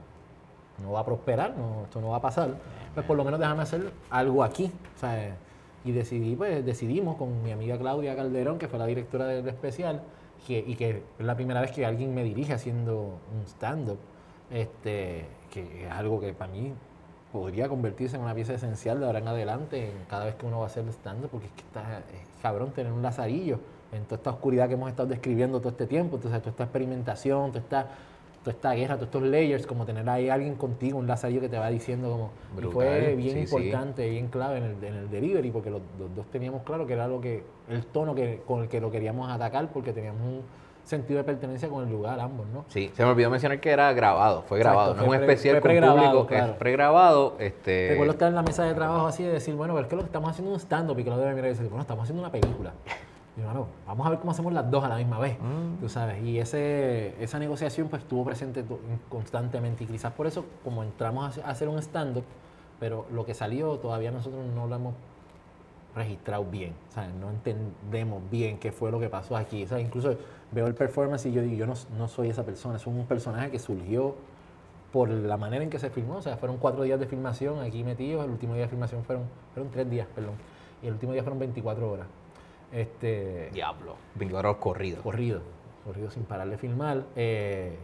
no 0.83 0.93
va 0.93 1.01
a 1.01 1.05
prosperar, 1.05 1.55
no, 1.59 1.85
esto 1.85 2.01
no 2.01 2.09
va 2.11 2.17
a 2.17 2.21
pasar, 2.23 2.49
pues 2.95 3.05
por 3.05 3.19
lo 3.19 3.25
menos 3.25 3.39
déjame 3.39 3.63
hacer 3.63 3.91
algo 4.09 4.43
aquí. 4.43 4.73
sea, 4.99 5.37
Y 5.85 5.93
decidí, 5.93 6.35
pues 6.35 6.65
decidimos 6.65 7.17
con 7.17 7.43
mi 7.43 7.53
amiga 7.53 7.77
Claudia 7.77 8.17
Calderón, 8.17 8.59
que 8.59 8.67
fue 8.69 8.79
la 8.79 8.87
directora 8.87 9.27
del 9.27 9.47
especial, 9.47 10.01
que- 10.47 10.65
y 10.67 10.75
que 10.77 11.03
es 11.19 11.25
la 11.25 11.35
primera 11.37 11.61
vez 11.61 11.71
que 11.73 11.85
alguien 11.87 12.15
me 12.15 12.25
dirige 12.25 12.53
haciendo 12.53 13.19
un 13.35 13.47
stand-up, 13.47 13.99
este, 14.51 15.27
que 15.51 15.85
es 15.87 15.91
algo 15.91 16.21
que 16.21 16.33
para 16.33 16.51
mí 16.53 16.73
podría 17.33 17.69
convertirse 17.69 18.17
en 18.17 18.23
una 18.23 18.35
pieza 18.35 18.55
esencial 18.55 18.99
de 19.01 19.07
ahora 19.07 19.21
en 19.21 19.29
adelante, 19.29 19.91
en 19.91 20.05
cada 20.09 20.25
vez 20.25 20.35
que 20.35 20.47
uno 20.47 20.59
va 20.59 20.65
a 20.65 20.67
hacer 20.67 20.85
stand-up, 20.89 21.31
porque 21.31 21.47
es 21.47 21.53
que 21.53 21.61
está 21.63 21.99
es 21.99 22.43
cabrón 22.43 22.73
tener 22.73 22.93
un 22.93 23.03
lazarillo 23.03 23.61
en 23.93 24.05
toda 24.05 24.17
esta 24.17 24.31
oscuridad 24.31 24.69
que 24.69 24.75
hemos 24.75 24.91
estado 24.91 25.09
describiendo 25.09 25.59
todo 25.61 25.71
este 25.71 25.87
tiempo, 25.87 26.17
entonces 26.17 26.41
toda 26.41 26.51
esta 26.51 26.65
experimentación, 26.65 27.49
toda 27.53 27.61
esta, 27.61 27.87
toda 28.43 28.53
esta 28.53 28.73
guerra, 28.73 28.95
todos 28.95 29.09
estos 29.09 29.23
layers, 29.23 29.67
como 29.67 29.85
tener 29.85 30.09
ahí 30.09 30.29
alguien 30.31 30.55
contigo, 30.55 30.99
un 30.99 31.07
lazarillo 31.07 31.41
que 31.43 31.49
te 31.49 31.59
va 31.59 31.69
diciendo 31.69 32.11
como... 32.11 32.31
y 32.59 32.73
fue 32.73 33.15
bien 33.15 33.37
sí, 33.37 33.47
sí. 33.47 33.55
importante, 33.57 34.09
bien 34.09 34.29
clave 34.29 34.59
en 34.59 34.65
el, 34.65 34.85
en 34.85 34.95
el 34.95 35.11
delivery, 35.11 35.51
porque 35.51 35.71
los, 35.71 35.83
los 35.99 36.15
dos 36.17 36.27
teníamos 36.31 36.63
claro 36.63 36.87
que 36.87 36.95
era 36.95 37.07
lo 37.07 37.21
que 37.21 37.43
el 37.69 37.85
tono 37.87 38.15
que, 38.15 38.41
con 38.47 38.63
el 38.63 38.69
que 38.69 38.81
lo 38.81 38.91
queríamos 38.91 39.31
atacar, 39.31 39.69
porque 39.73 39.93
teníamos 39.93 40.23
un 40.23 40.43
sentido 40.85 41.19
de 41.19 41.25
pertenencia 41.25 41.69
con 41.69 41.85
el 41.87 41.93
lugar 41.93 42.19
ambos, 42.19 42.47
¿no? 42.49 42.65
Sí, 42.69 42.91
se 42.95 43.05
me 43.05 43.11
olvidó 43.11 43.29
mencionar 43.31 43.61
que 43.61 43.71
era 43.71 43.93
grabado, 43.93 44.43
fue 44.43 44.59
grabado, 44.59 44.93
Exacto, 44.93 45.07
no 45.07 45.13
es 45.15 45.19
un 45.21 45.27
fue 45.27 45.27
pre- 45.27 45.35
especial 45.35 45.61
con 45.61 45.95
público, 46.01 46.27
claro. 46.27 46.53
es 46.53 46.59
pregrabado. 46.59 47.37
Este, 47.39 47.89
Recuerdo 47.91 48.13
estar 48.15 48.29
en 48.31 48.35
la 48.35 48.43
mesa 48.43 48.65
de 48.65 48.75
trabajo 48.75 49.07
así 49.07 49.23
de 49.23 49.33
decir, 49.33 49.55
bueno, 49.55 49.75
pero 49.75 49.85
es 49.85 49.91
que 49.91 49.97
lo 49.97 50.03
que 50.03 50.07
estamos 50.07 50.31
haciendo 50.31 50.51
es 50.53 50.55
un 50.57 50.61
stand-up 50.67 50.99
y 50.99 51.05
que 51.05 51.11
lo 51.11 51.19
debe 51.19 51.35
mirar 51.35 51.47
y 51.51 51.53
decir, 51.53 51.69
bueno, 51.69 51.83
estamos 51.83 52.05
haciendo 52.05 52.23
una 52.23 52.33
película. 52.33 52.73
Y 53.41 53.45
bueno, 53.45 53.67
vamos 53.87 54.07
a 54.07 54.11
ver 54.11 54.19
cómo 54.19 54.33
hacemos 54.33 54.53
las 54.53 54.71
dos 54.71 54.85
a 54.85 54.89
la 54.89 54.97
misma 54.97 55.19
vez, 55.19 55.39
Mm. 55.41 55.81
tú 55.81 55.89
sabes. 55.89 56.23
Y 56.23 56.39
ese, 56.39 57.15
esa 57.23 57.39
negociación 57.39 57.89
pues 57.89 58.03
estuvo 58.03 58.25
presente 58.25 58.63
constantemente 59.09 59.85
y 59.85 59.87
quizás 59.87 60.13
por 60.13 60.27
eso 60.27 60.45
como 60.63 60.83
entramos 60.83 61.39
a 61.39 61.49
hacer- 61.51 61.69
un 61.69 61.79
stand-up, 61.79 62.25
pero 62.79 63.07
lo 63.13 63.25
que 63.25 63.33
salió 63.35 63.79
todavía 63.79 64.11
nosotros 64.11 64.45
no 64.55 64.67
lo 64.67 64.75
hemos 64.77 64.95
registrado 65.95 66.45
bien, 66.45 66.73
¿sabes? 66.91 67.13
No 67.15 67.31
entendemos 67.31 68.23
bien 68.31 68.59
qué 68.59 68.73
fue 68.73 68.91
lo 68.91 69.01
que 69.01 69.09
pasó 69.09 69.37
aquí. 69.37 69.65
O 69.65 69.69
sea, 69.69 69.81
incluso 69.81 70.15
veo 70.53 70.67
el 70.67 70.75
performance 70.75 71.27
y 71.27 71.33
yo 71.33 71.43
digo, 71.43 71.57
yo 71.57 71.67
no, 71.67 71.75
no 71.99 72.09
soy 72.09 72.29
esa 72.31 72.45
persona, 72.45 72.77
es 72.77 72.87
un 72.87 73.05
personaje 73.07 73.51
que 73.51 73.59
surgió 73.59 74.15
por 74.93 75.09
la 75.09 75.37
manera 75.37 75.63
en 75.65 75.71
que 75.71 75.79
se 75.79 75.91
filmó. 75.91 76.17
O 76.17 76.23
sea, 76.23 76.37
fueron 76.37 76.59
cuatro 76.59 76.83
días 76.85 76.99
de 77.01 77.07
filmación 77.07 77.61
aquí 77.61 77.83
metidos, 77.85 78.25
el 78.25 78.31
último 78.31 78.55
día 78.55 78.63
de 78.65 78.69
filmación 78.69 79.03
fueron, 79.05 79.25
fueron 79.55 79.71
tres 79.73 79.89
días, 79.91 80.07
perdón, 80.15 80.35
y 80.83 80.87
el 80.87 80.93
último 80.95 81.13
día 81.13 81.23
fueron 81.23 81.39
24 81.39 81.91
horas. 81.91 82.07
Este, 82.73 83.51
Diablo, 83.53 83.97
24 84.15 84.51
horas 84.51 84.63
corrido. 84.63 85.03
corrido, 85.03 85.41
corrido 85.85 86.11
sin 86.11 86.23
parar 86.25 86.49
de 86.49 86.57
filmar. 86.59 87.03
eh, 87.17 87.77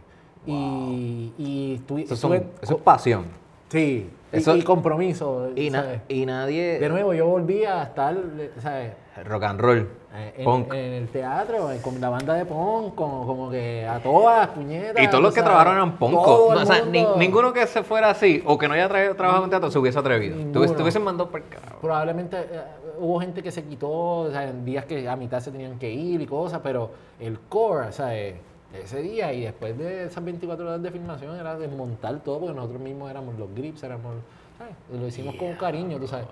Y, 0.45 1.33
y 1.37 1.75
estu- 1.77 1.99
Eso, 2.03 2.15
son- 2.15 2.33
estuve- 2.35 2.53
eso 2.61 2.75
es 2.77 2.81
pasión. 2.81 3.25
sí, 3.69 4.09
eso- 4.31 4.55
y, 4.55 4.61
compromiso. 4.63 5.49
Y, 5.57 5.69
na- 5.69 5.81
¿sabes? 5.83 6.01
y 6.07 6.25
nadie... 6.25 6.79
De 6.79 6.87
nuevo, 6.87 7.13
yo 7.13 7.25
volví 7.27 7.65
a 7.65 7.83
estar, 7.83 8.15
¿sabes? 8.59 8.93
Rock 9.25 9.43
and 9.43 9.59
roll, 9.59 9.87
Eh, 10.15 10.33
En, 10.37 10.45
punk. 10.45 10.73
en 10.73 10.93
el 10.93 11.07
teatro, 11.09 11.71
eh, 11.71 11.79
con 11.81 11.99
la 12.01 12.09
banda 12.09 12.33
de 12.33 12.45
punk, 12.45 12.95
como, 12.95 13.25
como 13.27 13.51
que 13.51 13.85
a 13.87 13.99
todas, 14.01 14.47
puñetas. 14.49 15.03
y 15.03 15.07
todos 15.09 15.21
los 15.23 15.31
que 15.33 15.41
sea, 15.41 15.45
trabajaron 15.45 15.75
eran 15.75 15.97
punkos. 15.97 16.51
el 16.51 16.57
o 16.57 16.65
sea, 16.65 16.85
ni- 16.85 17.05
ninguno 17.17 17.53
que 17.53 17.67
se 17.67 17.83
fuera 17.83 18.09
así 18.09 18.41
o 18.45 18.57
que 18.57 18.67
no 18.67 18.73
haya 18.73 18.89
tra- 18.89 19.15
trabajado 19.15 19.43
en 19.43 19.49
teatro 19.51 19.69
se 19.69 19.77
hubiese 19.79 19.99
atrevido. 19.99 20.35
Te 20.51 20.81
hubiesen 20.81 21.03
mandado 21.03 21.29
por 21.29 21.41
carajo. 21.43 21.77
Probablemente 21.81 22.37
eh, 22.39 22.61
hubo 22.99 23.19
gente 23.19 23.43
que 23.43 23.51
se 23.51 23.63
quitó, 23.63 23.89
o 23.91 24.31
sea, 24.31 24.43
en 24.49 24.65
días 24.65 24.85
que 24.85 25.07
a 25.07 25.15
mitad 25.15 25.39
se 25.39 25.51
tenían 25.51 25.77
que 25.77 25.91
ir 25.91 26.19
y 26.21 26.25
cosas, 26.25 26.61
pero 26.63 26.89
el 27.19 27.39
core, 27.41 27.87
o 27.89 27.91
sea, 27.91 28.15
ese 28.15 29.01
día 29.01 29.31
y 29.33 29.41
después 29.41 29.77
de 29.77 30.05
esas 30.05 30.23
24 30.23 30.65
horas 30.67 30.81
de 30.81 30.91
filmación 30.91 31.35
era 31.35 31.55
desmontar 31.57 32.19
todo 32.19 32.39
porque 32.39 32.55
nosotros 32.55 32.81
mismos 32.81 33.09
éramos 33.11 33.37
los 33.37 33.53
grips, 33.53 33.83
éramos, 33.83 34.15
¿sabes? 34.57 34.73
Lo 34.99 35.07
hicimos 35.07 35.35
con 35.35 35.53
cariño, 35.53 35.97
tú 35.99 36.07
sabes. 36.07 36.25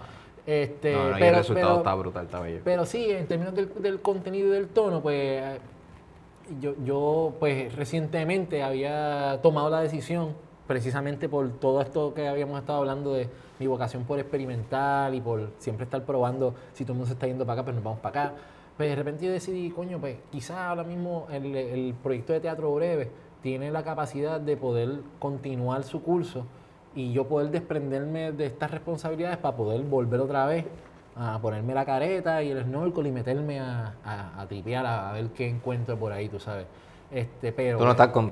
Este, 0.45 0.93
No, 0.93 1.03
no, 1.05 1.09
y 1.09 1.13
el 1.13 1.19
pero, 1.19 1.37
resultado 1.37 1.67
pero- 1.69 1.77
está 1.77 1.95
brutal, 1.95 2.25
está 2.25 2.39
bello. 2.39 2.61
pero 2.63 2.85
sí, 2.85 3.09
en 3.09 3.25
términos 3.27 3.55
del, 3.55 3.71
del 3.81 3.99
contenido 4.01 4.47
y 4.49 4.51
del 4.51 4.67
tono, 4.67 5.01
pues 5.01 5.59
yo, 6.61 6.75
yo 6.83 7.33
pues 7.39 7.75
recientemente 7.75 8.61
había 8.61 9.39
tomado 9.41 9.69
la 9.71 9.81
decisión, 9.81 10.33
precisamente 10.67 11.27
por 11.29 11.49
todo 11.59 11.81
esto 11.81 12.13
que 12.13 12.27
habíamos 12.27 12.59
estado 12.59 12.79
hablando 12.79 13.13
de 13.13 13.27
mi 13.59 13.67
vocación 13.67 14.03
por 14.03 14.19
experimentar 14.19 15.13
y 15.15 15.21
por 15.21 15.49
siempre 15.57 15.85
estar 15.85 16.03
probando, 16.03 16.53
si 16.73 16.83
todo 16.83 16.93
el 16.93 16.97
mundo 16.97 17.07
se 17.07 17.13
está 17.13 17.25
yendo 17.27 17.45
para 17.45 17.53
acá, 17.61 17.63
pues 17.65 17.75
nos 17.75 17.83
vamos 17.83 17.99
para 17.99 18.23
acá. 18.25 18.35
Pues 18.77 18.89
de 18.89 18.95
repente 18.95 19.25
yo 19.25 19.31
decidí, 19.31 19.69
coño, 19.71 19.99
pues 19.99 20.17
quizás 20.31 20.57
ahora 20.57 20.83
mismo 20.83 21.27
el, 21.31 21.55
el 21.55 21.93
proyecto 22.03 22.33
de 22.33 22.41
teatro 22.41 22.73
breve 22.75 23.09
tiene 23.41 23.71
la 23.71 23.83
capacidad 23.83 24.39
de 24.39 24.57
poder 24.57 24.99
continuar 25.17 25.83
su 25.83 26.03
curso 26.03 26.45
y 26.95 27.11
yo 27.11 27.27
poder 27.27 27.51
desprenderme 27.51 28.31
de 28.31 28.45
estas 28.45 28.71
responsabilidades 28.71 29.37
para 29.37 29.55
poder 29.55 29.81
volver 29.81 30.21
otra 30.21 30.45
vez 30.45 30.65
a 31.15 31.39
ponerme 31.39 31.73
la 31.73 31.85
careta 31.85 32.41
y 32.43 32.51
el 32.51 32.63
snorkel 32.63 33.07
y 33.07 33.11
meterme 33.11 33.59
a, 33.59 33.93
a, 34.03 34.41
a 34.41 34.47
tripear, 34.47 34.85
a, 34.85 35.09
a 35.09 35.13
ver 35.13 35.27
qué 35.29 35.47
encuentro 35.47 35.97
por 35.97 36.11
ahí, 36.11 36.27
tú 36.29 36.39
sabes. 36.39 36.65
Este, 37.11 37.51
pero, 37.51 37.77
Tú 37.77 37.85
no 37.85 37.91
estás 37.91 38.09
con... 38.09 38.31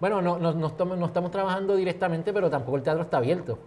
bueno, 0.00 0.22
no, 0.22 0.38
no, 0.38 0.52
no 0.52 0.66
estamos, 0.68 0.98
no 0.98 1.06
estamos 1.06 1.30
trabajando 1.30 1.76
directamente, 1.76 2.32
pero 2.32 2.50
tampoco 2.50 2.76
el 2.76 2.82
teatro 2.82 3.02
está 3.02 3.18
abierto. 3.18 3.58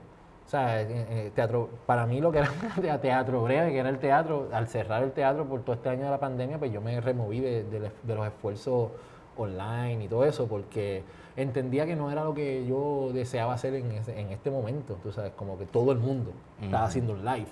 O 0.45 0.49
sea, 0.49 0.82
eh, 0.82 0.88
eh, 0.90 1.32
teatro, 1.34 1.70
para 1.86 2.06
mí 2.06 2.20
lo 2.20 2.32
que 2.32 2.40
era 2.84 2.99
teatro 3.02 3.44
breve, 3.44 3.72
que 3.72 3.78
era 3.78 3.90
el 3.90 3.99
teatro, 3.99 4.49
al 4.52 4.68
cerrar 4.68 5.03
el 5.03 5.12
teatro 5.12 5.45
por 5.45 5.62
todo 5.62 5.76
este 5.76 5.90
año 5.90 6.06
de 6.06 6.10
la 6.10 6.20
pandemia, 6.20 6.58
pues 6.58 6.74
yo 6.74 6.82
me 6.82 6.99
removí 6.99 7.40
de, 7.40 7.64
de 7.64 7.91
de 8.03 8.16
los 8.16 8.28
esfuerzos 8.28 8.90
online 9.38 10.03
y 10.03 10.08
todo 10.08 10.26
eso, 10.26 10.48
porque 10.48 11.03
entendía 11.36 11.86
que 11.86 11.95
no 11.95 12.12
era 12.12 12.24
lo 12.24 12.34
que 12.34 12.66
yo 12.68 13.10
deseaba 13.14 13.53
hacer 13.53 13.74
en, 13.76 13.91
ese- 13.91 14.20
en 14.20 14.30
este 14.30 14.49
momento. 14.52 14.98
Tú 15.03 15.12
sabes, 15.12 15.32
como 15.36 15.58
que 15.58 15.66
todo 15.66 15.91
el 15.91 15.99
mundo 15.99 16.32
estaba 16.62 16.86
haciendo 16.86 17.14
un 17.14 17.24
live. 17.26 17.48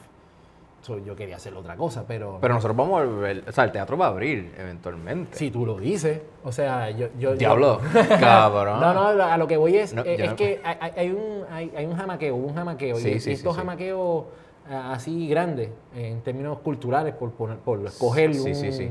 So, 0.82 0.98
yo 0.98 1.14
quería 1.14 1.36
hacer 1.36 1.54
otra 1.56 1.76
cosa, 1.76 2.06
pero... 2.08 2.38
Pero 2.40 2.54
nosotros 2.54 2.78
vamos 2.78 3.02
a 3.02 3.06
volver... 3.06 3.44
O 3.50 3.52
sea, 3.52 3.66
el 3.66 3.72
teatro 3.74 3.98
va 3.98 4.06
a 4.06 4.10
abrir 4.10 4.54
eventualmente. 4.58 5.38
si 5.38 5.52
tú 5.52 5.66
lo 5.66 5.78
dices, 5.78 6.22
o 6.42 6.54
sea, 6.54 6.90
yo... 6.92 7.08
yo 7.20 7.32
yo- 7.32 7.36
Diablo, 7.36 7.82
cabrón. 8.20 8.80
No, 8.80 8.94
no, 8.94 9.24
a 9.24 9.38
lo 9.38 9.46
que 9.46 9.58
voy 9.58 9.76
es, 9.76 9.94
No, 9.94 10.04
eh, 10.06 10.16
yo 10.18 10.24
es 10.24 10.30
no- 10.32 10.36
que 10.38 10.62
hay, 10.64 10.92
hay- 10.96 11.10
un, 11.12 11.44
hay, 11.52 11.74
hay 11.76 11.86
un 11.86 11.98
jamaqueo, 11.98 12.34
un 12.34 12.56
jamaqueo. 12.56 12.96
Sí, 12.96 13.10
y, 13.10 13.20
sí, 13.20 13.32
estos 13.34 13.56
sí. 13.56 13.60
jamaqueos 13.60 14.24
ah, 14.70 14.94
así 14.94 15.28
grandes, 15.28 15.70
en 15.94 16.22
términos 16.22 16.60
culturales, 16.60 17.14
por, 17.14 17.32
poner, 17.32 17.58
por 17.58 17.86
escoger 17.86 18.34
Sí, 18.34 18.48
un, 18.50 18.56
sí, 18.56 18.72
sí. 18.72 18.90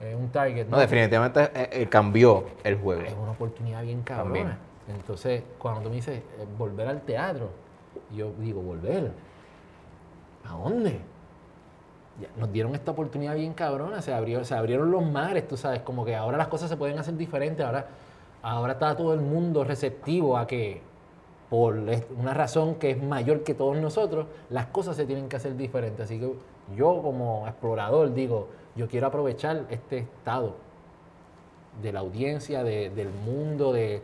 Eh, 0.00 0.14
un 0.14 0.28
target. 0.28 0.66
No, 0.66 0.78
definitivamente 0.78 1.50
eh, 1.54 1.68
eh, 1.72 1.86
cambió 1.88 2.44
el 2.64 2.76
juego. 2.76 3.02
Es 3.02 3.14
una 3.14 3.32
oportunidad 3.32 3.82
bien 3.82 4.02
cabrona. 4.02 4.24
También. 4.24 4.68
Entonces, 4.88 5.42
cuando 5.58 5.82
tú 5.82 5.90
me 5.90 5.96
dices 5.96 6.18
eh, 6.18 6.46
volver 6.56 6.88
al 6.88 7.02
teatro, 7.02 7.50
yo 8.14 8.32
digo, 8.38 8.62
¿volver? 8.62 9.12
¿A 10.44 10.52
dónde? 10.54 11.00
Ya, 12.20 12.28
nos 12.36 12.50
dieron 12.50 12.74
esta 12.74 12.92
oportunidad 12.92 13.34
bien 13.34 13.52
cabrona, 13.52 14.00
se, 14.00 14.12
abrió, 14.12 14.44
se 14.44 14.54
abrieron 14.54 14.90
los 14.90 15.04
mares, 15.04 15.46
tú 15.46 15.56
sabes, 15.56 15.82
como 15.82 16.04
que 16.04 16.16
ahora 16.16 16.38
las 16.38 16.48
cosas 16.48 16.68
se 16.70 16.76
pueden 16.76 16.98
hacer 16.98 17.16
diferentes, 17.16 17.64
ahora, 17.64 17.86
ahora 18.42 18.72
está 18.72 18.96
todo 18.96 19.14
el 19.14 19.20
mundo 19.20 19.62
receptivo 19.62 20.36
a 20.36 20.46
que 20.46 20.80
por 21.50 21.76
una 22.16 22.34
razón 22.34 22.74
que 22.74 22.90
es 22.90 23.02
mayor 23.02 23.42
que 23.42 23.54
todos 23.54 23.76
nosotros, 23.78 24.26
las 24.50 24.66
cosas 24.66 24.96
se 24.96 25.06
tienen 25.06 25.28
que 25.28 25.36
hacer 25.36 25.56
diferentes. 25.56 26.04
Así 26.04 26.18
que 26.18 26.34
yo 26.76 27.00
como 27.02 27.46
explorador 27.46 28.12
digo, 28.12 28.48
yo 28.78 28.86
quiero 28.88 29.08
aprovechar 29.08 29.64
este 29.70 29.98
estado 29.98 30.54
de 31.82 31.92
la 31.92 32.00
audiencia, 32.00 32.62
de- 32.64 32.90
del 32.90 33.08
mundo, 33.10 33.72
de, 33.72 34.00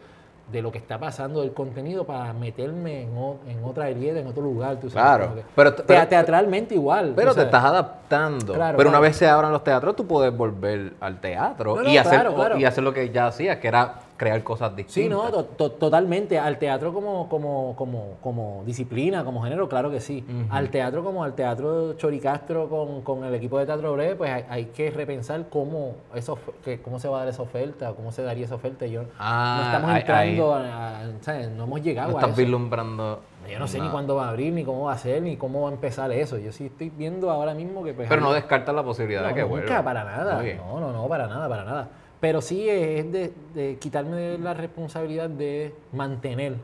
de 0.53 0.63
lo 0.63 0.71
que 0.71 0.79
está 0.79 0.99
pasando, 0.99 1.41
del 1.41 1.53
contenido, 1.55 2.05
para 2.05 2.33
meterme 2.33 3.03
en, 3.03 3.17
o- 3.17 3.37
en 3.49 3.65
otra 3.65 3.89
herida, 3.89 4.19
en 4.21 4.27
otro 4.27 4.43
lugar. 4.43 4.77
Tú 4.81 4.91
sabes, 4.91 5.27
Claro, 5.29 5.43
pero- 5.55 5.75
Tea- 5.75 5.85
pero- 5.87 6.09
teatralmente 6.09 6.75
igual. 6.75 7.13
Pero 7.17 7.31
te 7.31 7.37
sabes. 7.37 7.47
estás 7.47 7.65
adaptando. 7.65 8.53
Claro, 8.53 8.77
pero 8.77 8.91
una 8.91 9.01
vez 9.01 9.17
se 9.17 9.27
abran 9.29 9.53
los 9.53 9.63
teatros, 9.65 9.95
tú 9.97 10.07
puedes 10.07 10.37
volver 10.37 10.93
al 11.01 11.21
teatro 11.21 11.77
No, 11.77 11.83
no, 11.83 11.89
y, 11.89 11.97
hacer, 11.97 12.27
claro. 12.35 12.59
y 12.59 12.65
hacer 12.65 12.83
lo 12.85 12.93
que 12.93 13.09
ya 13.11 13.29
hacías, 13.29 13.57
que 13.59 13.69
era 13.69 13.95
crear 14.17 14.43
cosas 14.45 14.77
distintas. 14.77 14.95
Sí, 14.95 15.09
no, 15.09 15.31
to- 15.31 15.45
to- 15.45 15.73
totalmente. 15.73 16.39
Al 16.39 16.59
teatro 16.59 16.93
como, 16.93 17.29
como, 17.29 17.75
como, 17.77 18.15
como 18.23 18.63
disciplina, 18.65 19.25
como 19.25 19.43
género, 19.43 19.69
claro 19.69 19.91
que 19.91 20.01
sí. 20.01 20.25
Al 20.51 20.71
teatro 20.71 21.03
como 21.03 21.25
al 21.25 21.35
teatro 21.35 21.95
Choricastro 21.95 22.69
con, 22.69 23.03
con 23.03 23.25
el 23.25 23.35
equipo 23.35 23.59
de 23.59 23.67
Teatro 23.67 23.93
Breve, 23.95 24.15
pues 24.17 24.31
hay, 24.31 24.45
hay 24.49 24.65
que 24.67 24.91
repensar 24.91 25.47
cómo, 25.49 25.95
eso, 26.15 26.39
que, 26.65 26.81
cómo 26.81 26.99
se 27.01 27.09
va 27.09 27.17
a 27.17 27.21
dar 27.21 27.29
esa 27.29 27.43
oferta, 27.43 27.93
cómo 27.95 28.13
se 28.13 28.23
daría 28.23 28.45
esa 28.45 28.55
oferta. 28.55 28.87
Yo, 28.87 29.03
Ah, 29.19 29.57
no 29.59 29.67
estamos 29.67 29.91
ahí- 29.91 30.01
entrando, 30.01 30.55
a, 30.55 31.01
a- 31.01 31.03
¿sabes? 31.21 31.51
no 31.51 31.65
hemos 31.65 31.83
llegado 31.83 32.13
No 32.13 32.19
a 32.19 32.21
estás 32.21 32.37
vislumbrando. 32.37 33.21
Yo 33.51 33.59
no 33.59 33.67
sé 33.69 33.79
ni 33.79 33.89
cuándo 33.91 34.15
va 34.17 34.27
a 34.27 34.31
abrir, 34.31 34.53
ni 34.55 34.65
cómo 34.65 34.85
va 34.87 34.93
a 34.95 34.99
ser, 34.99 35.21
ni 35.23 35.37
cómo 35.37 35.63
va 35.63 35.69
a 35.69 35.73
empezar 35.73 36.11
eso. 36.13 36.39
Yo 36.39 36.51
sí 36.51 36.67
estoy 36.67 36.89
viendo 36.89 37.31
ahora 37.31 37.53
mismo 37.53 37.85
que... 37.85 37.93
Pues, 37.93 38.09
Pero 38.09 38.23
no 38.23 38.33
descartas 38.33 38.75
la 38.75 38.83
posibilidad 38.83 39.21
no, 39.23 39.29
de 39.29 39.35
que 39.35 39.41
nunca, 39.43 39.53
vuelva. 39.53 39.83
para 39.85 40.05
nada. 40.05 40.43
No, 40.57 40.81
no, 40.81 40.93
no, 40.93 41.07
para 41.09 41.27
nada, 41.27 41.47
para 41.49 41.65
nada. 41.65 41.89
Pero 42.25 42.41
sí 42.41 42.67
es 42.71 43.13
de, 43.13 43.35
de 43.53 43.77
quitarme 43.77 44.39
la 44.39 44.55
responsabilidad 44.55 45.29
de 45.29 45.75
mantener, 45.93 46.57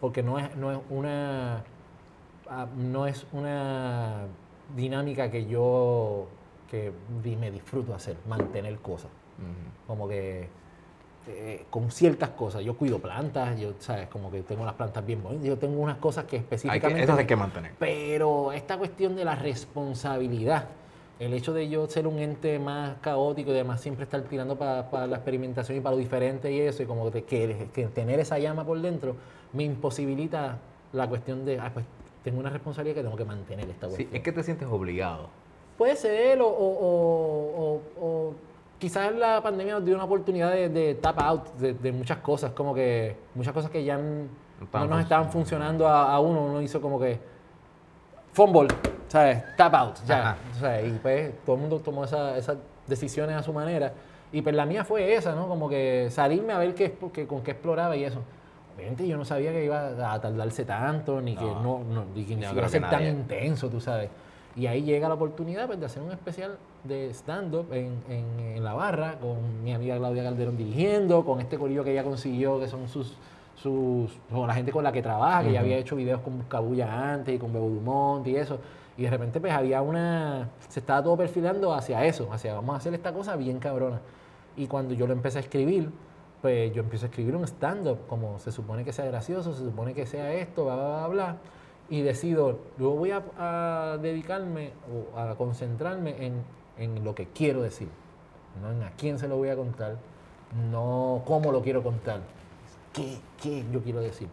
porque 0.00 0.20
no 0.20 0.36
es, 0.36 0.56
no 0.56 0.72
es 0.72 0.80
una 0.90 1.62
ah, 2.50 2.66
no 2.76 3.06
es 3.06 3.24
una 3.32 4.24
dinámica 4.74 5.30
que 5.30 5.46
yo 5.46 6.26
que 6.68 6.90
me 7.22 7.52
disfruto 7.52 7.94
hacer, 7.94 8.16
mantener 8.28 8.78
cosas. 8.78 9.12
Como 9.86 10.08
que 10.08 10.48
eh, 11.28 11.66
con 11.70 11.92
ciertas 11.92 12.30
cosas. 12.30 12.64
Yo 12.64 12.76
cuido 12.76 12.98
plantas, 12.98 13.60
yo, 13.60 13.74
¿sabes? 13.78 14.08
Como 14.08 14.28
que 14.32 14.42
tengo 14.42 14.64
las 14.64 14.74
plantas 14.74 15.06
bien 15.06 15.22
bonitas. 15.22 15.46
Yo 15.46 15.56
tengo 15.56 15.80
unas 15.80 15.98
cosas 15.98 16.24
que 16.24 16.38
Hay 16.38 16.42
que, 16.42 16.54
específicamente... 16.56 17.04
eso 17.04 17.12
hay 17.14 17.26
que 17.26 17.36
mantener. 17.36 17.72
Pero 17.78 18.50
esta 18.50 18.76
cuestión 18.76 19.14
de 19.14 19.24
la 19.24 19.36
responsabilidad, 19.36 20.66
el 21.18 21.32
hecho 21.32 21.52
de 21.54 21.68
yo 21.68 21.86
ser 21.86 22.06
un 22.06 22.18
ente 22.18 22.58
más 22.58 22.96
caótico 23.00 23.50
y 23.50 23.54
demás, 23.54 23.80
siempre 23.80 24.04
estar 24.04 24.20
tirando 24.22 24.56
para 24.56 25.06
la 25.06 25.16
experimentación 25.16 25.78
y 25.78 25.80
para 25.80 25.94
lo 25.94 25.98
diferente 25.98 26.52
y 26.52 26.60
eso, 26.60 26.82
y 26.82 26.86
como 26.86 27.10
que, 27.10 27.24
que- 27.24 27.68
que 27.72 27.86
tener 27.86 28.20
esa 28.20 28.38
llama 28.38 28.64
por 28.64 28.80
dentro, 28.80 29.16
me 29.52 29.64
imposibilita 29.64 30.58
la 30.92 31.08
cuestión 31.08 31.44
de, 31.44 31.58
ah, 31.58 31.70
pues 31.72 31.86
tengo 32.22 32.38
una 32.40 32.50
responsabilidad 32.50 32.96
que 32.96 33.02
tengo 33.02 33.16
que 33.16 33.24
mantener 33.24 33.68
esta 33.70 33.86
Sí, 33.88 33.94
cuestión. 33.94 34.14
es 34.16 34.22
que 34.22 34.32
te 34.32 34.42
sientes 34.42 34.68
obligado. 34.68 35.28
Puede 35.78 35.96
ser, 35.96 36.40
o, 36.42 36.48
o- 36.48 37.80
o- 38.00 38.04
o- 38.04 38.34
quizás 38.78 39.14
la 39.14 39.42
pandemia 39.42 39.74
nos 39.74 39.84
dio 39.86 39.94
una 39.94 40.04
oportunidad 40.04 40.50
de, 40.52 40.68
de 40.68 40.94
tap 40.96 41.18
out 41.20 41.54
de, 41.54 41.72
de 41.74 41.92
muchas 41.92 42.18
cosas, 42.18 42.52
como 42.52 42.74
que 42.74 43.16
muchas 43.34 43.54
cosas 43.54 43.70
que 43.70 43.82
ya 43.84 43.96
no, 43.96 44.26
estaban 44.62 44.90
nos 44.90 45.00
estaban 45.00 45.30
funcionando 45.30 45.86
a, 45.88 46.12
a 46.12 46.20
uno, 46.20 46.44
uno 46.44 46.60
hizo 46.60 46.80
como 46.80 46.98
que 47.00 47.18
fumble, 48.32 48.68
¿sabes? 49.08 49.42
Tap 49.56 49.74
out, 49.74 49.96
ya. 50.06 50.36
O 50.56 50.58
sea, 50.60 50.82
y 50.82 50.90
pues 51.02 51.32
todo 51.44 51.56
el 51.56 51.62
mundo 51.62 51.78
tomó 51.80 52.04
esa- 52.04 52.36
esas 52.36 52.56
decisiones 52.86 53.36
a 53.36 53.42
su 53.42 53.52
manera. 53.52 53.92
Y 54.32 54.42
pues 54.42 54.54
la 54.54 54.66
mía 54.66 54.84
fue 54.84 55.14
esa, 55.14 55.34
¿no? 55.34 55.46
Como 55.48 55.68
que 55.68 56.08
salirme 56.10 56.52
a 56.52 56.58
ver 56.58 56.74
qué, 56.74 56.96
qué- 57.12 57.26
con 57.26 57.42
qué 57.42 57.52
exploraba 57.52 57.96
y 57.96 58.04
eso. 58.04 58.20
Obviamente 58.76 59.06
yo 59.08 59.16
no 59.16 59.24
sabía 59.24 59.52
que 59.52 59.64
iba 59.64 60.12
a 60.12 60.20
tardarse 60.20 60.64
tanto, 60.64 61.20
ni 61.20 61.34
que 61.34 61.44
No. 61.44 61.80
no, 61.84 62.04
ni 62.14 62.24
que 62.24 62.34
iba 62.34 62.50
a 62.50 62.68
ser 62.68 62.82
tan 62.82 62.90
nadie. 62.90 63.08
intenso, 63.10 63.68
tú 63.70 63.80
sabes. 63.80 64.10
Y 64.54 64.66
ahí 64.66 64.82
llega 64.82 65.08
la 65.08 65.14
oportunidad 65.14 65.66
pues, 65.66 65.78
de 65.80 65.86
hacer 65.86 66.02
un 66.02 66.10
especial 66.12 66.56
de 66.84 67.10
stand-up 67.10 67.72
en, 67.72 67.98
en- 68.08 68.40
en 68.56 68.64
la 68.64 68.74
barra, 68.74 69.14
con 69.18 69.62
mi 69.62 69.72
amiga 69.72 69.96
Claudia 69.96 70.24
Calderón 70.24 70.56
dirigiendo, 70.56 71.24
con 71.24 71.40
este 71.40 71.58
corillo 71.58 71.84
que 71.84 71.92
ella 71.92 72.04
consiguió, 72.04 72.58
que 72.60 72.66
son 72.68 72.88
sus, 72.88 73.14
sus 73.56 74.10
la 74.30 74.54
gente 74.54 74.72
con 74.72 74.84
la 74.84 74.92
que 74.92 75.02
trabaja, 75.02 75.42
que 75.44 75.52
ya 75.52 75.60
había 75.60 75.76
hecho 75.76 75.96
videos 75.96 76.20
con 76.20 76.38
Buscabulla 76.38 77.12
antes 77.14 77.34
y 77.34 77.38
con 77.38 77.52
Bebo 77.52 77.68
Dumont 77.68 78.26
y 78.26 78.36
eso. 78.36 78.58
Y 78.96 79.02
de 79.02 79.10
repente 79.10 79.40
pues 79.40 79.52
había 79.52 79.82
una, 79.82 80.48
se 80.68 80.80
estaba 80.80 81.02
todo 81.02 81.16
perfilando 81.16 81.72
hacia 81.74 82.04
eso, 82.04 82.32
hacia 82.32 82.54
vamos 82.54 82.74
a 82.74 82.78
hacer 82.78 82.94
esta 82.94 83.12
cosa 83.12 83.36
bien 83.36 83.58
cabrona. 83.58 84.00
Y 84.56 84.66
cuando 84.66 84.94
yo 84.94 85.06
lo 85.06 85.12
empecé 85.12 85.38
a 85.38 85.40
escribir, 85.42 85.90
pues 86.40 86.72
yo 86.72 86.82
empiezo 86.82 87.06
a 87.06 87.08
escribir 87.08 87.36
un 87.36 87.44
stand-up, 87.44 88.06
como 88.06 88.38
se 88.38 88.52
supone 88.52 88.84
que 88.84 88.92
sea 88.92 89.04
gracioso, 89.04 89.52
se 89.52 89.64
supone 89.64 89.94
que 89.94 90.06
sea 90.06 90.32
esto, 90.32 90.64
bla, 90.64 90.76
bla, 90.76 90.86
bla, 90.86 91.08
bla. 91.08 91.36
Y 91.88 92.02
decido, 92.02 92.58
yo 92.78 92.90
voy 92.90 93.10
a, 93.10 93.22
a 93.38 93.98
dedicarme 93.98 94.72
o 95.14 95.18
a 95.18 95.36
concentrarme 95.36 96.26
en, 96.26 96.42
en 96.78 97.04
lo 97.04 97.14
que 97.14 97.26
quiero 97.26 97.62
decir, 97.62 97.88
no 98.62 98.72
en 98.72 98.82
a 98.82 98.90
quién 98.92 99.18
se 99.18 99.28
lo 99.28 99.36
voy 99.36 99.50
a 99.50 99.56
contar, 99.56 99.96
no 100.70 101.22
cómo 101.26 101.52
lo 101.52 101.62
quiero 101.62 101.82
contar, 101.82 102.20
qué, 102.92 103.18
qué 103.40 103.64
yo 103.72 103.82
quiero 103.82 104.00
decir. 104.00 104.28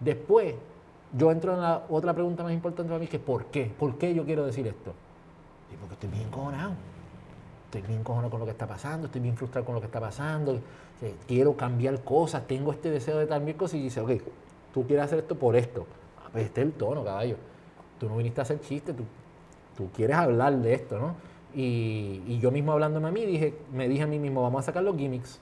Después, 0.00 0.54
yo 1.12 1.30
entro 1.30 1.54
en 1.54 1.60
la 1.60 1.84
otra 1.88 2.14
pregunta 2.14 2.42
más 2.42 2.52
importante 2.52 2.88
para 2.88 3.00
mí, 3.00 3.06
que 3.06 3.18
¿por 3.18 3.46
qué? 3.46 3.70
¿Por 3.78 3.96
qué 3.98 4.14
yo 4.14 4.24
quiero 4.24 4.44
decir 4.46 4.66
esto? 4.66 4.92
Y 5.72 5.76
porque 5.76 5.94
estoy 5.94 6.10
bien 6.10 6.30
cojonado. 6.30 6.72
Estoy 7.66 7.82
bien 7.82 8.02
cojonado 8.02 8.30
con 8.30 8.40
lo 8.40 8.46
que 8.46 8.52
está 8.52 8.66
pasando, 8.66 9.06
estoy 9.06 9.20
bien 9.20 9.36
frustrado 9.36 9.64
con 9.64 9.76
lo 9.76 9.80
que 9.80 9.86
está 9.86 10.00
pasando, 10.00 10.58
quiero 11.28 11.56
cambiar 11.56 12.02
cosas, 12.02 12.46
tengo 12.48 12.72
este 12.72 12.90
deseo 12.90 13.18
de 13.18 13.28
cambiar 13.28 13.56
cosas 13.56 13.76
y 13.76 13.82
dice, 13.82 14.00
ok, 14.00 14.10
tú 14.74 14.84
quieres 14.86 15.04
hacer 15.04 15.20
esto 15.20 15.36
por 15.36 15.54
esto. 15.54 15.86
Ah, 16.18 16.28
pues 16.32 16.46
este 16.46 16.62
es 16.62 16.66
el 16.66 16.72
tono, 16.72 17.04
caballo. 17.04 17.36
Tú 18.00 18.08
no 18.08 18.16
viniste 18.16 18.40
a 18.40 18.42
hacer 18.42 18.60
chiste, 18.60 18.92
tú, 18.92 19.04
tú 19.76 19.88
quieres 19.94 20.16
hablar 20.16 20.56
de 20.56 20.74
esto, 20.74 20.98
¿no? 20.98 21.14
Y, 21.54 22.22
y 22.26 22.38
yo 22.40 22.50
mismo 22.50 22.72
hablándome 22.72 23.08
a 23.08 23.12
mí, 23.12 23.24
dije, 23.24 23.54
me 23.72 23.88
dije 23.88 24.02
a 24.02 24.06
mí 24.08 24.18
mismo, 24.18 24.42
vamos 24.42 24.64
a 24.64 24.66
sacar 24.66 24.82
los 24.82 24.96
gimmicks. 24.96 25.40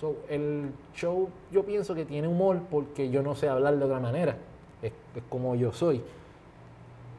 So, 0.00 0.16
el 0.28 0.72
show 0.94 1.28
yo 1.50 1.64
pienso 1.64 1.94
que 1.94 2.04
tiene 2.04 2.28
humor 2.28 2.62
porque 2.70 3.10
yo 3.10 3.22
no 3.22 3.34
sé 3.34 3.48
hablar 3.48 3.76
de 3.78 3.84
otra 3.84 4.00
manera. 4.00 4.36
Es, 4.82 4.92
es 5.14 5.22
como 5.28 5.54
yo 5.54 5.72
soy. 5.72 6.02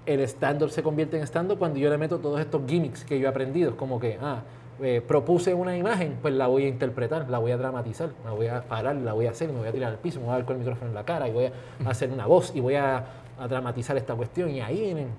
El 0.05 0.21
stand-up 0.21 0.71
se 0.71 0.81
convierte 0.81 1.17
en 1.17 1.23
stand-up 1.23 1.59
cuando 1.59 1.77
yo 1.79 1.89
le 1.89 1.97
meto 1.97 2.19
todos 2.19 2.39
estos 2.39 2.61
gimmicks 2.67 3.03
que 3.03 3.19
yo 3.19 3.27
he 3.27 3.29
aprendido. 3.29 3.77
Como 3.77 3.99
que, 3.99 4.17
ah, 4.21 4.41
eh, 4.81 5.01
propuse 5.05 5.53
una 5.53 5.75
imagen, 5.75 6.17
pues 6.21 6.33
la 6.33 6.47
voy 6.47 6.63
a 6.63 6.67
interpretar, 6.67 7.29
la 7.29 7.37
voy 7.37 7.51
a 7.51 7.57
dramatizar, 7.57 8.09
la 8.23 8.31
voy 8.31 8.47
a 8.47 8.61
parar, 8.61 8.95
la 8.95 9.11
voy 9.11 9.27
a 9.27 9.31
hacer, 9.31 9.49
me 9.49 9.59
voy 9.59 9.67
a 9.67 9.71
tirar 9.71 9.91
al 9.91 9.97
piso, 9.97 10.19
me 10.19 10.25
voy 10.25 10.33
a 10.33 10.37
dar 10.37 10.45
con 10.45 10.55
el 10.55 10.59
micrófono 10.59 10.89
en 10.89 10.95
la 10.95 11.03
cara 11.03 11.27
y 11.27 11.31
voy 11.31 11.45
a 11.45 11.51
hacer 11.89 12.09
una 12.11 12.25
voz 12.25 12.53
y 12.55 12.61
voy 12.61 12.75
a, 12.75 13.05
a 13.37 13.47
dramatizar 13.47 13.97
esta 13.97 14.15
cuestión. 14.15 14.49
Y 14.49 14.61
ahí 14.61 14.79
vienen 14.79 15.09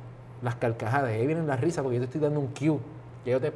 las 0.43 0.55
carcajadas, 0.55 1.11
ahí 1.11 1.27
vienen 1.27 1.47
las 1.47 1.61
risas 1.61 1.83
porque 1.83 1.97
yo 1.97 2.01
te 2.01 2.07
estoy 2.07 2.21
dando 2.23 2.41
un 2.41 2.49
cue. 2.49 2.79
Que 3.25 3.33
yo 3.33 3.41
te 3.41 3.53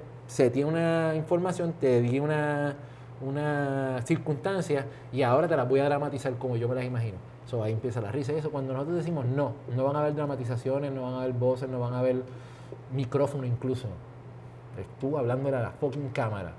tiene 0.51 0.65
una 0.65 1.15
información, 1.15 1.75
te 1.81 2.01
di 2.03 2.19
una, 2.19 2.75
una 3.21 4.01
circunstancia 4.05 4.87
y 5.13 5.23
ahora 5.23 5.49
te 5.49 5.57
las 5.57 5.69
voy 5.69 5.81
a 5.81 5.85
dramatizar 5.85 6.35
como 6.35 6.57
yo 6.57 6.69
me 6.69 6.75
las 6.75 6.85
imagino. 6.85 7.17
So, 7.47 7.63
ahí 7.63 7.73
empieza 7.73 8.01
la 8.01 8.11
risa 8.11 8.33
eso. 8.33 8.51
Cuando 8.51 8.73
nosotros 8.73 8.97
decimos 8.97 9.27
no, 9.27 9.53
no 9.75 9.85
van 9.85 9.97
a 9.97 10.01
haber 10.01 10.15
dramatizaciones, 10.15 10.93
no 10.93 11.03
van 11.03 11.15
a 11.15 11.23
haber 11.23 11.33
voces, 11.35 11.69
no 11.69 11.79
van 11.79 11.93
a 11.95 11.99
haber 11.99 12.23
micrófono 12.93 13.45
incluso. 13.45 13.89
Es 14.79 14.87
tú 15.01 15.17
hablando 15.19 15.49
a 15.49 15.61
la 15.61 15.71
fucking 15.71 16.09
cámara. 16.09 16.53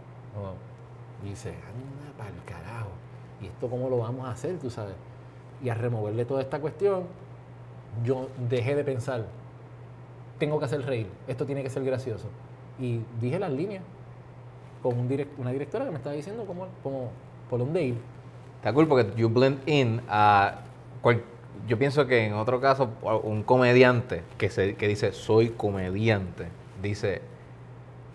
Y 1.26 1.30
dices, 1.30 1.54
anda 1.54 2.18
para 2.18 2.30
el 2.30 2.44
carajo. 2.44 2.90
¿Y 3.42 3.48
esto 3.48 3.68
cómo 3.70 3.90
lo 3.90 3.98
vamos 3.98 4.28
a 4.28 4.32
hacer, 4.32 4.58
tú 4.60 4.70
sabes? 4.70 4.96
Y 5.64 5.70
a 5.70 5.74
removerle 5.74 6.26
toda 6.26 6.42
esta 6.42 6.60
cuestión, 6.60 7.04
yo 8.04 8.28
dejé 8.50 8.76
de 8.76 8.84
pensar, 8.84 9.26
tengo 10.38 10.60
que 10.60 10.66
hacer 10.66 10.86
reír, 10.86 11.08
esto 11.28 11.46
tiene 11.46 11.64
que 11.64 11.70
ser 11.70 11.84
gracioso. 11.84 12.28
Y 12.80 13.00
dije 13.20 13.40
las 13.40 13.52
líneas 13.52 13.84
con 14.84 15.00
un 15.00 15.10
direct- 15.10 15.38
una 15.38 15.52
directora 15.52 15.86
que 15.86 15.92
me 15.92 15.98
estaba 15.98 16.16
diciendo 16.16 16.46
cómo, 16.46 16.68
cómo, 16.84 17.10
por 17.50 17.60
dónde 17.60 17.82
ir. 17.84 17.98
Está 18.58 18.74
cool 18.74 18.88
porque 18.88 19.14
you 19.16 19.30
blend 19.30 19.68
in 19.68 20.02
a... 20.10 20.60
cual- 21.06 21.22
yo 21.68 21.78
pienso 21.78 22.08
que 22.08 22.26
en 22.26 22.34
otro 22.34 22.60
caso, 22.60 22.90
un 23.24 23.44
comediante 23.44 24.24
que, 24.40 24.50
se, 24.50 24.74
que 24.76 24.88
dice 24.88 25.12
soy 25.14 25.50
comediante, 25.52 26.48
dice 26.82 27.22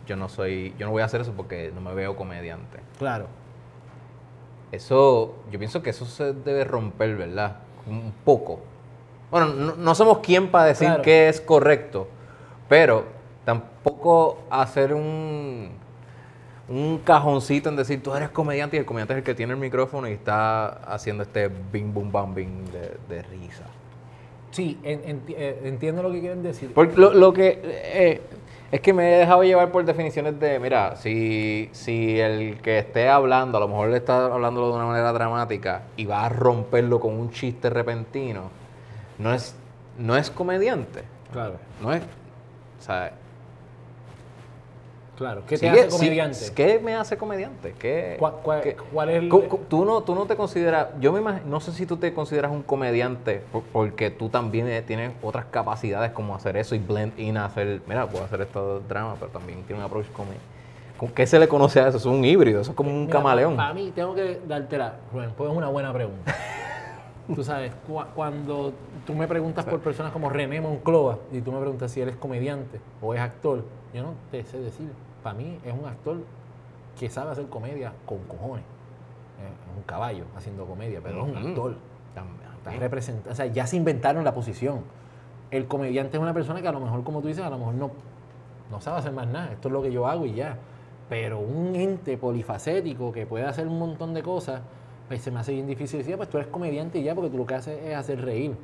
yo 0.06 0.16
no 0.16 0.28
soy, 0.28 0.74
yo 0.76 0.86
no 0.86 0.92
voy 0.92 1.02
a 1.02 1.04
hacer 1.04 1.20
eso 1.20 1.32
porque 1.36 1.70
no 1.72 1.80
me 1.80 1.94
veo 1.94 2.16
comediante. 2.16 2.78
Claro. 2.98 3.26
Eso, 4.72 5.36
yo 5.52 5.58
pienso 5.58 5.82
que 5.82 5.90
eso 5.90 6.04
se 6.04 6.32
debe 6.32 6.64
romper, 6.64 7.16
¿verdad? 7.16 7.58
Un 7.86 8.12
poco. 8.24 8.58
Bueno, 9.30 9.46
no, 9.48 9.76
no 9.76 9.94
somos 9.94 10.18
quien 10.18 10.48
para 10.50 10.64
decir 10.64 10.88
Claro. 10.88 11.02
que 11.02 11.28
es 11.28 11.40
correcto, 11.40 12.08
pero 12.68 13.04
tampoco 13.44 14.42
hacer 14.50 14.94
un, 14.94 15.70
un 16.70 16.98
cajoncito 17.04 17.68
en 17.68 17.76
decir 17.76 18.02
tú 18.02 18.14
eres 18.14 18.30
comediante 18.30 18.76
y 18.76 18.80
el 18.80 18.86
comediante 18.86 19.12
es 19.14 19.18
el 19.18 19.24
que 19.24 19.34
tiene 19.34 19.52
el 19.52 19.58
micrófono 19.58 20.08
y 20.08 20.12
está 20.12 20.66
haciendo 20.94 21.24
este 21.24 21.48
bing, 21.48 21.92
boom, 21.92 22.10
bam, 22.12 22.32
bing 22.34 22.64
de, 22.70 22.96
de 23.08 23.22
risa. 23.22 23.64
Sí, 24.52 24.78
enti- 24.84 25.34
eh, 25.36 25.60
entiendo 25.64 26.02
lo 26.02 26.10
que 26.12 26.20
quieren 26.20 26.42
decir. 26.42 26.72
Porque 26.72 26.96
lo, 26.96 27.12
lo 27.12 27.32
que 27.32 27.60
eh, 27.64 28.20
es 28.70 28.80
que 28.80 28.92
me 28.92 29.14
he 29.14 29.18
dejado 29.18 29.42
llevar 29.42 29.70
por 29.72 29.84
definiciones 29.84 30.38
de, 30.38 30.58
mira, 30.60 30.94
si, 30.96 31.68
si 31.72 32.18
el 32.20 32.60
que 32.60 32.78
esté 32.78 33.08
hablando, 33.08 33.58
a 33.58 33.60
lo 33.60 33.68
mejor 33.68 33.88
le 33.90 33.96
está 33.96 34.26
hablando 34.26 34.68
de 34.70 34.74
una 34.76 34.86
manera 34.86 35.12
dramática 35.12 35.82
y 35.96 36.04
va 36.06 36.24
a 36.24 36.28
romperlo 36.28 37.00
con 37.00 37.14
un 37.18 37.30
chiste 37.32 37.68
repentino, 37.68 38.50
no 39.18 39.34
es, 39.34 39.54
no 39.98 40.16
es 40.16 40.30
comediante. 40.30 41.02
Claro, 41.32 41.54
No 41.82 41.92
es. 41.92 42.02
O 42.02 42.82
sea, 42.82 43.12
claro. 45.20 45.42
¿Qué 45.46 45.58
te 45.58 45.68
sigue- 45.68 45.80
hace 45.82 45.88
comediante? 45.90 46.38
¿Qué 46.54 46.80
me 46.82 46.94
hace 46.96 47.16
comediante? 47.18 47.74
¿Qué, 47.78 48.16
¿Cuál, 48.18 48.32
cuál- 48.42 48.60
qué- 48.62 48.74
cuál 48.74 49.10
es 49.10 49.16
el...? 49.16 49.28
Cu- 49.28 49.42
cu- 49.48 49.60
Tú 49.68 49.84
no, 49.84 50.00
tú 50.02 50.14
no 50.14 50.24
te 50.24 50.34
consideras, 50.34 50.88
yo 50.98 51.12
me 51.12 51.20
imag- 51.20 51.44
no 51.44 51.60
sé 51.60 51.72
si 51.72 51.84
tú 51.84 51.98
te 51.98 52.14
consideras 52.14 52.50
un 52.50 52.62
comediante 52.62 53.42
por- 53.52 53.62
porque 53.64 54.08
tú 54.10 54.30
también 54.30 54.66
eh, 54.68 54.80
tienes 54.80 55.12
otras 55.22 55.44
capacidades 55.44 56.12
como 56.12 56.34
hacer 56.34 56.56
eso 56.56 56.74
y 56.74 56.78
blend 56.78 57.18
in 57.20 57.36
a 57.36 57.44
hacer, 57.44 57.82
mira, 57.86 58.06
puedo 58.08 58.24
hacer 58.24 58.40
esto 58.40 58.80
drama, 58.80 59.16
pero 59.20 59.30
también 59.30 59.62
tiene 59.64 59.80
un 59.80 59.86
approach 59.86 60.06
como, 60.12 60.30
¿con 60.96 61.10
¿qué 61.10 61.26
se 61.26 61.38
le 61.38 61.46
conoce 61.48 61.80
a 61.80 61.88
eso? 61.88 61.98
Es 61.98 62.06
un 62.06 62.24
híbrido, 62.24 62.62
eso 62.62 62.70
es 62.70 62.76
como 62.76 62.90
un 62.90 63.02
Mira, 63.02 63.12
camaleón. 63.12 63.56
Para 63.56 63.74
mí, 63.74 63.92
tengo 63.94 64.14
que 64.14 64.40
dártela, 64.48 64.94
Rubén, 65.12 65.32
pues 65.36 65.50
es 65.50 65.56
una 65.56 65.68
buena 65.68 65.92
pregunta. 65.92 66.34
tú 67.34 67.44
sabes, 67.44 67.72
cua- 67.88 68.06
cuando 68.14 68.72
tú 69.06 69.14
me 69.14 69.28
preguntas 69.28 69.64
por 69.66 69.80
personas 69.80 70.12
como 70.12 70.30
René 70.30 70.60
Monclova 70.60 71.18
y 71.30 71.40
tú 71.42 71.52
me 71.52 71.60
preguntas 71.60 71.92
si 71.92 72.00
él 72.00 72.08
es 72.08 72.16
comediante 72.16 72.80
o 73.02 73.14
es 73.14 73.20
actor, 73.20 73.64
yo 73.94 74.02
no 74.02 74.14
te 74.30 74.42
sé 74.44 74.58
decir. 74.58 74.88
Para 75.22 75.36
mí 75.36 75.58
es 75.64 75.72
un 75.72 75.86
actor 75.86 76.18
que 76.98 77.08
sabe 77.08 77.32
hacer 77.32 77.46
comedia 77.46 77.92
con 78.06 78.18
cojones. 78.24 78.64
Es 79.38 79.76
un 79.76 79.82
caballo 79.84 80.24
haciendo 80.36 80.66
comedia, 80.66 81.00
pero 81.02 81.24
es 81.24 81.30
un 81.30 81.36
actor. 81.36 81.76
Está 82.58 83.30
o 83.30 83.34
sea, 83.34 83.46
ya 83.46 83.66
se 83.66 83.76
inventaron 83.76 84.22
la 84.24 84.34
posición. 84.34 84.82
El 85.50 85.66
comediante 85.66 86.16
es 86.16 86.22
una 86.22 86.34
persona 86.34 86.60
que 86.60 86.68
a 86.68 86.72
lo 86.72 86.80
mejor, 86.80 87.02
como 87.04 87.22
tú 87.22 87.28
dices, 87.28 87.42
a 87.42 87.50
lo 87.50 87.58
mejor 87.58 87.74
no, 87.74 87.90
no 88.70 88.80
sabe 88.80 88.98
hacer 88.98 89.12
más 89.12 89.26
nada. 89.26 89.52
Esto 89.52 89.68
es 89.68 89.72
lo 89.72 89.82
que 89.82 89.90
yo 89.90 90.06
hago 90.06 90.26
y 90.26 90.34
ya. 90.34 90.58
Pero 91.08 91.40
un 91.40 91.74
ente 91.74 92.18
polifacético 92.18 93.12
que 93.12 93.26
puede 93.26 93.46
hacer 93.46 93.66
un 93.66 93.78
montón 93.78 94.14
de 94.14 94.22
cosas, 94.22 94.60
pues 95.08 95.22
se 95.22 95.30
me 95.30 95.40
hace 95.40 95.52
bien 95.52 95.66
difícil 95.66 95.98
decir, 95.98 96.14
"Ah, 96.14 96.18
pues 96.18 96.28
tú 96.28 96.36
eres 96.36 96.50
comediante 96.50 96.98
y 96.98 97.02
ya, 97.02 97.14
porque 97.14 97.30
tú 97.30 97.38
lo 97.38 97.46
que 97.46 97.54
haces 97.54 97.82
es 97.82 97.96
hacer 97.96 98.20
reír. 98.20 98.54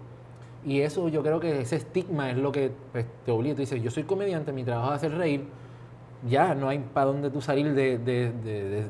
Y 0.64 0.80
eso 0.80 1.08
yo 1.08 1.22
creo 1.22 1.40
que 1.40 1.60
ese 1.60 1.76
estigma 1.76 2.30
es 2.30 2.36
lo 2.36 2.52
que 2.52 2.70
pues, 2.92 3.06
te 3.24 3.32
obliga. 3.32 3.54
Tú 3.54 3.60
dices, 3.62 3.82
yo 3.82 3.90
soy 3.90 4.04
comediante, 4.04 4.52
mi 4.52 4.62
trabajo 4.62 4.90
es 4.90 4.96
hacer 4.96 5.16
reír. 5.16 5.48
Ya, 6.26 6.54
no 6.54 6.68
hay 6.68 6.78
para 6.78 7.06
dónde 7.06 7.30
tú 7.30 7.40
salir 7.40 7.72
de, 7.74 7.98
de- 7.98 8.30
de- 8.32 8.86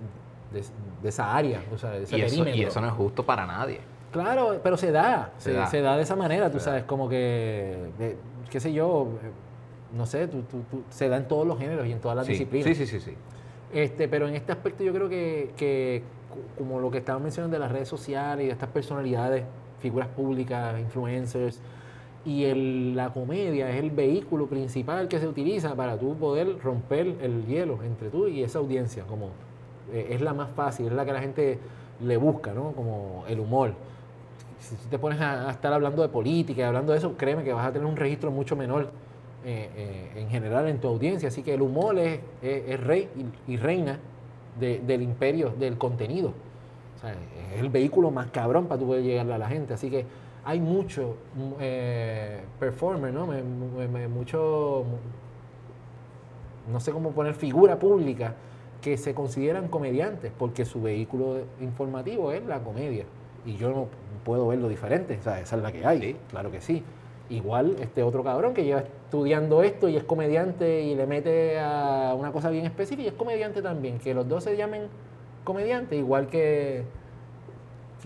esa 1.04 1.36
área, 1.36 1.62
o 1.72 1.78
sea, 1.78 1.90
de 1.90 2.02
ese 2.04 2.16
Y 2.16 2.22
eso, 2.22 2.48
y 2.48 2.62
eso 2.62 2.80
no 2.80 2.86
es 2.88 2.92
justo 2.94 3.24
para 3.24 3.46
nadie. 3.46 3.80
Claro, 4.10 4.58
pero 4.62 4.76
se 4.76 4.90
da, 4.90 5.32
Se 5.38 5.50
se, 5.50 5.56
da. 5.56 5.66
se 5.66 5.80
da 5.82 5.96
de 5.96 6.02
esa 6.02 6.16
manera, 6.16 6.50
tú 6.50 6.58
sabes, 6.58 6.84
como 6.84 7.08
que, 7.08 7.90
eh, 8.00 8.16
qué 8.50 8.60
sé 8.60 8.72
yo, 8.72 9.08
eh, 9.22 9.30
no 9.96 10.06
sé, 10.06 10.26
tú- 10.28 10.42
tú- 10.42 10.62
tú- 10.70 10.82
se 10.88 11.08
da 11.08 11.16
en 11.18 11.28
todos 11.28 11.46
los 11.46 11.58
géneros 11.58 11.86
y 11.86 11.92
en 11.92 12.00
todas 12.00 12.16
las 12.16 12.26
Sí, 12.26 12.32
disciplinas. 12.32 12.66
sí, 12.66 12.74
sí, 12.74 12.86
sí, 12.86 13.00
sí. 13.00 13.16
Este, 13.72 14.08
pero 14.08 14.26
en 14.28 14.34
este 14.36 14.52
aspecto 14.52 14.82
yo 14.84 14.92
creo 14.94 15.08
que, 15.08 15.52
que 15.56 16.02
como 16.56 16.80
lo 16.80 16.90
que 16.90 16.98
estaban 16.98 17.22
mencionando 17.22 17.54
de 17.54 17.60
las 17.60 17.70
redes 17.70 17.88
sociales 17.88 18.44
y 18.44 18.46
de 18.46 18.52
estas 18.52 18.68
personalidades, 18.70 19.44
figuras 19.80 20.08
públicas, 20.08 20.78
influencers, 20.80 21.60
y 22.26 22.44
el- 22.44 22.96
la 22.96 23.10
comedia 23.12 23.70
es 23.70 23.76
el 23.76 23.90
vehículo 23.90 24.46
principal 24.48 25.08
que 25.08 25.18
se 25.20 25.28
utiliza 25.28 25.74
para 25.76 25.96
tú 25.96 26.14
poder 26.16 26.58
romper 26.58 27.06
el 27.22 27.46
hielo 27.46 27.78
entre 27.84 28.10
tú 28.10 28.26
y 28.28 28.42
esa 28.42 28.58
audiencia, 28.58 29.04
como 29.04 29.30
eh, 29.92 30.08
es 30.10 30.20
la 30.20 30.34
más 30.34 30.50
fácil, 30.50 30.86
es 30.88 30.92
la 30.92 31.04
que 31.06 31.12
la 31.12 31.20
gente 31.20 31.58
le 32.04 32.16
busca, 32.16 32.52
¿no? 32.52 32.72
Como 32.72 33.24
el 33.28 33.38
humor. 33.40 33.72
Si 34.58 34.74
tú 34.74 34.88
te 34.90 34.98
pones 34.98 35.20
a, 35.20 35.48
a 35.48 35.52
estar 35.52 35.72
hablando 35.72 36.02
de 36.02 36.08
política 36.08 36.62
y 36.62 36.64
hablando 36.64 36.90
de 36.92 36.98
eso, 36.98 37.16
créeme 37.16 37.44
que 37.44 37.52
vas 37.52 37.66
a 37.66 37.72
tener 37.72 37.86
un 37.86 37.96
registro 37.96 38.32
mucho 38.32 38.56
menor 38.56 38.90
eh, 39.44 39.70
eh, 39.76 40.10
en 40.22 40.28
general 40.28 40.66
en 40.66 40.78
tu 40.80 40.88
audiencia. 40.88 41.28
Así 41.28 41.42
que 41.42 41.54
el 41.54 41.62
humor 41.62 41.96
es, 41.98 42.18
es- 42.42 42.80
rey 42.80 43.08
y, 43.46 43.56
reina 43.56 44.00
de- 44.58 44.80
del 44.80 45.02
imperio 45.02 45.50
del 45.56 45.78
contenido. 45.78 46.32
Es 47.54 47.60
el 47.60 47.68
vehículo 47.68 48.10
más 48.10 48.26
cabrón 48.32 48.66
para 48.66 48.80
tú 48.80 48.86
poder 48.86 49.04
llegarle 49.04 49.34
a 49.34 49.38
la 49.38 49.48
gente. 49.48 49.74
Así 49.74 49.88
que 49.90 50.04
hay 50.46 50.60
mucho 50.60 51.16
eh, 51.60 52.40
performer, 52.60 53.12
¿no? 53.12 53.26
Me- 53.26 53.42
me- 53.42 53.88
me- 53.88 54.08
mucho, 54.08 54.84
no 56.70 56.80
sé 56.80 56.92
cómo 56.92 57.10
poner 57.10 57.34
figura 57.34 57.78
pública 57.78 58.34
que 58.80 58.96
se 58.96 59.12
consideran 59.12 59.68
comediantes 59.68 60.32
porque 60.38 60.64
su 60.64 60.80
vehículo 60.80 61.38
informativo 61.60 62.30
es 62.32 62.44
la 62.46 62.60
comedia. 62.60 63.04
Y 63.44 63.56
yo 63.56 63.70
no 63.70 63.88
puedo 64.24 64.46
verlo 64.48 64.68
diferente, 64.68 65.16
o 65.18 65.22
sea, 65.22 65.40
esa 65.40 65.56
es 65.56 65.62
la 65.62 65.72
que 65.72 65.84
hay, 65.84 66.00
Sí. 66.00 66.16
claro 66.30 66.50
que 66.50 66.60
sí. 66.60 66.82
Igual 67.28 67.74
este 67.80 68.04
otro 68.04 68.22
cabrón 68.22 68.54
que 68.54 68.62
lleva 68.64 68.80
estudiando 68.80 69.64
esto 69.64 69.88
y 69.88 69.96
es 69.96 70.04
comediante 70.04 70.82
y 70.82 70.94
le 70.94 71.06
mete 71.08 71.58
a 71.58 72.14
una 72.16 72.30
cosa 72.30 72.50
bien 72.50 72.66
específica 72.66 73.02
y 73.02 73.08
es 73.08 73.14
comediante 73.14 73.62
también. 73.62 73.98
Que 73.98 74.14
los 74.14 74.28
dos 74.28 74.44
se 74.44 74.56
llamen 74.56 74.82
comediante, 75.42 75.96
igual 75.96 76.28
que, 76.28 76.84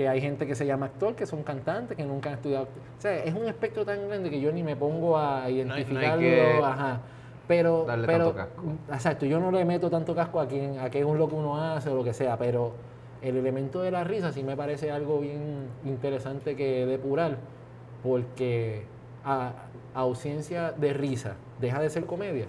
que 0.01 0.09
hay 0.09 0.20
gente 0.22 0.47
que 0.47 0.55
se 0.55 0.64
llama 0.64 0.86
actor, 0.86 1.14
que 1.14 1.27
son 1.27 1.43
cantantes, 1.43 1.94
que 1.94 2.05
nunca 2.05 2.31
han 2.31 2.36
estudiado. 2.36 2.64
O 2.64 3.01
sea, 3.01 3.22
es 3.22 3.35
un 3.35 3.47
espectro 3.47 3.85
tan 3.85 4.09
grande 4.09 4.31
que 4.31 4.40
yo 4.40 4.51
ni 4.51 4.62
me 4.62 4.74
pongo 4.74 5.18
a 5.18 5.43
no 5.43 5.48
identificarlo. 5.51 6.64
ajá. 6.64 7.01
Pero, 7.47 7.85
darle 7.85 8.06
pero 8.06 8.31
tanto 8.32 8.36
casco. 8.36 8.62
exacto, 8.90 9.27
yo 9.27 9.39
no 9.40 9.51
le 9.51 9.62
meto 9.66 9.90
tanto 9.90 10.14
casco 10.14 10.40
a 10.40 10.47
quien, 10.47 10.78
a 10.78 10.89
qué 10.89 11.01
es 11.01 11.06
lo 11.06 11.28
que 11.28 11.35
uno 11.35 11.60
hace 11.60 11.90
o 11.90 11.97
lo 11.97 12.02
que 12.05 12.14
sea, 12.14 12.39
pero 12.39 12.72
el 13.20 13.36
elemento 13.36 13.82
de 13.82 13.90
la 13.90 14.05
risa 14.05 14.32
sí 14.32 14.43
me 14.43 14.56
parece 14.56 14.90
algo 14.90 15.18
bien 15.20 15.66
interesante 15.85 16.56
que 16.56 16.86
depurar, 16.86 17.36
porque 18.02 18.85
a, 19.24 19.52
ausencia 19.93 20.72
de 20.72 20.94
risa 20.94 21.35
deja 21.60 21.78
de 21.82 21.90
ser 21.90 22.06
comedia. 22.06 22.47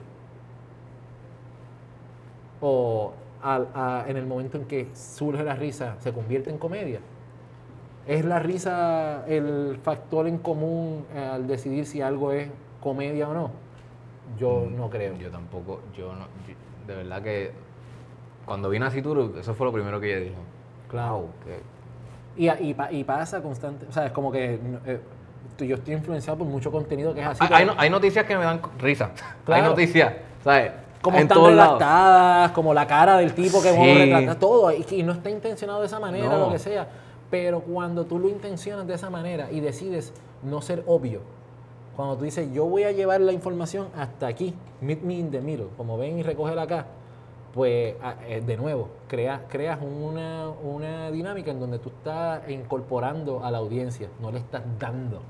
O 2.61 3.11
al- 3.41 3.67
a- 3.73 4.05
en 4.07 4.15
el 4.15 4.25
momento 4.25 4.57
en 4.57 4.65
que 4.65 4.87
surge 4.93 5.43
la 5.43 5.55
risa 5.55 5.95
se 5.99 6.13
convierte 6.13 6.49
en 6.49 6.57
comedia. 6.57 6.99
¿Es 8.11 8.25
la 8.25 8.39
risa 8.39 9.23
el 9.25 9.79
factor 9.81 10.27
en 10.27 10.37
común 10.37 11.05
eh, 11.15 11.29
al 11.33 11.47
decidir 11.47 11.85
si 11.85 12.01
algo 12.01 12.33
es 12.33 12.49
comedia 12.81 13.29
o 13.29 13.33
no? 13.33 13.51
Yo 14.37 14.67
no 14.69 14.89
creo. 14.89 15.13
Mm, 15.13 15.17
Yo 15.19 15.29
tampoco, 15.31 15.79
yo 15.97 16.07
no, 16.13 16.25
yo- 16.45 16.87
de 16.87 16.95
verdad 16.95 17.21
que 17.21 17.51
cuando 18.45 18.69
vine 18.69 18.85
a 18.85 18.89
Cituro, 18.91 19.31
eso 19.39 19.53
fue 19.53 19.65
lo 19.65 19.71
primero 19.71 20.01
que 20.01 20.11
yo 20.11 20.19
dije. 20.19 20.35
Claro. 20.89 21.27
Qué- 21.45 21.61
Y, 22.35 22.49
y, 22.49 22.75
y 22.99 23.03
pasa 23.05 23.41
constante, 23.41 23.85
o 23.89 23.93
sea, 23.93 24.07
es 24.07 24.11
como 24.11 24.29
que 24.29 24.59
eh, 24.85 24.99
yo 25.59 25.75
estoy 25.75 25.93
influenciado 25.93 26.39
por 26.39 26.47
mucho 26.47 26.69
contenido 26.69 27.13
que 27.13 27.21
es 27.21 27.27
así. 27.27 27.45
Hay, 27.49 27.65
no- 27.65 27.75
hay 27.77 27.89
noticias 27.89 28.25
que 28.25 28.37
me 28.37 28.43
dan 28.43 28.59
risa. 28.77 29.11
Claro. 29.45 29.63
Hay 29.63 29.69
noticias, 29.69 30.13
¿sabes? 30.43 30.73
como 31.01 31.15
en 31.17 31.23
están 31.23 31.43
redactadas, 31.45 32.51
como 32.51 32.73
la 32.73 32.85
cara 32.85 33.17
del 33.17 33.33
tipo 33.33 33.59
que 33.61 33.69
Sí. 33.71 33.77
vos 33.77 33.87
retratas, 33.87 34.37
todo, 34.37 34.69
y, 34.71 34.83
que- 34.83 34.97
y 34.97 35.03
no 35.03 35.13
está 35.13 35.29
intencionado 35.29 35.79
de 35.79 35.85
esa 35.87 35.99
manera, 35.99 36.27
No. 36.27 36.39
lo 36.47 36.51
que 36.51 36.59
sea. 36.59 36.87
Pero 37.31 37.61
cuando 37.61 38.05
tú 38.05 38.19
lo 38.19 38.29
intencionas 38.29 38.85
de 38.85 38.93
esa 38.93 39.09
manera 39.09 39.49
y 39.51 39.59
decides 39.61 40.13
no 40.43 40.61
ser 40.61 40.83
obvio, 40.85 41.21
cuando 41.95 42.17
tú 42.17 42.25
dices, 42.25 42.51
yo 42.53 42.65
voy 42.65 42.83
a 42.83 42.91
llevar 42.91 43.21
la 43.21 43.31
información 43.31 43.87
hasta 43.97 44.27
aquí, 44.27 44.53
meet 44.81 45.01
me 45.01 45.15
in 45.15 45.31
the 45.31 45.41
middle, 45.41 45.67
como 45.77 45.97
ven 45.97 46.19
y 46.19 46.23
recógela 46.23 46.63
acá, 46.63 46.85
pues 47.53 47.95
a- 48.01 48.15
eh, 48.27 48.41
de 48.41 48.57
nuevo, 48.57 48.89
creas, 49.07 49.41
creas 49.49 49.79
una, 49.81 50.49
una 50.49 51.09
dinámica 51.11 51.51
en 51.51 51.59
donde 51.59 51.79
tú 51.79 51.89
estás 51.89 52.47
incorporando 52.49 53.43
a 53.43 53.49
la 53.51 53.57
audiencia, 53.59 54.09
no 54.21 54.31
le 54.31 54.39
estás 54.39 54.61
dando. 54.77 55.21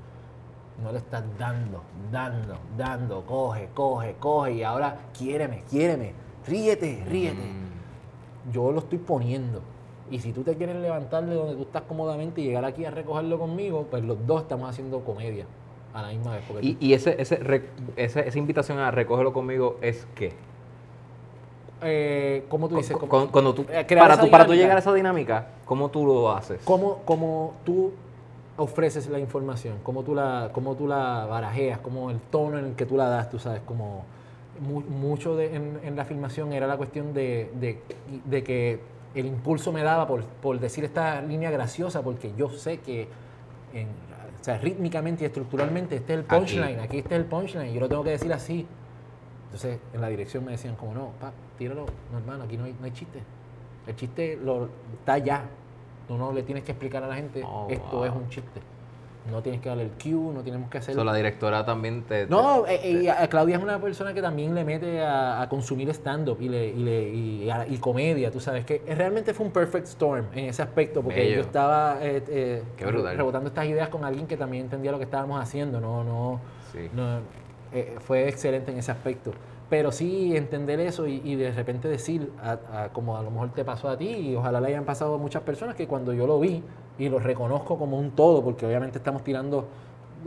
No 0.82 0.90
le 0.90 0.98
estás 0.98 1.22
dando, 1.38 1.82
dando, 2.10 2.56
dando, 2.76 3.24
coge, 3.26 3.68
coge, 3.74 4.16
coge, 4.18 4.52
y 4.54 4.62
ahora 4.64 4.96
quiéreme, 5.16 5.62
quiéreme, 5.70 6.12
ríete, 6.48 7.04
ríete. 7.06 7.36
Mm. 7.42 8.50
Yo 8.52 8.72
lo 8.72 8.78
estoy 8.80 8.98
poniendo. 8.98 9.60
Y 10.12 10.18
si 10.20 10.32
tú 10.32 10.42
te 10.42 10.54
quieres 10.56 10.76
levantar 10.76 11.24
de 11.26 11.34
donde 11.34 11.54
tú 11.56 11.62
estás 11.62 11.82
cómodamente 11.88 12.40
y 12.40 12.44
llegar 12.44 12.64
aquí 12.66 12.84
a 12.84 12.90
recogerlo 12.90 13.38
conmigo, 13.38 13.86
pues 13.90 14.04
los 14.04 14.24
dos 14.26 14.42
estamos 14.42 14.68
haciendo 14.68 15.00
comedia 15.00 15.46
a 15.94 16.02
la 16.02 16.08
misma 16.08 16.32
vez. 16.36 16.44
Y, 16.60 16.76
y 16.80 16.92
ese, 16.92 17.20
ese, 17.20 17.36
re- 17.36 17.64
ese- 17.96 18.28
esa 18.28 18.38
invitación 18.38 18.78
a 18.78 18.90
recógelo 18.90 19.32
conmigo 19.32 19.78
es 19.80 20.06
qué? 20.14 20.34
eh, 21.84 22.44
¿cómo 22.48 22.68
tú 22.68 22.76
dices? 22.76 22.96
Cu- 22.96 23.08
¿Cómo- 23.08 23.26
cu- 23.26 23.32
Cuando 23.32 23.54
tú, 23.54 23.62
eh, 23.70 23.84
crear 23.86 24.06
para, 24.06 24.20
tú, 24.20 24.30
para 24.30 24.46
tú 24.46 24.54
llegar 24.54 24.76
a 24.76 24.80
esa 24.80 24.92
dinámica, 24.94 25.48
¿cómo 25.64 25.88
tú 25.90 26.06
lo 26.06 26.30
haces? 26.30 26.60
¿Cómo, 26.64 26.98
cómo 27.04 27.54
tú 27.64 27.92
ofreces 28.56 29.08
la 29.08 29.18
información? 29.18 29.76
¿Cómo 29.82 30.02
tú 30.04 30.14
la, 30.14 30.50
cómo 30.52 30.74
tú 30.76 30.86
la 30.86 31.26
barajeas? 31.26 31.78
¿Cómo 31.78 32.10
el 32.10 32.20
tono 32.20 32.58
en 32.58 32.66
el 32.66 32.74
que 32.74 32.86
tú 32.86 32.96
la 32.96 33.08
das? 33.08 33.30
Tú 33.30 33.38
sabes, 33.40 33.62
como 33.66 34.04
mu- 34.60 34.82
mucho 34.82 35.34
de, 35.34 35.56
en, 35.56 35.80
en 35.82 35.96
la 35.96 36.04
filmación 36.04 36.52
era 36.52 36.66
la 36.68 36.76
cuestión 36.76 37.14
de, 37.14 37.50
de- 37.54 37.80
de 38.26 38.44
que 38.44 38.80
el 39.14 39.26
impulso 39.26 39.72
me 39.72 39.82
daba 39.82 40.06
por, 40.06 40.24
por 40.24 40.58
decir 40.58 40.84
esta 40.84 41.20
línea 41.22 41.50
graciosa, 41.50 42.02
porque 42.02 42.32
yo 42.36 42.48
sé 42.50 42.78
que 42.80 43.08
en- 43.74 43.88
o 44.40 44.44
sea, 44.44 44.58
rítmicamente 44.58 45.22
y 45.22 45.26
estructuralmente 45.26 45.96
este 45.96 46.14
es 46.14 46.18
el 46.20 46.24
Aquí. 46.24 46.36
punchline, 46.36 46.80
aquí, 46.80 46.98
este 46.98 47.14
es 47.14 47.20
el 47.20 47.26
punchline, 47.26 47.72
yo 47.72 47.80
lo 47.80 47.88
tengo 47.88 48.02
que 48.02 48.10
decir 48.10 48.32
así. 48.32 48.66
Entonces 49.46 49.78
en 49.92 50.00
la 50.00 50.08
dirección 50.08 50.44
me 50.44 50.52
decían 50.52 50.74
como, 50.76 50.94
no, 50.94 51.10
pa, 51.20 51.32
tíralo, 51.58 51.86
no 52.10 52.18
hermano, 52.18 52.44
aquí 52.44 52.56
no 52.56 52.64
hay, 52.64 52.74
no 52.78 52.84
hay 52.86 52.90
chiste. 52.92 53.20
El 53.86 53.94
chiste 53.96 54.38
lo, 54.42 54.68
está 54.98 55.18
ya. 55.18 55.44
Tú 56.08 56.16
no 56.16 56.32
le 56.32 56.42
tienes 56.42 56.64
que 56.64 56.72
explicar 56.72 57.02
a 57.04 57.06
la 57.06 57.14
gente, 57.14 57.42
Oh, 57.46 57.68
esto 57.70 57.96
wow. 57.98 58.04
es 58.04 58.10
un 58.12 58.28
chiste. 58.28 58.60
No 59.30 59.40
tienes 59.40 59.60
que 59.60 59.68
darle 59.68 59.84
el 59.84 59.90
cue, 59.90 60.10
no 60.34 60.42
tenemos 60.42 60.68
que 60.68 60.78
hacer... 60.78 60.94
So, 60.96 61.04
la 61.04 61.14
directora 61.14 61.64
también 61.64 62.02
te... 62.02 62.24
te- 62.26 62.30
No, 62.30 62.66
eh, 62.66 62.80
eh, 62.82 63.02
y 63.04 63.08
a- 63.08 63.28
Claudia 63.28 63.56
es 63.56 63.62
una 63.62 63.80
persona 63.80 64.12
que 64.12 64.20
también 64.20 64.52
le 64.54 64.64
mete 64.64 65.00
a, 65.00 65.40
a 65.40 65.48
consumir 65.48 65.88
stand-up 65.90 66.38
y, 66.40 66.48
le, 66.48 66.66
y, 66.68 66.76
le- 66.82 67.08
y, 67.08 67.50
a- 67.50 67.66
y 67.68 67.78
comedia, 67.78 68.32
tú 68.32 68.40
sabes, 68.40 68.64
que 68.64 68.82
realmente 68.96 69.32
fue 69.32 69.46
un 69.46 69.52
perfect 69.52 69.86
storm 69.86 70.26
en 70.34 70.46
ese 70.46 70.62
aspecto, 70.62 71.02
porque 71.02 71.20
Bello. 71.20 71.36
yo 71.36 71.40
estaba 71.42 71.98
eh, 72.02 72.22
eh, 72.28 72.62
rebotando 73.16 73.48
estas 73.48 73.66
ideas 73.66 73.88
con 73.90 74.04
alguien 74.04 74.26
que 74.26 74.36
también 74.36 74.64
entendía 74.64 74.90
lo 74.90 74.98
que 74.98 75.04
estábamos 75.04 75.40
haciendo, 75.40 75.80
no, 75.80 76.02
no, 76.02 76.40
Sí. 76.72 76.90
no, 76.92 77.20
eh, 77.72 77.94
fue 78.00 78.28
excelente 78.28 78.72
en 78.72 78.78
ese 78.78 78.90
aspecto. 78.90 79.30
Pero 79.70 79.90
sí 79.92 80.36
entender 80.36 80.80
eso 80.80 81.06
y, 81.06 81.22
y 81.24 81.36
de 81.36 81.50
repente 81.52 81.88
decir, 81.88 82.30
a- 82.42 82.58
a- 82.84 82.88
como 82.88 83.16
a 83.16 83.22
lo 83.22 83.30
mejor 83.30 83.50
te 83.54 83.64
pasó 83.64 83.88
a 83.88 83.96
ti 83.96 84.08
y 84.08 84.34
ojalá 84.36 84.60
le 84.60 84.66
hayan 84.66 84.84
pasado 84.84 85.14
a 85.14 85.18
muchas 85.18 85.42
personas, 85.42 85.76
que 85.76 85.86
cuando 85.86 86.12
yo 86.12 86.26
lo 86.26 86.38
vi 86.40 86.62
y 86.98 87.08
lo 87.08 87.18
reconozco 87.18 87.78
como 87.78 87.98
un 87.98 88.12
todo, 88.12 88.42
porque 88.42 88.66
obviamente 88.66 88.98
estamos 88.98 89.22
tirando 89.24 89.66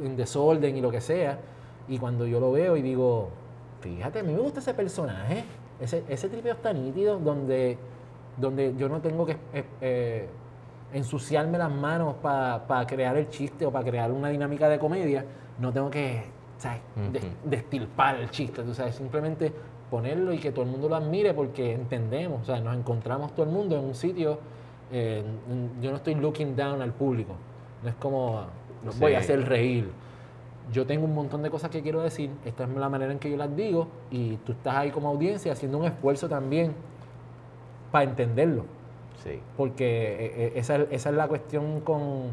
en 0.03 0.15
desorden 0.15 0.75
y 0.75 0.81
lo 0.81 0.91
que 0.91 1.01
sea, 1.01 1.39
y 1.87 1.97
cuando 1.97 2.25
yo 2.25 2.39
lo 2.39 2.51
veo 2.51 2.75
y 2.77 2.81
digo, 2.81 3.29
fíjate, 3.81 4.19
a 4.19 4.23
mí 4.23 4.33
me 4.33 4.39
gusta 4.39 4.59
ese 4.59 4.73
personaje, 4.73 5.43
ese, 5.79 6.03
ese 6.09 6.29
tripeo 6.29 6.53
está 6.53 6.73
nítido, 6.73 7.19
donde, 7.19 7.77
donde 8.37 8.73
yo 8.77 8.89
no 8.89 9.01
tengo 9.01 9.25
que 9.25 9.37
eh, 9.81 10.27
ensuciarme 10.93 11.57
las 11.57 11.71
manos 11.71 12.15
para 12.21 12.87
crear 12.87 13.15
el 13.17 13.29
chiste 13.29 13.65
o 13.65 13.71
para 13.71 13.85
crear 13.85 14.11
una 14.11 14.29
dinámica 14.29 14.67
de 14.67 14.79
comedia, 14.79 15.25
no 15.59 15.71
tengo 15.71 15.89
que 15.89 16.35
¿sabes? 16.57 16.81
Destilpar 17.43 18.15
el 18.15 18.29
chiste, 18.29 18.63
tú 18.63 18.73
sabes, 18.73 18.95
simplemente 18.95 19.51
ponerlo 19.89 20.33
y 20.33 20.39
que 20.39 20.51
todo 20.51 20.65
el 20.65 20.71
mundo 20.71 20.89
lo 20.89 20.95
admire 20.95 21.33
porque 21.33 21.73
entendemos, 21.73 22.41
o 22.41 22.45
sea, 22.45 22.59
nos 22.59 22.75
encontramos 22.75 23.33
todo 23.33 23.45
el 23.45 23.51
mundo 23.51 23.77
en 23.77 23.85
un 23.85 23.95
sitio, 23.95 24.39
eh, 24.91 25.23
yo 25.81 25.91
no 25.91 25.97
estoy 25.97 26.15
looking 26.15 26.55
down 26.55 26.81
al 26.81 26.91
público, 26.93 27.33
no 27.83 27.89
es 27.89 27.95
como, 27.95 28.41
los 28.83 28.97
voy 28.99 29.13
a 29.13 29.19
Sí. 29.19 29.25
hacer 29.25 29.47
reír. 29.47 29.89
Yo 30.71 30.85
tengo 30.87 31.05
un 31.05 31.13
montón 31.13 31.43
de 31.43 31.49
cosas 31.51 31.69
que 31.69 31.81
quiero 31.83 32.01
decir, 32.01 32.31
esta 32.43 32.63
es 32.63 32.69
la 32.71 32.89
manera 32.89 33.11
en 33.11 33.19
que 33.19 33.29
yo 33.29 33.37
las 33.37 33.55
digo 33.55 33.87
y 34.09 34.37
tú 34.37 34.51
estás 34.53 34.75
ahí 34.75 34.89
como 34.91 35.09
audiencia 35.09 35.51
haciendo 35.53 35.77
un 35.77 35.85
esfuerzo 35.85 36.27
también 36.27 36.73
para 37.91 38.05
entenderlo. 38.09 38.65
Sí. 39.23 39.39
Porque 39.57 39.85
eh, 39.85 40.33
eh, 40.47 40.53
esa, 40.55 40.75
es- 40.77 40.87
esa 40.91 41.09
es 41.09 41.15
la 41.15 41.27
cuestión 41.27 41.81
con. 41.81 42.31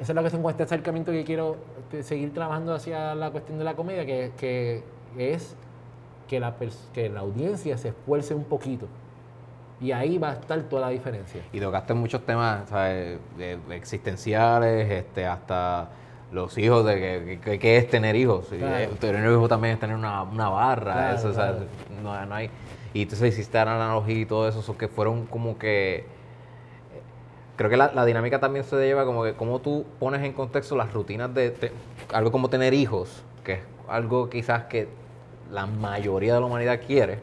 Esa 0.00 0.12
es 0.12 0.14
la 0.14 0.20
cuestión 0.22 0.42
con 0.42 0.50
este 0.50 0.62
acercamiento 0.64 1.10
que 1.12 1.24
quiero 1.24 1.56
este, 1.78 2.02
seguir 2.02 2.32
trabajando 2.34 2.74
hacia 2.74 3.14
la 3.14 3.30
cuestión 3.30 3.58
de 3.58 3.64
la 3.64 3.74
comedia, 3.76 4.04
que, 4.04 4.32
que 4.38 4.82
es 5.16 5.56
que 6.28 6.40
la, 6.40 6.54
que 6.92 7.08
la 7.08 7.20
audiencia 7.20 7.78
se 7.78 7.88
esfuerce 7.88 8.34
un 8.34 8.44
poquito. 8.44 8.86
Y 9.80 9.92
ahí 9.92 10.16
va 10.18 10.30
a 10.30 10.32
estar 10.34 10.58
toda 10.62 10.82
la 10.82 10.88
diferencia. 10.88 11.42
Y 11.52 11.60
tocaste 11.60 11.92
muchos 11.94 12.24
temas 12.24 12.68
¿sabes? 12.68 13.18
existenciales, 13.70 14.90
este, 14.90 15.26
hasta 15.26 15.88
los 16.32 16.56
hijos, 16.58 16.84
de 16.86 16.94
que, 16.96 17.38
que- 17.44 17.58
que 17.58 17.76
es 17.76 17.88
tener 17.88 18.16
hijos. 18.16 18.46
Claro. 18.48 18.76
eh, 18.78 18.90
tener 18.98 19.30
hijos 19.30 19.48
también 19.48 19.74
es 19.74 19.80
tener 19.80 19.94
una, 19.96 20.22
una 20.22 20.48
barra. 20.48 20.92
Claro, 20.92 21.16
eso, 21.16 21.28
o 21.28 21.32
sea, 21.32 21.54
no, 22.02 22.26
no 22.26 22.34
hay, 22.34 22.50
y 22.94 23.02
entonces 23.02 23.34
hiciste 23.34 23.56
la 23.58 23.76
analogía 23.76 24.18
y 24.20 24.24
todo 24.26 24.48
eso, 24.48 24.60
eso 24.60 24.76
que 24.78 24.88
fueron 24.88 25.26
como 25.26 25.58
que... 25.58 26.06
Creo 27.56 27.70
que 27.70 27.76
la, 27.78 27.90
la 27.94 28.04
dinámica 28.04 28.38
también 28.38 28.64
se 28.66 28.76
lleva 28.76 29.06
como 29.06 29.24
que 29.24 29.32
cómo 29.32 29.60
tú 29.60 29.86
pones 29.98 30.22
en 30.22 30.32
contexto 30.34 30.76
las 30.76 30.92
rutinas 30.92 31.32
de, 31.32 31.50
de 31.50 31.72
algo 32.12 32.30
como 32.30 32.50
tener 32.50 32.74
hijos, 32.74 33.22
que 33.44 33.54
es 33.54 33.60
algo 33.88 34.28
quizás 34.28 34.64
que 34.64 34.88
la 35.50 35.64
mayoría 35.66 36.34
de 36.34 36.40
la 36.40 36.46
humanidad 36.46 36.80
quiere, 36.86 37.18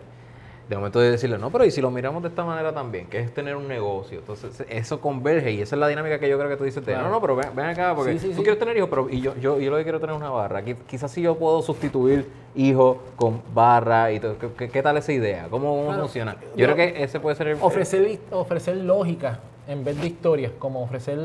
de 0.70 0.76
momento 0.78 1.00
de 1.00 1.12
decirle, 1.12 1.38
no, 1.38 1.50
pero 1.52 1.66
y 1.66 1.72
si 1.72 1.82
lo 1.82 1.92
miramos 1.92 2.24
de 2.24 2.30
esta 2.30 2.46
manera 2.46 2.74
también, 2.74 3.08
que 3.08 3.20
es 3.20 3.34
tener 3.34 3.56
un 3.56 3.68
negocio. 3.68 4.20
Entonces, 4.20 4.64
eso 4.70 5.02
converge 5.02 5.52
y 5.52 5.62
esa 5.62 5.76
es 5.76 5.80
la 5.80 5.88
dinámica 5.90 6.20
que 6.20 6.30
yo 6.30 6.38
creo 6.38 6.50
que 6.50 6.56
tú 6.56 6.64
dices, 6.64 6.84
Claro. 6.84 7.04
no, 7.04 7.10
no, 7.10 7.22
pero 7.22 7.36
ven, 7.36 7.50
ven 7.54 7.66
acá, 7.66 7.94
porque 7.96 8.14
Sí, 8.14 8.20
sí, 8.20 8.28
tú 8.30 8.36
sí. 8.38 8.42
quieres 8.44 8.60
tener 8.60 8.78
hijos, 8.78 8.90
pero 8.90 9.10
y 9.10 9.20
yo, 9.22 9.36
yo, 9.36 9.60
yo 9.60 9.72
lo 9.72 9.78
que 9.78 9.84
quiero 9.84 10.00
tener 10.00 10.16
es 10.16 10.22
una 10.22 10.30
barra. 10.30 10.64
Qui- 10.64 10.78
Quizás 10.88 11.12
si 11.12 11.22
yo 11.22 11.36
puedo 11.38 11.62
sustituir 11.62 12.30
hijo 12.56 13.04
con 13.18 13.42
barra 13.54 14.12
y 14.14 14.20
todo. 14.22 14.38
¿Qué, 14.58 14.70
qué- 14.70 14.82
tal 14.84 14.96
esa 14.98 15.12
idea? 15.12 15.48
¿Cómo, 15.50 15.86
Claro. 15.86 16.00
funciona? 16.04 16.38
Yo 16.56 16.66
creo 16.66 16.76
que 16.76 17.04
ese 17.04 17.20
puede 17.20 17.36
ser 17.36 17.48
el... 17.50 17.58
Ofrecer, 17.62 18.20
ofrecer 18.32 18.78
lógica 18.78 19.40
en 19.68 19.84
vez 19.84 20.00
de 20.00 20.08
historias, 20.08 20.52
como 20.60 20.82
ofrecer 20.84 21.18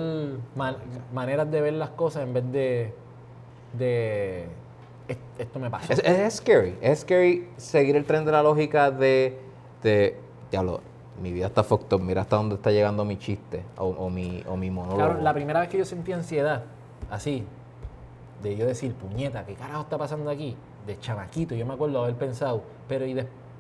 man- 0.57 0.77
maneras 1.13 1.49
de 1.51 1.61
ver 1.61 1.75
las 1.75 1.91
cosas 1.91 2.23
en 2.25 2.33
vez 2.35 2.45
de. 2.53 2.93
de 3.79 4.45
"Es- 4.45 4.49
esto 5.39 5.59
me 5.59 5.71
pasó. 5.71 5.93
Es, 5.93 6.01
es 6.01 6.35
scary, 6.37 6.77
es 6.81 7.01
scary 7.01 7.49
seguir 7.57 7.97
el 7.97 8.05
tren 8.05 8.25
de 8.25 8.33
la 8.33 8.43
lógica 8.43 8.91
de, 8.91 9.39
de 9.83 10.19
diablo, 10.51 10.81
mi 11.21 11.33
vida 11.33 11.47
está 11.47 11.65
fucked 11.65 11.93
up, 11.93 12.01
mira 12.01 12.23
hasta 12.23 12.37
dónde 12.37 12.57
está 12.57 12.71
llegando 12.71 13.05
mi 13.05 13.19
chiste 13.19 13.63
o, 13.77 13.87
o 13.87 14.11
mi, 14.11 14.43
o 14.47 14.57
mi 14.57 14.71
monólogo. 14.71 14.97
Claro, 14.99 15.23
la 15.23 15.35
primera 15.35 15.61
vez 15.61 15.69
que 15.69 15.79
yo 15.79 15.85
sentí 15.85 16.13
ansiedad, 16.13 16.65
así, 17.11 17.45
de 18.43 18.57
yo 18.57 18.67
decir, 18.67 18.95
puñeta, 18.95 19.45
¿qué 19.45 19.55
carajo 19.55 19.83
está 19.83 19.99
pasando 19.99 20.31
aquí? 20.31 20.57
De 20.87 20.99
chamaquito, 20.99 21.55
yo 21.55 21.67
me 21.67 21.75
acuerdo 21.75 22.03
haber 22.03 22.15
pensado, 22.15 22.63
pero 22.87 23.05
y 23.07 23.17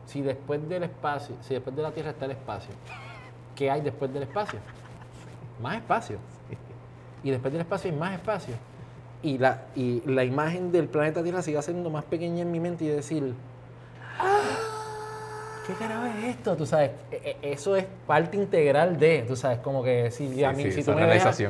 si 0.06 0.22
después 0.22 0.66
del 0.68 0.84
espacio, 0.84 1.36
si 1.40 1.55
después 1.55 1.74
de 1.74 1.82
la 1.82 1.90
Tierra 1.90 2.10
está 2.10 2.24
el 2.24 2.32
espacio, 2.32 2.72
¿qué 3.55 3.70
hay 3.70 3.80
después 3.80 4.12
del 4.12 4.22
espacio? 4.22 4.59
Más 5.60 5.76
espacio. 5.76 6.18
Y 7.20 7.32
después 7.32 7.52
del 7.52 7.62
espacio 7.62 7.90
hay 7.90 7.96
más 7.96 8.14
espacio. 8.14 8.55
Y 9.23 9.39
la, 9.39 9.62
y 9.74 10.03
la 10.07 10.23
imagen 10.24 10.70
del 10.70 10.86
planeta 10.86 11.23
Tierra 11.23 11.43
sigue 11.43 11.61
siendo 11.62 11.90
más 11.90 12.05
pequeña 12.05 12.43
en 12.43 12.53
mi 12.53 12.61
mente 12.61 12.85
y 12.85 12.89
decir, 12.89 13.35
¿qué 15.66 15.73
carajo 15.74 16.07
es 16.07 16.24
esto? 16.36 16.57
Tú 16.57 16.66
sabes, 16.66 16.93
e- 17.11 17.36
e- 17.43 17.53
eso 17.53 17.77
es 17.77 17.85
parte 18.07 18.36
integral 18.36 18.99
de, 18.99 19.24
tú 19.27 19.36
sabes, 19.36 19.59
como 19.59 19.82
que 19.82 20.11
si, 20.11 20.43
a 20.45 20.53
mí, 20.53 20.62
sí, 20.65 20.73
si 20.73 20.85
tú 20.85 20.93
me 20.93 21.05
dejas, 21.07 21.43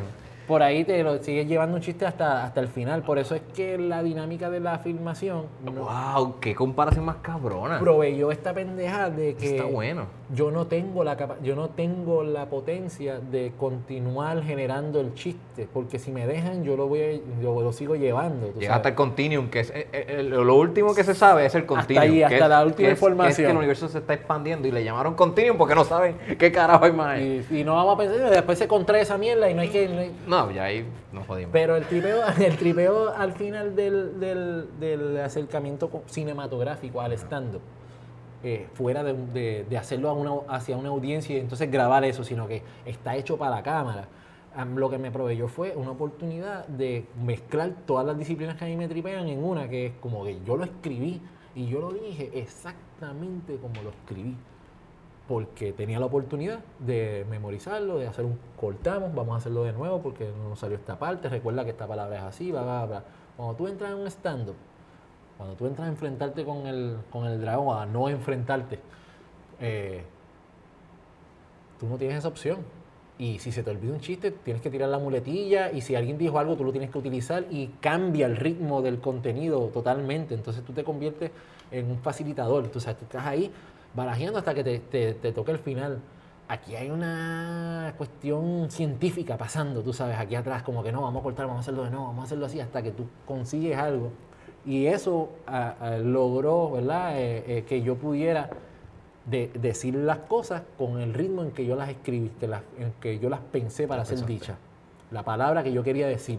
por 0.47 0.63
ahí 0.63 0.83
te 0.85 1.03
lo 1.03 1.23
sigues 1.23 1.47
llevando 1.47 1.77
un 1.77 1.83
chiste 1.83 2.07
hasta, 2.07 2.43
hasta 2.45 2.61
el 2.61 2.69
final. 2.69 3.03
Por 3.03 3.19
eso 3.19 3.35
es 3.35 3.43
que 3.55 3.77
la 3.77 4.03
dinámica 4.03 4.49
de 4.49 4.61
la 4.61 4.79
filmación 4.79 5.45
no- 5.63 5.73
¡Wow! 5.73 6.41
¡Qué 6.41 6.55
comparación 6.55 7.05
más 7.05 7.17
cabrona! 7.17 7.79
proveyó 7.79 8.31
esta 8.33 8.55
pendeja 8.55 9.11
de 9.11 9.35
que 9.35 9.57
Está 9.57 9.65
bueno. 9.69 10.07
Yo 10.35 10.51
no 10.51 10.67
tengo 10.67 11.05
la 11.05 11.17
capa- 11.17 11.37
yo 11.43 11.57
no 11.57 11.71
tengo 11.71 12.23
la 12.23 12.47
potencia 12.47 13.19
de 13.19 13.53
continuar 13.59 14.43
generando 14.43 15.01
el 15.01 15.15
chiste, 15.15 15.67
porque 15.73 15.99
si 15.99 16.11
me 16.13 16.27
dejan 16.27 16.65
yo 16.65 16.77
lo 16.77 16.87
voy 16.87 17.01
a- 17.01 17.41
yo 17.43 17.63
lo 17.63 17.73
sigo 17.73 17.97
llevando. 17.97 18.49
tú 18.49 18.61
Llega 18.61 18.75
hasta 18.77 18.91
el 18.91 18.95
continuum, 18.95 19.49
que 19.49 19.61
es 19.61 19.71
eh, 19.71 19.87
eh, 19.93 20.23
lo 20.23 20.55
último 20.57 20.95
que 20.95 21.03
se 21.03 21.15
sabe 21.15 21.47
es 21.47 21.55
el 21.55 21.65
continuum. 21.65 22.03
ahí, 22.03 22.19
que 22.19 22.25
hasta 22.27 22.37
es- 22.37 22.49
la 22.49 22.63
última 22.65 22.77
que 22.77 22.83
es- 22.83 22.87
que 22.87 22.93
es 22.93 22.99
información. 22.99 23.47
que 23.47 23.51
el 23.53 23.57
universo 23.57 23.89
se 23.89 23.99
está 23.99 24.13
expandiendo 24.15 24.69
y 24.69 24.71
le 24.73 24.85
llamaron 24.85 25.15
continuum 25.15 25.57
porque 25.57 25.75
no 25.75 25.85
saben 25.85 26.17
qué 26.39 26.53
carajo 26.53 26.85
hay 26.85 26.93
más 26.93 27.07
ahí. 27.17 27.47
y, 27.51 27.61
y 27.61 27.65
no 27.65 27.75
vamos 27.77 27.95
a 27.95 27.99
pensar, 27.99 28.31
después 28.31 28.59
se 28.59 28.69
contrae 28.69 29.01
esa 29.03 29.17
mierda 29.17 29.49
y 29.49 29.55
no 29.55 29.63
hay 29.63 29.69
que... 29.71 29.89
no 29.89 29.99
hay- 30.01 30.13
No, 30.27 30.51
ya 30.51 30.65
ahí 30.65 30.85
nos 31.11 31.27
jodimos. 31.27 31.51
Pero 31.53 31.75
el 31.77 31.85
tripeo, 31.85 32.19
el 32.39 32.57
tripeo 32.59 33.15
al 33.17 33.33
final 33.33 33.75
del, 33.75 34.21
del- 34.21 34.67
del 34.79 35.21
acercamiento 35.21 35.89
co- 35.89 36.03
cinematográfico 36.07 37.01
al 37.01 37.13
stand-up, 37.15 37.63
eh, 38.43 38.69
fuera 38.75 39.03
de, 39.03 39.15
de- 39.15 39.67
de 39.69 39.79
hacerlo 39.79 40.09
a 40.11 40.13
una- 40.13 40.55
hacia 40.55 40.77
una 40.77 40.89
audiencia 40.91 41.37
y 41.37 41.41
entonces 41.41 41.71
grabar 41.71 42.05
eso, 42.05 42.23
sino 42.25 42.47
que 42.47 42.63
está 42.87 43.17
hecho 43.17 43.37
para 43.37 43.57
la 43.57 43.63
cámara, 43.63 44.09
am, 44.55 44.77
lo 44.77 44.89
que 44.91 44.99
me 44.99 45.11
proveyó 45.11 45.49
fue 45.49 45.75
una 45.77 45.91
oportunidad 45.93 46.67
de 46.69 47.07
mezclar 47.25 47.73
todas 47.87 48.07
las 48.07 48.17
disciplinas 48.19 48.57
que 48.57 48.65
a 48.65 48.69
mí 48.69 48.77
me 48.77 48.89
tripean 48.89 49.29
en 49.29 49.43
una, 49.43 49.69
que 49.69 49.87
es 49.87 49.93
como 50.01 50.25
que 50.25 50.39
yo 50.45 50.57
lo 50.57 50.65
escribí 50.65 51.21
y 51.55 51.67
yo 51.67 51.81
lo 51.81 51.93
dije 51.93 52.31
exactamente 52.35 53.57
como 53.57 53.83
lo 53.83 53.91
escribí 53.91 54.37
porque 55.27 55.73
tenía 55.75 56.01
la 56.01 56.07
oportunidad 56.07 56.61
de 56.79 57.27
memorizarlo, 57.29 57.99
de 57.99 58.07
hacer 58.07 58.25
un 58.25 58.39
cortamos, 58.59 59.15
vamos 59.15 59.35
a 59.35 59.37
hacerlo 59.39 59.63
de 59.65 59.73
nuevo 59.75 60.01
porque 60.01 60.31
no 60.43 60.49
nos 60.51 60.59
salió 60.61 60.77
esta 60.79 60.99
parte, 60.99 61.29
recuerda 61.29 61.65
que 61.65 61.71
esta 61.71 61.87
palabra 61.87 62.17
es 62.17 62.23
así, 62.23 62.51
bla, 62.51 62.63
bla, 62.63 62.87
bla. 62.87 63.05
Cuando 63.37 63.55
tú 63.55 63.67
entras 63.69 63.93
en 63.93 63.99
un 63.99 64.07
stand-up, 64.07 64.57
cuando 65.39 65.55
tú 65.55 65.67
entras 65.67 65.87
a 65.87 65.91
enfrentarte 65.91 66.45
con 66.45 66.67
el, 66.67 66.99
con 67.11 67.25
el 67.27 67.41
dragón, 67.41 67.79
a 67.81 67.87
no 67.87 68.09
enfrentarte, 68.09 68.81
eh, 69.61 70.03
tú 71.79 71.87
no 71.87 71.97
tienes 71.97 72.19
esa 72.19 72.29
opción. 72.29 72.59
Y 73.19 73.39
si 73.39 73.51
se 73.51 73.63
te 73.63 73.71
olvida 73.71 73.93
un 73.93 74.01
chiste, 74.01 74.31
tienes 74.31 74.63
que 74.63 74.71
tirar 74.71 74.89
la 74.89 74.99
muletilla 74.99 75.73
y 75.73 75.81
si 75.81 75.95
alguien 75.95 76.19
dijo 76.19 76.39
algo, 76.39 76.57
tú 76.57 76.65
lo 76.65 76.71
tienes 76.73 76.91
que 76.91 76.99
utilizar 76.99 77.47
y 77.51 77.69
cambia 77.81 78.27
el 78.27 78.37
ritmo 78.37 78.83
del 78.83 79.01
contenido 79.01 79.69
totalmente. 79.69 80.35
Entonces 80.35 80.65
tú 80.65 80.73
te 80.73 80.85
conviertes 80.85 81.31
en 81.71 81.91
un 81.91 81.99
facilitador. 81.99 82.69
Tú, 82.69 82.81
sabes, 82.81 82.99
tú 82.99 83.05
estás 83.05 83.27
ahí 83.27 83.51
barajeando 83.95 84.39
hasta 84.39 84.55
que 84.55 84.63
te, 84.63 84.79
te, 84.81 85.15
te 85.15 85.33
toque 85.33 85.53
el 85.53 85.59
final. 85.59 86.01
Aquí 86.49 86.77
hay 86.77 86.91
una 86.91 87.95
cuestión 87.97 88.71
científica 88.71 89.37
pasando, 89.37 89.83
tú 89.83 89.93
sabes, 89.93 90.17
aquí 90.17 90.35
atrás, 90.35 90.63
como 90.63 90.83
que 90.83 90.91
no, 90.91 91.03
vamos 91.03 91.21
a 91.21 91.23
cortar, 91.23 91.47
vamos 91.47 91.59
a 91.59 91.61
hacerlo 91.61 91.85
de 91.85 91.91
nuevo, 91.91 92.07
vamos 92.07 92.23
a 92.23 92.25
hacerlo 92.25 92.47
así 92.47 92.59
hasta 92.61 92.83
que 92.83 92.91
tú 92.91 93.07
consigues 93.27 93.77
algo. 93.77 94.13
Y 94.69 94.87
eso 94.87 95.31
logró, 96.03 96.71
¿verdad?, 96.73 97.19
Eh, 97.19 97.45
eh, 97.47 97.65
que 97.67 97.81
yo 97.83 97.97
pudiera 97.97 98.51
de 99.25 99.51
decir 99.55 99.95
las 99.95 100.19
cosas 100.19 100.63
con 100.79 101.01
el 101.01 101.13
ritmo 101.15 101.43
en 101.43 101.51
que 101.53 101.65
yo 101.67 101.75
las 101.77 101.89
escribí, 101.91 102.31
que 102.41 102.47
las- 102.47 102.63
en 102.79 102.93
que 103.01 103.19
yo 103.19 103.29
las 103.31 103.41
pensé 103.41 103.87
para 103.89 104.05
ser 104.05 104.25
dichas. 104.27 104.57
La 105.11 105.23
palabra 105.23 105.63
que 105.63 105.73
yo 105.73 105.83
quería 105.83 106.07
decir, 106.07 106.39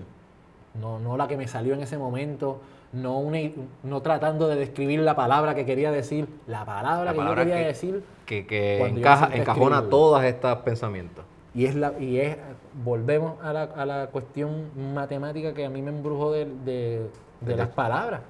no, 0.79 0.99
no 0.99 1.17
la 1.17 1.27
que 1.27 1.37
me 1.37 1.47
salió 1.47 1.73
en 1.73 1.81
ese 1.81 1.97
momento, 1.97 2.59
no, 2.93 3.19
una, 3.19 3.39
no 3.83 4.01
tratando 4.01 4.47
de 4.47 4.55
describir 4.55 4.99
la 5.01 5.15
palabra 5.15 5.53
que 5.55 5.65
quería 5.65 5.91
decir, 5.91 6.27
la 6.47 6.65
palabra 6.65 7.05
La 7.05 7.11
que 7.11 7.17
palabra 7.17 7.43
yo 7.43 7.49
quería 7.49 7.61
que- 7.63 7.67
decir. 7.67 8.03
que, 8.25 8.79
encaja, 8.85 9.29
encajona 9.35 9.89
todos 9.89 10.23
estos 10.23 10.55
pensamientos. 10.59 11.25
Y 11.55 11.65
es 11.65 11.73
la, 11.75 11.93
y 11.99 12.19
es, 12.19 12.37
volvemos 12.83 13.33
a 13.43 13.53
la, 13.53 13.63
a 13.63 13.85
la 13.85 14.07
cuestión 14.07 14.69
matemática 14.93 15.53
que 15.53 15.65
a 15.65 15.69
mí 15.69 15.81
me 15.81 15.89
embrujó 15.89 16.31
de, 16.31 16.45
de- 16.45 17.09
de 17.41 17.55
las 17.55 17.69
palabras. 17.69 18.21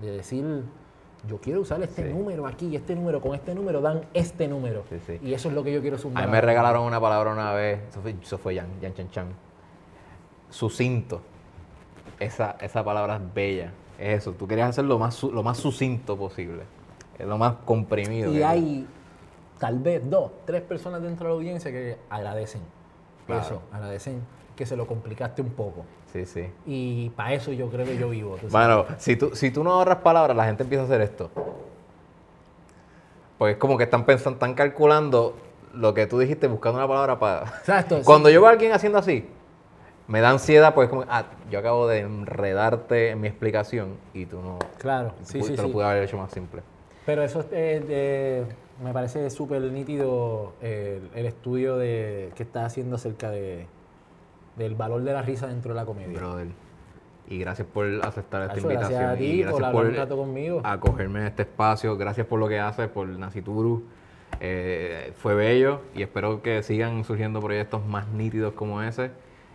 De 0.00 0.10
decir, 0.10 0.64
yo 1.28 1.38
quiero 1.40 1.60
usar 1.60 1.80
este 1.82 2.04
número 2.04 2.46
aquí 2.46 2.74
este 2.74 2.94
número, 2.96 3.20
con 3.20 3.34
este 3.34 3.54
número 3.54 3.80
dan 3.80 4.02
este 4.14 4.48
número. 4.48 4.82
Sí, 4.88 4.96
sí. 5.06 5.18
Y 5.22 5.34
eso 5.34 5.48
es 5.48 5.54
lo 5.54 5.62
que 5.62 5.72
yo 5.72 5.80
quiero 5.80 5.98
sumar. 5.98 6.22
A 6.22 6.26
mí 6.26 6.32
me 6.32 6.40
regalaron 6.40 6.82
una 6.84 7.00
palabra 7.00 7.32
una 7.32 7.52
vez, 7.52 7.80
eso 7.88 8.00
fue, 8.00 8.16
eso 8.20 8.38
fue 8.38 8.54
Yan, 8.56 8.66
Yan 8.80 8.94
Chan 8.94 9.10
Chan. 9.10 9.26
Sucinto. 10.50 11.20
Esa, 12.18 12.56
esa 12.60 12.84
palabra 12.84 13.16
es 13.16 13.34
bella. 13.34 13.72
Es 13.98 14.18
eso, 14.22 14.32
tú 14.32 14.46
querías 14.46 14.70
hacer 14.70 14.84
lo 14.84 14.98
más, 14.98 15.14
su- 15.14 15.32
lo 15.32 15.42
más 15.42 15.58
sucinto 15.58 16.16
posible. 16.16 16.62
Es 17.18 17.26
lo 17.26 17.38
más 17.38 17.54
comprimido. 17.64 18.32
Y 18.32 18.42
hay 18.42 18.86
tal 19.58 19.78
vez 19.78 20.02
dos, 20.08 20.32
tres 20.44 20.62
personas 20.62 21.02
dentro 21.02 21.26
de 21.26 21.30
la 21.32 21.36
audiencia 21.36 21.70
que 21.70 21.98
agradecen 22.10 22.62
Claro. 23.26 23.42
eso, 23.42 23.62
agradecen 23.72 24.20
que 24.56 24.66
se 24.66 24.76
lo 24.76 24.86
complicaste 24.86 25.40
un 25.42 25.50
poco. 25.50 25.84
Sí, 26.12 26.26
sí. 26.26 26.50
Y 26.66 27.08
para 27.10 27.32
eso 27.32 27.52
yo 27.52 27.70
creo 27.70 27.86
que 27.86 27.96
yo 27.96 28.10
vivo. 28.10 28.36
Bueno, 28.50 28.84
si 28.98 29.16
tú, 29.16 29.34
si 29.34 29.50
tú 29.50 29.64
no 29.64 29.72
ahorras 29.72 29.98
palabras, 29.98 30.36
la 30.36 30.44
gente 30.44 30.62
empieza 30.62 30.82
a 30.82 30.84
hacer 30.84 31.00
esto. 31.00 31.30
Pues 33.38 33.54
es 33.54 33.58
como 33.58 33.78
que 33.78 33.84
están 33.84 34.04
pensando, 34.04 34.36
están 34.36 34.54
calculando 34.54 35.36
lo 35.72 35.94
que 35.94 36.06
tú 36.06 36.18
dijiste 36.18 36.48
buscando 36.48 36.78
una 36.78 36.86
palabra 36.86 37.18
para... 37.18 37.44
Exacto, 37.58 37.98
sí. 37.98 38.04
Cuando 38.04 38.28
yo 38.28 38.42
veo 38.42 38.48
a 38.48 38.52
alguien 38.52 38.72
haciendo 38.72 38.98
así, 38.98 39.26
me 40.06 40.20
da 40.20 40.30
ansiedad, 40.30 40.74
pues 40.74 40.90
como, 40.90 41.06
ah, 41.08 41.24
yo 41.50 41.58
acabo 41.58 41.88
de 41.88 42.00
enredarte 42.00 43.10
en 43.10 43.20
mi 43.22 43.28
explicación 43.28 43.96
y 44.12 44.26
tú 44.26 44.42
no... 44.42 44.58
Claro, 44.78 45.14
tú 45.18 45.24
sí, 45.24 45.42
sí, 45.42 45.54
te 45.54 45.62
lo 45.62 45.68
sí. 45.68 45.72
pude 45.72 45.86
haber 45.86 46.02
hecho 46.02 46.18
más 46.18 46.30
simple. 46.30 46.60
Pero 47.06 47.22
eso 47.22 47.42
eh, 47.52 48.44
me 48.84 48.92
parece 48.92 49.30
súper 49.30 49.62
nítido 49.62 50.52
eh, 50.60 51.00
el, 51.14 51.20
el 51.20 51.26
estudio 51.26 51.78
de, 51.78 52.32
que 52.36 52.42
estás 52.42 52.66
haciendo 52.66 52.96
acerca 52.96 53.30
de, 53.30 53.66
del 54.56 54.74
valor 54.74 55.02
de 55.02 55.12
la 55.12 55.22
risa 55.22 55.46
dentro 55.46 55.72
de 55.74 55.80
la 55.80 55.86
comedia. 55.86 56.18
Brother. 56.18 56.48
Y 57.28 57.38
gracias 57.38 57.66
por 57.72 57.86
aceptar 58.02 58.42
esta 58.42 58.54
Tacho, 58.54 58.68
gracias 58.68 58.90
invitación. 58.90 59.10
a 59.10 59.16
ti 59.16 59.24
y 59.24 59.44
por 59.44 59.60
gracias 59.60 59.84
un 59.84 59.94
rato 59.94 60.16
conmigo. 60.16 60.60
acogerme 60.64 61.20
en 61.20 61.26
este 61.26 61.42
espacio. 61.42 61.96
Gracias 61.96 62.26
por 62.26 62.38
lo 62.40 62.48
que 62.48 62.58
haces, 62.58 62.88
por 62.88 63.08
Nacituru. 63.08 63.84
Eh, 64.40 65.12
fue 65.16 65.34
bello 65.34 65.82
y 65.94 66.02
espero 66.02 66.42
que 66.42 66.62
sigan 66.62 67.04
surgiendo 67.04 67.40
proyectos 67.40 67.84
más 67.86 68.08
nítidos 68.08 68.54
como 68.54 68.82
ese. 68.82 69.10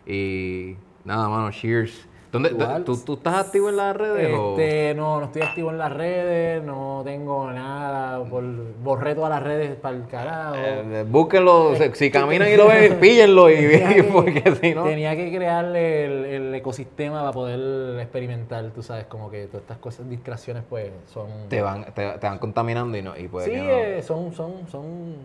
Y 0.05 0.75
nada, 1.03 1.27
mano, 1.29 1.51
cheers. 1.51 2.07
¿Dónde, 2.31 2.49
tú, 2.85 2.97
¿Tú 3.05 3.13
estás 3.13 3.45
activo 3.45 3.69
en 3.69 3.77
las 3.77 3.95
redes? 3.95 4.37
o- 4.37 4.51
Este, 4.59 4.93
no, 4.95 5.19
no 5.19 5.25
estoy 5.27 5.43
activo 5.43 5.71
en 5.71 5.77
las 5.77 5.93
redes, 5.93 6.61
no 6.61 7.01
tengo 7.05 7.49
nada, 7.51 8.23
por- 8.25 8.43
borré 8.83 9.15
todas 9.15 9.29
las 9.29 9.41
redes 9.43 9.75
para 9.77 9.95
el 9.95 10.05
carajo. 10.07 10.55
Eh, 10.57 11.05
búsquenlo, 11.07 11.75
si- 11.77 11.89
si 11.93 12.11
caminan 12.11 12.49
y 12.49 12.57
lo 12.57 12.67
ven, 12.67 12.97
píllenlo 12.99 13.49
y, 13.49 13.55
que- 13.55 14.03
porque 14.11 14.43
si 14.61 14.75
no... 14.75 14.83
Tenía 14.83 15.15
que 15.15 15.33
crearle 15.33 16.05
el, 16.05 16.25
el 16.25 16.55
ecosistema 16.55 17.21
para 17.21 17.31
poder 17.31 17.97
experimentar, 18.01 18.65
tú 18.71 18.83
sabes, 18.83 19.05
como 19.05 19.31
que 19.31 19.45
todas 19.47 19.61
estas 19.61 19.77
cosas, 19.77 20.09
distracciones, 20.09 20.63
pues 20.69 20.91
son... 21.13 21.27
Te 21.47 21.61
van, 21.61 21.85
te, 21.93 22.09
te 22.11 22.27
van 22.27 22.39
contaminando 22.39 22.97
y 22.97 23.01
no 23.01 23.17
y 23.17 23.29
puede 23.29 23.45
Sí, 23.45 23.55
no. 23.55 23.69
eh, 23.69 24.03
son, 24.03 24.33
son, 24.33 24.67
son 24.69 25.15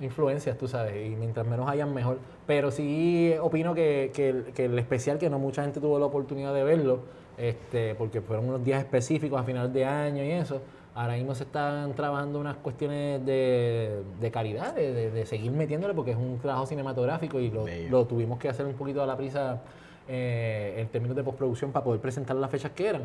influencias, 0.00 0.56
tú 0.58 0.68
sabes, 0.68 0.94
y 1.06 1.16
mientras 1.16 1.46
menos 1.46 1.68
hayan 1.68 1.92
mejor. 1.94 2.18
Pero 2.46 2.70
sí 2.70 3.34
opino 3.40 3.74
que, 3.74 4.10
que 4.14 4.28
el, 4.30 4.44
que 4.54 4.66
el 4.66 4.78
especial, 4.78 5.18
que 5.18 5.30
no 5.30 5.38
mucha 5.38 5.62
gente 5.62 5.80
tuvo 5.80 5.98
la 5.98 6.06
oportunidad 6.06 6.52
de 6.54 6.64
verlo, 6.64 7.00
este, 7.38 7.94
porque 7.94 8.20
fueron 8.20 8.48
unos 8.48 8.64
días 8.64 8.80
específicos 8.80 9.40
a 9.40 9.44
final 9.44 9.72
de 9.72 9.84
año 9.84 10.24
y 10.24 10.30
eso, 10.30 10.60
ahora 10.94 11.14
mismo 11.14 11.34
se 11.34 11.44
están 11.44 11.92
trabajando 11.94 12.38
unas 12.40 12.56
cuestiones 12.56 13.24
de, 13.26 14.02
de 14.20 14.30
calidad, 14.30 14.74
de, 14.74 14.92
de- 14.94 15.10
de 15.10 15.26
seguir 15.26 15.50
metiéndole, 15.50 15.92
porque 15.94 16.12
es 16.12 16.16
un 16.16 16.38
trabajo 16.38 16.66
cinematográfico 16.66 17.38
y 17.40 17.50
lo, 17.50 17.64
lo 17.90 18.06
tuvimos 18.06 18.38
que 18.38 18.48
hacer 18.48 18.64
un 18.64 18.72
poquito 18.74 19.02
a 19.02 19.06
la 19.06 19.16
prisa 19.16 19.60
eh, 20.08 20.74
en 20.78 20.88
términos 20.88 21.16
de 21.16 21.24
postproducción 21.24 21.72
para 21.72 21.84
poder 21.84 22.00
presentar 22.00 22.36
las 22.36 22.50
fechas 22.50 22.70
que 22.72 22.86
eran. 22.88 23.02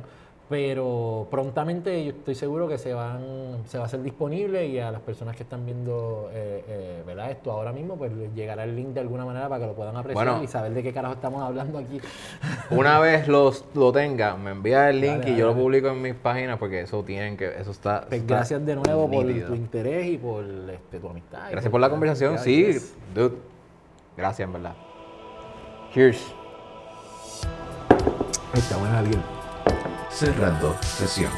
Pero 0.51 1.29
prontamente 1.31 2.03
yo 2.03 2.11
estoy 2.11 2.35
seguro 2.35 2.67
que 2.67 2.77
se 2.77 2.93
van 2.93 3.63
se 3.67 3.77
va 3.77 3.85
a 3.85 3.87
hacer 3.87 4.03
disponible 4.03 4.67
y 4.67 4.79
a 4.79 4.91
las 4.91 4.99
personas 4.99 5.33
que 5.37 5.43
están 5.43 5.65
viendo 5.65 6.29
eh, 6.33 6.61
eh, 6.67 7.03
¿verdad? 7.07 7.31
esto 7.31 7.53
ahora 7.53 7.71
mismo, 7.71 7.95
pues 7.95 8.11
llegará 8.35 8.65
el 8.65 8.75
link 8.75 8.89
de 8.89 8.99
alguna 8.99 9.23
manera 9.23 9.47
para 9.47 9.61
que 9.61 9.67
lo 9.67 9.75
puedan 9.75 9.95
apreciar 9.95 10.27
Bueno. 10.27 10.43
y 10.43 10.47
saber 10.47 10.73
de 10.73 10.83
qué 10.83 10.91
carajo 10.91 11.13
estamos 11.13 11.41
hablando 11.41 11.77
aquí. 11.77 12.01
Una 12.69 12.99
vez 12.99 13.29
los, 13.29 13.63
lo 13.75 13.93
tenga, 13.93 14.35
me 14.35 14.51
envía 14.51 14.89
el 14.89 14.99
link 14.99 15.19
Dale, 15.19 15.31
y 15.31 15.37
yo 15.37 15.47
dale. 15.47 15.57
lo 15.57 15.63
publico 15.63 15.87
en 15.87 16.01
mis 16.01 16.15
páginas 16.15 16.57
porque 16.57 16.81
eso 16.81 17.01
tienen 17.01 17.37
que, 17.37 17.47
eso 17.57 17.71
está. 17.71 18.05
Pues 18.09 18.19
está 18.19 18.35
gracias 18.35 18.65
de 18.65 18.75
nuevo 18.75 19.09
por 19.09 19.23
tu 19.23 19.55
interés 19.55 20.05
y 20.05 20.17
por 20.17 20.43
este, 20.43 20.99
tu 20.99 21.07
amistad. 21.07 21.49
Gracias 21.49 21.71
por 21.71 21.79
la 21.79 21.89
conversación, 21.89 22.37
sí, 22.39 22.75
dude. 23.15 23.37
Gracias, 24.17 24.45
en 24.45 24.51
verdad. 24.51 24.73
Cheers. 25.93 26.35
Está 28.53 28.75
buena 28.75 29.01
bien. 29.01 29.40
Cerrando 30.13 30.77
sesión. 30.81 31.31